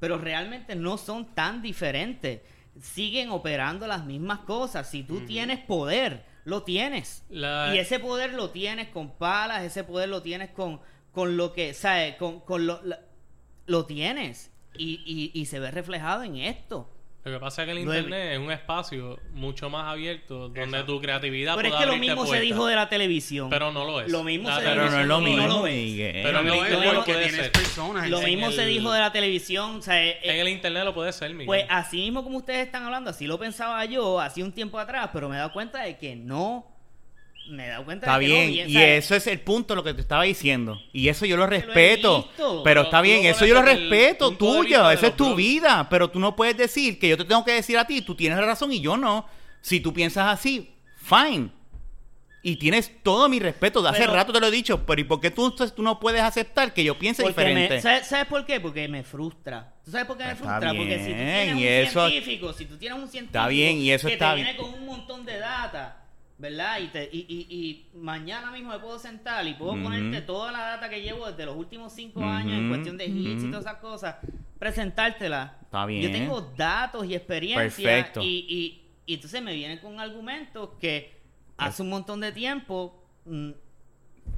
Pero 0.00 0.18
realmente 0.18 0.74
no 0.74 0.98
son 0.98 1.26
tan 1.34 1.62
diferentes. 1.62 2.40
Siguen 2.80 3.30
operando 3.30 3.86
las 3.86 4.04
mismas 4.04 4.40
cosas. 4.40 4.90
Si 4.90 5.02
tú 5.02 5.20
tienes 5.20 5.58
poder, 5.60 6.24
lo 6.46 6.62
tienes. 6.62 7.24
La- 7.28 7.72
Y 7.74 7.78
ese 7.78 7.98
poder 7.98 8.32
lo 8.32 8.48
tienes 8.50 8.88
con 8.88 9.10
palas, 9.18 9.62
ese 9.64 9.84
poder 9.84 10.08
lo 10.08 10.22
tienes 10.22 10.50
con, 10.52 10.80
con 11.12 11.36
lo 11.36 11.52
que, 11.52 11.74
¿sabes? 11.74 12.14
Con, 12.16 12.40
con 12.40 12.66
lo, 12.66 12.80
la- 12.82 13.00
lo 13.66 13.84
tienes. 13.84 14.50
Y, 14.78 15.02
y, 15.04 15.38
y 15.38 15.46
se 15.46 15.58
ve 15.58 15.70
reflejado 15.70 16.22
en 16.22 16.36
esto. 16.36 16.90
Lo 17.26 17.32
que 17.32 17.40
pasa 17.40 17.62
es 17.62 17.66
que 17.66 17.72
el 17.72 17.84
Nueve. 17.84 18.00
internet 18.02 18.32
es 18.34 18.38
un 18.38 18.52
espacio 18.52 19.18
mucho 19.32 19.68
más 19.68 19.90
abierto 19.92 20.38
donde 20.48 20.62
Exacto. 20.62 20.86
tu 20.94 21.00
creatividad 21.00 21.56
Pero 21.56 21.66
es 21.68 21.72
puede 21.74 21.82
que 21.82 21.86
lo 21.86 21.92
abrirte 21.94 22.06
mismo 22.14 22.22
se 22.22 22.28
puertas. 22.28 22.42
dijo 22.44 22.66
de 22.68 22.74
la 22.76 22.88
televisión. 22.88 23.50
Pero 23.50 23.72
no 23.72 23.84
lo 23.84 24.00
es. 24.00 24.08
Lo 24.12 24.22
mismo 24.22 24.48
La 24.48 24.56
se 24.60 24.62
Pero 24.62 24.82
dijo 24.84 24.94
no 24.94 25.00
es 25.00 25.06
lo 25.08 25.20
mismo. 25.20 25.46
lo 25.48 25.62
ves. 25.62 25.74
Miguel. 25.74 26.20
Pero 26.22 26.38
en 26.38 26.46
No 26.46 26.54
es 26.54 26.60
internet 26.60 26.92
porque 26.94 27.12
puede 27.12 27.24
tienes 27.26 27.40
ser. 27.42 27.52
personas. 27.52 28.08
Lo 28.10 28.18
en 28.20 28.24
mismo 28.26 28.46
el- 28.46 28.52
se 28.54 28.66
dijo 28.66 28.92
de 28.92 29.00
la 29.00 29.10
televisión. 29.12 29.76
O 29.76 29.82
sea, 29.82 30.04
eh, 30.06 30.20
En 30.22 30.36
el 30.38 30.48
internet 30.48 30.84
lo 30.84 30.94
puede 30.94 31.12
ser, 31.12 31.30
Miguel. 31.32 31.46
Pues 31.46 31.66
así 31.68 31.96
mismo 31.96 32.22
como 32.22 32.38
ustedes 32.38 32.64
están 32.64 32.84
hablando, 32.84 33.10
así 33.10 33.26
lo 33.26 33.38
pensaba 33.40 33.84
yo 33.86 34.20
hace 34.20 34.44
un 34.44 34.52
tiempo 34.52 34.78
atrás, 34.78 35.10
pero 35.12 35.28
me 35.28 35.34
he 35.34 35.38
dado 35.38 35.52
cuenta 35.52 35.82
de 35.82 35.98
que 35.98 36.14
no. 36.14 36.75
Dado 37.76 37.84
cuenta 37.84 38.06
Está 38.06 38.18
de 38.18 38.26
que 38.26 38.32
bien, 38.32 38.46
no. 38.46 38.52
bien, 38.52 38.70
y 38.70 38.72
¿sabes? 38.74 39.04
eso 39.04 39.14
es 39.16 39.26
el 39.26 39.40
punto 39.40 39.74
lo 39.74 39.84
que 39.84 39.94
te 39.94 40.00
estaba 40.00 40.22
diciendo. 40.24 40.80
Y 40.92 41.08
eso 41.08 41.26
yo 41.26 41.36
lo 41.36 41.46
respeto. 41.46 42.22
visto. 42.24 42.62
Pero 42.64 42.82
está 42.82 43.00
bien, 43.00 43.24
eso 43.26 43.44
yo 43.46 43.54
lo 43.54 43.62
respeto, 43.62 44.30
tuyo, 44.32 44.90
eso 44.90 45.06
es 45.06 45.16
tu 45.16 45.34
vida. 45.34 45.86
Pero 45.90 46.08
tú 46.10 46.18
no 46.18 46.34
puedes 46.36 46.56
decir 46.56 46.98
que 46.98 47.08
yo 47.08 47.16
te 47.16 47.24
tengo 47.24 47.44
que 47.44 47.52
decir 47.52 47.78
a 47.78 47.86
ti, 47.86 48.02
tú 48.02 48.14
tienes 48.14 48.38
razón 48.38 48.72
y 48.72 48.80
yo 48.80 48.96
no. 48.96 49.26
Si 49.60 49.80
tú 49.80 49.92
piensas 49.92 50.26
así, 50.32 50.70
fine. 50.96 51.50
Y 52.42 52.56
tienes 52.56 52.92
todo 53.02 53.28
mi 53.28 53.40
respeto, 53.40 53.82
de 53.82 53.88
hace 53.88 53.98
Pero- 54.02 54.12
rato 54.14 54.32
te 54.32 54.38
lo 54.38 54.46
he 54.46 54.50
dicho, 54.52 54.86
pero 54.86 55.00
¿y 55.00 55.04
por 55.04 55.20
qué 55.20 55.32
tú, 55.32 55.50
tú 55.50 55.82
no 55.82 55.98
puedes 55.98 56.22
aceptar 56.22 56.72
que 56.72 56.84
yo 56.84 56.96
piense 56.96 57.24
Porque 57.24 57.42
me- 57.42 57.48
diferente? 57.50 57.80
¿sabes, 57.80 58.06
sabes 58.06 58.26
por 58.26 58.46
qué? 58.46 58.60
Porque 58.60 58.86
me 58.86 59.02
frustra. 59.02 59.74
¿Tú 59.84 59.90
sabes 59.90 60.06
por 60.06 60.16
qué 60.16 60.24
me 60.24 60.30
Está 60.32 60.44
frustra? 60.44 60.68
Porque 60.72 60.98
si 60.98 61.10
tú 61.10 61.16
bien, 61.16 61.56
tienes 61.56 61.56
un 61.56 61.88
eso- 61.88 62.08
científico, 62.08 62.52
si 62.52 62.64
tú 62.66 62.76
tienes 62.78 62.98
un 63.00 63.08
científico 63.08 63.36
Está 63.38 63.48
bien, 63.48 63.78
y 63.78 63.90
eso 63.90 64.06
que 64.06 64.12
está 64.14 64.30
te 64.30 64.36
bien. 64.36 64.46
viene 64.46 64.58
con 64.60 64.74
un 64.80 64.86
montón 64.86 65.24
de 65.24 65.38
data, 65.40 66.05
¿verdad? 66.38 66.80
Y, 66.80 66.88
te, 66.88 67.08
y, 67.10 67.18
y, 67.28 67.46
y 67.56 67.86
mañana 67.98 68.50
mismo 68.50 68.70
me 68.70 68.78
puedo 68.78 68.98
sentar 68.98 69.46
y 69.46 69.54
puedo 69.54 69.72
ponerte 69.82 70.20
toda 70.20 70.52
la 70.52 70.58
data 70.60 70.88
que 70.90 71.00
llevo 71.00 71.26
desde 71.30 71.46
los 71.46 71.56
últimos 71.56 71.92
cinco 71.94 72.22
años 72.24 72.52
en 72.54 72.68
cuestión 72.68 72.96
de 72.98 73.06
hits 73.06 73.42
y 73.44 73.46
todas 73.48 73.64
esas 73.64 73.78
cosas, 73.78 74.16
presentártela. 74.58 75.56
Está 75.62 75.86
bien. 75.86 76.02
Yo 76.02 76.10
tengo 76.10 76.40
datos 76.56 77.06
y 77.06 77.14
experiencia 77.14 77.62
Perfecto. 77.62 78.20
y, 78.22 78.46
y, 78.48 78.82
y 79.06 79.14
entonces 79.14 79.40
me 79.42 79.54
vienen 79.54 79.78
con 79.78 79.98
argumentos 80.00 80.70
que 80.80 81.16
hace 81.56 81.82
un 81.82 81.88
montón 81.88 82.20
de 82.20 82.32
tiempo 82.32 83.02
mm, 83.24 83.50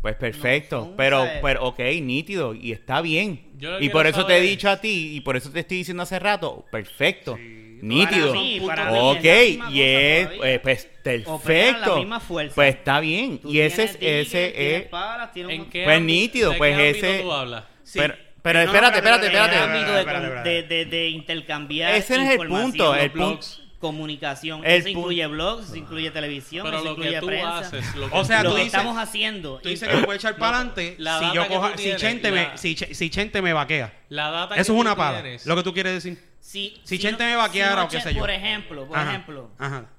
Pues 0.01 0.15
perfecto, 0.17 0.77
No, 0.79 0.85
son, 0.87 0.97
pero, 0.97 1.25
¿sabes? 1.25 1.41
pero, 1.43 1.65
ok, 1.67 1.81
nítido, 2.03 2.55
y 2.55 2.71
está 2.73 3.01
bien. 3.01 3.53
Y 3.81 3.89
por 3.89 4.07
eso 4.07 4.25
te 4.25 4.37
he 4.37 4.41
dicho 4.41 4.71
a 4.71 4.81
ti, 4.81 5.17
y 5.17 5.21
por 5.21 5.37
eso 5.37 5.51
te 5.51 5.61
estoy 5.61 5.79
diciendo 5.79 6.03
hace 6.05 6.19
rato, 6.21 6.65
perfecto, 6.71 7.37
Sí, 7.37 7.58
nítido. 7.83 8.29
Para 8.29 8.41
mí, 8.41 8.61
para 8.67 8.89
puntos 8.89 9.03
mí 9.05 9.19
Ok, 9.19 9.25
es 9.25 9.59
la 9.59 9.65
misma 9.65 9.71
y 9.71 9.83
es, 9.83 10.29
eh, 10.43 10.61
pues, 10.63 10.89
perfecto. 11.03 11.97
misma 11.99 12.21
fuerza. 12.21 12.55
Pues 12.55 12.75
está 12.77 13.01
bien, 13.01 13.39
Tú 13.39 13.51
y 13.53 13.61
ese 13.61 13.85
es, 13.85 13.99
ese 14.01 14.77
es, 14.77 14.83
palas, 14.89 15.33
tienes 15.33 15.57
un 15.59 15.65
¿En 15.65 15.71
qué 15.71 15.85
Pues 15.85 16.01
nítido, 16.03 16.55
pues 16.57 16.79
ese- 16.79 17.21
tú 17.21 17.33
hablas? 17.33 17.65
Sí. 17.85 17.99
pero, 17.99 18.15
pero 18.43 18.59
No, 18.61 18.65
espérate, 18.67 18.97
espérate, 18.99 19.27
espérate. 19.27 19.57
el 19.57 19.63
ámbito 19.63 19.93
de, 19.93 20.01
Espérate, 20.01 20.49
de, 20.51 20.63
de, 20.63 20.85
de 20.87 21.09
intercambiar 21.09 21.95
Ese 21.95 22.15
es 22.17 22.31
el 22.41 22.47
punto, 22.49 22.95
el 22.95 23.11
punto- 23.11 23.27
blogs, 23.29 23.63
comunicación. 23.79 24.65
El 24.65 24.73
eso 24.81 24.89
incluye 24.89 25.27
blogs, 25.29 25.67
eso 25.67 25.77
incluye 25.77 26.11
televisión, 26.11 26.65
Pero 26.67 26.79
eso 26.79 26.85
lo 26.85 26.91
incluye 26.93 27.11
que 27.13 27.21
tú 27.21 27.27
prensa. 27.27 27.59
haces, 27.59 27.95
lo 27.95 28.11
que 28.11 28.17
O 28.17 28.25
sea, 28.25 28.39
tú 28.39 28.45
lo 28.45 28.51
tú 28.51 28.57
que 28.57 28.63
dices- 28.65 28.75
estamos 28.79 28.99
haciendo. 28.99 29.59
Tú 29.63 29.69
dices 29.69 29.89
que 29.89 29.97
puedo 29.99 30.13
echar 30.13 30.37
para 30.37 30.57
adelante 30.59 30.97
la 30.99 31.19
si 31.21 31.35
yo 31.35 31.47
coja, 31.49 31.77
si 31.79 31.97
Chente 31.97 32.31
la- 32.31 32.37
me, 32.51 32.59
si, 32.59 32.77
si 32.77 33.11
Chente 33.11 33.41
me 33.41 33.53
vaquea. 33.53 33.93
La 34.09 34.31
data 34.31 34.55
Eso 34.57 34.73
que 34.73 34.79
es 34.79 34.81
una 34.81 34.97
pala. 34.97 35.23
Lo 35.45 35.57
que 35.57 35.63
tú 35.63 35.73
quieres 35.73 35.95
decir. 35.95 36.19
Si, 36.49 36.81
si 36.83 36.99
Chente 36.99 37.25
me 37.25 37.37
vaqueara 37.37 37.85
o 37.85 37.89
qué 37.89 38.01
sé 38.01 38.15
yo. 38.15 38.21
Por 38.21 38.31
ejemplo, 38.31 38.87
por 38.89 38.97
Ajá, 38.97 39.11
ejemplo, 39.11 39.51
Ajá. 39.59 39.91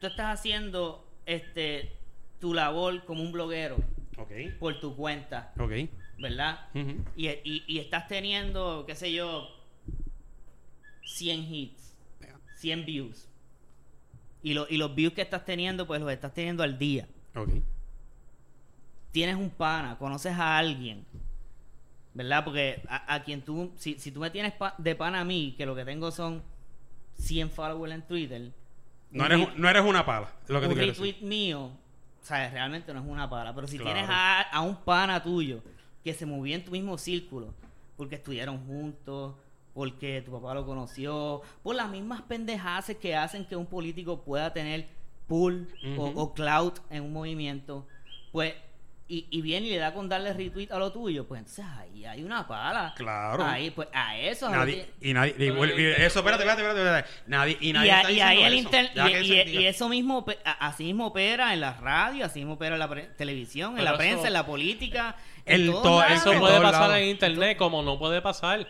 tú 0.00 0.06
estás 0.06 0.38
haciendo 0.38 1.08
este 1.24 1.96
tu 2.40 2.52
labor 2.52 3.04
como 3.06 3.22
un 3.22 3.32
bloguero 3.32 3.76
Ok. 4.18 4.30
por 4.58 4.78
tu 4.80 4.94
cuenta, 4.94 5.52
Ok. 5.58 5.72
¿verdad? 6.18 6.68
Y, 7.16 7.64
y 7.66 7.78
estás 7.78 8.06
teniendo, 8.06 8.84
qué 8.86 8.94
sé 8.94 9.12
yo, 9.12 9.48
100 11.04 11.40
hits, 11.54 11.96
100 12.56 12.84
views. 12.84 13.28
Y, 14.42 14.52
lo- 14.54 14.66
y 14.68 14.76
los 14.76 14.94
views 14.94 15.14
que 15.14 15.22
estás 15.22 15.44
teniendo, 15.46 15.86
pues 15.86 16.00
los 16.02 16.10
estás 16.12 16.34
teniendo 16.34 16.62
al 16.62 16.78
día. 16.78 17.08
Ok. 17.34 17.48
Tienes 19.10 19.36
un 19.36 19.48
pana, 19.50 19.96
conoces 19.98 20.34
a 20.34 20.58
alguien, 20.58 21.04
¿verdad? 22.18 22.44
Porque 22.44 22.82
a, 22.88 23.14
a 23.14 23.22
quien 23.22 23.40
tú, 23.42 23.70
si, 23.76 23.98
si 23.98 24.10
tú 24.10 24.18
me 24.20 24.28
tienes 24.30 24.52
pa- 24.52 24.74
de 24.76 24.94
pana 24.94 25.20
a 25.20 25.24
mí, 25.24 25.54
que 25.56 25.64
lo 25.64 25.74
que 25.74 25.84
tengo 25.84 26.10
son 26.10 26.42
100 27.14 27.50
followers 27.50 27.94
en 27.94 28.02
Twitter, 28.02 28.52
No 29.10 29.24
eres, 29.24 29.56
no 29.56 29.68
eres 29.70 29.82
una 29.84 30.04
pala. 30.04 30.30
Lo 30.48 30.60
que 30.60 30.66
un 30.66 30.72
te 30.74 30.78
quiero 30.80 30.92
decir. 30.92 31.04
retweet 31.14 31.26
mío, 31.26 31.66
o 31.66 32.24
sea, 32.24 32.50
realmente 32.50 32.92
no 32.92 33.00
es 33.00 33.06
una 33.06 33.30
pala, 33.30 33.54
pero 33.54 33.66
si 33.66 33.78
Claro. 33.78 33.92
tienes 33.94 34.10
a, 34.10 34.42
a 34.42 34.60
un 34.60 34.76
pana 34.76 35.22
tuyo 35.22 35.62
que 36.04 36.12
se 36.12 36.26
movía 36.26 36.56
en 36.56 36.64
tu 36.64 36.72
mismo 36.72 36.98
círculo, 36.98 37.54
porque 37.96 38.16
estudiaron 38.16 38.66
juntos, 38.66 39.34
porque 39.74 40.20
tu 40.22 40.32
papá 40.32 40.54
lo 40.54 40.66
conoció, 40.66 41.40
por 41.62 41.74
las 41.76 41.88
mismas 41.88 42.22
pendejadas 42.22 42.92
que 43.00 43.14
hacen 43.16 43.44
que 43.44 43.54
un 43.56 43.66
político 43.66 44.22
pueda 44.24 44.52
tener 44.52 44.88
pull 45.28 45.68
o- 45.96 46.06
o, 46.16 46.34
clout 46.34 46.80
en 46.90 47.04
un 47.04 47.12
movimiento, 47.12 47.86
pues, 48.32 48.54
y, 49.10 49.26
y 49.30 49.40
viene 49.40 49.66
y 49.66 49.70
le 49.70 49.78
da 49.78 49.94
con 49.94 50.06
darle 50.08 50.34
retweet 50.34 50.70
a 50.70 50.78
lo 50.78 50.92
tuyo, 50.92 51.26
pues 51.26 51.38
entonces 51.38 51.64
ahí 51.78 52.04
hay 52.04 52.22
una 52.22 52.46
pala. 52.46 52.92
Claro. 52.94 53.42
Ahí, 53.44 53.70
pues 53.70 53.88
a 53.92 54.18
eso 54.18 54.50
Nadie, 54.50 54.86
y 55.00 55.14
nadie, 55.14 55.34
y 55.38 55.46
eso, 56.02 56.18
espérate, 56.18 56.42
espérate, 56.44 56.60
espérate, 56.62 56.80
espérate. 56.80 57.08
Nadie, 57.26 57.56
y 57.60 57.72
nadie 57.72 57.90
está 57.90 58.12
y 58.12 58.20
ahí 58.20 58.42
el 58.42 58.52
eso. 58.54 58.62
inter- 58.64 58.90
y, 59.48 59.64
eso 59.66 59.88
mismo 59.88 60.26
así 60.60 60.84
mismo 60.84 61.06
opera 61.06 61.54
en 61.54 61.60
la 61.62 61.72
radio 61.74 62.26
así 62.26 62.40
mismo 62.40 62.54
opera 62.54 62.74
en 62.74 62.80
la 62.80 62.88
pre- 62.88 63.04
televisión 63.16 63.78
en 63.78 63.84
la 63.84 63.90
eso- 63.92 63.98
prensa 63.98 64.26
en 64.26 64.32
la 64.34 64.44
política 64.44 65.16
en 65.46 65.62
El 65.62 65.66
todos 65.68 65.82
to- 65.84 66.00
lados. 66.00 66.12
Eso 66.20 66.32
en 66.34 66.40
puede 66.40 66.60
pasar 66.60 66.98
en 67.00 67.08
internet 67.08 67.56
como 67.56 67.82
no 67.82 67.98
puede 67.98 68.20
pasar. 68.20 68.66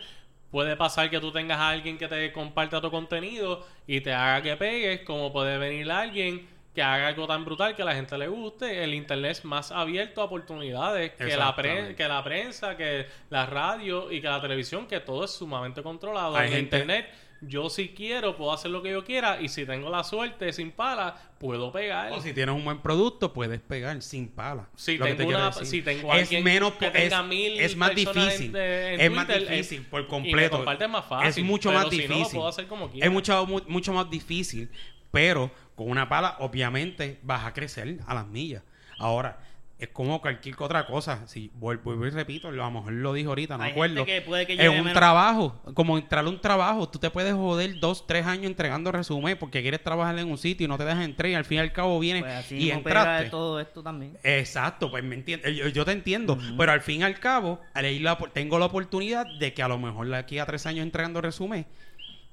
Puede 0.51 0.75
pasar 0.77 1.09
que 1.11 1.19
tú 1.19 1.31
tengas 1.31 1.59
a 1.59 1.69
alguien 1.69 1.97
que 1.97 2.07
te 2.07 2.31
comparta 2.31 2.81
tu 2.81 2.89
contenido 2.89 3.67
y 3.85 4.01
te 4.01 4.13
haga 4.13 4.41
que 4.41 4.55
pegues, 4.57 5.01
como 5.01 5.31
puede 5.31 5.57
venir 5.59 5.91
alguien 5.91 6.47
que 6.73 6.81
haga 6.83 7.07
algo 7.07 7.25
tan 7.27 7.43
brutal 7.45 7.75
que 7.75 7.81
a 7.81 7.85
la 7.85 7.95
gente 7.95 8.17
le 8.17 8.27
guste. 8.27 8.83
El 8.83 8.93
internet 8.93 9.31
es 9.31 9.45
más 9.45 9.71
abierto 9.71 10.21
a 10.21 10.25
oportunidades 10.25 11.11
que 11.13 11.35
la, 11.35 11.55
pre- 11.55 11.95
que 11.95 12.07
la 12.07 12.23
prensa, 12.23 12.77
que 12.77 13.05
la 13.29 13.45
radio 13.45 14.11
y 14.11 14.21
que 14.21 14.27
la 14.27 14.39
televisión, 14.41 14.87
que 14.87 14.99
todo 14.99 15.25
es 15.25 15.31
sumamente 15.31 15.81
controlado. 15.81 16.35
Hay 16.35 16.47
en 16.47 16.53
gente- 16.53 16.77
internet, 16.77 17.09
yo 17.41 17.69
si 17.69 17.89
quiero, 17.89 18.35
puedo 18.35 18.51
hacer 18.53 18.69
lo 18.69 18.83
que 18.83 18.91
yo 18.91 19.03
quiera 19.03 19.41
y 19.41 19.47
si 19.47 19.65
tengo 19.65 19.89
la 19.89 20.03
suerte, 20.03 20.51
sin 20.53 20.71
pala, 20.71 21.15
puedo 21.39 21.71
pegar. 21.71 22.11
O 22.11 22.21
si 22.21 22.33
tienes 22.33 22.53
un 22.53 22.63
buen 22.65 22.79
producto, 22.81 23.33
puedes 23.33 23.61
pegar 23.61 24.01
sin 24.01 24.27
pala. 24.27 24.67
Si 24.75 24.97
Lo 24.97 25.05
que 25.05 25.15
tengo 25.15 25.31
te 25.31 25.35
una- 25.37 25.51
si 25.53 25.81
tengo 25.81 26.13
es 26.13 26.21
alguien 26.23 26.43
menos 26.43 26.73
que 26.73 26.87
es, 26.87 26.93
tenga 26.93 27.23
mil 27.23 27.59
es 27.59 27.75
más 27.77 27.95
difícil. 27.95 28.45
en- 28.47 28.51
de- 28.51 28.93
en 28.95 29.01
es 29.01 29.11
más 29.11 29.27
difícil 29.27 29.81
por 29.83 30.01
y 30.01 30.03
me 30.03 30.09
completo. 30.09 30.57
comparte 30.57 30.87
más 30.87 31.05
fácil, 31.05 31.29
es 31.29 31.43
mucho 31.49 31.71
más 31.71 31.89
si 31.89 31.97
no, 31.97 32.01
lo 32.03 32.07
difícil. 32.15 32.35
puedo 32.37 32.47
hacer 32.49 32.67
como 32.67 32.89
quiera. 32.91 33.07
es 33.07 33.11
mucho, 33.11 33.45
mu- 33.47 33.61
mucho 33.67 33.93
más 33.93 34.09
difícil, 34.09 34.69
pero 35.11 35.51
con 35.75 35.89
una 35.89 36.07
pala, 36.09 36.35
obviamente, 36.39 37.19
vas 37.23 37.45
a 37.45 37.53
crecer 37.53 37.99
a 38.05 38.13
las 38.13 38.27
millas. 38.27 38.63
Ahora, 38.97 39.39
es 39.77 39.87
como 39.87 40.19
cualquier 40.19 40.55
otra 40.59 40.85
cosa. 40.85 41.25
Si 41.25 41.49
vuelvo 41.55 42.05
y 42.05 42.09
repito, 42.09 42.49
a 42.49 42.51
lo 42.51 42.69
mejor 42.69 42.91
lo 42.91 43.13
dije 43.13 43.29
ahorita, 43.29 43.55
no 43.57 43.63
Hay 43.63 43.69
me 43.69 43.71
acuerdo. 43.71 43.95
gente 44.05 44.11
que 44.13 44.21
puede 44.21 44.45
que 44.45 44.55
es 44.55 44.67
un 44.67 44.75
menos- 44.79 44.91
trabajo, 44.91 45.61
como 45.73 45.97
entrar 45.97 46.25
a 46.25 46.27
un 46.27 46.41
trabajo. 46.41 46.89
Tú 46.89 46.99
te 46.99 47.09
puedes 47.09 47.33
joder 47.33 47.79
dos, 47.79 48.05
tres 48.05 48.25
años 48.25 48.47
entregando 48.47 48.91
resumen 48.91 49.37
porque 49.39 49.61
quieres 49.61 49.81
trabajar 49.81 50.19
en 50.19 50.29
un 50.29 50.37
sitio 50.37 50.65
y 50.65 50.67
no 50.67 50.77
te 50.77 50.83
dejas 50.83 51.05
entrar 51.05 51.29
y 51.31 51.35
al 51.35 51.45
fin 51.45 51.59
y 51.59 51.61
al 51.61 51.71
cabo 51.71 51.97
vienes 51.97 52.23
pues 52.23 52.35
así 52.35 52.57
y 52.57 52.71
entraste. 52.71 53.23
de 53.23 53.29
todo 53.29 53.57
esto 53.61 53.81
también 53.81 54.17
Exacto, 54.21 54.91
pues 54.91 55.01
me 55.01 55.15
entiendes. 55.15 55.55
Yo, 55.55 55.69
yo 55.69 55.85
te 55.85 55.93
entiendo, 55.93 56.37
pero 56.57 56.73
al 56.73 56.81
fin 56.81 56.99
y 56.99 57.03
al 57.05 57.17
cabo, 57.17 57.61
ahí 57.73 57.99
la- 57.99 58.17
tengo 58.33 58.59
la 58.59 58.65
oportunidad 58.65 59.25
de 59.39 59.53
que 59.53 59.63
a 59.63 59.69
lo 59.69 59.77
mejor 59.79 60.13
aquí 60.13 60.39
a 60.39 60.45
tres 60.45 60.65
años 60.65 60.83
entregando 60.83 61.21
resumen 61.21 61.65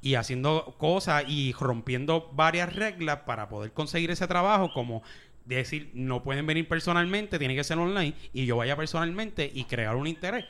y 0.02 0.14
haciendo 0.14 0.77
cosas 0.78 1.24
y 1.27 1.52
rompiendo 1.52 2.31
varias 2.32 2.74
reglas 2.74 3.20
para 3.20 3.48
poder 3.48 3.73
conseguir 3.73 4.10
ese 4.10 4.27
trabajo, 4.27 4.73
como 4.73 5.02
decir, 5.44 5.90
no 5.94 6.23
pueden 6.23 6.47
venir 6.47 6.68
personalmente, 6.68 7.39
tiene 7.39 7.55
que 7.55 7.64
ser 7.64 7.78
online, 7.78 8.14
y 8.32 8.47
yo 8.47 8.56
vaya 8.56 8.77
personalmente 8.77 9.51
y 9.52 9.64
crear 9.64 9.97
un 9.97 10.06
interés. 10.06 10.44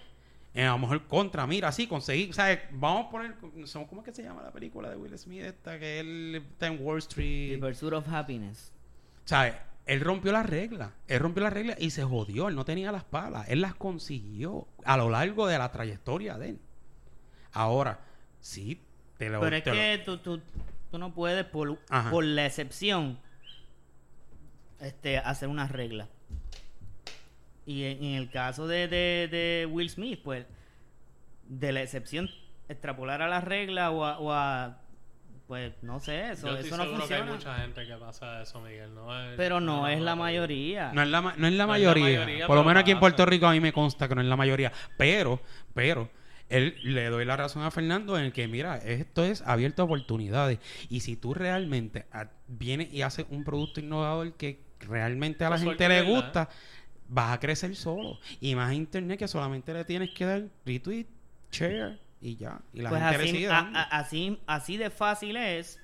Eh, 0.55 0.65
a 0.65 0.71
lo 0.71 0.79
mejor 0.79 1.07
contra, 1.07 1.47
mira, 1.47 1.71
sí, 1.71 1.87
conseguí, 1.87 2.33
¿sabes? 2.33 2.61
Vamos 2.71 3.07
a 3.07 3.11
poner, 3.11 3.35
¿cómo 3.35 4.01
es 4.01 4.05
que 4.07 4.13
se 4.15 4.23
llama 4.23 4.43
la 4.43 4.51
película 4.51 4.89
de 4.89 4.97
Will 4.97 5.17
Smith 5.19 5.43
esta? 5.43 5.79
Que 5.79 6.01
él 6.01 6.43
está 6.51 6.69
en 6.69 6.79
Wall 6.81 7.03
The 7.03 7.09
Street. 7.09 7.61
Pursuit 7.61 7.93
of 7.93 8.09
Happiness 8.09 8.73
¿Sabes? 9.27 9.55
Él 9.85 10.01
rompió 10.01 10.33
las 10.33 10.47
reglas. 10.47 10.93
Él 11.09 11.21
rompió 11.21 11.43
las 11.43 11.53
reglas 11.53 11.77
y 11.79 11.91
se 11.91 12.05
jodió. 12.05 12.49
Él 12.49 12.55
no 12.55 12.65
tenía 12.65 12.91
las 12.91 13.05
palas. 13.05 13.47
Él 13.51 13.61
las 13.61 13.75
consiguió 13.75 14.67
a 14.85 14.97
lo 14.97 15.11
largo 15.11 15.47
de 15.47 15.59
la 15.59 15.71
trayectoria 15.71 16.39
de 16.39 16.51
él. 16.51 16.61
Ahora, 17.53 18.01
sí, 18.41 18.81
te 19.19 19.29
lo. 19.31 19.41
pero 19.41 19.57
es 19.57 19.65
te 19.65 19.71
lo- 19.71 19.77
que 19.77 20.03
tú, 20.05 20.19
tú, 20.19 20.41
tú 20.91 20.99
no 20.99 21.13
puedes 21.15 21.45
por, 21.45 21.79
por 22.11 22.25
la 22.25 22.47
excepción 22.47 23.19
este 24.81 25.19
hacer 25.19 25.49
una 25.49 25.67
regla 25.67 26.09
y 27.65 27.85
en, 27.85 28.05
en 28.05 28.15
el 28.15 28.31
caso 28.31 28.67
de, 28.69 28.89
de, 28.89 29.29
de 29.31 29.67
Will 29.71 29.89
Smith 29.91 30.21
pues 30.23 30.47
de 31.49 31.73
la 31.73 31.83
excepción 31.83 32.29
extrapolar 32.69 33.23
a 33.23 33.29
la 33.29 33.41
regla 33.41 33.91
o 33.91 34.05
a, 34.05 34.19
o 34.19 34.33
a- 34.33 34.81
pues 35.47 35.73
no 35.81 36.01
sé 36.01 36.33
eso 36.33 36.49
Yo 36.49 36.55
estoy 36.57 36.67
eso 36.69 36.77
no 36.77 36.83
seguro 36.85 37.07
que 37.07 37.15
hay 37.15 37.21
funciona 37.23 37.33
mucha 37.53 37.55
gente 37.63 37.87
que 37.87 37.95
pasa 37.95 38.43
eso, 38.43 38.61
Miguel. 38.61 38.93
No 38.97 39.17
es- 39.31 39.37
pero 39.37 39.61
no 39.61 39.87
es 39.87 40.01
la 40.01 40.17
mayoría 40.17 40.91
No 40.93 41.03
es 41.03 41.09
la, 41.09 41.21
no 41.21 41.29
es 41.31 41.37
la 41.37 41.41
No 41.41 41.47
es 41.47 41.55
la 41.55 41.67
mayoría. 41.69 42.05
mayoría, 42.19 42.47
Por 42.49 42.57
lo 42.57 42.65
menos 42.65 42.81
aquí 42.81 42.91
en. 42.91 42.99
Puerto 42.99 43.25
Rico 43.25 43.47
a 43.47 43.53
mí 43.53 43.61
me 43.61 43.73
consta 43.73 44.09
que 44.09 44.17
no 44.17 44.21
es 44.23 44.27
la 44.27 44.35
mayoría. 44.37 44.73
Pero, 44.99 45.41
pero, 45.73 46.11
él 46.49 46.77
le 46.85 47.07
doy 47.07 47.25
la 47.25 47.37
razón 47.37 47.63
a 47.63 47.71
Fernando 47.71 48.17
en 48.19 48.25
el 48.27 48.33
que, 48.33 48.47
mira, 48.49 48.77
esto 48.79 49.25
es 49.25 49.43
abierto 49.43 49.83
a 49.83 49.85
oportunidades. 49.87 50.59
Y 50.89 51.01
si 51.01 51.17
tú 51.17 51.35
realmente 51.35 52.07
a- 52.13 52.31
vienes 52.49 52.93
y 52.93 53.03
haces 53.03 53.27
un 53.31 53.43
producto 53.45 53.81
innovador 53.81 54.33
que 54.35 54.61
realmente 54.81 55.45
a 55.45 55.51
la 55.51 55.59
gente 55.59 55.89
le 55.89 56.03
¿verdad? 56.03 56.11
gusta, 56.11 56.49
vas 57.09 57.33
a 57.35 57.41
crecer 57.41 57.75
solo. 57.77 58.19
Y 58.41 58.55
más 58.55 58.73
internet 58.75 59.19
que 59.19 59.29
solamente 59.29 59.73
le 59.75 59.85
tienes 59.85 60.11
que 60.11 60.25
dar 60.25 60.45
retweet, 60.65 61.07
share 61.51 61.99
y 62.21 62.37
ya. 62.37 62.61
Y 62.73 62.81
la 62.83 62.91
Pues 62.91 63.03
gente 63.03 63.19
le 63.19 63.25
así, 63.25 63.33
sigue 63.33 63.47
a- 63.47 63.51
dando. 63.53 63.79
a- 63.79 63.83
así, 63.83 64.39
así 64.47 64.77
de 64.77 64.91
fácil 64.91 65.37
es 65.37 65.81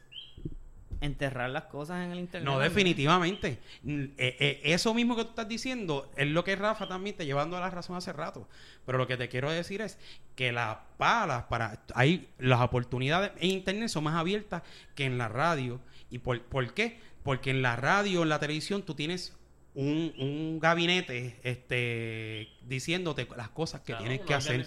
enterrar 1.02 1.50
las 1.50 1.64
cosas 1.64 2.04
en 2.04 2.12
el 2.12 2.20
internet. 2.20 2.50
No, 2.50 2.58
definitivamente. 2.58 3.58
Mm, 3.82 4.02
eh, 4.16 4.36
eh, 4.38 4.60
eso 4.64 4.94
mismo 4.94 5.16
que 5.16 5.24
tú 5.24 5.30
estás 5.30 5.48
diciendo 5.48 6.10
es 6.16 6.28
lo 6.28 6.44
que 6.44 6.56
Rafa 6.56 6.88
también 6.88 7.16
te 7.16 7.26
llevando 7.26 7.56
a 7.56 7.60
la 7.60 7.70
razón 7.70 7.96
hace 7.96 8.12
rato. 8.12 8.48
Pero 8.86 8.98
lo 8.98 9.06
que 9.06 9.16
te 9.16 9.28
quiero 9.28 9.50
decir 9.50 9.82
es 9.82 9.98
que 10.36 10.52
las 10.52 10.78
palas 10.96 11.44
para 11.44 11.82
hay 11.94 12.28
las 12.38 12.60
oportunidades 12.60 13.32
en 13.38 13.50
internet 13.50 13.88
son 13.88 14.04
más 14.04 14.14
abiertas 14.14 14.62
que 14.94 15.04
en 15.04 15.18
la 15.18 15.28
radio. 15.28 15.80
¿Y 16.08 16.18
por, 16.18 16.40
por 16.42 16.72
qué? 16.72 17.00
Porque 17.22 17.50
en 17.50 17.62
la 17.62 17.76
radio, 17.76 18.22
en 18.22 18.28
la 18.28 18.38
televisión, 18.38 18.82
tú 18.82 18.94
tienes 18.94 19.36
un, 19.74 20.12
un 20.18 20.58
gabinete 20.60 21.38
este, 21.42 22.48
diciéndote 22.68 23.26
las 23.36 23.48
cosas 23.48 23.80
que 23.80 23.86
Claro, 23.92 24.02
tienes 24.04 24.20
que 24.26 24.34
hacer 24.34 24.60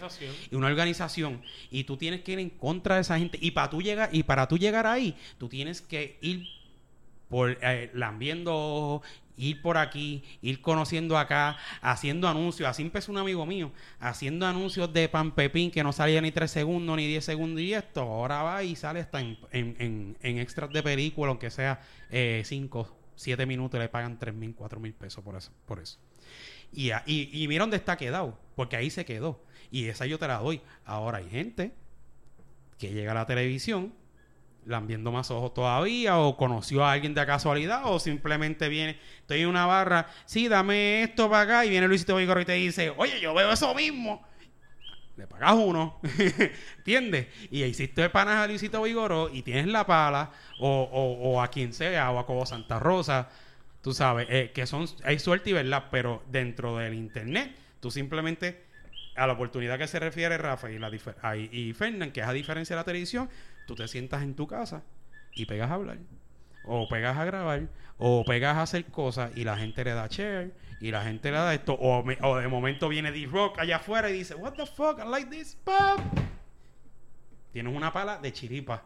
y 0.52 0.56
una 0.56 0.68
organización 0.68 1.42
y 1.70 1.84
tú 1.84 1.96
tienes 1.98 2.22
que 2.22 2.32
ir 2.34 2.40
en 2.40 2.50
contra 2.50 2.96
de 2.96 3.02
esa 3.02 3.18
gente. 3.20 3.38
Y 3.42 3.52
para 3.52 3.70
tú 3.70 3.82
llegar 3.82 4.10
y 4.12 4.24
para 4.24 4.48
tú 4.48 4.58
llegar 4.58 4.88
ahí 4.88 5.16
tú 5.38 5.48
tienes 5.48 5.82
que 5.82 6.18
ir 6.22 6.48
por 7.30 7.58
eh, 7.62 7.92
lambiendo 7.94 9.02
ir 9.38 9.62
por 9.62 9.78
aquí 9.78 10.24
ir 10.42 10.62
conociendo 10.62 11.18
acá 11.18 11.58
haciendo 11.82 12.28
anuncios. 12.28 12.70
Así 12.70 12.82
empezó 12.84 13.12
un 13.12 13.18
amigo 13.18 13.46
mío 13.46 13.72
haciendo 14.00 14.46
anuncios 14.48 14.92
de 14.94 15.10
pan 15.10 15.32
pepín 15.34 15.72
que 15.72 15.84
no 15.84 15.92
salía 15.92 16.22
ni 16.22 16.32
3 16.32 16.50
segundos 16.50 16.96
ni 16.96 17.06
10 17.06 17.26
segundos 17.26 17.62
y 17.62 17.74
esto 17.74 18.02
ahora 18.02 18.44
va 18.44 18.64
y 18.64 18.76
sale 18.76 19.02
hasta 19.02 19.20
en, 19.20 19.38
en, 19.52 19.76
en- 19.80 20.18
en 20.22 20.38
extras 20.40 20.72
de 20.72 20.82
película 20.82 21.30
aunque 21.30 21.50
sea 21.52 21.82
5 22.44 22.95
7 23.16 23.46
minutos 23.46 23.78
y 23.78 23.82
le 23.82 23.90
pagan 23.90 24.18
3 24.20 24.34
mil 24.34 24.56
4 24.56 24.80
mil 24.80 24.94
pesos 24.94 25.24
por 25.24 25.36
eso 25.36 25.52
por 25.66 25.80
eso 25.80 26.00
y, 26.72 26.92
y, 27.06 27.30
y 27.32 27.48
mira 27.48 27.64
dónde 27.64 27.78
está 27.78 27.98
quedado, 27.98 28.38
porque 28.56 28.76
ahí 28.76 28.90
se 28.90 29.06
quedó. 29.06 29.42
Y 29.72 29.88
esa 29.88 30.06
yo 30.06 30.20
te 30.20 30.28
la 30.28 30.40
doy. 30.40 30.62
Ahora 30.86 31.20
hay 31.20 31.30
gente 31.30 31.74
que 32.78 32.92
llega 32.92 33.12
a 33.12 33.16
la 33.16 33.26
televisión, 33.26 33.94
viendo 34.84 35.12
más 35.12 35.32
ojos 35.32 35.54
todavía, 35.54 36.20
o 36.20 36.36
conoció 36.36 36.84
a 36.84 36.92
alguien 36.92 37.14
de 37.14 37.26
casualidad, 37.26 37.84
o 37.86 38.00
simplemente 38.00 38.68
viene, 38.68 39.00
estoy 39.22 39.42
en 39.42 39.48
una 39.48 39.66
barra, 39.66 40.08
sí, 40.26 40.48
dame 40.48 41.04
esto 41.04 41.30
para 41.30 41.44
acá, 41.44 41.66
y 41.66 41.70
viene 41.70 41.88
Luisito 41.88 42.16
Vigoro 42.18 42.42
y 42.42 42.46
te 42.46 42.54
dice, 42.54 42.92
oye, 42.98 43.20
yo 43.22 43.34
veo 43.34 43.52
eso 43.52 43.74
mismo. 43.74 44.26
Le 45.18 45.28
pagas 45.28 45.54
uno, 45.54 46.00
¿entiendes? 46.78 47.28
Y 47.50 47.64
hiciste 47.64 48.10
panas 48.10 48.36
a 48.36 48.48
Luisito 48.48 48.82
Vigoro 48.82 49.30
y 49.32 49.44
tienes 49.44 49.68
la 49.68 49.86
pala, 49.86 50.32
o, 50.60 50.68
o, 50.92 51.32
o 51.32 51.42
a 51.42 51.48
quien 51.50 51.72
sea, 51.72 52.12
o 52.12 52.20
a 52.20 52.26
Cobo 52.26 52.46
Santa 52.46 52.80
Rosa, 52.80 53.30
tú 53.82 53.94
sabes, 53.94 54.28
eh, 54.30 54.52
que 54.54 54.66
son, 54.66 54.86
hay 55.06 55.20
suerte 55.20 55.52
y 55.52 55.54
verdad, 55.54 55.86
pero 55.90 56.22
dentro 56.30 56.78
del 56.78 56.94
internet, 56.96 57.56
tú 57.80 57.92
simplemente, 57.92 58.66
a 59.16 59.26
la 59.26 59.34
oportunidad 59.34 59.78
que 59.78 59.88
se 59.88 60.00
refiere 60.00 60.38
Rafa 60.38 60.70
y, 60.70 60.80
la 60.80 60.92
ahí- 61.22 61.50
y 61.50 61.72
Fernán, 61.72 62.12
que 62.12 62.20
es 62.20 62.28
a 62.28 62.34
diferencia 62.34 62.76
de 62.76 62.82
la 62.82 62.86
televisión, 62.86 63.30
tú 63.66 63.76
te 63.76 63.88
sientas 63.88 64.22
en 64.22 64.36
tu 64.36 64.48
casa 64.48 64.84
y 65.34 65.46
pegas 65.46 65.72
a 65.72 65.76
hablar, 65.76 66.00
o 66.64 66.90
pegas 66.90 67.18
a 67.18 67.24
grabar, 67.24 67.70
o 67.98 68.26
pegas 68.26 68.58
a 68.58 68.64
hacer 68.64 68.84
cosas 68.86 69.32
y 69.38 69.46
la 69.46 69.56
gente 69.58 69.84
le 69.86 69.92
da 69.94 70.08
share, 70.10 70.52
y 70.88 70.92
la 70.92 71.02
gente 71.04 71.32
le 71.32 71.38
da 71.38 71.54
esto, 71.54 71.74
o, 71.74 72.04
me- 72.04 72.18
o 72.22 72.38
de 72.38 72.48
momento 72.48 72.88
viene 72.90 73.12
D-Rock 73.12 73.60
allá 73.60 73.78
afuera 73.78 74.10
y 74.10 74.14
dice, 74.14 74.36
what 74.36 74.54
the 74.54 74.66
fuck, 74.66 75.00
I 75.04 75.08
like 75.10 75.30
this, 75.30 75.56
pop. 75.64 76.00
Tienes 77.52 77.76
una 77.76 77.92
pala 77.92 78.18
de 78.20 78.32
chiripa. 78.34 78.84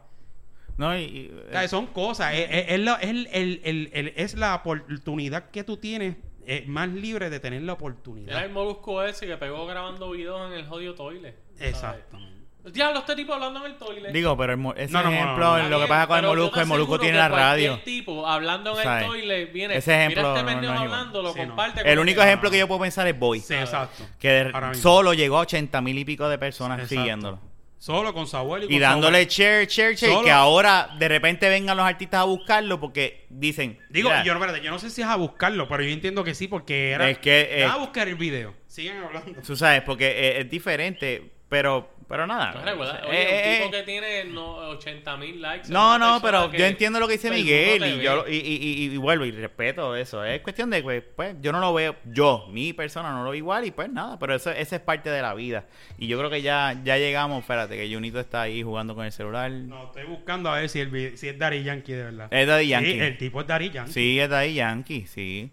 No, 0.76 0.96
y, 0.96 1.02
y- 1.02 1.30
O 1.48 1.50
sea, 1.50 1.68
son 1.68 1.86
cosas, 1.88 2.32
es, 2.34 2.48
es- 2.50 2.64
es 2.70 2.80
la, 2.80 2.94
es 2.94 3.10
el- 3.10 3.28
el- 3.32 3.60
el- 3.64 3.90
el- 3.92 4.12
es 4.16 4.34
la 4.34 4.54
oportunidad 4.54 5.50
que 5.50 5.62
tú 5.64 5.76
tienes, 5.76 6.16
es 6.46 6.66
más 6.66 6.88
libre 6.88 7.28
de 7.28 7.38
tener 7.40 7.60
la 7.62 7.72
Era 7.72 7.72
oportunidad. 7.74 8.44
el 8.44 8.50
molusco 8.50 9.02
ese 9.02 9.26
que 9.26 9.36
pegó 9.36 9.66
grabando 9.66 10.10
videos 10.12 10.50
en 10.50 10.58
el 10.58 10.66
jodido 10.66 10.94
toilet. 10.94 11.36
¿sabes? 11.56 11.68
Exactamente. 11.74 12.39
Diablo, 12.64 13.00
este 13.00 13.16
tipo 13.16 13.32
hablando 13.32 13.60
en 13.64 13.72
el 13.72 13.78
toilet. 13.78 14.12
digo, 14.12 14.36
pero 14.36 14.52
el 14.52 14.60
ese 14.76 14.92
No, 14.92 15.02
no, 15.02 15.10
no, 15.10 15.16
ejemplo, 15.16 15.58
no, 15.58 15.68
lo 15.70 15.80
que 15.80 15.86
pasa 15.86 16.06
con 16.06 16.18
el 16.18 16.26
molusco, 16.26 16.60
el 16.60 16.66
molusco 16.66 16.98
tiene 17.00 17.16
la 17.18 17.28
radio. 17.28 17.78
tipo 17.84 18.26
hablando 18.26 18.72
en 18.72 18.78
el 18.78 18.84
¿Sabes? 18.84 19.06
toilet 19.06 19.52
viene. 19.52 19.76
Ese 19.76 19.94
ejemplo 19.94 20.22
mira 20.22 20.40
este 20.40 20.42
no- 20.42 20.50
no 20.50 20.54
pendejo 20.60 20.72
es 20.74 20.80
igual. 20.80 20.92
hablando, 21.00 21.22
lo 21.22 21.32
Sí, 21.32 21.38
no. 21.40 21.46
comparte. 21.46 21.90
El 21.92 21.98
único 21.98 22.20
que- 22.20 22.26
ejemplo 22.26 22.50
que 22.50 22.58
yo 22.58 22.68
puedo 22.68 22.80
pensar 22.82 23.06
es 23.08 23.18
Boy. 23.18 23.40
Sí, 23.40 23.54
exacto. 23.54 24.04
Que 24.18 24.52
solo 24.74 25.14
llegó 25.14 25.38
a 25.38 25.40
80 25.40 25.80
mil 25.80 25.98
y 25.98 26.04
pico 26.04 26.28
de 26.28 26.38
personas 26.38 26.78
Exacto. 26.80 26.94
siguiéndolo. 26.96 27.50
Solo 27.78 28.12
con 28.12 28.26
su 28.26 28.36
abuelo 28.36 28.66
y, 28.66 28.68
con 28.68 28.76
Y 28.76 28.78
dándole 28.78 29.24
share, 29.24 29.66
share, 29.66 29.94
share. 29.96 30.12
Solo- 30.12 30.24
Que 30.24 30.30
ahora 30.30 30.90
de 30.98 31.08
repente 31.08 31.48
vengan 31.48 31.78
los 31.78 31.86
artistas 31.86 32.20
a 32.20 32.24
buscarlo 32.24 32.78
porque 32.78 33.24
dicen. 33.30 33.78
Digo, 33.88 34.10
yo 34.22 34.34
espérate, 34.34 34.60
yo 34.60 34.70
no 34.70 34.78
sé 34.78 34.90
si 34.90 35.00
es 35.00 35.08
a 35.08 35.16
buscarlo, 35.16 35.66
pero 35.66 35.82
yo 35.82 35.88
entiendo 35.88 36.22
que 36.22 36.34
sí, 36.34 36.46
porque 36.46 36.90
era. 36.90 37.08
Es 37.08 37.16
que, 37.18 37.48
eh, 37.50 37.64
Vas 37.64 37.76
a 37.76 37.78
buscar 37.78 38.06
el 38.06 38.16
video. 38.16 38.52
Siguen 38.66 38.98
hablando. 39.02 39.40
Tú 39.40 39.56
sabes, 39.56 39.80
porque 39.80 40.08
eh, 40.10 40.40
es 40.40 40.50
diferente. 40.50 41.30
Pero, 41.48 41.90
pero 42.10 42.26
nada. 42.26 42.52
No, 42.52 42.64
recuerda, 42.64 43.00
Eh, 43.04 43.08
Oye, 43.08 43.22
eh, 43.22 43.48
un 43.62 43.64
tipo 43.70 43.76
eh, 43.76 43.78
que 43.78 43.82
tiene 43.84 44.24
no, 44.24 44.54
80 44.70 45.16
mil 45.16 45.40
likes. 45.40 45.62
es 45.62 45.70
No, 45.70 45.96
no, 45.98 46.20
pero 46.20 46.52
yo 46.52 46.66
entiendo 46.66 46.98
lo 46.98 47.06
que 47.06 47.12
dice 47.14 47.30
Miguel 47.30 47.82
y 47.86 48.02
yo 48.02 48.26
y, 48.28 48.34
y, 48.34 48.38
y- 48.88 48.92
y 48.92 48.96
vuelvo 48.96 49.24
y 49.24 49.30
respeto 49.30 49.94
eso. 49.94 50.24
Es 50.24 50.40
cuestión 50.42 50.68
de 50.70 50.82
que, 50.82 51.00
pues, 51.02 51.36
yo 51.40 51.52
no 51.52 51.60
lo 51.60 51.72
veo, 51.72 51.94
yo, 52.04 52.46
mi 52.50 52.72
persona 52.72 53.12
no 53.12 53.18
lo 53.24 53.30
veo 53.30 53.36
igual 53.36 53.64
y 53.64 53.70
pues 53.70 53.88
nada, 53.90 54.18
pero 54.18 54.34
eso, 54.34 54.50
esa 54.50 54.76
es 54.76 54.82
parte 54.82 55.08
de 55.08 55.22
la 55.22 55.32
vida. 55.34 55.66
Y 55.98 56.08
yo 56.08 56.18
creo 56.18 56.28
que 56.30 56.42
ya, 56.42 56.78
ya 56.84 56.98
llegamos, 56.98 57.40
espérate, 57.42 57.76
que 57.76 57.94
Junito 57.94 58.18
está 58.18 58.42
ahí 58.42 58.62
jugando 58.64 58.94
con 58.96 59.04
el 59.06 59.12
celular. 59.12 59.48
No, 59.50 59.84
estoy 59.86 60.04
buscando 60.06 60.50
a 60.50 60.56
ver 60.58 60.68
si, 60.68 60.80
el, 60.80 61.16
si 61.16 61.28
es 61.28 61.38
Daddy 61.38 61.62
Yankee 61.62 61.92
de 61.92 62.04
verdad. 62.04 62.28
Es 62.32 62.46
Daddy 62.48 62.66
Yankee. 62.66 62.92
Sí, 62.92 62.98
el 62.98 63.16
tipo 63.18 63.40
es 63.40 63.46
Daddy 63.46 63.70
Yankee. 63.70 63.92
Sí, 63.92 64.18
es 64.18 64.28
Daddy 64.28 64.54
Yankee, 64.54 65.06
sí. 65.06 65.50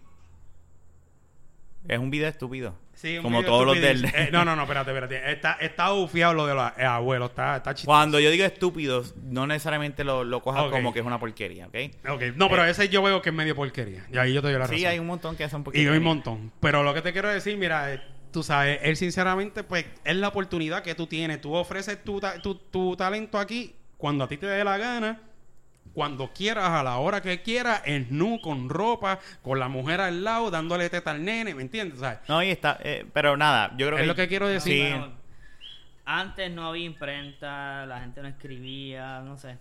Es 1.86 1.98
un 1.98 2.10
video 2.10 2.28
estúpido. 2.28 2.74
Sí, 3.00 3.18
Como 3.22 3.44
todos 3.44 3.64
los 3.64 3.80
del... 3.80 4.04
Eh, 4.06 4.28
no, 4.32 4.44
no, 4.44 4.56
no, 4.56 4.62
espérate, 4.62 4.90
espérate. 4.90 5.30
Está, 5.32 5.52
está 5.60 5.90
bufiado 5.90 6.34
lo 6.34 6.46
de 6.48 6.54
los 6.56 6.72
eh, 6.76 6.84
abuelos. 6.84 7.30
Está, 7.30 7.58
está 7.58 7.72
chistoso. 7.72 7.86
Cuando 7.86 8.18
yo 8.18 8.28
digo 8.28 8.44
estúpidos, 8.44 9.14
no 9.22 9.46
necesariamente 9.46 10.02
lo, 10.02 10.24
lo 10.24 10.42
cojas 10.42 10.64
como 10.70 10.92
que 10.92 10.98
es 10.98 11.06
una 11.06 11.20
porquería, 11.20 11.68
¿ok? 11.68 11.76
Ok, 12.10 12.22
No, 12.34 12.48
pero 12.50 12.64
ese 12.64 12.88
yo 12.88 13.00
veo 13.02 13.22
que 13.22 13.28
es 13.28 13.34
medio 13.36 13.54
porquería. 13.54 14.04
Y 14.12 14.18
ahí 14.18 14.32
yo 14.34 14.40
te 14.40 14.48
doy 14.48 14.54
la 14.54 14.60
razón. 14.64 14.76
Sí, 14.76 14.84
hay 14.84 14.98
un 14.98 15.06
montón 15.06 15.36
que 15.36 15.44
hacen 15.44 15.60
Y 15.60 15.62
porquería. 15.62 15.92
hay 15.92 15.98
un 15.98 16.04
montón. 16.04 16.52
Pero 16.58 16.82
lo 16.82 16.92
que 16.92 17.00
te 17.02 17.12
quiero 17.12 17.28
decir, 17.28 17.56
mira, 17.56 17.94
eh, 17.94 18.02
tú 18.32 18.42
sabes, 18.42 18.80
él 18.82 18.96
sinceramente, 18.96 19.62
pues, 19.62 19.84
es 20.04 20.16
la 20.16 20.26
oportunidad 20.26 20.82
que 20.82 20.96
tú 20.96 21.06
tienes. 21.06 21.40
Tú 21.40 21.54
ofreces 21.54 22.02
tu, 22.02 22.18
ta- 22.18 22.42
tu, 22.42 22.56
tu 22.56 22.96
talento 22.96 23.38
aquí 23.38 23.76
cuando 23.96 24.24
a 24.24 24.28
ti 24.28 24.38
te 24.38 24.46
dé 24.46 24.64
la 24.64 24.76
gana, 24.76 25.20
cuando 25.94 26.32
quieras, 26.32 26.68
a 26.70 26.82
la 26.82 26.98
hora 26.98 27.20
que 27.22 27.42
quieras, 27.42 27.82
en 27.84 28.06
nu, 28.10 28.40
con 28.40 28.68
ropa, 28.68 29.18
con 29.42 29.58
la 29.58 29.68
mujer 29.68 30.00
al 30.00 30.22
lado, 30.24 30.50
dándole 30.50 30.88
teta 30.90 31.10
al 31.12 31.24
nene, 31.24 31.54
¿me 31.54 31.62
entiendes? 31.62 32.00
¿Sabes? 32.00 32.18
No, 32.28 32.42
y 32.42 32.50
está, 32.50 32.78
eh, 32.82 33.04
pero 33.12 33.36
nada, 33.36 33.72
yo 33.76 33.86
creo 33.86 33.98
Es 33.98 34.02
que... 34.02 34.06
lo 34.08 34.14
que 34.14 34.28
quiero 34.28 34.46
decir. 34.48 34.90
Bueno, 34.96 35.12
antes 36.04 36.50
no 36.50 36.68
había 36.68 36.86
imprenta, 36.86 37.84
la 37.86 38.00
gente 38.00 38.22
no 38.22 38.28
escribía, 38.28 39.20
no 39.20 39.36
sé. 39.36 39.58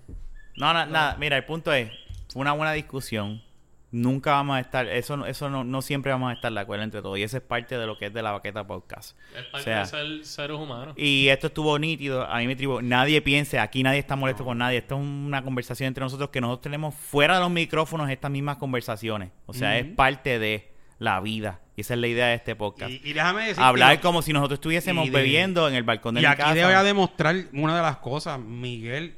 No, 0.55 0.73
na- 0.73 0.85
nada, 0.85 1.15
mira, 1.19 1.37
el 1.37 1.43
punto 1.45 1.71
es, 1.73 1.91
fue 2.31 2.41
una 2.41 2.53
buena 2.53 2.71
discusión. 2.73 3.41
Nunca 3.89 4.31
vamos 4.31 4.57
a 4.57 4.59
estar, 4.59 4.85
eso, 4.87 5.15
no- 5.15 5.25
eso 5.25 5.49
no, 5.49 5.63
no 5.63 5.81
siempre 5.81 6.11
vamos 6.11 6.29
a 6.29 6.33
estar 6.33 6.51
de 6.51 6.59
acuerdo 6.59 6.83
entre 6.83 7.01
todos. 7.01 7.17
Y 7.17 7.23
eso 7.23 7.37
es 7.37 7.43
parte 7.43 7.77
de 7.77 7.85
lo 7.87 7.97
que 7.97 8.07
es 8.07 8.13
de 8.13 8.21
la 8.21 8.31
baqueta 8.31 8.67
podcast. 8.67 9.17
Es 9.35 9.43
parte 9.45 9.57
O 9.61 9.63
sea, 9.63 9.79
de 9.79 9.85
ser 9.85 10.25
seres 10.25 10.57
humanos. 10.57 10.93
Y 10.97 11.29
esto 11.29 11.47
estuvo 11.47 11.79
nítido, 11.79 12.25
a 12.25 12.37
mí 12.39 12.47
me 12.47 12.55
tribo. 12.57 12.81
Nadie 12.81 13.21
piense, 13.21 13.59
aquí 13.59 13.83
nadie 13.83 13.99
está 13.99 14.17
molesto 14.17 14.43
con 14.43 14.57
nadie. 14.57 14.79
Esto 14.79 14.95
es 14.95 15.01
una 15.01 15.41
conversación 15.41 15.87
entre 15.87 16.03
nosotros 16.03 16.29
que 16.31 16.41
nosotros 16.41 16.63
tenemos 16.63 16.95
fuera 16.95 17.35
de 17.35 17.39
los 17.41 17.49
micrófonos 17.51 18.09
estas 18.09 18.29
mismas 18.29 18.57
conversaciones. 18.57 19.31
O 19.45 19.53
sea, 19.53 19.77
es 19.77 19.85
parte 19.85 20.37
de 20.37 20.69
la 20.99 21.21
vida. 21.21 21.61
Y 21.77 21.81
esa 21.81 21.93
es 21.93 21.99
la 22.01 22.07
idea 22.07 22.25
de 22.27 22.33
este 22.33 22.55
podcast. 22.55 22.91
Y, 22.91 23.01
y 23.03 23.13
déjame 23.13 23.47
decir. 23.47 23.63
Hablar 23.63 24.01
como 24.01 24.21
si 24.21 24.33
nosotros 24.33 24.57
estuviésemos 24.57 25.05
y 25.07 25.11
de- 25.11 25.17
bebiendo 25.17 25.67
en 25.69 25.75
el 25.75 25.83
balcón 25.83 26.15
de 26.15 26.21
Y 26.21 26.23
mi 26.23 26.27
aquí 26.27 26.41
casa. 26.41 26.53
voy 26.65 26.73
a 26.73 26.83
demostrar 26.83 27.35
una 27.53 27.75
de 27.77 27.81
las 27.83 27.97
cosas. 27.97 28.37
Miguel 28.39 29.15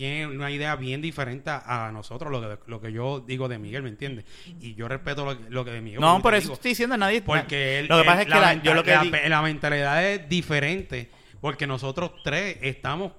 tiene 0.00 0.26
una 0.26 0.50
idea 0.50 0.76
bien 0.76 1.02
diferente 1.02 1.50
a 1.50 1.90
nosotros, 1.92 2.32
lo 2.32 2.40
que, 2.40 2.58
lo 2.70 2.80
que 2.80 2.90
yo 2.90 3.20
digo 3.20 3.48
de 3.48 3.58
Miguel, 3.58 3.82
¿me 3.82 3.90
entiendes? 3.90 4.24
Y 4.60 4.74
yo 4.74 4.88
respeto 4.88 5.26
lo, 5.26 5.38
que- 5.38 5.50
lo 5.50 5.62
que 5.64 5.72
de 5.72 5.80
Miguel. 5.82 6.00
no, 6.00 6.22
por 6.22 6.34
eso 6.34 6.44
digo. 6.44 6.54
estoy 6.54 6.70
diciendo 6.70 6.96
nadie. 6.96 7.20
Porque 7.20 7.80
él, 7.80 7.86
lo 7.88 7.98
que 7.98 8.04
pasa 8.04 8.22
él- 8.22 8.28
es 8.28 8.32
que 8.34 8.40
la- 8.40 8.46
menta- 8.48 8.64
yo 8.64 8.74
lo 8.74 8.82
que 8.82 8.90
la, 8.92 9.02
di- 9.02 9.10
pe- 9.10 9.28
la 9.28 9.42
mentalidad 9.42 10.04
es 10.06 10.26
diferente. 10.28 11.10
Porque 11.42 11.66
nosotros 11.66 12.12
tres 12.24 12.56
estamos, 12.62 13.12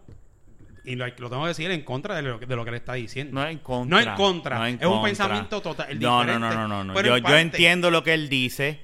y 0.84 0.96
lo, 0.96 1.06
lo 1.08 1.30
tengo 1.30 1.44
que 1.44 1.50
decir, 1.50 1.70
en 1.70 1.84
contra 1.84 2.16
de 2.16 2.24
lo, 2.24 2.40
que- 2.40 2.48
de 2.48 2.56
lo 2.56 2.66
que 2.66 2.72
le 2.72 2.78
está 2.78 2.94
diciendo. 2.94 3.40
No 3.40 3.48
en 3.48 3.60
contra. 3.60 4.00
No 4.04 4.12
en 4.12 4.16
contra. 4.18 4.58
no 4.58 4.66
en 4.66 4.80
es 4.82 4.86
un 4.88 5.04
pensamiento 5.04 5.62
total. 5.62 5.88
No, 6.00 6.22
diferente. 6.22 6.40
no, 6.40 6.68
no, 6.68 6.68
no, 6.68 6.84
no. 6.84 6.94
Yo, 6.96 7.00
en 7.16 7.22
yo 7.22 7.24
parte- 7.24 7.42
entiendo 7.42 7.92
lo 7.92 8.04
que 8.04 8.16
él 8.16 8.28
dice 8.28 8.80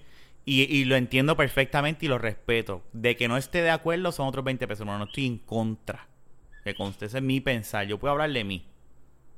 y, 0.46 0.62
y 0.64 0.86
lo 0.86 0.96
entiendo 0.96 1.36
perfectamente 1.36 2.06
y 2.06 2.10
lo 2.10 2.20
respeto. 2.20 2.84
De 2.94 3.16
que 3.16 3.28
no 3.28 3.38
esté 3.38 3.64
de 3.64 3.72
acuerdo 3.72 4.12
son 4.12 4.28
otros 4.28 4.46
20 4.46 4.68
pesos. 4.68 4.86
No, 4.86 5.00
no 5.00 5.06
estoy 5.06 5.26
en 5.26 5.40
contra. 5.40 6.08
Que 6.68 6.76
conste, 6.76 7.06
ese 7.06 7.18
es 7.20 7.24
mi 7.24 7.40
pensar. 7.40 7.88
Yo 7.88 7.98
puedo 7.98 8.12
hablar 8.12 8.30
de 8.32 8.44
mí. 8.44 8.66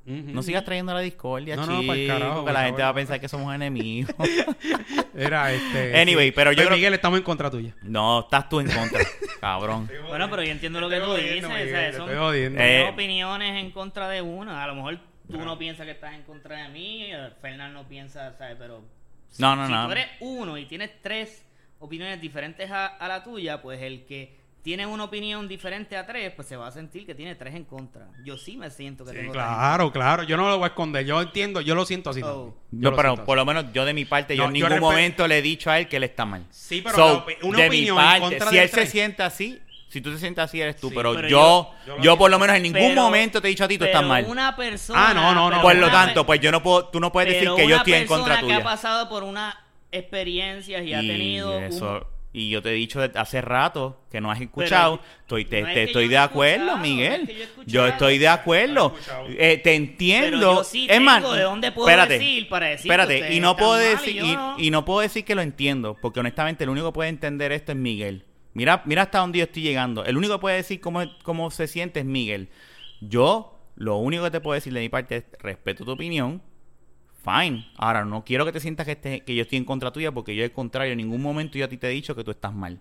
No 0.06 0.42
sigas 0.42 0.64
trayendo 0.66 0.92
la 0.92 1.02
discordia, 1.02 1.56
No, 1.56 1.68
no, 1.68 1.82
chico, 1.82 1.92
pa'l 1.94 2.08
carajo, 2.08 2.40
que 2.40 2.44
por 2.46 2.54
la 2.54 2.64
gente 2.66 2.82
va 2.82 2.90
a 2.90 2.94
pensar 2.96 3.20
que 3.20 3.28
somos 3.30 3.54
enemigos. 3.54 4.16
Era 5.16 5.52
este. 5.54 6.00
Anyway, 6.02 6.32
pero 6.32 6.52
yo 6.52 6.64
creo- 6.66 6.76
Miguel, 6.76 6.94
estamos 6.96 7.20
en 7.20 7.24
contra 7.24 7.52
tuya. 7.52 7.76
no, 7.84 8.22
estás 8.22 8.50
tú 8.50 8.60
en 8.60 8.72
contra, 8.72 9.02
cabrón. 9.42 9.88
Bueno, 10.08 10.28
pero 10.30 10.42
yo 10.42 10.52
entiendo 10.52 10.80
lo 10.82 10.90
que 10.90 11.00
tú 11.00 11.14
dices. 11.14 11.44
o 11.44 11.48
sea, 11.50 11.94
son. 11.94 12.10
Eh, 12.10 12.90
opiniones 12.92 13.64
en 13.64 13.70
contra 13.70 14.10
de 14.10 14.22
una. 14.24 14.64
A 14.64 14.68
lo 14.68 14.76
mejor 14.76 15.00
tú 15.30 15.38
no 15.38 15.60
piensas 15.60 15.86
que 15.86 15.92
estás 15.92 16.16
en 16.16 16.24
contra 16.24 16.64
de 16.64 16.70
mí, 16.70 17.04
eh, 17.12 17.30
Fernán 17.40 17.74
no 17.74 17.88
piensa, 17.88 18.36
¿sabes? 18.38 18.56
Pero 18.58 18.82
si, 19.30 19.42
No, 19.44 19.56
no, 19.56 19.68
si 19.68 19.72
no. 19.74 19.86
tú 19.86 19.92
eres 19.92 20.08
uno 20.22 20.58
y 20.58 20.66
tienes 20.66 20.90
tres 21.04 21.46
opiniones 21.78 22.20
diferentes 22.20 22.72
a, 22.72 22.88
a 22.88 23.08
la 23.08 23.24
tuya, 23.24 23.62
pues 23.62 23.80
el 23.82 24.06
que 24.06 24.39
tiene 24.62 24.86
una 24.86 25.06
opinión 25.06 25.48
diferente 25.48 25.96
a 25.96 26.06
tres, 26.06 26.34
pues 26.36 26.48
se 26.48 26.58
va 26.58 26.68
a 26.68 26.72
sentir 26.72 27.06
que 27.06 27.16
tiene 27.16 27.36
tres 27.36 27.56
en 27.56 27.64
contra. 27.64 28.08
Yo 28.26 28.38
sí 28.38 28.58
me 28.58 28.70
siento 28.70 29.06
que 29.06 29.12
Sí, 29.12 29.18
tengo 29.18 29.32
tres 29.32 29.44
en 29.46 29.50
claro, 29.54 29.92
claro. 29.92 30.24
Yo 30.24 30.36
no 30.38 30.50
lo 30.50 30.58
voy 30.58 30.66
a 30.66 30.68
esconder. 30.68 31.06
Yo 31.06 31.22
entiendo, 31.22 31.62
yo 31.62 31.76
lo 31.76 31.86
siento 31.86 32.10
así 32.10 32.22
Oh. 32.24 32.54
Yo 32.72 32.92
No, 32.92 32.96
pero 32.96 33.16
por 33.26 33.38
así. 33.38 33.42
lo 33.42 33.46
menos 33.46 33.66
yo 33.74 33.86
de 33.86 33.94
mi 33.94 34.06
parte, 34.06 34.36
yo 34.36 34.44
en 34.46 34.54
yo 34.56 34.68
ningún 34.70 34.80
momento 34.82 35.28
le 35.28 35.38
he 35.38 35.42
dicho 35.42 35.72
a 35.72 35.80
él 35.80 35.88
que 35.88 35.98
él 35.98 36.04
está 36.04 36.26
mal. 36.26 36.46
Sí, 36.52 36.82
pero 36.82 36.96
So, 36.96 37.26
opi- 37.26 37.38
una 37.44 37.60
de 37.60 37.68
opinión 37.68 37.96
mi 37.98 38.02
en 38.02 38.08
parte, 38.08 38.20
contra 38.22 38.50
si 38.50 38.56
de 38.58 38.62
él 38.64 38.70
se 38.70 38.76
tres. 38.76 38.90
siente 38.92 39.24
así, 39.24 39.60
si 39.88 40.02
tú 40.02 40.12
te 40.12 40.20
sientes 40.20 40.44
así, 40.44 40.62
eres 40.62 40.76
tú. 40.80 40.90
Sí, 40.90 40.96
pero, 40.96 41.16
pero 41.16 41.28
yo, 41.30 41.72
yo- 41.88 41.96
yo, 41.98 42.04
yo 42.04 42.12
lo 42.12 42.18
por 42.18 42.30
lo 42.30 42.38
menos 42.38 42.56
en 42.58 42.64
ningún 42.64 42.82
Pero- 42.82 43.02
momento 43.04 43.42
te 43.42 43.48
he 43.48 43.52
dicho 43.52 43.64
a 43.64 43.68
ti, 43.68 43.76
tú 43.78 43.86
pero 43.86 43.92
estás 43.94 44.06
mal. 44.08 44.26
una 44.28 44.56
persona... 44.56 45.10
Ah, 45.10 45.14
no, 45.14 45.34
no, 45.34 45.50
no. 45.50 45.62
Por 45.62 45.74
lo 45.76 45.88
una 45.88 45.92
tanto, 45.92 46.26
pues 46.26 46.40
yo 46.42 46.52
no 46.52 46.62
puedo, 46.62 46.90
tú 46.90 47.00
no 47.00 47.12
puedes 47.12 47.34
decir 47.34 47.50
que 47.56 47.62
yo 47.62 47.68
una 47.68 47.78
estoy 47.78 47.94
en 47.94 48.06
contra 48.06 48.36
persona 48.36 48.40
que 48.42 48.54
tuya. 48.54 48.58
ha 48.58 48.64
pasado 48.72 49.10
por 49.10 49.24
unas 49.24 49.56
experiencias 49.92 50.84
y, 50.86 50.94
ha 50.94 51.00
tenido 51.00 51.58
un- 51.58 51.64
eso- 51.64 52.08
y 52.40 52.50
yo 52.50 52.62
te 52.62 52.70
he 52.70 52.74
dicho 52.74 53.02
hace 53.16 53.42
rato 53.42 54.02
que 54.10 54.22
no 54.22 54.32
has 54.32 54.40
escuchado. 54.40 55.02
estoy, 55.22 55.44
te, 55.44 55.62
no 55.62 55.68
es 55.68 55.74
te 55.74 55.80
que 55.80 55.84
estoy 55.88 56.08
de 56.08 56.16
he 56.16 56.20
acuerdo, 56.20 56.78
Miguel. 56.78 57.24
no 57.26 57.32
es 57.32 57.38
que 57.38 57.48
yo 57.66 57.86
estoy 57.86 58.18
de 58.18 58.28
acuerdo. 58.30 58.96
No. 59.08 59.26
Eh, 59.28 59.60
te 59.62 59.76
entiendo. 59.76 60.64
Sí 60.64 60.88
es 60.90 61.02
más, 61.02 61.22
de 61.22 61.42
dónde 61.42 61.72
puedo 61.74 61.90
espérate, 61.90 62.14
decir 62.14 62.48
para 62.48 62.72
Espérate, 62.72 63.34
y 63.34 63.42
no 63.42 63.58
puedo 63.58 63.80
y 63.82 63.86
decir 63.86 64.16
yo 64.16 64.26
y, 64.26 64.36
no. 64.36 64.56
y 64.58 64.72
no 64.72 64.86
puedo 64.86 65.02
decir 65.02 65.26
que 65.26 65.36
lo 65.36 65.42
entiendo, 65.42 65.98
porque 66.02 66.22
honestamente 66.22 66.64
el 66.64 66.70
único 66.70 66.88
que 66.88 66.94
puede 66.94 67.10
entender 67.10 67.52
esto 67.52 67.74
es 67.74 67.78
Miguel. 67.78 68.26
Mira, 68.54 68.84
mira 68.86 69.04
hasta 69.04 69.20
dónde 69.20 69.40
yo 69.40 69.44
estoy 69.44 69.62
llegando. 69.62 70.06
El 70.06 70.18
único 70.18 70.36
que 70.36 70.40
puede 70.40 70.56
decir 70.56 70.80
cómo, 70.80 71.04
cómo 71.24 71.52
se 71.52 71.68
siente 71.68 72.00
es 72.00 72.06
Miguel. 72.06 72.50
Yo, 73.02 73.60
lo 73.76 73.98
único 73.98 74.24
que 74.24 74.32
te 74.32 74.40
puedo 74.42 74.56
decir 74.56 74.74
de 74.74 74.80
mi 74.80 74.90
parte 74.90 75.18
es 75.18 75.24
respeto 75.40 75.84
tu 75.84 75.92
opinión. 75.92 76.42
Fine. 77.24 77.68
Ahora, 77.78 78.06
no 78.06 78.24
quiero 78.24 78.46
que 78.46 78.52
te 78.52 78.60
sientas 78.60 78.86
que, 78.86 79.24
que 79.26 79.36
yo 79.36 79.42
estoy 79.42 79.58
en 79.58 79.66
contra 79.66 79.92
tuya, 79.92 80.12
porque 80.12 80.36
yo, 80.36 80.44
al 80.44 80.52
contrario, 80.52 80.94
en 80.94 80.98
ningún 80.98 81.22
momento 81.22 81.58
yo 81.58 81.66
a 81.66 81.68
ti 81.68 81.78
te 81.78 81.88
he 81.88 81.92
dicho 81.92 82.16
que 82.16 82.24
tú 82.24 82.32
estás 82.32 82.54
mal. 82.54 82.80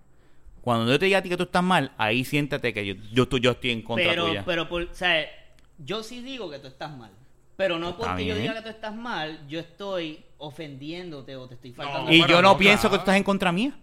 Cuando 0.61 0.91
yo 0.91 0.99
te 0.99 1.07
diga 1.07 1.19
a 1.19 1.23
ti 1.23 1.29
que 1.29 1.37
tú 1.37 1.45
estás 1.45 1.63
mal, 1.63 1.93
ahí 1.99 2.25
siéntate 2.25 2.73
que 2.73 2.87
yo, 2.87 2.95
yo, 3.13 3.27
tú- 3.27 3.39
yo 3.39 3.53
estoy 3.53 3.71
en 3.71 3.83
contra 3.83 4.11
pero, 4.11 4.27
tuya. 4.27 4.45
pero 4.45 4.69
por, 4.69 4.83
o 4.83 4.95
sea, 4.95 5.25
yo 5.79 6.03
sí 6.03 6.21
digo 6.23 6.51
que 6.51 6.59
tú 6.59 6.69
estás 6.69 6.97
mal. 6.97 7.11
Pero 7.57 7.79
no 7.79 7.91
Está 7.91 8.07
porque 8.07 8.25
yo 8.27 8.37
diga 8.37 8.55
que 8.55 8.63
tú 8.63 8.69
estás 8.69 8.95
mal, 8.95 9.41
yo 9.49 9.59
estoy 9.59 10.25
ofendiéndote 10.39 11.35
o 11.35 11.49
te 11.49 11.55
estoy 11.55 11.73
faltando. 11.73 12.09
No, 12.09 12.13
y 12.15 12.21
yo 12.21 12.41
no, 12.41 12.43
no, 12.43 12.59
pienso 12.59 12.83
claro. 12.83 12.93
que 12.93 12.97
tú 12.99 13.01
estás 13.03 13.17
en 13.17 13.25
contra 13.25 13.51
mía. 13.51 13.77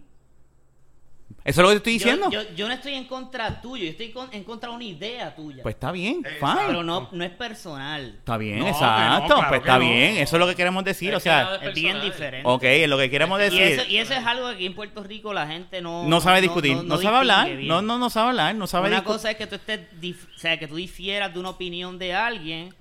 Eso 1.44 1.60
es 1.60 1.62
lo 1.62 1.68
que 1.68 1.74
te 1.74 1.76
estoy 1.78 1.92
diciendo. 1.92 2.30
Yo, 2.30 2.42
yo, 2.42 2.54
yo 2.56 2.66
no 2.68 2.74
estoy 2.74 2.94
en 2.94 3.04
contra 3.04 3.60
tuyo, 3.60 3.84
yo 3.84 3.90
estoy 3.90 4.10
con- 4.10 4.28
en 4.32 4.42
contra 4.42 4.68
de 4.70 4.74
una 4.74 4.84
idea 4.84 5.32
tuya. 5.34 5.62
Pues 5.62 5.76
está 5.76 5.92
bien, 5.92 6.22
Exacto. 6.24 6.46
fine. 6.46 6.62
pero 6.66 6.82
no, 6.82 7.08
no 7.12 7.24
es 7.24 7.30
personal. 7.30 8.14
Está 8.18 8.36
bien, 8.36 8.58
No, 8.58 8.64
que 8.64 8.70
no, 8.72 8.76
exacto. 8.76 9.26
claro 9.34 9.48
pues 9.48 9.60
está 9.60 9.74
no. 9.74 9.80
bien, 9.80 10.16
eso 10.16 10.36
es 10.36 10.40
lo 10.40 10.46
que 10.48 10.54
queremos 10.56 10.84
decir. 10.84 11.10
Es 11.10 11.16
o 11.16 11.20
sea, 11.20 11.54
Es 11.62 11.72
bien 11.74 12.00
diferente. 12.00 12.48
ok, 12.48 12.62
es 12.64 12.88
lo 12.88 12.98
que 12.98 13.10
queremos 13.10 13.38
y, 13.38 13.42
decir. 13.44 13.60
eso, 13.62 13.84
y 13.88 13.96
eso 13.98 14.14
es 14.14 14.26
algo 14.26 14.48
que 14.48 14.54
aquí 14.56 14.66
en 14.66 14.74
Puerto 14.74 15.02
Rico 15.04 15.32
la 15.32 15.46
gente 15.46 15.80
no... 15.80 16.04
no 16.08 16.20
sabe 16.20 16.40
discutir, 16.40 16.82
no, 16.82 16.96
sabe 16.98 17.16
hablar. 17.18 17.46
bien. 17.46 17.68
No, 17.68 17.80
no, 17.80 17.96
no 17.98 18.10
sabe 18.10 18.30
hablar, 18.30 18.54
no 18.56 18.66
sabe 18.66 18.88
Una 18.88 19.04
cosa 19.04 19.30
es 19.30 19.36
que 19.36 19.46
tú 19.46 19.54
estés, 19.54 19.80
dif- 20.00 20.26
o 20.34 20.38
sea, 20.38 20.58
que 20.58 20.66
tú 20.66 20.74
difieras 20.76 21.32
de 21.32 21.38
una 21.38 21.50
opinión 21.50 21.96
de 21.98 22.12
alguien, 22.12 22.74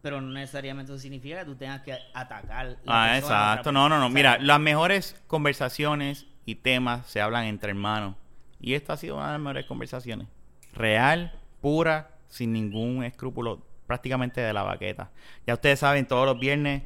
pero 0.00 0.20
no 0.20 0.32
necesariamente 0.32 0.92
eso 0.92 0.98
significa 1.00 1.40
que 1.40 1.44
tú 1.44 1.56
tengas 1.56 1.82
que 1.82 1.98
atacar. 2.14 2.66
la 2.84 3.10
Ah, 3.10 3.18
exacto. 3.18 3.72
No, 3.72 3.88
no, 3.88 3.98
no. 3.98 4.08
Mira, 4.08 4.38
las 4.38 4.60
mejores 4.60 5.16
conversaciones 5.26 6.26
y 6.46 6.54
temas 6.54 7.06
se 7.06 7.20
hablan 7.20 7.44
entre 7.44 7.70
hermanos. 7.70 8.14
Y 8.60 8.72
esta 8.74 8.94
ha 8.94 8.96
sido 8.96 9.16
una 9.16 9.26
de 9.26 9.32
las 9.32 9.40
mejores 9.40 9.66
conversaciones. 9.66 10.28
Real, 10.72 11.38
pura, 11.60 12.12
sin 12.28 12.52
ningún 12.52 13.04
escrúpulo, 13.04 13.62
prácticamente 13.86 14.40
de 14.40 14.52
la 14.52 14.62
baqueta. 14.62 15.10
Ya 15.46 15.54
ustedes 15.54 15.80
saben, 15.80 16.06
todos 16.06 16.24
los 16.24 16.38
viernes, 16.38 16.84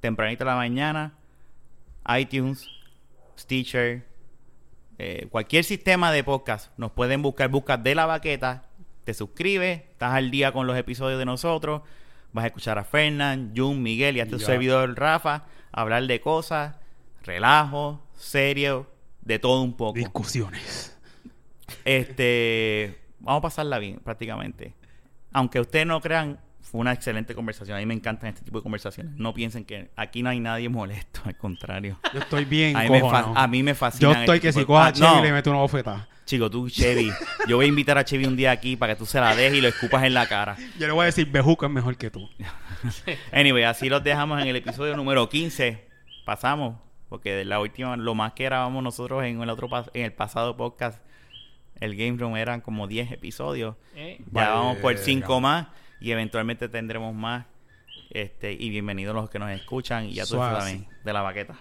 tempranito 0.00 0.44
de 0.44 0.50
la 0.50 0.56
mañana, 0.56 1.14
iTunes, 2.16 2.68
Stitcher, 3.38 4.06
eh, 4.98 5.26
cualquier 5.30 5.64
sistema 5.64 6.12
de 6.12 6.24
podcast, 6.24 6.76
nos 6.78 6.92
pueden 6.92 7.22
buscar, 7.22 7.48
buscas 7.48 7.82
de 7.82 7.94
la 7.94 8.06
baqueta, 8.06 8.64
te 9.04 9.14
suscribes, 9.14 9.82
estás 9.90 10.14
al 10.14 10.30
día 10.30 10.52
con 10.52 10.66
los 10.66 10.76
episodios 10.76 11.18
de 11.18 11.24
nosotros, 11.24 11.82
vas 12.32 12.44
a 12.44 12.48
escuchar 12.48 12.78
a 12.78 12.84
Fernán, 12.84 13.52
Jun, 13.56 13.82
Miguel 13.82 14.16
y 14.16 14.20
a 14.20 14.28
tu 14.28 14.38
servidor 14.38 14.96
Rafa, 14.98 15.46
hablar 15.72 16.06
de 16.06 16.20
cosas, 16.20 16.76
relajo, 17.22 18.02
serio, 18.14 18.88
de 19.22 19.38
todo 19.38 19.62
un 19.62 19.76
poco. 19.76 19.98
Discusiones. 19.98 20.98
Este, 21.84 22.98
vamos 23.20 23.38
a 23.38 23.42
pasarla 23.42 23.78
bien, 23.78 24.00
prácticamente. 24.02 24.74
Aunque 25.32 25.60
ustedes 25.60 25.86
no 25.86 26.00
crean, 26.00 26.40
fue 26.60 26.80
una 26.80 26.92
excelente 26.92 27.34
conversación. 27.34 27.76
A 27.76 27.80
mí 27.80 27.86
me 27.86 27.94
encantan 27.94 28.30
este 28.30 28.44
tipo 28.44 28.58
de 28.58 28.62
conversaciones. 28.62 29.14
No 29.16 29.34
piensen 29.34 29.64
que 29.64 29.90
aquí 29.96 30.22
no 30.22 30.30
hay 30.30 30.40
nadie 30.40 30.68
molesto, 30.68 31.20
al 31.24 31.36
contrario. 31.36 31.98
Yo 32.12 32.20
estoy 32.20 32.44
bien 32.44 32.76
A 32.76 32.82
mí, 32.82 32.90
me, 32.90 33.02
a 33.04 33.46
mí 33.48 33.62
me 33.62 33.74
fascina. 33.74 34.12
Yo 34.12 34.20
estoy 34.20 34.40
que 34.40 34.52
si 34.52 34.64
coja 34.64 34.86
a 34.86 34.92
Chevy 34.92 35.22
le 35.22 35.32
meto 35.32 35.50
una 35.50 35.60
bofetada. 35.60 36.08
Chico, 36.24 36.48
tú, 36.48 36.70
Chevy. 36.70 37.10
Yo 37.48 37.56
voy 37.56 37.64
a 37.66 37.68
invitar 37.68 37.98
a 37.98 38.04
Chevy 38.04 38.24
un 38.24 38.36
día 38.36 38.52
aquí 38.52 38.76
para 38.76 38.94
que 38.94 38.98
tú 39.00 39.06
se 39.06 39.18
la 39.18 39.34
dejes 39.34 39.58
y 39.58 39.60
lo 39.60 39.66
escupas 39.66 40.04
en 40.04 40.14
la 40.14 40.28
cara. 40.28 40.56
Yo 40.78 40.86
le 40.86 40.92
voy 40.92 41.02
a 41.02 41.06
decir, 41.06 41.26
Bejuco 41.28 41.66
es 41.66 41.72
mejor 41.72 41.96
que 41.96 42.10
tú. 42.10 42.28
Anyway, 43.32 43.64
así 43.64 43.88
los 43.88 44.02
dejamos 44.02 44.40
en 44.40 44.48
el 44.48 44.56
episodio 44.56 44.96
número 44.96 45.28
15. 45.28 45.88
Pasamos, 46.24 46.76
porque 47.10 47.34
de 47.34 47.44
la 47.44 47.60
última, 47.60 47.96
lo 47.98 48.14
más 48.14 48.32
que 48.32 48.44
grabamos 48.44 48.82
nosotros 48.82 49.22
en 49.24 49.42
el 49.42 49.50
otro 49.50 49.68
en 49.92 50.04
el 50.04 50.12
pasado 50.14 50.56
podcast, 50.56 51.02
el 51.80 51.96
Game 51.96 52.16
Room 52.16 52.36
eran 52.36 52.60
como 52.62 52.86
10 52.86 53.12
episodios. 53.12 53.76
eh, 53.94 54.16
Ya 54.20 54.24
Vale, 54.30 54.50
vamos 54.50 54.76
por 54.78 54.96
5 54.96 55.14
digamos. 55.26 55.42
más 55.42 55.66
y 56.00 56.12
eventualmente 56.12 56.68
tendremos 56.70 57.14
más. 57.14 57.44
Este, 58.10 58.52
y 58.52 58.70
bienvenidos 58.70 59.14
los 59.14 59.28
que 59.28 59.38
nos 59.38 59.50
escuchan 59.50 60.06
y 60.06 60.14
ya 60.14 60.24
tú 60.24 60.36
sabes 60.36 60.80
de 61.04 61.12
la 61.12 61.22
baqueta. 61.22 61.58